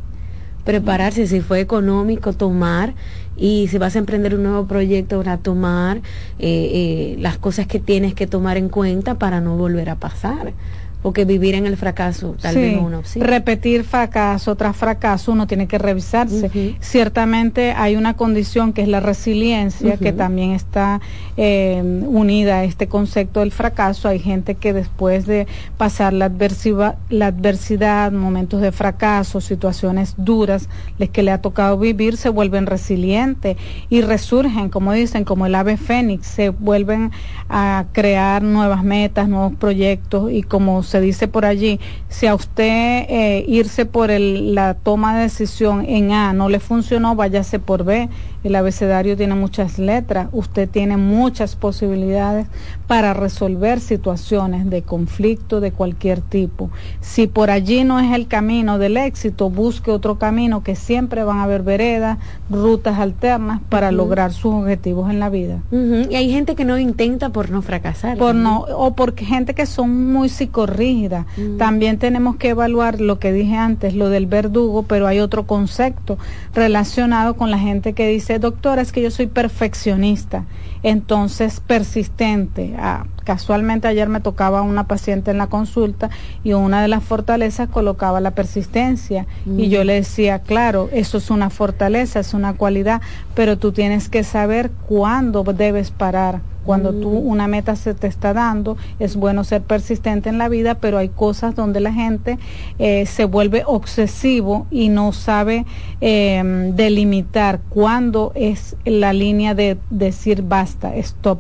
prepararse, 0.66 1.28
si 1.28 1.42
fue 1.42 1.62
económico, 1.62 2.34
tomar. 2.34 2.94
Y 3.38 3.70
si 3.70 3.78
vas 3.78 3.96
a 3.96 4.00
emprender 4.00 4.36
un 4.36 4.44
nuevo 4.44 4.66
proyecto, 4.68 5.20
para 5.20 5.38
tomar 5.38 5.98
eh, 5.98 6.02
eh, 6.40 7.16
las 7.20 7.38
cosas 7.38 7.68
que 7.68 7.80
tienes 7.80 8.14
que 8.14 8.28
tomar 8.28 8.58
en 8.58 8.68
cuenta 8.68 9.16
para 9.16 9.40
no 9.40 9.56
volver 9.56 9.90
a 9.90 9.96
pasar 9.96 10.54
porque 11.02 11.24
vivir 11.24 11.56
en 11.56 11.66
el 11.66 11.78
fracaso 11.78 12.36
tal 12.42 12.56
vez 12.56 12.76
no 12.76 12.86
una 12.86 13.00
opción. 13.00 13.26
Repetir 13.26 13.84
fracaso 13.84 14.56
tras 14.56 14.76
fracaso, 14.76 15.32
uno 15.32 15.48
tiene 15.48 15.68
que 15.68 15.78
revisarse. 15.78 16.76
Ciertamente 16.82 17.72
hay 17.72 17.96
una 17.96 18.16
condición 18.16 18.74
que 18.74 18.82
es 18.82 18.88
la 18.88 19.00
resiliencia, 19.00 19.98
que 19.98 20.12
también 20.12 20.52
está 20.52 21.00
eh, 21.38 21.82
unida 22.06 22.60
a 22.60 22.64
este 22.66 22.88
concepto 22.88 23.40
del 23.40 23.52
fracaso. 23.52 24.10
Hay 24.10 24.20
gente 24.20 24.56
que 24.56 24.74
después 24.74 25.26
de 25.26 25.48
pasar 25.78 26.14
la 26.14 26.26
adversidad, 26.26 26.98
la 27.10 27.28
adversidad 27.28 28.12
momentos 28.12 28.62
de 28.62 28.72
fracaso, 28.72 29.40
situaciones 29.40 30.16
duras, 30.18 30.68
les 30.98 31.10
que 31.10 31.24
le 31.24 31.32
ha 31.32 31.42
tocado 31.42 31.78
vivir, 31.78 32.18
se 32.18 32.30
vuelven 32.30 32.66
resilientes 32.66 33.56
y 33.90 34.02
resurgen, 34.02 34.70
como 34.70 34.92
dicen, 34.92 35.24
como 35.24 35.46
el 35.46 35.56
ave 35.56 35.78
fénix, 35.78 36.28
se 36.28 36.50
vuelven 36.50 37.12
a 37.48 37.86
crear 37.94 38.44
nuevas 38.44 38.84
metas, 38.84 39.30
nuevos 39.30 39.54
proyectos 39.54 40.32
y 40.32 40.44
como 40.44 40.84
se 40.90 41.00
dice 41.00 41.28
por 41.28 41.46
allí, 41.46 41.80
si 42.10 42.28
a 42.28 42.36
usted 42.36 43.06
eh, 43.08 43.46
irse 43.48 43.86
por 43.86 44.12
el, 44.12 44.56
la 44.56 44.74
toma 44.74 45.16
de 45.16 45.24
decisión 45.24 45.86
en 45.88 46.12
A 46.12 46.34
no 46.34 46.50
le 46.50 46.60
funcionó, 46.60 47.16
váyase 47.16 47.60
por 47.60 47.84
B. 47.84 48.10
El 48.44 48.56
abecedario 48.56 49.18
tiene 49.18 49.36
muchas 49.36 49.80
letras, 49.80 50.30
usted 50.32 50.70
tiene 50.70 50.96
muchas 50.96 51.56
posibilidades 51.56 52.48
para 52.88 53.14
resolver 53.14 53.80
situaciones 53.82 54.70
de 54.70 54.82
conflicto 54.82 55.60
de 55.60 55.72
cualquier 55.72 56.22
tipo. 56.22 56.70
Si 57.02 57.28
por 57.28 57.52
allí 57.52 57.84
no 57.84 58.00
es 58.00 58.14
el 58.14 58.28
camino 58.28 58.80
del 58.80 58.98
éxito, 58.98 59.50
busque 59.50 59.92
otro 59.92 60.18
camino 60.18 60.64
que 60.64 60.76
siempre 60.76 61.24
van 61.24 61.40
a 61.40 61.44
haber 61.44 61.64
veredas, 61.64 62.18
rutas 62.50 62.98
alternas 62.98 63.62
para 63.68 63.92
lograr 63.92 64.32
sus 64.32 64.54
objetivos 64.54 65.10
en 65.10 65.20
la 65.20 65.30
vida. 65.30 65.62
Y 65.72 66.16
hay 66.16 66.32
gente 66.32 66.56
que 66.56 66.66
no 66.66 66.78
intenta 66.80 67.30
por 67.30 67.50
no 67.52 67.62
fracasar. 67.62 68.18
Por 68.18 68.36
no, 68.36 68.62
o 68.62 68.96
porque 68.96 69.26
gente 69.26 69.54
que 69.54 69.66
son 69.66 70.12
muy 70.12 70.30
psicorrígidas. 70.30 71.26
También 71.58 71.98
tenemos 71.98 72.38
que 72.38 72.50
evaluar 72.50 73.02
lo 73.02 73.20
que 73.20 73.34
dije 73.34 73.56
antes, 73.56 73.96
lo 73.96 74.10
del 74.10 74.28
verdugo, 74.28 74.84
pero 74.84 75.08
hay 75.08 75.20
otro 75.20 75.46
concepto 75.46 76.18
relacionado 76.54 77.36
con 77.36 77.52
la 77.52 77.60
gente 77.60 77.94
que 77.94 78.08
dice 78.08 78.29
doctora, 78.38 78.82
es 78.82 78.92
que 78.92 79.02
yo 79.02 79.10
soy 79.10 79.28
perfeccionista, 79.28 80.46
entonces 80.84 81.60
persistente. 81.60 82.76
Ah, 82.78 83.08
casualmente 83.24 83.88
ayer 83.88 84.10
me 84.10 84.20
tocaba 84.20 84.62
una 84.62 84.88
paciente 84.88 85.32
en 85.32 85.38
la 85.38 85.48
consulta 85.48 86.10
y 86.44 86.54
una 86.54 86.82
de 86.82 86.88
las 86.88 87.04
fortalezas 87.04 87.70
colocaba 87.70 88.20
la 88.20 88.32
persistencia 88.32 89.26
y 89.46 89.70
yo 89.70 89.84
le 89.84 89.94
decía, 89.94 90.40
claro, 90.40 90.90
eso 90.92 91.18
es 91.18 91.30
una 91.30 91.50
fortaleza, 91.50 92.20
es 92.20 92.34
una 92.34 92.54
cualidad, 92.54 93.02
pero 93.34 93.58
tú 93.58 93.72
tienes 93.72 94.10
que 94.10 94.24
saber 94.24 94.72
cuándo 94.72 95.44
debes 95.44 95.92
parar 95.92 96.42
cuando 96.70 96.94
tú 96.94 97.10
mm. 97.10 97.28
una 97.28 97.48
meta 97.48 97.76
se 97.76 97.96
te 97.96 98.06
está 98.06 98.32
dando, 98.32 98.78
es 99.00 99.16
bueno 99.16 99.44
ser 99.44 99.64
persistente 99.64 100.30
en 100.30 100.38
la 100.38 100.50
vida, 100.50 100.76
pero 100.76 101.00
hay 101.00 101.10
cosas 101.10 101.56
donde 101.56 101.80
la 101.80 101.92
gente 101.92 102.38
eh, 102.78 103.08
se 103.08 103.26
vuelve 103.26 103.64
obsesivo 103.66 104.68
y 104.70 104.90
no 104.90 105.12
sabe 105.12 105.66
em, 106.00 106.76
delimitar 106.76 107.60
cuándo 107.70 108.32
es 108.36 108.76
la 108.86 109.14
línea 109.14 109.56
de 109.56 109.80
decir 109.90 110.44
basta, 110.44 110.96
stop. 110.98 111.40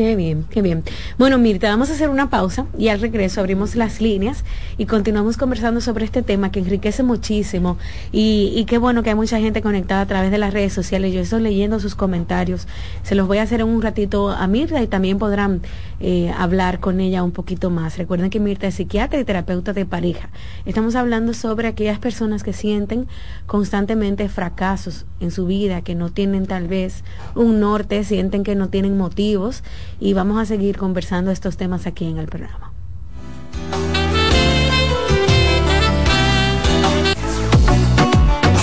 Qué 0.00 0.16
bien, 0.16 0.46
qué 0.48 0.62
bien. 0.62 0.82
Bueno, 1.18 1.36
Mirta, 1.36 1.68
vamos 1.68 1.90
a 1.90 1.92
hacer 1.92 2.08
una 2.08 2.30
pausa 2.30 2.64
y 2.78 2.88
al 2.88 3.02
regreso 3.02 3.38
abrimos 3.38 3.76
las 3.76 4.00
líneas 4.00 4.46
y 4.78 4.86
continuamos 4.86 5.36
conversando 5.36 5.82
sobre 5.82 6.06
este 6.06 6.22
tema 6.22 6.50
que 6.50 6.58
enriquece 6.58 7.02
muchísimo 7.02 7.76
y, 8.10 8.64
qué 8.66 8.78
bueno 8.78 9.02
que 9.02 9.10
hay 9.10 9.14
mucha 9.14 9.38
gente 9.40 9.60
conectada 9.60 10.00
a 10.00 10.06
través 10.06 10.30
de 10.30 10.38
las 10.38 10.54
redes 10.54 10.72
sociales. 10.72 11.12
Yo 11.12 11.20
estoy 11.20 11.42
leyendo 11.42 11.80
sus 11.80 11.94
comentarios. 11.94 12.66
Se 13.02 13.14
los 13.14 13.26
voy 13.26 13.36
a 13.36 13.42
hacer 13.42 13.60
en 13.60 13.68
un 13.68 13.82
ratito 13.82 14.30
a 14.30 14.46
Mirta 14.46 14.82
y 14.82 14.86
también 14.86 15.18
podrán 15.18 15.60
eh, 16.00 16.32
hablar 16.34 16.80
con 16.80 16.98
ella 17.00 17.22
un 17.22 17.32
poquito 17.32 17.68
más. 17.68 17.98
Recuerden 17.98 18.30
que 18.30 18.40
Mirta 18.40 18.68
es 18.68 18.76
psiquiatra 18.76 19.20
y 19.20 19.24
terapeuta 19.24 19.74
de 19.74 19.84
pareja. 19.84 20.30
Estamos 20.64 20.94
hablando 20.94 21.34
sobre 21.34 21.68
aquellas 21.68 21.98
personas 21.98 22.42
que 22.42 22.54
sienten 22.54 23.06
constantemente 23.44 24.30
fracasos 24.30 25.04
en 25.20 25.30
su 25.30 25.44
vida, 25.44 25.82
que 25.82 25.94
no 25.94 26.08
tienen 26.08 26.46
tal 26.46 26.68
vez 26.68 27.04
un 27.34 27.60
norte, 27.60 28.02
sienten 28.02 28.44
que 28.44 28.54
no 28.54 28.70
tienen 28.70 28.96
motivos 28.96 29.62
y 29.98 30.12
vamos 30.12 30.38
a 30.38 30.44
seguir 30.44 30.76
conversando 30.76 31.30
estos 31.30 31.56
temas 31.56 31.86
aquí 31.86 32.06
en 32.06 32.18
el 32.18 32.26
programa. 32.26 32.72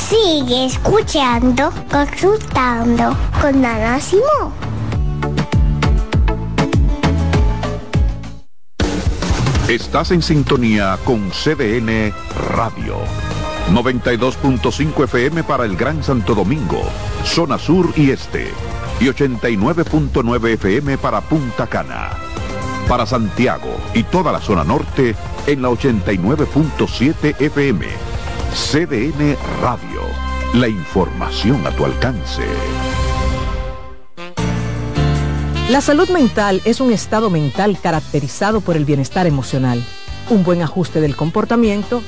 Sigue 0.09 0.65
escuchando, 0.65 1.71
consultando 1.91 3.15
con 3.41 3.65
Ana 3.65 3.99
Simón. 3.99 4.53
Estás 9.67 10.11
en 10.11 10.21
sintonía 10.21 10.97
con 11.03 11.29
CDN 11.29 12.13
Radio. 12.55 12.99
92.5 13.73 15.03
FM 15.03 15.43
para 15.43 15.65
el 15.65 15.75
Gran 15.75 16.01
Santo 16.01 16.33
Domingo, 16.33 16.81
zona 17.25 17.57
sur 17.57 17.91
y 17.97 18.11
este 18.11 18.47
y 18.99 19.05
89.9 19.05 20.53
FM 20.53 20.97
para 20.97 21.21
Punta 21.21 21.67
Cana. 21.67 22.09
Para 22.87 23.05
Santiago 23.05 23.75
y 23.93 24.03
toda 24.03 24.31
la 24.31 24.39
zona 24.39 24.63
norte 24.63 25.15
en 25.45 25.61
la 25.61 25.69
89.7 25.69 27.35
FM. 27.39 27.85
CDN 28.53 29.35
Radio. 29.61 30.01
La 30.53 30.67
información 30.67 31.65
a 31.67 31.71
tu 31.71 31.85
alcance. 31.85 32.43
La 35.69 35.81
salud 35.81 36.07
mental 36.09 36.61
es 36.63 36.79
un 36.79 36.93
estado 36.93 37.29
mental 37.29 37.77
caracterizado 37.81 38.61
por 38.61 38.77
el 38.77 38.85
bienestar 38.85 39.27
emocional, 39.27 39.83
un 40.29 40.45
buen 40.45 40.61
ajuste 40.61 41.01
del 41.01 41.17
comportamiento, 41.17 42.01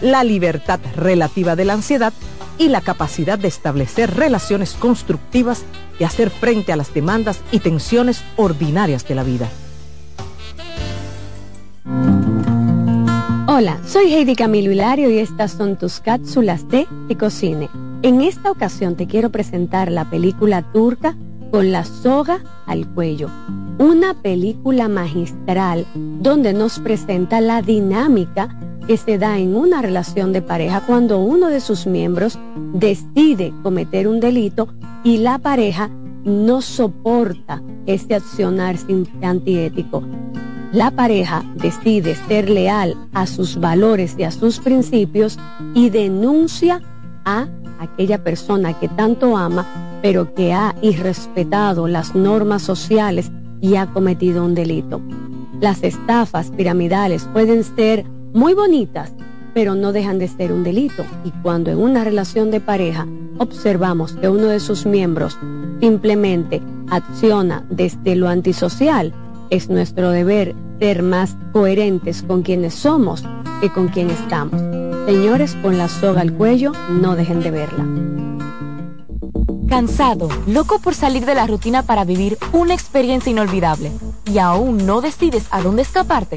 la 0.00 0.24
libertad 0.24 0.80
relativa 0.96 1.56
de 1.56 1.64
la 1.64 1.74
ansiedad 1.74 2.12
y 2.58 2.68
la 2.68 2.80
capacidad 2.80 3.38
de 3.38 3.48
establecer 3.48 4.14
relaciones 4.14 4.74
constructivas 4.74 5.64
y 5.98 6.04
hacer 6.04 6.30
frente 6.30 6.72
a 6.72 6.76
las 6.76 6.92
demandas 6.92 7.40
y 7.52 7.60
tensiones 7.60 8.22
ordinarias 8.36 9.06
de 9.06 9.14
la 9.14 9.22
vida. 9.22 9.48
Hola, 13.46 13.78
soy 13.86 14.12
Heidi 14.12 14.34
Camilo 14.34 14.72
Hilario 14.72 15.10
y 15.10 15.18
estas 15.18 15.52
son 15.52 15.76
tus 15.76 16.00
cápsulas 16.00 16.68
de 16.68 16.88
Ecocine. 17.08 17.68
En 18.02 18.20
esta 18.20 18.50
ocasión 18.50 18.96
te 18.96 19.06
quiero 19.06 19.30
presentar 19.30 19.92
la 19.92 20.10
película 20.10 20.62
turca 20.72 21.16
Con 21.50 21.70
la 21.70 21.84
soga 21.84 22.42
al 22.66 22.88
cuello, 22.88 23.30
una 23.84 24.14
película 24.14 24.88
magistral 24.88 25.84
donde 25.94 26.54
nos 26.54 26.78
presenta 26.78 27.42
la 27.42 27.60
dinámica 27.60 28.58
que 28.86 28.96
se 28.96 29.18
da 29.18 29.38
en 29.38 29.54
una 29.54 29.82
relación 29.82 30.32
de 30.32 30.40
pareja 30.40 30.80
cuando 30.86 31.18
uno 31.18 31.48
de 31.48 31.60
sus 31.60 31.86
miembros 31.86 32.38
decide 32.72 33.52
cometer 33.62 34.08
un 34.08 34.20
delito 34.20 34.68
y 35.04 35.18
la 35.18 35.38
pareja 35.38 35.90
no 36.24 36.62
soporta 36.62 37.62
este 37.84 38.14
accionar 38.14 38.76
antiético. 39.20 40.02
La 40.72 40.90
pareja 40.90 41.44
decide 41.54 42.14
ser 42.14 42.48
leal 42.48 42.96
a 43.12 43.26
sus 43.26 43.60
valores 43.60 44.14
y 44.16 44.22
a 44.22 44.30
sus 44.30 44.60
principios 44.60 45.38
y 45.74 45.90
denuncia 45.90 46.80
a 47.26 47.48
aquella 47.78 48.24
persona 48.24 48.72
que 48.72 48.88
tanto 48.88 49.36
ama, 49.36 49.66
pero 50.00 50.32
que 50.34 50.54
ha 50.54 50.74
irrespetado 50.80 51.86
las 51.86 52.14
normas 52.14 52.62
sociales 52.62 53.30
y 53.64 53.76
ha 53.76 53.86
cometido 53.86 54.44
un 54.44 54.54
delito. 54.54 55.00
Las 55.58 55.82
estafas 55.82 56.50
piramidales 56.50 57.26
pueden 57.32 57.64
ser 57.64 58.04
muy 58.34 58.52
bonitas, 58.52 59.14
pero 59.54 59.74
no 59.74 59.90
dejan 59.92 60.18
de 60.18 60.28
ser 60.28 60.52
un 60.52 60.64
delito. 60.64 61.02
Y 61.24 61.30
cuando 61.42 61.70
en 61.70 61.78
una 61.78 62.04
relación 62.04 62.50
de 62.50 62.60
pareja 62.60 63.06
observamos 63.38 64.12
que 64.16 64.28
uno 64.28 64.48
de 64.48 64.60
sus 64.60 64.84
miembros 64.84 65.38
simplemente 65.80 66.60
acciona 66.90 67.64
desde 67.70 68.16
lo 68.16 68.28
antisocial, 68.28 69.14
es 69.48 69.70
nuestro 69.70 70.10
deber 70.10 70.54
ser 70.78 71.02
más 71.02 71.34
coherentes 71.52 72.22
con 72.22 72.42
quienes 72.42 72.74
somos 72.74 73.24
que 73.62 73.72
con 73.72 73.88
quien 73.88 74.10
estamos. 74.10 74.60
Señores, 75.06 75.56
con 75.62 75.78
la 75.78 75.88
soga 75.88 76.20
al 76.20 76.34
cuello, 76.34 76.72
no 76.90 77.16
dejen 77.16 77.40
de 77.40 77.50
verla. 77.50 78.23
Cansado, 79.74 80.28
loco 80.46 80.78
por 80.78 80.94
salir 80.94 81.26
de 81.26 81.34
la 81.34 81.48
rutina 81.48 81.82
para 81.82 82.04
vivir 82.04 82.38
una 82.52 82.74
experiencia 82.74 83.32
inolvidable 83.32 83.90
y 84.24 84.38
aún 84.38 84.86
no 84.86 85.00
decides 85.00 85.48
a 85.50 85.62
dónde 85.62 85.82
escaparte. 85.82 86.36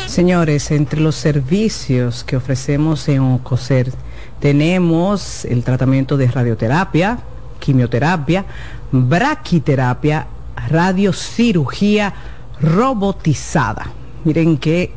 Señores, 0.05 0.69
entre 0.69 1.01
los 1.01 1.15
servicios 1.15 2.23
que 2.23 2.35
ofrecemos 2.35 3.09
en 3.09 3.21
OCOSER 3.21 3.91
tenemos 4.39 5.43
el 5.45 5.63
tratamiento 5.63 6.17
de 6.17 6.27
radioterapia, 6.27 7.17
quimioterapia, 7.59 8.45
braquiterapia, 8.91 10.27
radiocirugía 10.69 12.13
robotizada. 12.61 13.87
Miren 14.23 14.59
qué 14.59 14.93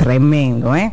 tremendo, 0.00 0.74
¿eh? 0.74 0.92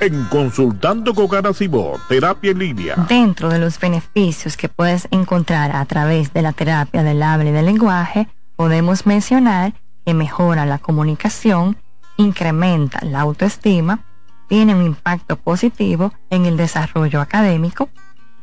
En 0.00 0.24
Consultando 0.24 1.14
con 1.14 1.28
Garacimo, 1.28 1.94
Terapia 2.10 2.50
en 2.50 2.58
Línea. 2.58 2.96
Dentro 3.08 3.48
de 3.48 3.58
los 3.58 3.80
beneficios 3.80 4.58
que 4.58 4.68
puedes 4.68 5.08
encontrar 5.10 5.74
a 5.74 5.82
través 5.86 6.34
de 6.34 6.42
la 6.42 6.52
terapia 6.52 7.02
del 7.02 7.22
habla 7.22 7.48
y 7.48 7.54
del 7.54 7.64
lenguaje, 7.64 8.28
podemos 8.54 9.06
mencionar 9.06 9.72
que 10.04 10.12
mejora 10.12 10.66
la 10.66 10.76
comunicación, 10.76 11.78
incrementa 12.16 13.04
la 13.04 13.20
autoestima, 13.20 14.00
tiene 14.48 14.74
un 14.74 14.84
impacto 14.84 15.36
positivo 15.36 16.12
en 16.30 16.46
el 16.46 16.56
desarrollo 16.56 17.20
académico 17.20 17.88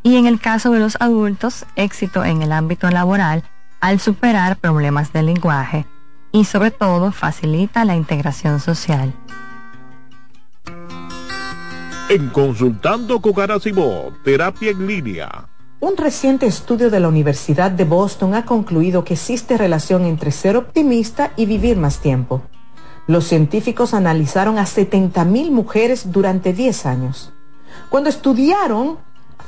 y 0.03 0.17
en 0.17 0.25
el 0.25 0.39
caso 0.39 0.71
de 0.71 0.79
los 0.79 0.97
adultos, 0.99 1.65
éxito 1.75 2.23
en 2.23 2.41
el 2.41 2.51
ámbito 2.51 2.89
laboral 2.89 3.43
al 3.79 3.99
superar 3.99 4.57
problemas 4.57 5.13
de 5.13 5.23
lenguaje 5.23 5.85
y 6.31 6.45
sobre 6.45 6.71
todo 6.71 7.11
facilita 7.11 7.85
la 7.85 7.95
integración 7.95 8.59
social. 8.59 9.13
En 12.09 12.29
Consultando 12.29 13.21
con 13.21 13.35
Terapia 14.23 14.71
en 14.71 14.87
Línea. 14.87 15.45
Un 15.79 15.95
reciente 15.95 16.45
estudio 16.45 16.89
de 16.89 16.99
la 16.99 17.07
Universidad 17.07 17.71
de 17.71 17.85
Boston 17.85 18.33
ha 18.33 18.45
concluido 18.45 19.03
que 19.03 19.13
existe 19.13 19.57
relación 19.57 20.05
entre 20.05 20.31
ser 20.31 20.57
optimista 20.57 21.31
y 21.37 21.45
vivir 21.45 21.77
más 21.77 21.99
tiempo. 21.99 22.41
Los 23.10 23.26
científicos 23.26 23.95
analizaron 23.95 24.60
a 24.60 24.65
70.000 24.65 25.49
mujeres 25.49 26.11
durante 26.11 26.53
10 26.53 26.86
años. 26.86 27.34
Cuando 27.90 28.07
estudiaron 28.07 28.99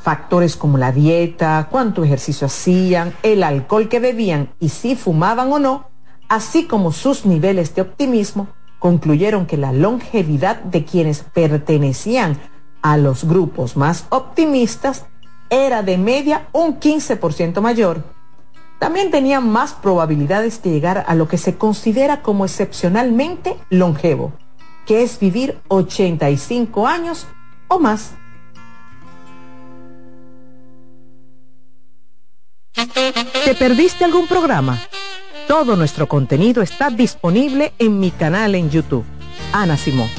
factores 0.01 0.55
como 0.55 0.79
la 0.79 0.91
dieta, 0.91 1.67
cuánto 1.69 2.03
ejercicio 2.03 2.47
hacían, 2.47 3.13
el 3.21 3.43
alcohol 3.43 3.87
que 3.87 3.99
bebían 3.99 4.49
y 4.59 4.69
si 4.69 4.95
fumaban 4.95 5.53
o 5.53 5.59
no, 5.59 5.91
así 6.27 6.65
como 6.65 6.91
sus 6.91 7.27
niveles 7.27 7.75
de 7.75 7.83
optimismo, 7.83 8.47
concluyeron 8.79 9.45
que 9.45 9.57
la 9.57 9.73
longevidad 9.73 10.63
de 10.63 10.83
quienes 10.83 11.21
pertenecían 11.21 12.39
a 12.81 12.97
los 12.97 13.25
grupos 13.25 13.77
más 13.77 14.07
optimistas 14.09 15.05
era 15.51 15.83
de 15.83 15.99
media 15.99 16.47
un 16.51 16.79
15% 16.79 17.61
mayor 17.61 18.20
también 18.81 19.11
tenían 19.11 19.47
más 19.47 19.73
probabilidades 19.73 20.63
de 20.63 20.71
llegar 20.71 21.05
a 21.07 21.13
lo 21.13 21.27
que 21.27 21.37
se 21.37 21.55
considera 21.55 22.23
como 22.23 22.45
excepcionalmente 22.45 23.55
longevo, 23.69 24.33
que 24.87 25.03
es 25.03 25.19
vivir 25.19 25.59
85 25.67 26.87
años 26.87 27.27
o 27.67 27.77
más. 27.77 28.15
¿Te 32.73 33.53
perdiste 33.53 34.03
algún 34.03 34.25
programa? 34.25 34.79
Todo 35.47 35.75
nuestro 35.75 36.07
contenido 36.07 36.63
está 36.63 36.89
disponible 36.89 37.73
en 37.77 37.99
mi 37.99 38.09
canal 38.09 38.55
en 38.55 38.71
YouTube. 38.71 39.05
Ana 39.53 39.77
Simón. 39.77 40.09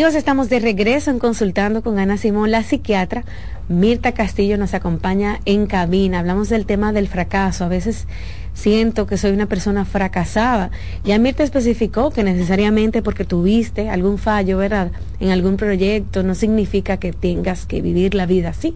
Amigos, 0.00 0.14
estamos 0.14 0.48
de 0.48 0.60
regreso 0.60 1.10
en 1.10 1.18
Consultando 1.18 1.82
con 1.82 1.98
Ana 1.98 2.16
Simón, 2.16 2.50
la 2.50 2.62
psiquiatra. 2.62 3.22
Mirta 3.68 4.12
Castillo 4.12 4.56
nos 4.56 4.72
acompaña 4.72 5.40
en 5.44 5.66
cabina. 5.66 6.20
Hablamos 6.20 6.48
del 6.48 6.64
tema 6.64 6.94
del 6.94 7.06
fracaso. 7.06 7.66
A 7.66 7.68
veces 7.68 8.06
siento 8.54 9.04
que 9.04 9.18
soy 9.18 9.32
una 9.32 9.44
persona 9.44 9.84
fracasada. 9.84 10.70
Ya 11.04 11.18
Mirta 11.18 11.42
especificó 11.42 12.12
que 12.12 12.24
necesariamente 12.24 13.02
porque 13.02 13.26
tuviste 13.26 13.90
algún 13.90 14.16
fallo, 14.16 14.56
¿verdad? 14.56 14.90
En 15.20 15.32
algún 15.32 15.58
proyecto, 15.58 16.22
no 16.22 16.34
significa 16.34 16.96
que 16.96 17.12
tengas 17.12 17.66
que 17.66 17.82
vivir 17.82 18.14
la 18.14 18.24
vida 18.24 18.48
así, 18.48 18.74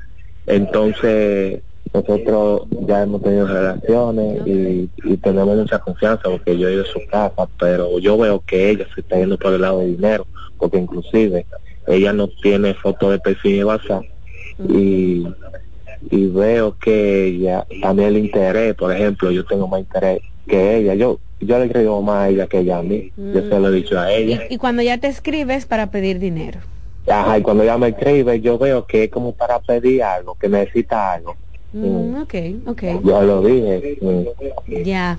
entonces 0.46 1.60
nosotros 1.92 2.62
ya 2.86 3.02
hemos 3.02 3.22
tenido 3.22 3.46
relaciones 3.46 4.46
y, 4.46 4.88
y, 5.05 5.16
tenemos 5.18 5.59
mucha 5.59 5.78
confianza 5.78 6.22
porque 6.30 6.56
yo 6.56 6.68
he 6.68 6.74
ido 6.74 6.84
a 6.84 6.86
su 6.86 7.00
casa, 7.10 7.46
pero 7.59 7.98
yo 7.98 8.16
veo 8.16 8.40
que 8.40 8.70
ella 8.70 8.86
se 8.94 9.02
está 9.02 9.18
yendo 9.18 9.36
por 9.36 9.52
el 9.52 9.60
lado 9.60 9.80
de 9.80 9.88
dinero, 9.88 10.26
porque 10.56 10.78
inclusive 10.78 11.44
ella 11.89 12.12
no 12.12 12.28
tiene 12.28 12.74
foto 12.74 13.10
de 13.10 13.19
perfil 13.19 13.56
de 13.59 13.65
WhatsApp 13.65 14.05
y, 14.69 15.27
y 16.10 16.27
veo 16.27 16.77
que 16.77 17.27
ella 17.27 17.66
también 17.82 18.10
el 18.10 18.19
interés, 18.19 18.74
por 18.74 18.93
ejemplo, 18.93 19.31
yo 19.31 19.44
tengo 19.44 19.66
más 19.69 19.81
interés 19.81 20.20
que 20.47 20.77
ella, 20.77 20.94
yo 20.94 21.20
yo 21.40 21.59
le 21.59 21.70
creo 21.70 22.02
más 22.02 22.16
a 22.16 22.28
ella 22.31 22.47
que 22.47 22.59
ella 22.59 22.78
a 22.78 22.82
mí, 22.82 23.12
yo 23.16 23.40
se 23.43 23.60
lo 23.60 23.69
he 23.69 23.73
dicho 23.73 23.98
a 23.98 24.12
ella. 24.12 24.44
Y, 24.51 24.59
cuando 24.59 24.82
ya 24.82 24.98
te 24.98 25.06
escribes 25.06 25.66
para 25.66 25.90
pedir 25.90 26.19
dinero. 26.19 26.60
Ajá, 27.06 27.39
y 27.39 27.43
cuando 27.43 27.62
ella 27.62 27.78
me 27.78 27.89
escribe, 27.89 28.40
yo 28.40 28.59
veo 28.59 28.85
que 28.85 29.05
es 29.05 29.10
como 29.10 29.32
para 29.32 29.60
pedir 29.60 30.02
algo, 30.02 30.35
que 30.35 30.48
necesita 30.48 31.12
algo. 31.12 31.36
Mm, 31.73 32.23
ok, 32.23 32.35
ok. 32.66 32.82
Yo 33.05 33.23
lo 33.23 33.43
dije. 33.43 33.98
Ya. 34.85 35.16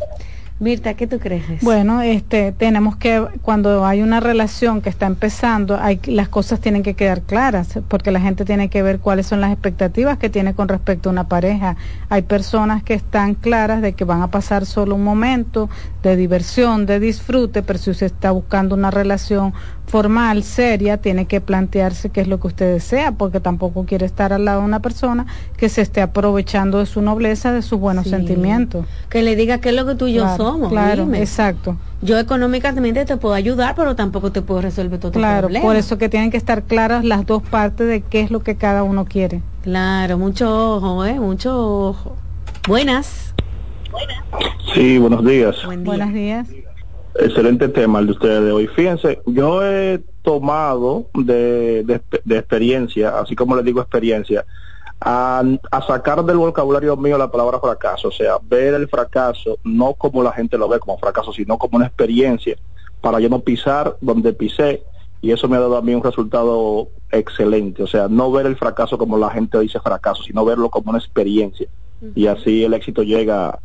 Mirta, 0.59 0.93
¿qué 0.93 1.07
tú 1.07 1.19
crees? 1.19 1.61
Bueno, 1.61 2.01
este, 2.01 2.51
tenemos 2.51 2.97
que, 2.97 3.25
cuando 3.41 3.85
hay 3.85 4.01
una 4.01 4.19
relación 4.19 4.81
que 4.81 4.89
está 4.89 5.05
empezando, 5.05 5.79
hay, 5.79 6.01
las 6.05 6.27
cosas 6.27 6.59
tienen 6.59 6.83
que 6.83 6.95
quedar 6.95 7.21
claras, 7.21 7.79
porque 7.87 8.11
la 8.11 8.19
gente 8.19 8.43
tiene 8.43 8.69
que 8.69 8.83
ver 8.83 8.99
cuáles 8.99 9.27
son 9.27 9.39
las 9.39 9.53
expectativas 9.53 10.17
que 10.17 10.29
tiene 10.29 10.53
con 10.53 10.67
respecto 10.67 11.07
a 11.07 11.13
una 11.13 11.29
pareja. 11.29 11.77
Hay 12.09 12.23
personas 12.23 12.83
que 12.83 12.93
están 12.93 13.35
claras 13.35 13.81
de 13.81 13.93
que 13.93 14.03
van 14.03 14.21
a 14.21 14.31
pasar 14.31 14.65
solo 14.65 14.95
un 14.95 15.03
momento 15.03 15.69
de 16.03 16.17
diversión, 16.17 16.85
de 16.85 16.99
disfrute, 16.99 17.63
pero 17.63 17.79
si 17.79 17.91
usted 17.91 18.07
está 18.07 18.31
buscando 18.31 18.75
una 18.75 18.91
relación 18.91 19.53
formal, 19.89 20.43
seria, 20.43 20.97
tiene 20.97 21.25
que 21.25 21.41
plantearse 21.41 22.09
qué 22.09 22.21
es 22.21 22.27
lo 22.27 22.39
que 22.39 22.47
usted 22.47 22.73
desea, 22.73 23.11
porque 23.11 23.39
tampoco 23.39 23.85
quiere 23.85 24.05
estar 24.05 24.31
al 24.31 24.45
lado 24.45 24.59
de 24.61 24.65
una 24.65 24.79
persona 24.81 25.25
que 25.57 25.67
se 25.67 25.81
esté 25.81 26.01
aprovechando 26.01 26.77
de 26.79 26.85
su 26.85 27.01
nobleza, 27.01 27.51
de 27.51 27.61
sus 27.61 27.79
buenos 27.79 28.07
sentimientos. 28.07 28.85
Que 29.09 29.23
le 29.23 29.35
diga 29.35 29.57
qué 29.57 29.69
es 29.69 29.75
lo 29.75 29.85
que 29.85 29.95
tú 29.95 30.07
y 30.07 30.13
yo 30.13 30.37
somos. 30.37 30.69
Claro, 30.69 31.13
exacto. 31.15 31.77
Yo 32.01 32.17
económicamente 32.17 33.03
te 33.05 33.17
puedo 33.17 33.33
ayudar, 33.33 33.75
pero 33.75 33.95
tampoco 33.95 34.31
te 34.31 34.41
puedo 34.41 34.61
resolver 34.61 34.99
todo 34.99 35.11
claro, 35.11 35.47
problema. 35.47 35.65
por 35.65 35.75
eso 35.75 35.97
que 35.97 36.07
tienen 36.07 36.31
que 36.31 36.37
estar 36.37 36.63
claras 36.63 37.03
las 37.03 37.25
dos 37.25 37.43
partes 37.43 37.87
de 37.87 38.01
qué 38.01 38.21
es 38.21 38.31
lo 38.31 38.41
que 38.41 38.55
cada 38.55 38.83
uno 38.83 39.05
quiere. 39.05 39.41
Claro, 39.63 40.17
mucho 40.17 40.75
ojo, 40.75 41.03
¿eh? 41.03 41.19
Mucho 41.19 41.87
ojo. 41.89 42.15
Buenas. 42.67 43.33
Buenas. 43.91 44.23
Sí, 44.73 44.97
buenos 44.99 45.25
días. 45.25 45.55
Buenos 45.65 46.13
días. 46.13 46.47
Excelente 47.21 47.67
tema 47.67 47.99
el 47.99 48.07
de 48.07 48.11
ustedes 48.13 48.43
de 48.43 48.51
hoy. 48.51 48.67
Fíjense, 48.67 49.21
yo 49.25 49.65
he 49.65 50.01
tomado 50.21 51.07
de, 51.13 51.83
de, 51.83 52.37
experiencia, 52.37 53.19
así 53.19 53.35
como 53.35 53.55
les 53.55 53.65
digo 53.65 53.81
experiencia, 53.81 54.45
a, 55.01 55.43
a, 55.71 55.81
sacar 55.81 56.23
del 56.23 56.37
vocabulario 56.37 56.95
mío 56.95 57.17
la 57.17 57.29
palabra 57.29 57.59
fracaso, 57.59 58.07
o 58.07 58.11
sea, 58.11 58.37
ver 58.41 58.73
el 58.73 58.87
fracaso 58.87 59.57
no 59.63 59.93
como 59.93 60.23
la 60.23 60.31
gente 60.31 60.57
lo 60.57 60.69
ve 60.69 60.79
como 60.79 60.97
fracaso, 60.97 61.33
sino 61.33 61.57
como 61.57 61.77
una 61.77 61.87
experiencia 61.87 62.57
para 63.01 63.19
yo 63.19 63.29
no 63.29 63.39
pisar 63.39 63.97
donde 64.01 64.33
pisé 64.33 64.83
y 65.21 65.31
eso 65.31 65.47
me 65.49 65.57
ha 65.57 65.61
dado 65.61 65.77
a 65.77 65.81
mí 65.81 65.93
un 65.93 66.03
resultado 66.03 66.89
excelente, 67.11 67.83
o 67.83 67.87
sea, 67.87 68.07
no 68.07 68.31
ver 68.31 68.45
el 68.45 68.55
fracaso 68.55 68.97
como 68.97 69.17
la 69.17 69.29
gente 69.29 69.59
dice 69.59 69.79
fracaso, 69.79 70.23
sino 70.23 70.45
verlo 70.45 70.69
como 70.69 70.91
una 70.91 70.99
experiencia 70.99 71.67
y 72.15 72.27
así 72.27 72.63
el 72.63 72.73
éxito 72.73 73.03
llega 73.03 73.59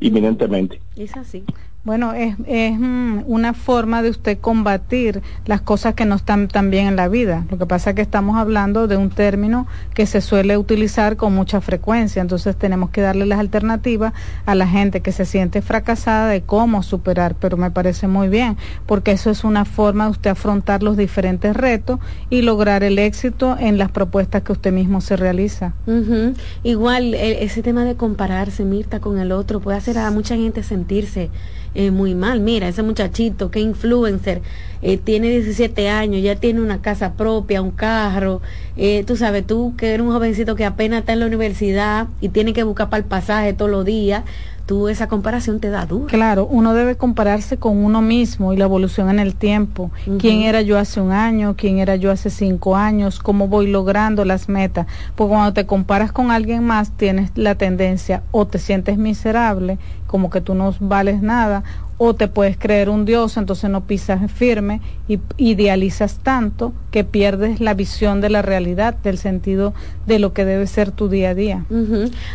inminentemente. 0.00 0.80
Es 0.96 1.16
así. 1.16 1.44
Bueno, 1.82 2.12
es, 2.12 2.36
es 2.46 2.78
mm, 2.78 3.22
una 3.26 3.54
forma 3.54 4.02
de 4.02 4.10
usted 4.10 4.38
combatir 4.38 5.22
las 5.46 5.62
cosas 5.62 5.94
que 5.94 6.04
no 6.04 6.16
están 6.16 6.46
tan 6.48 6.70
bien 6.70 6.88
en 6.88 6.96
la 6.96 7.08
vida. 7.08 7.46
Lo 7.50 7.56
que 7.56 7.64
pasa 7.64 7.90
es 7.90 7.96
que 7.96 8.02
estamos 8.02 8.36
hablando 8.36 8.86
de 8.86 8.98
un 8.98 9.08
término 9.08 9.66
que 9.94 10.04
se 10.04 10.20
suele 10.20 10.58
utilizar 10.58 11.16
con 11.16 11.34
mucha 11.34 11.62
frecuencia, 11.62 12.20
entonces 12.20 12.54
tenemos 12.54 12.90
que 12.90 13.00
darle 13.00 13.24
las 13.24 13.38
alternativas 13.38 14.12
a 14.44 14.54
la 14.54 14.66
gente 14.66 15.00
que 15.00 15.10
se 15.10 15.24
siente 15.24 15.62
fracasada 15.62 16.28
de 16.28 16.42
cómo 16.42 16.82
superar, 16.82 17.34
pero 17.34 17.56
me 17.56 17.70
parece 17.70 18.08
muy 18.08 18.28
bien, 18.28 18.58
porque 18.84 19.12
eso 19.12 19.30
es 19.30 19.42
una 19.42 19.64
forma 19.64 20.04
de 20.04 20.10
usted 20.10 20.30
afrontar 20.30 20.82
los 20.82 20.98
diferentes 20.98 21.56
retos 21.56 21.98
y 22.28 22.42
lograr 22.42 22.82
el 22.82 22.98
éxito 22.98 23.56
en 23.58 23.78
las 23.78 23.90
propuestas 23.90 24.42
que 24.42 24.52
usted 24.52 24.70
mismo 24.70 25.00
se 25.00 25.16
realiza. 25.16 25.72
Igual, 26.62 27.14
e, 27.14 27.42
ese 27.42 27.62
tema 27.62 27.84
de 27.84 27.94
compararse, 27.94 28.64
Mirta, 28.64 29.00
con 29.00 29.18
el 29.18 29.32
otro 29.32 29.60
puede 29.60 29.78
hacer 29.78 29.96
a 29.96 30.10
mucha 30.10 30.36
gente 30.36 30.62
sentirse 30.62 31.30
eh, 31.74 31.90
muy 31.90 32.14
mal. 32.14 32.40
Mira, 32.40 32.68
ese 32.68 32.82
muchachito, 32.82 33.50
qué 33.50 33.60
influencer, 33.60 34.42
eh, 34.82 34.96
tiene 34.96 35.28
17 35.28 35.88
años, 35.88 36.22
ya 36.22 36.36
tiene 36.36 36.60
una 36.60 36.80
casa 36.82 37.14
propia, 37.14 37.62
un 37.62 37.70
carro. 37.70 38.40
Eh, 38.76 39.04
tú 39.06 39.16
sabes, 39.16 39.46
tú 39.46 39.74
que 39.76 39.94
eres 39.94 40.00
un 40.06 40.12
jovencito 40.12 40.56
que 40.56 40.64
apenas 40.64 41.00
está 41.00 41.12
en 41.12 41.20
la 41.20 41.26
universidad 41.26 42.08
y 42.20 42.30
tiene 42.30 42.52
que 42.52 42.62
buscar 42.64 42.88
para 42.90 43.02
el 43.02 43.08
pasaje 43.08 43.52
todos 43.52 43.70
los 43.70 43.84
días, 43.84 44.24
tú 44.70 44.86
esa 44.86 45.08
comparación 45.08 45.58
te 45.58 45.68
da 45.68 45.84
duro. 45.84 46.06
Claro, 46.06 46.46
uno 46.46 46.74
debe 46.74 46.94
compararse 46.94 47.56
con 47.56 47.76
uno 47.76 48.02
mismo 48.02 48.52
y 48.52 48.56
la 48.56 48.66
evolución 48.66 49.10
en 49.10 49.18
el 49.18 49.34
tiempo. 49.34 49.90
¿Quién 50.20 50.42
era 50.42 50.62
yo 50.62 50.78
hace 50.78 51.00
un 51.00 51.10
año? 51.10 51.56
¿Quién 51.56 51.80
era 51.80 51.96
yo 51.96 52.12
hace 52.12 52.30
cinco 52.30 52.76
años? 52.76 53.18
¿Cómo 53.18 53.48
voy 53.48 53.66
logrando 53.66 54.24
las 54.24 54.48
metas? 54.48 54.86
Porque 55.16 55.30
cuando 55.30 55.52
te 55.54 55.66
comparas 55.66 56.12
con 56.12 56.30
alguien 56.30 56.62
más, 56.62 56.92
tienes 56.92 57.32
la 57.34 57.56
tendencia 57.56 58.22
o 58.30 58.46
te 58.46 58.60
sientes 58.60 58.96
miserable, 58.96 59.80
como 60.06 60.30
que 60.30 60.40
tú 60.40 60.54
no 60.54 60.72
vales 60.78 61.20
nada, 61.20 61.64
o 62.02 62.14
te 62.14 62.28
puedes 62.28 62.56
creer 62.56 62.88
un 62.88 63.04
dios, 63.04 63.36
entonces 63.36 63.68
no 63.68 63.82
pisas 63.82 64.32
firme 64.32 64.80
y 65.06 65.20
idealizas 65.36 66.18
tanto 66.22 66.72
que 66.90 67.04
pierdes 67.04 67.60
la 67.60 67.74
visión 67.74 68.22
de 68.22 68.30
la 68.30 68.40
realidad, 68.40 68.94
del 68.94 69.18
sentido 69.18 69.74
de 70.06 70.18
lo 70.18 70.32
que 70.32 70.46
debe 70.46 70.66
ser 70.66 70.92
tu 70.92 71.10
día 71.10 71.28
a 71.28 71.34
día. 71.34 71.66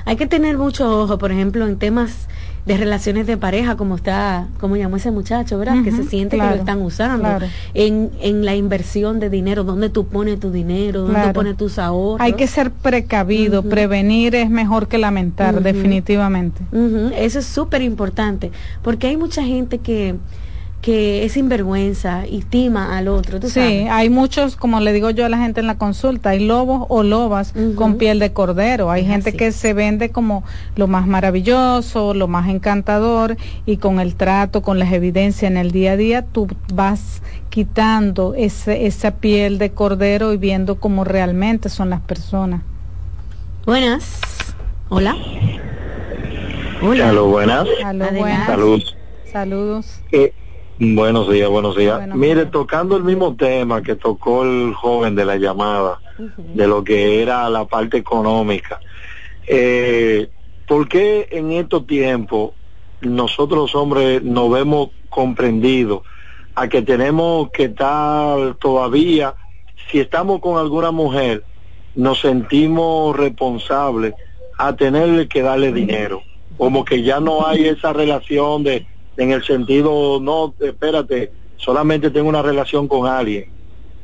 Hay 0.05 0.17
que 0.17 0.27
tener 0.27 0.59
mucho 0.59 1.01
ojo, 1.01 1.17
por 1.17 1.31
ejemplo, 1.31 1.65
en 1.65 1.79
temas 1.79 2.27
de 2.65 2.77
relaciones 2.77 3.27
de 3.27 3.37
pareja, 3.37 3.77
como 3.77 3.95
está, 3.95 4.47
como 4.59 4.75
llamó 4.75 4.97
ese 4.97 5.11
muchacho, 5.11 5.59
¿verdad? 5.59 5.83
que 5.83 5.91
se 5.91 6.03
siente 6.03 6.37
que 6.37 6.43
lo 6.43 6.55
están 6.55 6.81
usando. 6.81 7.27
En, 7.73 8.09
en 8.21 8.43
la 8.43 8.55
inversión 8.55 9.19
de 9.19 9.29
dinero, 9.29 9.63
dónde 9.63 9.89
tú 9.89 10.07
pones 10.07 10.39
tu 10.39 10.51
dinero, 10.51 11.01
dónde 11.01 11.27
tú 11.27 11.33
pones 11.33 11.57
tus 11.57 11.77
ahorros. 11.77 12.21
Hay 12.21 12.33
que 12.33 12.47
ser 12.47 12.71
precavido, 12.71 13.61
prevenir 13.61 14.33
es 14.35 14.49
mejor 14.49 14.87
que 14.87 14.97
lamentar, 14.97 15.61
definitivamente. 15.61 16.61
Eso 17.15 17.39
es 17.39 17.45
súper 17.45 17.81
importante, 17.83 18.51
porque 18.81 19.07
hay 19.07 19.17
mucha 19.17 19.43
gente 19.43 19.77
que 19.77 20.15
que 20.85 21.25
es 21.25 21.31
sinvergüenza 21.31 22.27
y 22.27 22.37
estima 22.37 22.95
al 22.95 23.07
otro. 23.07 23.41
sí, 23.41 23.87
hay 23.89 24.11
muchos, 24.11 24.55
como 24.55 24.79
le 24.81 24.93
digo 24.93 25.09
yo 25.09 25.25
a 25.25 25.29
la 25.29 25.39
gente 25.39 25.59
en 25.59 25.65
la 25.65 25.79
consulta, 25.79 26.29
hay 26.29 26.45
lobos 26.45 26.85
o 26.89 27.01
lobas 27.01 27.55
con 27.73 27.95
piel 27.95 28.19
de 28.19 28.33
cordero. 28.33 28.91
Hay 28.91 29.03
gente 29.03 29.33
que 29.33 29.51
se 29.51 29.73
vende 29.73 30.11
como 30.11 30.43
lo 30.75 30.85
más 30.85 31.07
maravilloso, 31.07 32.13
lo 32.13 32.27
más 32.27 32.49
encantador 32.49 33.35
y 33.65 33.77
con 33.77 33.99
el 33.99 34.13
trato, 34.13 34.61
con 34.61 34.77
las 34.77 34.93
evidencias 34.93 35.49
en 35.49 35.57
el 35.57 35.71
día 35.71 35.93
a 35.93 35.97
día, 35.97 36.21
tú 36.23 36.47
vas 36.71 37.23
quitando 37.49 38.35
ese, 38.35 38.85
esa 38.85 39.15
piel 39.15 39.57
de 39.57 39.71
cordero 39.71 40.33
y 40.33 40.37
viendo 40.37 40.79
cómo 40.79 41.03
realmente 41.03 41.69
son 41.69 41.89
las 41.89 42.01
personas. 42.01 42.61
Buenas. 43.65 44.19
Hola. 44.89 45.17
Hola. 46.83 47.11
buenas. 47.11 47.67
Saludos. 48.45 48.95
Saludos. 49.31 50.01
Eh, 50.11 50.31
Buenos 50.77 51.31
días, 51.31 51.49
buenos 51.49 51.77
días. 51.77 52.05
Mire, 52.15 52.47
tocando 52.47 52.97
el 52.97 53.03
mismo 53.03 53.33
tema 53.35 53.81
que 53.81 53.95
tocó 53.95 54.43
el 54.43 54.73
joven 54.73 55.15
de 55.15 55.23
la 55.23 55.37
llamada, 55.37 56.01
de 56.37 56.67
lo 56.67 56.83
que 56.83 57.21
era 57.21 57.49
la 57.49 57.63
parte 57.63 57.95
económica, 57.95 58.81
eh, 59.47 60.29
¿por 60.67 60.89
qué 60.89 61.29
en 61.31 61.53
estos 61.53 61.87
tiempos 61.87 62.51
nosotros 62.99 63.57
los 63.57 63.75
hombres 63.75 64.21
nos 64.21 64.51
vemos 64.51 64.89
comprendidos 65.09 66.01
a 66.55 66.67
que 66.67 66.81
tenemos 66.81 67.51
que 67.51 67.65
estar 67.65 68.55
todavía, 68.55 69.33
si 69.89 70.01
estamos 70.01 70.41
con 70.41 70.57
alguna 70.57 70.91
mujer, 70.91 71.45
nos 71.95 72.19
sentimos 72.19 73.15
responsables 73.15 74.13
a 74.57 74.75
tenerle 74.75 75.29
que 75.29 75.41
darle 75.41 75.71
dinero? 75.71 76.21
Como 76.57 76.83
que 76.83 77.01
ya 77.01 77.21
no 77.21 77.47
hay 77.47 77.65
esa 77.65 77.93
relación 77.93 78.63
de 78.63 78.85
en 79.17 79.31
el 79.31 79.43
sentido, 79.43 80.19
no, 80.21 80.53
espérate, 80.59 81.31
solamente 81.57 82.09
tengo 82.09 82.29
una 82.29 82.41
relación 82.41 82.87
con 82.87 83.07
alguien. 83.07 83.49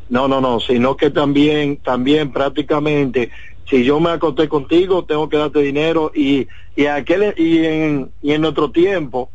No, 0.09 0.27
no, 0.27 0.41
no, 0.41 0.59
sino 0.59 0.97
que 0.97 1.09
también, 1.09 1.77
también 1.77 2.31
prácticamente, 2.31 3.31
si 3.69 3.83
yo 3.83 3.99
me 3.99 4.09
acosté 4.09 4.49
contigo, 4.49 5.05
tengo 5.05 5.29
que 5.29 5.37
darte 5.37 5.59
dinero 5.59 6.11
y, 6.13 6.47
y, 6.75 6.85
aquel, 6.85 7.33
y, 7.37 7.65
en, 7.65 8.11
y 8.21 8.33
en 8.33 8.43
otro 8.43 8.71
tiempo, 8.71 9.29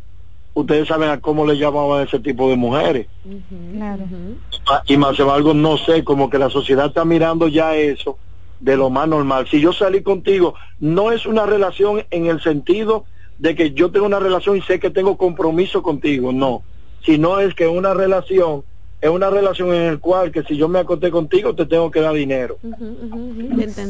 ustedes 0.52 0.88
saben 0.88 1.08
a 1.08 1.20
cómo 1.20 1.46
le 1.46 1.56
llamaban 1.56 2.00
a 2.00 2.02
ese 2.04 2.18
tipo 2.18 2.50
de 2.50 2.56
mujeres. 2.56 3.06
claro. 3.74 4.04
Y 4.86 4.96
más 4.96 5.18
algo 5.20 5.54
no 5.54 5.78
sé, 5.78 6.04
como 6.04 6.28
que 6.28 6.38
la 6.38 6.50
sociedad 6.50 6.86
está 6.86 7.04
mirando 7.04 7.48
ya 7.48 7.76
eso 7.76 8.18
de 8.60 8.76
lo 8.76 8.90
más 8.90 9.08
normal. 9.08 9.46
Si 9.50 9.60
yo 9.60 9.72
salí 9.72 10.02
contigo, 10.02 10.54
no 10.80 11.12
es 11.12 11.26
una 11.26 11.46
relación 11.46 12.04
en 12.10 12.26
el 12.26 12.40
sentido 12.42 13.04
de 13.38 13.54
que 13.54 13.72
yo 13.72 13.90
tengo 13.90 14.06
una 14.06 14.20
relación 14.20 14.56
y 14.56 14.62
sé 14.62 14.78
que 14.80 14.90
tengo 14.90 15.16
compromiso 15.16 15.82
contigo, 15.82 16.32
no, 16.32 16.62
sino 17.04 17.40
es 17.40 17.54
que 17.54 17.66
una 17.66 17.94
relación 17.94 18.64
es 19.00 19.10
una 19.10 19.28
relación 19.28 19.74
en 19.74 19.92
la 19.92 19.98
cual 19.98 20.32
que 20.32 20.42
si 20.42 20.56
yo 20.56 20.68
me 20.68 20.78
acosté 20.78 21.10
contigo 21.10 21.54
te 21.54 21.66
tengo 21.66 21.90
que 21.90 22.00
dar 22.00 22.14
dinero. 22.14 22.56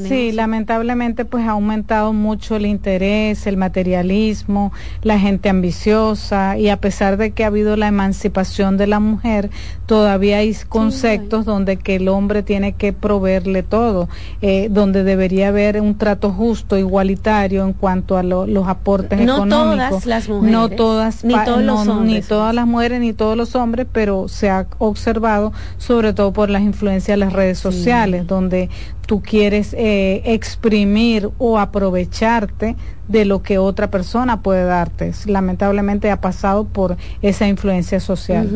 Sí, 0.08 0.32
lamentablemente 0.32 1.24
pues 1.24 1.46
ha 1.46 1.52
aumentado 1.52 2.12
mucho 2.12 2.56
el 2.56 2.66
interés, 2.66 3.46
el 3.46 3.56
materialismo, 3.56 4.72
la 5.02 5.18
gente 5.18 5.48
ambiciosa 5.48 6.58
y 6.58 6.70
a 6.70 6.78
pesar 6.78 7.18
de 7.18 7.30
que 7.30 7.44
ha 7.44 7.48
habido 7.48 7.76
la 7.76 7.86
emancipación 7.86 8.76
de 8.76 8.88
la 8.88 8.98
mujer, 8.98 9.50
todavía 9.86 10.38
hay 10.38 10.54
conceptos 10.68 11.44
donde 11.44 11.76
que 11.76 11.96
el 11.96 12.08
hombre 12.08 12.42
tiene 12.42 12.72
que 12.72 12.92
proveerle 12.92 13.62
todo, 13.62 14.08
eh, 14.42 14.68
donde 14.70 15.04
debería 15.04 15.48
haber 15.48 15.80
un 15.80 15.96
trato 15.98 16.32
justo, 16.32 16.76
igualitario 16.76 17.64
en 17.64 17.74
cuanto 17.74 18.16
a 18.16 18.24
los 18.24 18.66
aportes 18.66 19.20
no 19.20 19.36
económicos. 19.36 19.88
Todas 19.88 20.06
las 20.06 20.28
mujeres, 20.28 20.52
no 20.52 20.68
todas, 20.68 21.24
ni 21.24 21.34
todos 21.44 21.62
los 21.62 21.86
hombres, 21.86 22.12
ni 22.12 22.22
todas 22.22 22.54
las 22.54 22.66
mujeres 22.66 23.00
ni 23.00 23.12
todos 23.12 23.36
los 23.36 23.54
hombres, 23.54 23.86
pero 23.92 24.26
se 24.26 24.50
ha 24.50 24.66
observado, 24.96 25.52
sobre 25.76 26.12
todo 26.14 26.32
por 26.32 26.48
las 26.48 26.62
influencias 26.62 27.18
de 27.18 27.24
las 27.24 27.32
redes 27.32 27.58
sociales, 27.58 28.26
donde 28.26 28.70
tú 29.06 29.22
quieres 29.22 29.72
eh, 29.78 30.22
exprimir 30.24 31.30
o 31.38 31.58
aprovecharte 31.58 32.76
de 33.08 33.24
lo 33.24 33.42
que 33.42 33.58
otra 33.58 33.90
persona 33.90 34.42
puede 34.42 34.64
darte. 34.64 35.12
Lamentablemente 35.26 36.10
ha 36.10 36.20
pasado 36.20 36.64
por 36.64 36.96
esa 37.22 37.46
influencia 37.46 38.00
social 38.00 38.48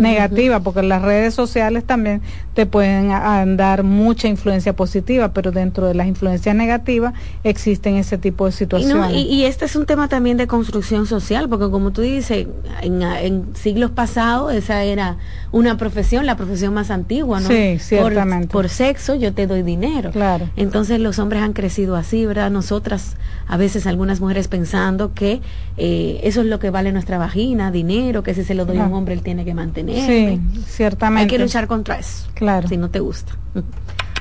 negativa, 0.00 0.60
porque 0.60 0.82
las 0.82 1.02
redes 1.02 1.34
sociales 1.34 1.84
también 1.84 2.22
te 2.54 2.66
pueden 2.66 3.08
dar 3.56 3.82
mucha 3.82 4.28
influencia 4.28 4.74
positiva, 4.74 5.32
pero 5.32 5.50
dentro 5.50 5.86
de 5.88 5.94
las 5.94 6.06
influencias 6.06 6.54
negativas 6.54 7.14
existen 7.42 7.96
ese 7.96 8.18
tipo 8.18 8.46
de 8.46 8.52
situaciones. 8.52 9.12
Y, 9.14 9.44
este 9.44 9.64
es 9.64 9.74
un 9.74 9.86
tema 9.86 10.08
también 10.08 10.36
de 10.36 10.46
construcción 10.46 11.06
social, 11.06 11.48
porque 11.48 11.68
como 11.70 11.90
tú 11.90 12.02
dices, 12.02 12.46
en, 12.82 13.46
siglos 13.54 13.90
pasados 13.90 14.54
esa 14.54 14.84
era 14.84 15.16
una 15.50 15.76
profesión, 15.76 16.24
la 16.26 16.36
profesión 16.36 16.72
más 16.72 16.90
antigua, 16.90 17.40
¿no? 17.40 17.48
Sí, 17.48 17.78
ciertamente. 17.80 18.46
Por, 18.46 18.62
por 18.62 18.68
sexo 18.68 19.14
yo 19.16 19.32
te 19.32 19.46
doy 19.46 19.62
dinero. 19.62 19.71
Claro. 20.12 20.48
Entonces 20.56 21.00
los 21.00 21.18
hombres 21.18 21.42
han 21.42 21.52
crecido 21.52 21.96
así, 21.96 22.26
¿verdad? 22.26 22.50
Nosotras 22.50 23.16
a 23.46 23.56
veces 23.56 23.86
algunas 23.86 24.20
mujeres 24.20 24.48
pensando 24.48 25.14
que 25.14 25.40
eh, 25.76 26.20
eso 26.22 26.40
es 26.40 26.46
lo 26.46 26.58
que 26.58 26.70
vale 26.70 26.92
nuestra 26.92 27.18
vagina, 27.18 27.70
dinero, 27.70 28.22
que 28.22 28.34
si 28.34 28.44
se 28.44 28.54
lo 28.54 28.64
doy 28.64 28.78
a 28.78 28.84
un 28.84 28.94
hombre 28.94 29.14
él 29.14 29.22
tiene 29.22 29.44
que 29.44 29.54
mantener. 29.54 30.06
Sí, 30.06 30.40
ciertamente. 30.66 31.22
Hay 31.22 31.28
que 31.28 31.38
luchar 31.38 31.66
contra 31.66 31.98
eso. 31.98 32.28
Claro. 32.34 32.68
Si 32.68 32.76
no 32.76 32.90
te 32.90 33.00
gusta. 33.00 33.36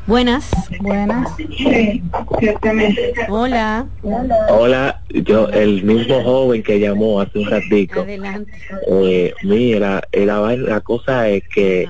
Buenas. 0.07 0.49
Buenas. 0.79 1.31
Hola. 3.29 3.85
Hola, 4.49 5.01
yo, 5.09 5.47
el 5.49 5.83
mismo 5.83 6.23
joven 6.23 6.63
que 6.63 6.79
llamó 6.79 7.21
hace 7.21 7.37
un 7.37 7.49
ratito. 7.49 8.01
Adelante. 8.01 8.51
Eh, 8.89 9.33
mira, 9.43 10.01
la, 10.11 10.55
la 10.57 10.81
cosa 10.81 11.29
es 11.29 11.43
que, 11.47 11.87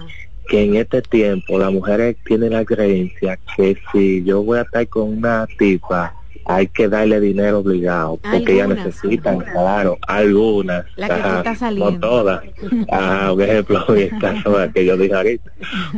que 0.47 0.63
en 0.63 0.75
este 0.75 1.01
tiempo 1.01 1.57
las 1.57 1.71
mujeres 1.71 2.17
tienen 2.25 2.53
la 2.53 2.65
creencia 2.65 3.39
que 3.55 3.77
si 3.91 4.23
yo 4.23 4.43
voy 4.43 4.59
a 4.59 4.61
estar 4.63 4.87
con 4.87 5.17
una 5.17 5.47
tipa, 5.57 6.15
hay 6.45 6.67
que 6.67 6.87
darle 6.87 7.19
dinero 7.19 7.59
obligado 7.59 8.17
porque 8.17 8.53
ellas 8.53 8.69
necesitan, 8.69 9.39
claro, 9.39 9.97
algunas, 10.07 10.85
la 10.95 11.07
que 11.07 11.37
está 11.37 11.55
saliendo. 11.55 11.91
no 11.91 11.99
todas, 11.99 12.41
ajá, 12.89 13.31
un 13.31 13.41
ejemplo 13.41 13.85
que 14.73 14.85
yo 14.85 14.97
dije 14.97 15.13
ahorita, 15.13 15.51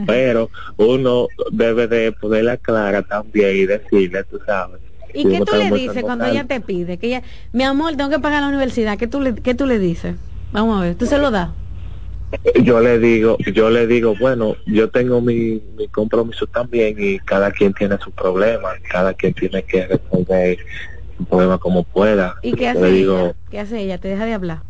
pero 0.05 0.49
uno 0.77 1.27
debe 1.51 1.87
de 1.87 2.11
ponerla 2.11 2.57
clara 2.57 3.01
también 3.01 3.55
y 3.55 3.65
decirle, 3.65 4.23
tú 4.25 4.39
sabes. 4.45 4.81
¿Y 5.13 5.25
qué 5.25 5.41
tú 5.41 5.55
le 5.55 5.71
dices 5.71 6.03
cuando 6.03 6.25
ella 6.25 6.43
te 6.45 6.59
pide? 6.59 6.97
Que 6.97 7.07
ella, 7.07 7.23
mi 7.51 7.63
amor, 7.63 7.95
tengo 7.95 8.09
que 8.09 8.19
pagar 8.19 8.41
la 8.41 8.49
universidad, 8.49 8.97
¿qué 8.97 9.07
tú 9.07 9.21
le, 9.21 9.35
qué 9.35 9.53
tú 9.53 9.65
le 9.65 9.79
dices? 9.79 10.15
Vamos 10.51 10.79
a 10.79 10.81
ver, 10.81 10.95
¿tú 10.95 11.05
se 11.05 11.17
lo 11.17 11.31
das? 11.31 11.49
Yo 12.63 12.79
le 12.79 12.99
digo, 12.99 13.37
yo 13.53 13.69
le 13.69 13.87
digo, 13.87 14.15
bueno, 14.19 14.55
yo 14.65 14.89
tengo 14.89 15.21
mi, 15.21 15.61
mi 15.77 15.87
compromiso 15.87 16.47
también 16.47 16.95
y 16.97 17.19
cada 17.19 17.51
quien 17.51 17.73
tiene 17.73 17.97
su 17.99 18.11
problema, 18.11 18.69
cada 18.89 19.13
quien 19.13 19.33
tiene 19.33 19.63
que 19.63 19.87
resolver 19.87 20.57
su 21.17 21.25
problema 21.25 21.57
como 21.57 21.83
pueda. 21.83 22.35
¿Y 22.41 22.53
qué 22.53 22.69
hace 22.69 22.87
ella? 22.87 23.35
¿Qué 23.49 23.59
hace 23.59 23.79
ella? 23.79 23.97
¿Te 23.97 24.07
deja 24.07 24.25
de 24.25 24.33
hablar? 24.33 24.63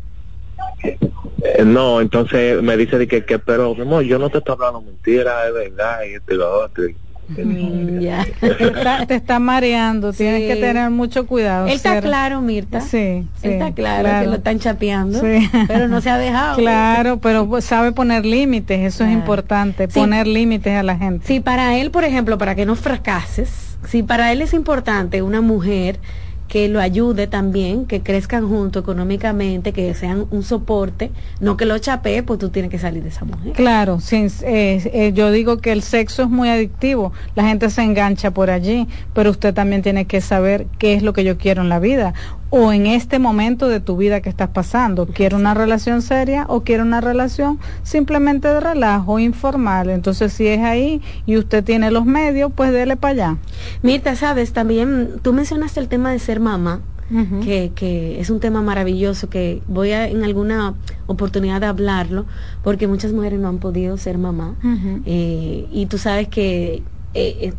Eh, 0.82 1.64
no, 1.64 2.00
entonces 2.00 2.62
me 2.62 2.76
dice 2.76 2.98
de 2.98 3.08
que, 3.08 3.24
que 3.24 3.38
pero 3.38 3.74
no, 3.74 4.02
yo 4.02 4.18
no 4.18 4.30
te 4.30 4.38
estoy 4.38 4.54
hablando 4.54 4.80
mentira, 4.80 5.46
es 5.46 5.54
verdad, 5.54 6.00
y 6.08 6.14
esto 6.14 6.34
y 6.34 6.36
lo 6.36 6.64
otro. 6.64 6.84
Mm, 7.28 8.00
ya. 8.00 8.26
te, 9.06 9.14
está, 9.14 9.38
mareando, 9.38 10.12
tienes 10.12 10.42
que 10.42 10.60
tener 10.60 10.90
mucho 10.90 11.26
cuidado. 11.26 11.66
está 11.66 12.00
claro, 12.00 12.40
Mirta. 12.40 12.80
Sí, 12.80 13.26
está 13.42 13.72
claro, 13.72 14.08
que 14.20 14.26
lo 14.26 14.34
están 14.34 14.58
chapeando, 14.58 15.20
pero 15.66 15.88
no 15.88 16.00
se 16.00 16.10
ha 16.10 16.18
dejado. 16.18 16.56
Claro, 16.56 17.18
pero 17.18 17.48
sabe 17.60 17.92
poner 17.92 18.26
límites, 18.26 18.80
eso 18.80 19.04
es 19.04 19.12
importante, 19.12 19.88
poner 19.88 20.26
límites 20.26 20.76
a 20.76 20.82
la 20.82 20.96
gente. 20.96 21.26
Si 21.26 21.40
para 21.40 21.76
él, 21.76 21.90
por 21.90 22.04
ejemplo, 22.04 22.38
para 22.38 22.54
que 22.54 22.66
no 22.66 22.76
fracases, 22.76 23.78
si 23.88 24.02
para 24.02 24.32
él 24.32 24.42
es 24.42 24.54
importante 24.54 25.22
una 25.22 25.40
mujer 25.40 26.00
que 26.48 26.68
lo 26.68 26.80
ayude 26.80 27.26
también, 27.26 27.86
que 27.86 28.02
crezcan 28.02 28.48
juntos 28.48 28.82
económicamente, 28.82 29.72
que 29.72 29.94
sean 29.94 30.26
un 30.30 30.42
soporte, 30.42 31.10
no 31.40 31.56
que 31.56 31.64
lo 31.64 31.78
chapee, 31.78 32.22
pues 32.22 32.38
tú 32.38 32.50
tienes 32.50 32.70
que 32.70 32.78
salir 32.78 33.02
de 33.02 33.08
esa 33.08 33.24
mujer. 33.24 33.52
Claro, 33.52 34.00
sin, 34.00 34.30
eh, 34.42 35.12
yo 35.14 35.30
digo 35.30 35.58
que 35.58 35.72
el 35.72 35.82
sexo 35.82 36.22
es 36.22 36.28
muy 36.28 36.48
adictivo, 36.48 37.12
la 37.34 37.44
gente 37.44 37.70
se 37.70 37.82
engancha 37.82 38.30
por 38.30 38.50
allí, 38.50 38.88
pero 39.12 39.30
usted 39.30 39.54
también 39.54 39.82
tiene 39.82 40.06
que 40.06 40.20
saber 40.20 40.66
qué 40.78 40.94
es 40.94 41.02
lo 41.02 41.12
que 41.12 41.24
yo 41.24 41.38
quiero 41.38 41.62
en 41.62 41.68
la 41.68 41.78
vida 41.78 42.14
o 42.56 42.72
en 42.72 42.86
este 42.86 43.18
momento 43.18 43.66
de 43.66 43.80
tu 43.80 43.96
vida 43.96 44.20
que 44.20 44.28
estás 44.28 44.48
pasando. 44.50 45.06
¿Quiero 45.06 45.36
una 45.36 45.54
relación 45.54 46.02
seria 46.02 46.46
o 46.48 46.60
quiero 46.60 46.84
una 46.84 47.00
relación 47.00 47.58
simplemente 47.82 48.46
de 48.46 48.60
relajo, 48.60 49.18
informal? 49.18 49.90
Entonces, 49.90 50.32
si 50.32 50.46
es 50.46 50.60
ahí 50.60 51.02
y 51.26 51.36
usted 51.36 51.64
tiene 51.64 51.90
los 51.90 52.06
medios, 52.06 52.52
pues 52.54 52.70
dele 52.70 52.96
para 52.96 53.12
allá. 53.12 53.36
Mirta, 53.82 54.14
sabes, 54.14 54.52
también 54.52 55.14
tú 55.20 55.32
mencionaste 55.32 55.80
el 55.80 55.88
tema 55.88 56.12
de 56.12 56.20
ser 56.20 56.38
mamá. 56.38 56.80
que, 57.44 57.72
que, 57.74 58.20
es 58.20 58.30
un 58.30 58.40
tema 58.40 58.62
maravilloso 58.62 59.28
que 59.28 59.60
voy 59.66 59.90
a 59.90 60.08
en 60.08 60.24
alguna 60.24 60.74
oportunidad 61.06 61.60
de 61.60 61.66
hablarlo 61.66 62.24
porque 62.62 62.86
muchas 62.86 63.12
mujeres 63.12 63.38
no 63.38 63.48
han 63.48 63.58
podido 63.58 63.98
ser 63.98 64.16
mamá 64.16 64.56
eh, 65.04 65.66
y 65.70 65.84
tú 65.84 65.98
sabes 65.98 66.28
que 66.28 66.82
eh, 67.12 67.36
eh, 67.42 67.52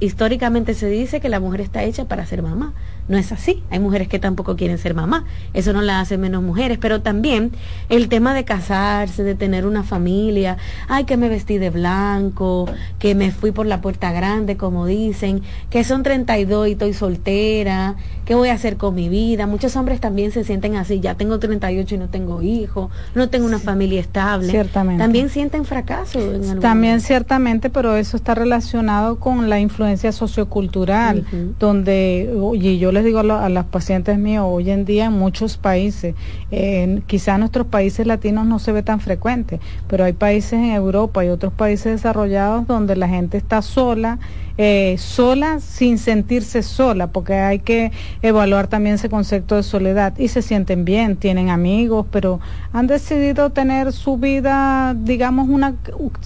históricamente 0.00 0.74
se 0.74 0.88
dice 0.88 1.20
que 1.20 1.28
la 1.28 1.38
mujer 1.38 1.60
está 1.60 1.84
hecha 1.84 2.06
para 2.06 2.26
ser 2.26 2.42
mamá 2.42 2.74
no 3.08 3.18
es 3.18 3.32
así. 3.32 3.62
Hay 3.70 3.78
mujeres 3.80 4.08
que 4.08 4.18
tampoco 4.18 4.56
quieren 4.56 4.78
ser 4.78 4.94
mamá. 4.94 5.24
Eso 5.52 5.72
no 5.72 5.82
la 5.82 6.00
hace 6.00 6.16
menos 6.18 6.42
mujeres. 6.42 6.78
Pero 6.78 7.02
también 7.02 7.52
el 7.88 8.08
tema 8.08 8.34
de 8.34 8.44
casarse, 8.44 9.22
de 9.22 9.34
tener 9.34 9.66
una 9.66 9.82
familia. 9.82 10.56
Ay, 10.88 11.04
que 11.04 11.16
me 11.16 11.28
vestí 11.28 11.58
de 11.58 11.70
blanco, 11.70 12.66
que 12.98 13.14
me 13.14 13.30
fui 13.30 13.52
por 13.52 13.66
la 13.66 13.80
puerta 13.80 14.12
grande, 14.12 14.56
como 14.56 14.86
dicen, 14.86 15.42
que 15.70 15.84
son 15.84 16.02
32 16.02 16.68
y 16.68 16.72
estoy 16.72 16.94
soltera, 16.94 17.96
¿qué 18.24 18.34
voy 18.34 18.48
a 18.48 18.54
hacer 18.54 18.76
con 18.76 18.94
mi 18.94 19.08
vida? 19.08 19.46
Muchos 19.46 19.76
hombres 19.76 20.00
también 20.00 20.32
se 20.32 20.44
sienten 20.44 20.76
así. 20.76 21.00
Ya 21.00 21.14
tengo 21.14 21.38
38 21.38 21.94
y 21.94 21.98
no 21.98 22.08
tengo 22.08 22.42
hijos, 22.42 22.90
no 23.14 23.28
tengo 23.28 23.46
una 23.46 23.58
familia 23.58 24.00
estable. 24.00 24.50
Ciertamente. 24.50 25.02
También 25.02 25.28
sienten 25.28 25.64
fracaso. 25.64 26.18
también 26.60 27.00
ciertamente, 27.00 27.70
pero 27.70 27.96
eso 27.96 28.16
está 28.16 28.34
relacionado 28.34 29.18
con 29.18 29.50
la 29.50 29.60
influencia 29.60 30.12
sociocultural, 30.12 31.26
donde, 31.58 32.34
oye, 32.40 32.78
yo 32.78 32.92
les 32.94 33.04
digo 33.04 33.18
a, 33.18 33.48
las 33.48 33.64
pacientes 33.66 34.18
míos, 34.18 34.46
hoy 34.48 34.70
en 34.70 34.84
día 34.84 35.06
en 35.06 35.12
muchos 35.12 35.56
países, 35.56 36.14
eh, 36.50 37.02
quizá 37.06 37.34
en 37.34 37.40
nuestros 37.40 37.66
países 37.66 38.06
latinos 38.06 38.46
no 38.46 38.58
se 38.58 38.72
ve 38.72 38.82
tan 38.82 39.00
frecuente, 39.00 39.60
pero 39.88 40.04
hay 40.04 40.12
países 40.12 40.54
en 40.54 40.70
Europa 40.70 41.24
y 41.24 41.28
otros 41.28 41.52
países 41.52 41.92
desarrollados 41.92 42.66
donde 42.66 42.96
la 42.96 43.08
gente 43.08 43.36
está 43.36 43.60
sola, 43.62 44.18
eh, 44.56 44.94
sola 44.98 45.58
sin 45.58 45.98
sentirse 45.98 46.62
sola, 46.62 47.08
porque 47.08 47.34
hay 47.34 47.58
que 47.58 47.90
evaluar 48.22 48.68
también 48.68 48.94
ese 48.94 49.08
concepto 49.08 49.56
de 49.56 49.64
soledad. 49.64 50.16
Y 50.16 50.28
se 50.28 50.42
sienten 50.42 50.84
bien, 50.84 51.16
tienen 51.16 51.50
amigos, 51.50 52.06
pero 52.12 52.38
han 52.72 52.86
decidido 52.86 53.50
tener 53.50 53.92
su 53.92 54.16
vida, 54.16 54.94
digamos, 54.94 55.48
una, 55.48 55.74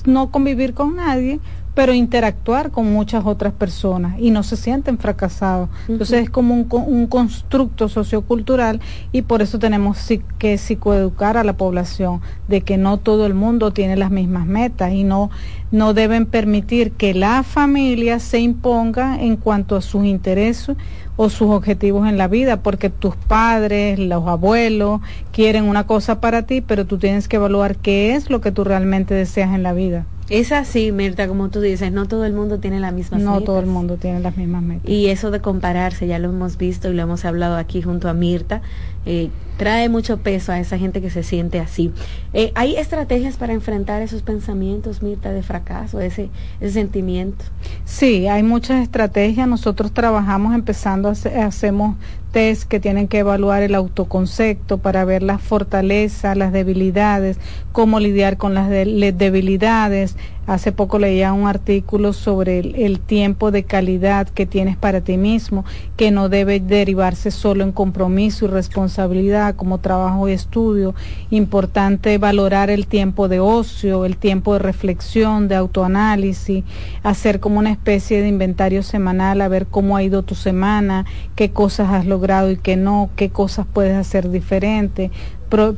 no 0.05 0.31
convivir 0.31 0.75
con 0.75 0.97
nadie, 0.97 1.41
pero 1.79 1.95
interactuar 1.95 2.73
con 2.73 2.93
muchas 2.93 3.25
otras 3.25 3.53
personas 3.53 4.17
y 4.19 4.33
no 4.33 4.43
se 4.43 4.57
sienten 4.57 4.99
fracasados. 4.99 5.69
Entonces 5.87 6.25
es 6.25 6.29
como 6.29 6.53
un, 6.53 6.67
un, 6.73 7.07
constructo 7.07 7.89
sociocultural 7.89 8.81
y 9.13 9.23
por 9.23 9.43
eso 9.43 9.61
tenemos 9.61 9.97
que 10.41 10.59
psicoeducar 10.59 11.37
a 11.37 11.45
la 11.45 11.53
población 11.53 12.21
de 12.49 12.63
que 12.63 12.79
no 12.79 12.97
todo 12.97 13.27
el 13.27 13.35
mundo 13.35 13.71
tiene 13.71 13.95
las 13.95 14.11
mismas 14.11 14.45
metas 14.45 14.93
y 14.93 15.05
no, 15.05 15.31
no 15.71 15.95
deben 15.95 16.27
permitir 16.27 16.91
que 16.91 17.15
la 17.15 17.45
familia 17.45 18.19
se 18.19 18.41
imponga 18.41 19.23
en 19.23 19.37
cuanto 19.37 19.77
a 19.77 19.81
sus 19.81 20.05
intereses 20.05 20.77
o 21.15 21.31
sus 21.31 21.49
objetivos 21.49 22.09
en 22.09 22.19
la 22.19 22.27
vida, 22.27 22.61
porque 22.61 22.91
tus 22.91 23.15
padres, 23.15 24.01
los 24.01 24.27
abuelos 24.27 25.01
quieren 25.31 25.63
una 25.63 25.87
cosa 25.87 26.21
para 26.21 26.43
ti, 26.43 26.61
pero 26.61 26.87
tú 26.87 26.99
tienes 26.99 27.29
que 27.29 27.37
evaluar 27.37 27.77
qué 27.77 28.17
es 28.17 28.31
lo 28.31 28.41
que 28.41 28.51
tú 28.51 28.65
realmente 28.65 29.15
deseas 29.15 29.55
en 29.55 29.63
la 29.63 29.75
vida. 29.75 30.07
Es 30.31 30.53
así, 30.53 30.93
Mirta, 30.93 31.27
como 31.27 31.49
tú 31.49 31.61
dices, 31.61 31.91
no 31.91 32.07
todo 32.07 32.27
el 32.27 32.35
mundo 32.35 32.59
tiene 32.59 32.81
las 32.81 32.93
mismas 32.93 33.21
metas. 33.21 33.35
No 33.35 33.41
todo 33.41 33.61
el 33.61 33.67
mundo 33.67 33.97
tiene 33.97 34.21
las 34.21 34.37
mismas 34.37 34.63
metas. 34.63 34.91
Y 34.91 35.09
eso 35.09 35.31
de 35.31 35.41
compararse, 35.41 36.07
ya 36.07 36.19
lo 36.19 36.29
hemos 36.29 36.59
visto 36.59 36.91
y 36.91 36.95
lo 36.95 37.03
hemos 37.03 37.25
hablado 37.25 37.57
aquí 37.57 37.81
junto 37.81 38.11
a 38.11 38.15
Mirta, 38.15 38.61
eh, 39.07 39.31
trae 39.57 39.89
mucho 39.89 40.19
peso 40.19 40.53
a 40.53 40.61
esa 40.61 40.77
gente 40.77 41.01
que 41.01 41.09
se 41.09 41.23
siente 41.23 41.61
así. 41.61 41.93
Eh, 42.35 42.53
¿Hay 42.55 42.77
estrategias 42.77 43.39
para 43.39 43.55
enfrentar 43.55 44.03
esos 44.03 44.21
pensamientos, 44.23 45.03
Mirta, 45.03 45.33
de 45.33 45.43
fracaso, 45.43 46.01
ese, 46.01 46.29
ese 46.61 46.75
sentimiento? 46.75 47.47
Sí, 47.87 48.29
hay 48.29 48.43
muchas 48.43 48.83
estrategias. 48.83 49.49
Nosotros 49.49 49.93
trabajamos 49.93 50.55
empezando, 50.55 51.09
hacemos 51.09 51.97
test 52.33 52.65
que 52.65 52.81
tienen 52.81 53.09
que 53.09 53.19
evaluar 53.19 53.63
el 53.63 53.75
autoconcepto 53.75 54.79
para 54.79 55.05
ver 55.05 55.23
las 55.23 55.43
fortalezas, 55.43 56.37
las 56.37 56.53
debilidades, 56.53 57.39
cómo 57.73 58.01
lidiar 58.01 58.37
con 58.37 58.55
las 58.55 58.69
debilidades, 58.69 60.17
Hace 60.49 60.73
poco 60.73 60.99
leía 60.99 61.35
un 61.35 61.47
artículo 61.47 62.15
sobre 62.15 62.61
el, 62.61 63.01
tiempo 63.01 63.51
de 63.51 63.65
calidad 63.65 64.27
que 64.31 64.47
tienes 64.47 64.79
para 64.79 65.03
ti 65.03 65.19
mismo, 65.19 65.67
que 65.99 66.11
no 66.11 66.31
debe 66.31 66.59
derivarse 66.59 67.31
solo 67.31 67.65
en 67.65 67.71
compromiso 67.71 68.47
y 68.47 68.49
responsabilidad 68.49 69.57
como 69.57 69.77
trabajo 69.77 70.27
y 70.27 70.33
estudio. 70.33 70.95
Importante 71.29 72.17
valorar 72.17 72.71
el 72.71 72.87
tiempo 72.87 73.29
de 73.29 73.41
ocio, 73.41 74.07
el 74.07 74.17
tiempo 74.17 74.55
de 74.55 74.61
reflexión, 74.61 75.49
de 75.49 75.57
autoanálisis, 75.57 76.65
hacer 77.03 77.41
como 77.41 77.59
una 77.59 77.71
especie 77.71 78.23
de 78.23 78.29
inventario 78.29 78.83
semanal, 78.83 79.43
a 79.43 79.49
ver 79.49 79.67
cómo 79.67 79.99
ha 79.99 80.03
ido 80.03 80.23
tu 80.23 80.35
semana, 80.35 81.05
qué 81.37 81.51
cosas 81.51 81.91
has 81.91 82.07
logrado 82.07 82.18
y 82.51 82.57
qué 82.57 82.77
no, 82.77 83.11
qué 83.17 83.31
cosas 83.31 83.67
puedes 83.73 83.97
hacer 83.97 84.31
diferente, 84.31 85.11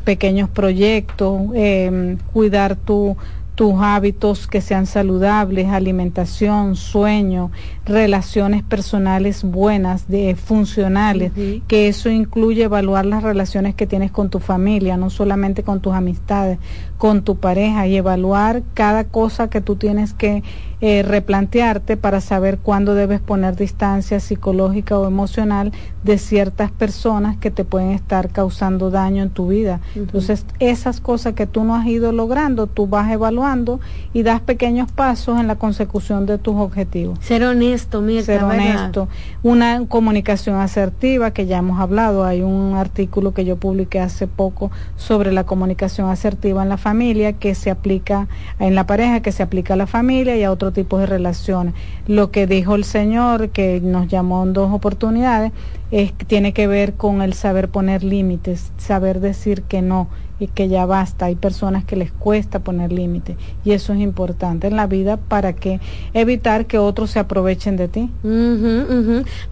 pequeños 0.04 0.48
proyectos, 0.48 1.42
eh, 1.54 2.16
cuidar 2.32 2.76
tu 2.76 3.16
tus 3.60 3.74
hábitos 3.78 4.46
que 4.46 4.62
sean 4.62 4.86
saludables, 4.86 5.68
alimentación, 5.68 6.76
sueño, 6.76 7.50
relaciones 7.84 8.62
personales 8.62 9.44
buenas, 9.44 10.08
de, 10.08 10.34
funcionales, 10.34 11.32
que 11.68 11.88
eso 11.88 12.08
incluye 12.08 12.62
evaluar 12.62 13.04
las 13.04 13.22
relaciones 13.22 13.74
que 13.74 13.86
tienes 13.86 14.12
con 14.12 14.30
tu 14.30 14.38
familia, 14.38 14.96
no 14.96 15.10
solamente 15.10 15.62
con 15.62 15.80
tus 15.80 15.92
amistades, 15.92 16.58
con 17.00 17.22
tu 17.22 17.36
pareja 17.36 17.86
y 17.86 17.96
evaluar 17.96 18.62
cada 18.74 19.04
cosa 19.04 19.48
que 19.48 19.62
tú 19.62 19.76
tienes 19.76 20.12
que 20.12 20.42
eh, 20.82 21.02
replantearte 21.02 21.98
para 21.98 22.22
saber 22.22 22.58
cuándo 22.58 22.94
debes 22.94 23.20
poner 23.20 23.54
distancia 23.54 24.18
psicológica 24.18 24.98
o 24.98 25.06
emocional 25.06 25.72
de 26.04 26.16
ciertas 26.16 26.70
personas 26.70 27.36
que 27.36 27.50
te 27.50 27.64
pueden 27.64 27.90
estar 27.90 28.30
causando 28.30 28.90
daño 28.90 29.22
en 29.22 29.28
tu 29.28 29.48
vida. 29.48 29.80
Entonces, 29.94 30.46
esas 30.58 31.02
cosas 31.02 31.34
que 31.34 31.46
tú 31.46 31.64
no 31.64 31.74
has 31.74 31.86
ido 31.86 32.12
logrando, 32.12 32.66
tú 32.66 32.86
vas 32.86 33.10
evaluando 33.10 33.78
y 34.14 34.22
das 34.22 34.40
pequeños 34.40 34.90
pasos 34.90 35.38
en 35.38 35.48
la 35.48 35.56
consecución 35.56 36.24
de 36.24 36.38
tus 36.38 36.56
objetivos. 36.56 37.18
Ser 37.20 37.44
honesto, 37.44 38.00
Mirta, 38.00 38.24
Ser 38.24 38.44
honesto. 38.44 39.08
Una 39.42 39.86
comunicación 39.86 40.60
asertiva, 40.60 41.32
que 41.32 41.44
ya 41.44 41.58
hemos 41.58 41.78
hablado, 41.78 42.24
hay 42.24 42.40
un 42.40 42.74
artículo 42.76 43.34
que 43.34 43.44
yo 43.44 43.56
publiqué 43.56 44.00
hace 44.00 44.26
poco 44.26 44.70
sobre 44.96 45.30
la 45.30 45.44
comunicación 45.44 46.08
asertiva 46.08 46.62
en 46.62 46.70
la 46.70 46.78
familia, 46.78 46.89
que 47.38 47.54
se 47.54 47.70
aplica 47.70 48.28
en 48.58 48.74
la 48.74 48.86
pareja, 48.86 49.20
que 49.20 49.32
se 49.32 49.42
aplica 49.42 49.74
a 49.74 49.76
la 49.76 49.86
familia 49.86 50.36
y 50.36 50.42
a 50.42 50.50
otros 50.50 50.72
tipos 50.72 51.00
de 51.00 51.06
relaciones. 51.06 51.74
Lo 52.06 52.30
que 52.30 52.46
dijo 52.46 52.74
el 52.74 52.84
Señor, 52.84 53.50
que 53.50 53.80
nos 53.80 54.08
llamó 54.08 54.42
en 54.42 54.52
dos 54.52 54.72
oportunidades, 54.72 55.52
es, 55.90 56.12
tiene 56.26 56.52
que 56.52 56.66
ver 56.66 56.94
con 56.94 57.22
el 57.22 57.34
saber 57.34 57.68
poner 57.68 58.02
límites, 58.02 58.72
saber 58.76 59.20
decir 59.20 59.62
que 59.62 59.82
no 59.82 60.08
y 60.40 60.48
que 60.48 60.68
ya 60.68 60.86
basta. 60.86 61.26
Hay 61.26 61.36
personas 61.36 61.84
que 61.84 61.96
les 61.96 62.10
cuesta 62.10 62.58
poner 62.60 62.92
límites 62.92 63.36
y 63.64 63.72
eso 63.72 63.92
es 63.92 64.00
importante 64.00 64.66
en 64.66 64.76
la 64.76 64.86
vida 64.86 65.16
para 65.16 65.52
que 65.52 65.80
evitar 66.14 66.66
que 66.66 66.78
otros 66.78 67.10
se 67.10 67.18
aprovechen 67.18 67.76
de 67.76 67.88
ti. 67.88 68.10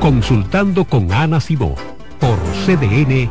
Consultando 0.00 0.84
con 0.84 1.12
Ana 1.12 1.40
Simó 1.40 1.74
por 2.20 2.38
CDN. 2.64 3.30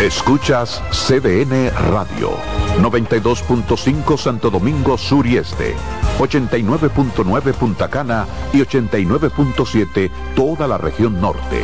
Escuchas 0.00 0.82
CDN 0.92 1.70
Radio, 1.90 2.30
92.5 2.78 4.16
Santo 4.16 4.48
Domingo 4.48 4.96
Sur 4.96 5.26
y 5.26 5.36
Este, 5.36 5.74
89.9 6.18 7.52
Punta 7.52 7.88
Cana 7.88 8.26
y 8.52 8.60
89.7 8.60 10.10
toda 10.34 10.66
la 10.66 10.78
región 10.78 11.20
norte. 11.20 11.62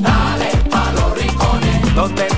Dale 0.00 0.50
pa 0.68 0.92
los 0.92 1.16
rincones, 1.16 1.94
donde 1.94 2.22
te 2.22 2.26
espera 2.26 2.37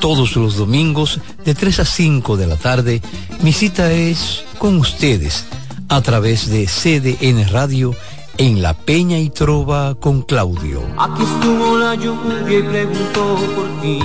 Todos 0.00 0.34
los 0.34 0.56
domingos 0.56 1.20
de 1.44 1.54
3 1.54 1.80
a 1.80 1.84
5 1.84 2.36
de 2.36 2.46
la 2.46 2.56
tarde, 2.56 3.02
mi 3.42 3.52
cita 3.52 3.92
es 3.92 4.44
con 4.58 4.78
ustedes 4.78 5.44
a 5.88 6.00
través 6.00 6.48
de 6.48 6.66
CDN 6.66 7.46
Radio 7.50 7.94
en 8.38 8.62
La 8.62 8.72
Peña 8.72 9.18
y 9.18 9.28
Trova 9.28 9.94
con 9.96 10.22
Claudio. 10.22 10.82
Aquí 10.98 11.22
estuvo 11.22 11.76
la 11.78 11.94
lluvia 11.94 12.58
y 12.58 12.62
preguntó 12.62 13.36
por 13.54 13.80
ti. 13.82 14.00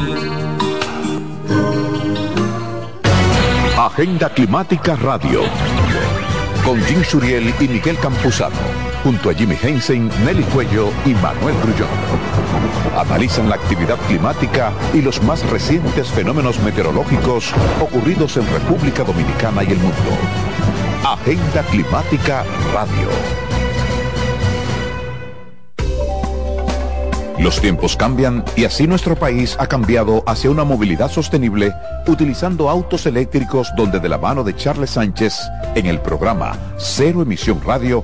Agenda 3.78 4.30
Climática 4.34 4.98
Radio. 4.98 5.42
Con 6.66 6.84
Jim 6.84 7.04
Suriel 7.04 7.54
y 7.60 7.68
Miguel 7.70 7.98
Campuzano. 8.00 8.56
Junto 9.04 9.30
a 9.30 9.34
Jimmy 9.34 9.56
Hensen, 9.62 10.10
Nelly 10.26 10.44
Cuello 10.44 10.90
y 11.06 11.10
Manuel 11.14 11.56
Grullón. 11.62 12.35
Analizan 12.96 13.50
la 13.50 13.56
actividad 13.56 13.98
climática 14.08 14.72
y 14.94 15.02
los 15.02 15.22
más 15.24 15.48
recientes 15.50 16.08
fenómenos 16.08 16.60
meteorológicos 16.62 17.52
ocurridos 17.82 18.38
en 18.38 18.48
República 18.48 19.04
Dominicana 19.04 19.64
y 19.64 19.68
el 19.68 19.78
mundo. 19.80 19.96
Agenda 21.04 21.62
Climática 21.70 22.46
Radio. 22.74 23.10
Los 27.38 27.60
tiempos 27.60 27.98
cambian 27.98 28.46
y 28.56 28.64
así 28.64 28.88
nuestro 28.88 29.18
país 29.18 29.58
ha 29.60 29.68
cambiado 29.68 30.24
hacia 30.26 30.50
una 30.50 30.64
movilidad 30.64 31.12
sostenible 31.12 31.74
utilizando 32.08 32.70
autos 32.70 33.06
eléctricos 33.06 33.74
donde 33.76 34.00
de 34.00 34.08
la 34.08 34.18
mano 34.18 34.44
de 34.44 34.56
Charles 34.56 34.92
Sánchez 34.92 35.38
en 35.76 35.86
el 35.86 36.00
programa 36.00 36.58
Cero 36.78 37.22
Emisión 37.22 37.62
Radio 37.66 38.04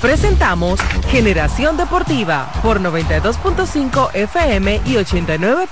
Presentamos 0.00 0.80
Generación 1.08 1.76
Deportiva 1.76 2.52
por 2.62 2.80
92.5 2.80 4.14
FM 4.14 4.80
y 4.86 4.96
89. 4.96 5.66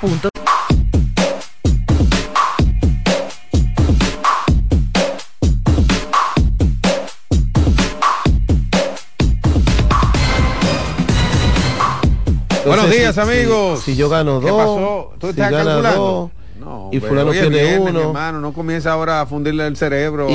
Buenos 12.67 12.91
días, 12.91 13.17
amigos. 13.19 13.81
Si, 13.85 13.95
yo 13.95 14.09
gano 14.09 14.41
dos, 14.41 14.45
¿Qué 14.45 14.51
pasó? 14.51 15.15
¿Tú 15.21 15.29
estás 15.29 15.53
calculando? 15.53 16.33
No, 16.67 16.89
y 16.91 16.99
fulano 16.99 17.31
tiene 17.31 17.79
uno. 17.79 18.01
hermano, 18.09 18.41
no 18.41 18.53
comienza 18.53 18.91
ahora 18.91 19.21
a 19.21 19.27
fundirle 19.27 19.69
el 19.69 19.77
cerebro. 19.77 20.29
Y, 20.29 20.35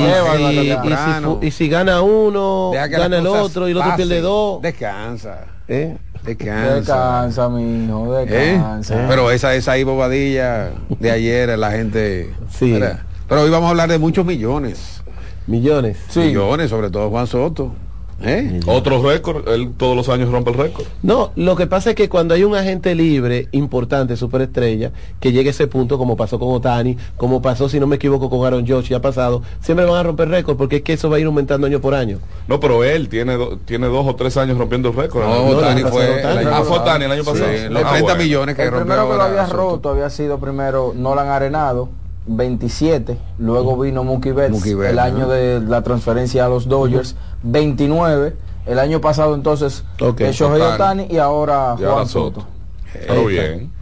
y, 1.42 1.50
si, 1.50 1.68
gana 1.68 2.00
uno, 2.00 2.70
gana 2.72 3.18
el 3.18 3.26
otro 3.26 3.68
y 3.68 3.72
el 3.72 3.76
otro 3.76 3.96
pierde 3.96 4.22
dos. 4.22 4.62
Descansa. 4.62 5.44
¿Eh? 5.68 5.94
Descansa. 6.24 6.74
Descansa, 6.76 7.48
mijo, 7.50 8.14
descansa. 8.14 8.94
¿Eh? 8.94 9.06
Pero 9.10 9.30
esa, 9.30 9.54
esa 9.54 9.72
ahí 9.72 9.84
bobadilla 9.84 10.70
de 10.88 11.10
ayer, 11.10 11.58
la 11.58 11.70
gente. 11.70 12.32
Sí. 12.50 12.80
Pero 13.28 13.42
hoy 13.42 13.50
vamos 13.50 13.66
a 13.66 13.70
hablar 13.72 13.90
de 13.90 13.98
muchos 13.98 14.24
millones. 14.24 15.02
Millones. 15.46 15.98
Sí. 16.08 16.20
Millones, 16.20 16.70
sobre 16.70 16.88
todo 16.88 17.10
Juan 17.10 17.26
Soto. 17.26 17.74
¿Eh? 18.20 18.60
Otro 18.66 19.02
récord, 19.02 19.48
él 19.48 19.72
todos 19.76 19.96
los 19.96 20.08
años 20.08 20.30
rompe 20.30 20.50
el 20.50 20.56
récord. 20.56 20.86
No, 21.02 21.32
lo 21.36 21.56
que 21.56 21.66
pasa 21.66 21.90
es 21.90 21.96
que 21.96 22.08
cuando 22.08 22.34
hay 22.34 22.44
un 22.44 22.54
agente 22.54 22.94
libre 22.94 23.48
importante, 23.52 24.16
superestrella, 24.16 24.92
que 25.20 25.32
llegue 25.32 25.48
a 25.48 25.50
ese 25.50 25.66
punto, 25.66 25.98
como 25.98 26.16
pasó 26.16 26.38
con 26.38 26.50
Otani, 26.50 26.96
como 27.16 27.42
pasó, 27.42 27.68
si 27.68 27.80
no 27.80 27.86
me 27.86 27.96
equivoco, 27.96 28.30
con 28.30 28.46
Aaron 28.46 28.66
Josh, 28.66 28.90
y 28.90 28.94
ha 28.94 29.00
pasado, 29.00 29.42
siempre 29.60 29.86
van 29.86 29.96
a 29.96 30.02
romper 30.02 30.28
récord, 30.28 30.56
porque 30.56 30.76
es 30.76 30.82
que 30.82 30.92
eso 30.92 31.10
va 31.10 31.16
a 31.16 31.20
ir 31.20 31.26
aumentando 31.26 31.66
año 31.66 31.80
por 31.80 31.94
año. 31.94 32.18
No, 32.46 32.60
pero 32.60 32.84
él 32.84 33.08
tiene, 33.08 33.36
tiene 33.64 33.86
dos 33.88 34.06
o 34.06 34.14
tres 34.14 34.36
años 34.36 34.56
rompiendo 34.58 34.90
el 34.90 34.96
récord. 34.96 35.24
No, 35.24 35.46
Otani 35.46 35.82
fue, 35.82 36.20
el 36.20 36.26
año, 36.26 36.50
ah, 36.52 36.62
fue 36.64 36.78
Otani 36.78 37.04
el 37.06 37.12
año 37.12 37.24
pasado. 37.24 37.50
Sí, 37.52 37.68
los 37.68 37.90
30 37.90 38.14
millones 38.14 38.56
que 38.56 38.62
el 38.62 38.72
primero 38.72 39.10
que 39.10 39.16
lo 39.16 39.22
había 39.22 39.46
roto 39.46 39.90
había 39.90 40.10
sido 40.10 40.38
primero 40.38 40.92
Nolan 40.94 41.28
Arenado 41.28 42.01
27, 42.26 43.18
luego 43.38 43.78
vino 43.78 44.04
Mookie 44.04 44.32
Betts, 44.32 44.64
el 44.66 44.98
año 44.98 45.28
de 45.28 45.60
la 45.60 45.82
transferencia 45.82 46.46
a 46.46 46.48
los 46.48 46.68
Dodgers, 46.68 47.16
29 47.42 48.36
el 48.66 48.78
año 48.78 49.00
pasado 49.00 49.34
entonces 49.34 49.84
okay. 50.00 50.28
eh, 50.28 50.32
Shohei 50.32 50.62
Otani 50.62 51.06
y 51.10 51.18
ahora 51.18 51.74
y 51.78 51.82
Juan 51.82 51.92
ahora 51.92 52.06
Soto. 52.06 52.40
Soto. 52.40 52.46
Pero 52.92 53.26
bien. 53.26 53.72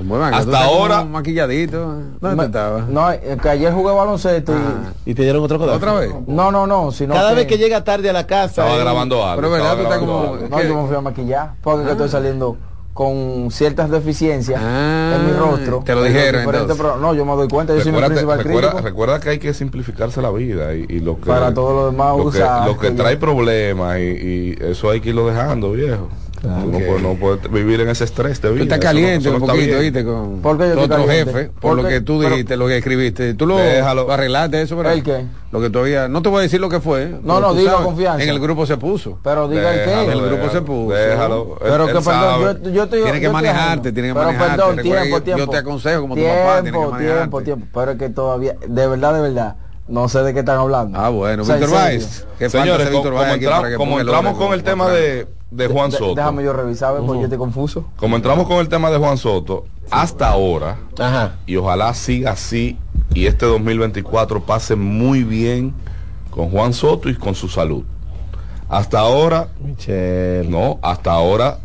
Buenas, 0.00 0.32
Hasta 0.32 0.64
ahora 0.64 1.04
maquilladito. 1.04 1.92
¿Dónde 2.20 2.44
estaba? 2.44 2.82
No, 2.88 3.08
que 3.42 3.48
ayer 3.48 3.72
jugué 3.72 3.92
baloncesto 3.92 4.52
ah. 4.54 4.92
y, 5.04 5.10
y 5.10 5.14
te 5.14 5.22
dieron 5.22 5.42
otro 5.42 5.58
codazo. 5.58 5.76
¿Otra 5.76 5.94
vez? 5.94 6.14
No, 6.28 6.52
no, 6.52 6.68
no. 6.68 6.92
Sino 6.92 7.14
Cada 7.14 7.30
que... 7.30 7.34
vez 7.34 7.46
que 7.48 7.58
llega 7.58 7.82
tarde 7.82 8.08
a 8.08 8.12
la 8.12 8.24
casa. 8.24 8.62
Estaba 8.62 8.76
y... 8.76 8.80
grabando 8.80 9.26
algo. 9.26 9.36
Pero 9.36 9.50
verdad, 9.50 9.76
tú 9.76 9.82
estás 9.82 9.98
como. 9.98 10.36
No, 10.48 10.62
yo 10.62 10.82
me 10.82 10.86
fui 10.86 10.96
a 10.96 11.00
maquillar. 11.00 11.54
Porque 11.62 11.88
ah. 11.88 11.92
estoy 11.92 12.08
saliendo 12.08 12.56
con 12.98 13.52
ciertas 13.52 13.92
deficiencias 13.92 14.60
ah, 14.60 15.14
en 15.14 15.26
mi 15.26 15.32
rostro. 15.38 15.82
Te 15.84 15.94
lo 15.94 16.02
dijeron. 16.02 16.44
No, 17.00 17.14
yo 17.14 17.24
me 17.24 17.36
doy 17.36 17.46
cuenta. 17.46 17.72
Yo 17.72 17.80
soy 17.80 17.92
mi 17.92 18.02
principal 18.02 18.38
recuerda, 18.38 18.70
crítico. 18.70 18.88
recuerda 18.88 19.20
que 19.20 19.28
hay 19.30 19.38
que 19.38 19.54
simplificarse 19.54 20.20
la 20.20 20.32
vida 20.32 20.74
y, 20.74 20.84
y 20.88 20.98
lo 20.98 21.20
que. 21.20 21.26
Para 21.26 21.54
todo 21.54 21.74
lo 21.74 21.86
demás 21.92 22.16
lo 22.16 22.24
usar. 22.24 22.64
Que, 22.64 22.72
lo 22.72 22.76
que 22.76 22.90
trae 22.90 23.16
problemas 23.16 24.00
y, 24.00 24.02
y, 24.02 24.58
eso 24.60 24.90
hay 24.90 25.00
que 25.00 25.10
irlo 25.10 25.28
dejando, 25.28 25.70
viejo. 25.70 26.08
Claro. 26.40 26.68
Okay. 26.68 26.80
No, 26.80 26.86
puede, 26.86 27.02
no, 27.02 27.14
puede, 27.14 27.48
vivir 27.48 27.80
en 27.80 27.88
ese 27.88 28.04
estrés 28.04 28.40
de 28.40 28.50
vida. 28.50 28.58
Tú 28.58 28.62
estás 28.64 28.78
caliente 28.78 29.28
no, 29.28 29.36
un 29.36 29.46
poquito, 29.46 29.78
¿viste? 29.80 30.04
Con 30.04 30.40
¿Por 30.40 30.56
qué 30.56 30.68
yo 30.68 30.80
otro 30.80 31.08
jefe, 31.08 31.50
por, 31.60 31.76
lo 31.76 31.88
que 31.88 32.00
tú 32.00 32.20
dijiste, 32.20 32.56
lo 32.56 32.68
que 32.68 32.78
escribiste. 32.78 33.34
Tú 33.34 33.46
lo 33.46 33.56
déjalo. 33.56 34.10
arreglaste 34.10 34.62
eso, 34.62 34.76
¿verdad? 34.76 34.94
¿El 34.94 35.02
qué? 35.02 35.24
Lo 35.50 35.60
que 35.60 35.70
todavía. 35.70 36.08
No 36.08 36.22
te 36.22 36.28
voy 36.28 36.40
a 36.40 36.42
decir 36.42 36.60
lo 36.60 36.68
que 36.68 36.80
fue. 36.80 37.18
No, 37.22 37.40
no, 37.40 37.54
diga 37.54 37.74
confianza. 37.82 38.22
En 38.22 38.28
el 38.28 38.38
grupo 38.38 38.66
se 38.66 38.76
puso. 38.76 39.18
Pero 39.24 39.48
diga 39.48 39.74
el 39.74 39.84
qué. 39.84 40.04
En 40.04 40.10
el 40.10 40.22
grupo 40.22 40.48
se 40.50 40.62
puso. 40.62 40.94
Déjalo. 40.94 41.58
Pero 41.60 41.86
que 41.86 41.92
perdón, 41.94 42.62
yo, 42.62 42.70
yo 42.70 42.88
te 42.88 43.02
Tienes 43.02 43.20
que 43.20 43.30
manejarte, 43.30 43.92
tienes 43.92 44.12
que 44.12 44.18
manejarte. 44.18 44.56
Pero 44.56 44.66
perdón, 44.66 44.82
tiempo, 44.82 45.22
tiempo. 45.22 45.44
Yo 45.44 45.50
te 45.50 45.56
aconsejo 45.56 46.02
como 46.02 46.14
tu 46.14 46.20
tiempo, 46.20 46.38
papá, 46.38 46.62
tienes 46.62 46.80
que 46.80 46.86
manejarte. 46.86 47.18
Tiempo, 47.18 47.42
tiempo, 47.42 47.66
Pero 47.72 47.90
es 47.92 47.98
que 47.98 48.08
todavía, 48.10 48.56
de 48.66 48.86
verdad, 48.86 49.14
de 49.14 49.20
verdad. 49.20 49.56
No 49.88 50.06
sé 50.06 50.18
de 50.20 50.34
qué 50.34 50.40
están 50.40 50.58
hablando. 50.58 50.98
Ah, 51.00 51.08
bueno, 51.08 51.44
Víctor 51.44 51.70
Báez. 51.70 52.26
Señores, 52.48 52.90
como, 52.90 53.02
como, 53.04 53.24
entra, 53.24 53.76
como 53.76 54.00
entramos 54.00 54.36
con 54.36 54.52
el 54.52 54.62
tema 54.62 54.90
de, 54.90 55.26
de 55.50 55.66
Juan 55.66 55.90
Soto. 55.90 56.14
Déjame 56.14 56.42
yo 56.44 56.52
revisar, 56.52 56.94
uh 56.94 56.98
-huh. 56.98 57.06
porque 57.06 57.20
yo 57.20 57.24
estoy 57.24 57.38
confuso. 57.38 57.84
Como 57.96 58.16
entramos 58.16 58.46
con 58.46 58.58
el 58.58 58.68
tema 58.68 58.90
de 58.90 58.98
Juan 58.98 59.16
Soto, 59.16 59.64
hasta 59.90 60.28
ahora, 60.28 60.76
Ajá. 60.98 61.36
y 61.46 61.56
ojalá 61.56 61.94
siga 61.94 62.32
así, 62.32 62.76
y 63.14 63.26
este 63.26 63.46
2024 63.46 64.42
pase 64.44 64.76
muy 64.76 65.24
bien 65.24 65.72
con 66.30 66.50
Juan 66.50 66.72
Soto 66.72 67.08
y 67.08 67.14
con 67.14 67.34
su 67.34 67.48
salud. 67.48 67.84
Hasta 68.68 69.00
ahora, 69.00 69.48
Michelle. 69.64 70.48
no, 70.48 70.78
hasta 70.82 71.12
ahora, 71.12 71.58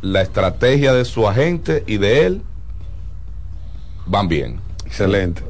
la 0.00 0.22
estrategia 0.22 0.92
de 0.92 1.04
su 1.04 1.28
agente 1.28 1.84
y 1.86 1.98
de 1.98 2.26
él 2.26 2.42
van 4.06 4.26
bien. 4.28 4.60
Excelente. 4.84 5.42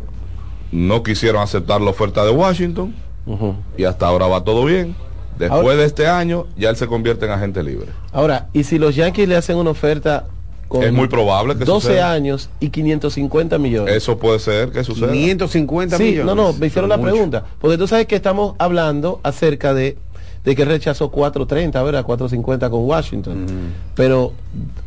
No 0.71 1.03
quisieron 1.03 1.41
aceptar 1.43 1.81
la 1.81 1.91
oferta 1.91 2.25
de 2.25 2.31
Washington 2.31 2.95
uh 3.25 3.37
-huh. 3.37 3.55
y 3.79 3.85
hasta 3.85 4.07
ahora 4.07 4.27
va 4.27 4.45
todo 4.45 4.65
bien. 4.67 4.95
Después 5.39 5.62
ahora, 5.62 5.77
de 5.77 5.85
este 5.85 6.06
año, 6.06 6.47
ya 6.56 6.70
él 6.70 6.77
se 6.77 6.86
convierte 6.86 7.27
en 7.27 7.32
agente 7.32 7.62
libre. 7.62 7.86
Ahora, 8.12 8.48
¿y 8.52 8.65
si 8.65 8.78
los 8.78 8.97
Yankees 8.97 9.28
le 9.28 9.36
hacen 9.36 9.56
una 9.56 9.70
oferta 9.70 10.27
con 10.66 10.82
es 10.82 10.93
muy 10.93 11.09
probable 11.09 11.56
que 11.56 11.65
12 11.65 11.86
suceda. 11.86 12.12
años 12.12 12.51
y 12.60 12.70
550 12.70 13.56
millones? 13.59 13.94
Eso 13.94 14.19
puede 14.19 14.39
ser 14.40 14.70
que 14.70 14.85
suceda. 14.85 15.12
550 15.12 15.97
sí, 15.97 16.02
millones. 16.02 16.27
No, 16.27 16.35
no, 16.35 16.52
me 16.52 16.66
hicieron 16.66 16.90
la 16.90 16.97
mucho. 16.97 17.12
pregunta. 17.12 17.44
Porque 17.60 17.78
tú 17.78 17.86
sabes 17.86 18.06
que 18.06 18.16
estamos 18.16 18.55
hablando 18.59 19.20
acerca 19.23 19.73
de, 19.73 19.97
de 20.44 20.56
que 20.56 20.65
rechazó 20.65 21.10
430, 21.10 21.82
¿verdad? 21.82 22.05
450 22.05 22.69
con 22.69 22.81
Washington. 22.85 23.44
Mm. 23.44 23.73
Pero 23.94 24.32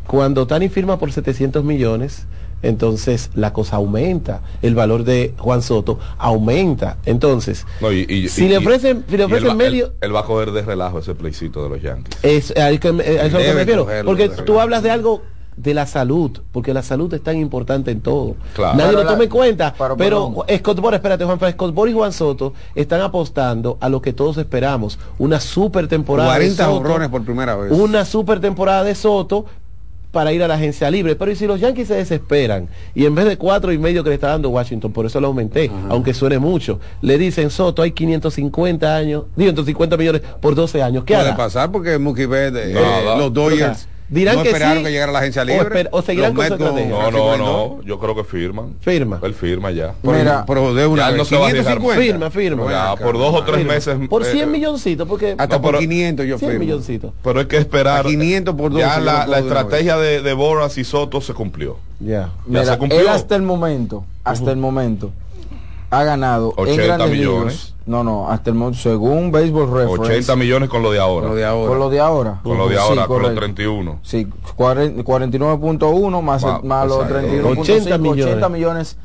cuando 0.06 0.46
Tani 0.46 0.70
firma 0.70 1.00
por 1.00 1.12
700 1.12 1.64
millones, 1.64 2.26
entonces 2.62 3.30
la 3.36 3.54
cosa 3.54 3.78
aumenta, 3.78 4.42
el 4.62 4.76
valor 4.76 5.04
de 5.04 5.34
Juan 5.38 5.62
Soto 5.62 6.00
aumenta. 6.18 6.98
Entonces, 7.06 7.66
no, 7.80 7.92
y, 7.92 8.06
y, 8.08 8.30
si, 8.30 8.46
y, 8.46 8.50
le 8.50 8.58
ofrecen, 8.58 9.06
si 9.08 9.18
le 9.18 9.26
ofrecen 9.26 9.52
él, 9.52 9.56
medio... 9.56 9.86
Él, 9.88 9.94
él, 10.02 10.16
va 10.16 10.22
a 10.22 10.26
coger 10.26 10.52
de 10.52 10.62
relajo 10.62 11.00
ese 11.00 11.16
playcito 11.16 11.64
de 11.64 11.70
los 11.70 11.82
Yankees. 11.82 12.18
Es, 12.24 12.52
a, 12.58 12.70
eso 12.70 12.90
a 12.90 13.26
eso 13.26 13.38
me 13.38 13.54
refiero. 13.54 13.88
Porque 14.06 14.30
tú 14.30 14.60
hablas 14.60 14.84
de 14.84 14.92
algo 14.92 15.22
de 15.58 15.74
la 15.74 15.86
salud, 15.86 16.32
porque 16.52 16.74
la 16.74 16.82
salud 16.82 17.14
es 17.14 17.22
tan 17.22 17.38
importante 17.38 17.92
en 17.92 18.02
todo. 18.02 18.36
Claro. 18.56 18.78
Nadie 18.78 18.92
pero 18.92 19.04
lo 19.04 19.10
toma 19.10 19.24
en 19.24 19.30
cuenta, 19.30 19.74
pero, 19.78 19.98
pero, 19.98 20.34
pero 20.48 20.60
Scott 20.60 20.80
Boras, 20.80 20.98
espérate 21.00 21.26
Juan, 21.26 21.40
Scott 21.52 21.74
Boras 21.74 21.92
y 21.92 21.96
Juan 21.96 22.14
Soto 22.14 22.54
están 22.74 23.02
apostando 23.02 23.78
a 23.82 23.90
lo 23.90 24.02
que 24.02 24.14
todos 24.14 24.38
esperamos, 24.38 24.98
una 25.20 25.40
super 25.40 25.88
temporada 25.88 26.30
40 26.30 26.70
honrones 26.70 27.10
por 27.10 27.24
primera 27.24 27.56
vez. 27.56 27.72
Una 27.72 28.06
super 28.06 28.40
temporada 28.40 28.84
de 28.84 28.96
Soto, 28.96 29.46
para 30.12 30.34
ir 30.34 30.44
a 30.44 30.48
la 30.48 30.56
agencia 30.56 30.90
libre. 30.92 31.16
Pero 31.16 31.32
¿y 31.32 31.36
si 31.36 31.48
los 31.48 31.60
Yankees 31.60 31.88
se 31.88 31.96
desesperan 31.96 32.68
y 32.94 33.06
en 33.06 33.16
vez 33.16 33.26
de 33.26 33.38
cuatro 33.38 33.72
y 33.72 33.78
medio 33.78 34.04
que 34.04 34.10
le 34.10 34.16
está 34.16 34.28
dando 34.30 34.50
Washington, 34.50 34.92
por 34.92 35.06
eso 35.06 35.20
lo 35.20 35.28
aumenté, 35.28 35.72
aunque 35.90 36.14
suene 36.14 36.38
mucho, 36.40 36.80
le 37.02 37.18
dicen 37.18 37.50
Soto 37.50 37.82
hay 37.82 37.92
550 37.92 38.96
años, 38.96 39.24
550 39.36 39.98
millones 39.98 40.22
por 40.42 40.56
12 40.56 40.82
años. 40.84 41.04
¿Qué 41.06 41.14
Puede 41.14 41.28
hará? 41.30 41.38
pasar 41.38 41.72
porque 41.72 41.98
Mookie 41.98 42.26
Betts, 42.26 42.58
eh, 42.58 42.74
no, 43.06 43.18
los 43.18 43.34
Dodgers 43.34 43.88
dirán 44.12 44.36
no 44.36 44.44
que 44.44 44.50
esperaron 44.50 44.78
sí, 44.80 44.84
que 44.84 44.92
llegara 44.92 45.10
a 45.10 45.14
la 45.14 45.20
agencia 45.20 45.44
libre 45.44 45.62
o, 45.62 45.68
esper, 45.68 45.90
o 45.92 46.02
seguirán 46.02 46.34
con 46.34 46.46
su 46.46 46.54
estrategia. 46.54 46.90
No, 46.90 47.12
no, 47.12 47.38
no, 47.38 47.82
yo 47.84 48.00
creo 48.00 48.16
que 48.16 48.24
firman. 48.24 48.76
Firma. 48.82 49.20
Él 49.24 49.34
firma 49.34 49.72
ya. 49.72 49.96
Mira, 50.04 50.46
pero 50.46 50.74
de 50.74 50.86
una 50.86 51.10
ya 51.10 51.18
no 51.18 51.26
se 51.26 51.38
va 51.38 51.48
a 51.48 51.54
dejar. 51.54 51.82
Firma, 51.82 52.30
firma. 52.30 52.70
Ya, 52.70 52.96
por 52.96 53.18
dos 53.18 53.34
o 53.34 53.44
tres 53.44 53.58
firma. 53.58 53.74
meses. 53.74 53.98
Por 54.10 54.24
100 54.24 54.38
eh, 54.38 54.46
milloncitos, 54.46 55.08
porque 55.08 55.36
hasta 55.38 55.56
no, 55.56 55.62
por 55.62 55.80
500 55.80 56.26
yo 56.26 56.38
100 56.38 56.52
firmo. 56.52 56.66
milloncitos. 56.66 57.14
Pero 57.24 57.40
hay 57.40 57.46
que 57.48 57.58
esperar. 57.58 58.06
A 58.06 58.10
500 58.10 58.56
por 58.56 58.72
12. 58.72 58.86
Ya 58.86 59.00
la, 59.00 59.26
la 59.26 59.40
estrategia 59.40 59.98
de, 59.98 60.22
de 60.22 60.34
Boras 60.34 60.78
y 60.78 60.84
Soto 60.84 61.22
se 61.22 61.34
cumplió. 61.34 61.78
Ya. 62.00 62.10
ya 62.10 62.32
Mira, 62.46 62.66
se 62.66 62.78
cumplió. 62.78 63.02
Él 63.02 63.08
hasta 63.08 63.36
el 63.36 63.42
momento, 63.42 64.06
hasta 64.24 64.46
uh 64.46 64.48
-huh. 64.48 64.52
el 64.52 64.58
momento 64.58 65.12
ha 65.92 66.04
ganado 66.04 66.54
80 66.58 66.72
en 66.82 66.88
grandes 66.88 67.12
millones. 67.12 67.54
ligas. 67.54 67.76
No, 67.86 68.04
no, 68.04 68.30
hasta 68.30 68.50
el 68.52 68.56
momento, 68.56 68.80
según 68.80 69.32
Baseball 69.32 69.70
Reference. 69.72 70.14
80 70.14 70.36
millones 70.38 70.70
con 70.70 70.82
lo 70.82 70.92
de 70.92 71.00
ahora. 71.00 71.28
Con 71.28 71.30
lo 71.32 71.36
de 71.36 71.46
ahora. 71.46 71.68
Con 71.70 71.80
lo 71.80 71.90
de 71.90 72.00
ahora. 72.00 72.40
Con 72.44 72.58
lo 72.58 72.70
de 72.70 72.76
Sí, 72.76 72.82
ahora, 72.82 73.08
con 73.08 73.22
los 73.22 73.32
correcto. 73.34 73.40
31. 73.40 74.00
Sí, 74.02 74.28
40 74.56 75.04
49.1 75.04 76.22
más, 76.22 76.42
Wow, 76.44 76.60
el- 76.62 76.68
más 76.68 76.88
los 76.88 77.02
exacto. 77.04 77.28
31.5, 77.28 77.60
80 77.62 77.96
80 78.10 78.50
millones. 78.50 78.98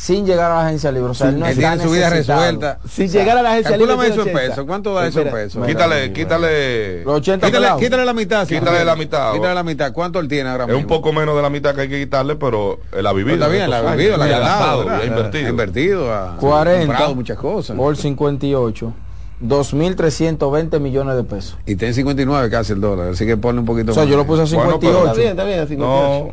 Sin 0.00 0.24
llegar 0.24 0.52
a 0.52 0.54
la 0.54 0.66
agencia 0.68 0.92
libre. 0.92 1.10
O 1.10 1.14
sea, 1.14 1.28
él 1.30 1.40
no 1.40 1.46
Él 1.46 1.52
está 1.58 1.70
tiene 1.72 1.84
su 1.84 1.90
vida 1.90 2.08
resuelta. 2.08 2.78
O 2.84 2.88
sea, 2.88 3.62
Calcúlame 3.64 4.06
eso 4.06 4.22
en 4.26 4.32
pesos. 4.32 4.64
¿Cuánto 4.64 4.94
da 4.94 5.06
eso 5.08 5.20
en 5.22 5.30
pesos? 5.30 5.66
Quítale, 5.66 6.12
quítale. 6.12 7.02
Los 7.04 7.16
80 7.16 7.46
Quítale, 7.46 7.68
quítale 7.80 8.04
la 8.04 8.14
mitad. 8.14 8.46
si 8.46 8.54
Quítale 8.58 8.84
la 8.84 8.94
mitad. 8.94 9.32
Quítale 9.32 9.54
la 9.54 9.62
mitad. 9.64 9.92
¿Cuánto 9.92 10.20
él 10.20 10.28
tiene 10.28 10.50
ahora 10.50 10.64
Es 10.64 10.68
mismo? 10.68 10.82
un 10.82 10.86
poco 10.86 11.12
menos 11.12 11.34
de 11.34 11.42
la 11.42 11.50
mitad 11.50 11.74
que 11.74 11.80
hay 11.82 11.88
que 11.88 11.98
quitarle, 11.98 12.36
pero 12.36 12.78
él 12.92 13.06
ha 13.06 13.12
vivido. 13.12 13.36
Pero 13.38 13.44
está 13.44 13.48
bien, 13.48 13.70
la 13.70 13.78
ha 13.90 13.96
vivido, 13.96 14.16
la 14.16 14.24
ha 14.24 14.28
ganado, 14.28 14.88
ha 14.88 15.04
invertido. 15.04 15.46
Ha 15.46 15.50
invertido, 15.50 16.14
ha 16.14 16.36
40 16.36 16.86
comprado 16.86 17.14
muchas 17.16 17.36
cosas. 17.36 17.76
por 17.76 17.96
58. 17.96 18.92
2.320 19.40 20.80
millones 20.80 21.16
de 21.16 21.24
pesos. 21.24 21.56
Y 21.66 21.72
está 21.72 21.86
en 21.86 21.94
59 21.94 22.50
casi 22.50 22.72
el 22.72 22.80
dólar, 22.80 23.08
así 23.10 23.26
que 23.26 23.36
ponle 23.36 23.60
un 23.60 23.66
poquito 23.66 23.92
O 23.92 23.94
sea, 23.94 24.02
más. 24.04 24.10
yo 24.10 24.16
lo 24.16 24.26
puse 24.26 24.42
a 24.42 24.46
58. 24.46 24.98
Está 24.98 25.12
bien, 25.14 25.28
está 25.30 25.44
bien, 25.44 25.60
a 25.60 25.66
58. 25.66 25.78
No, 25.78 26.32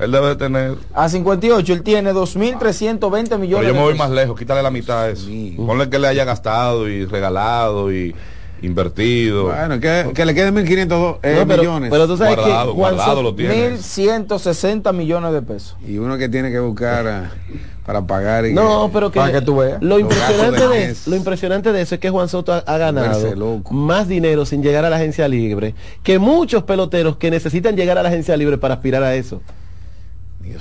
él 0.00 0.12
debe 0.12 0.28
de 0.28 0.36
tener. 0.36 0.74
A 0.94 1.08
58 1.08 1.72
él 1.72 1.82
tiene 1.82 2.12
2.320 2.12 2.98
Pero 2.98 3.38
millones 3.38 3.68
yo 3.68 3.74
me 3.74 3.78
de 3.80 3.84
voy 3.84 3.94
más 3.94 4.10
lejos, 4.10 4.38
quítale 4.38 4.62
la 4.62 4.70
mitad 4.70 5.02
a 5.04 5.10
eso. 5.10 5.28
Ponle 5.56 5.88
que 5.88 5.98
le 5.98 6.08
haya 6.08 6.24
gastado 6.24 6.88
y 6.88 7.04
regalado 7.04 7.92
y 7.92 8.14
invertido. 8.62 9.44
Bueno, 9.44 9.80
que, 9.80 10.10
que 10.14 10.24
le 10.24 10.34
queden 10.34 10.54
1.500 10.54 11.18
eh, 11.22 11.36
No, 11.38 11.46
pero- 11.46 11.62
millones. 11.62 11.90
pero 11.90 12.06
tú 12.06 12.16
sabes 12.16 12.36
que 12.36 12.42
guardado, 12.42 12.74
Juan 12.74 12.94
guardado 12.94 13.22
lo 13.22 13.34
tiene. 13.34 13.76
1.160 13.76 14.92
millones 14.92 15.32
de 15.32 15.42
pesos. 15.42 15.76
Y 15.86 15.98
uno 15.98 16.18
que 16.18 16.28
tiene 16.28 16.50
que 16.50 16.58
buscar 16.60 17.06
ah, 17.06 17.30
para 17.86 18.02
pagar. 18.02 18.46
Y 18.46 18.52
No, 18.52 18.90
pero 18.92 19.10
que, 19.10 19.18
Para 19.18 19.32
que 19.32 19.40
tú 19.40 19.56
veas. 19.56 19.82
Lo 19.82 19.98
impresionante 19.98 20.68
de 20.68 20.88
de, 20.88 20.96
lo 21.06 21.16
impresionante 21.16 21.72
de 21.72 21.80
eso 21.80 21.94
es 21.94 22.00
que 22.00 22.10
Juan 22.10 22.28
Soto 22.28 22.52
ha, 22.52 22.78
ganado 22.78 23.62
más 23.70 24.08
dinero 24.08 24.44
sin 24.44 24.62
llegar 24.62 24.84
a 24.84 24.90
la 24.90 24.96
agencia 24.96 25.26
libre 25.28 25.74
que 26.02 26.18
muchos 26.18 26.62
peloteros 26.64 27.16
que 27.16 27.30
necesitan 27.30 27.76
llegar 27.76 27.98
a 27.98 28.02
la 28.02 28.08
agencia 28.08 28.36
libre 28.36 28.58
para 28.58 28.74
aspirar 28.74 29.02
a 29.02 29.14
eso. 29.14 29.40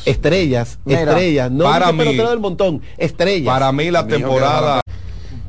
Estrellas, 0.05 0.79
Mira, 0.85 1.01
estrellas, 1.01 1.51
no 1.51 1.63
para 1.65 1.91
mí- 1.91 1.99
pelotero 1.99 2.29
del 2.29 2.39
montón, 2.39 2.81
estrellas. 2.97 3.53
Para 3.53 3.71
mí 3.71 3.89
la 3.91 4.05
temporada 4.07 4.81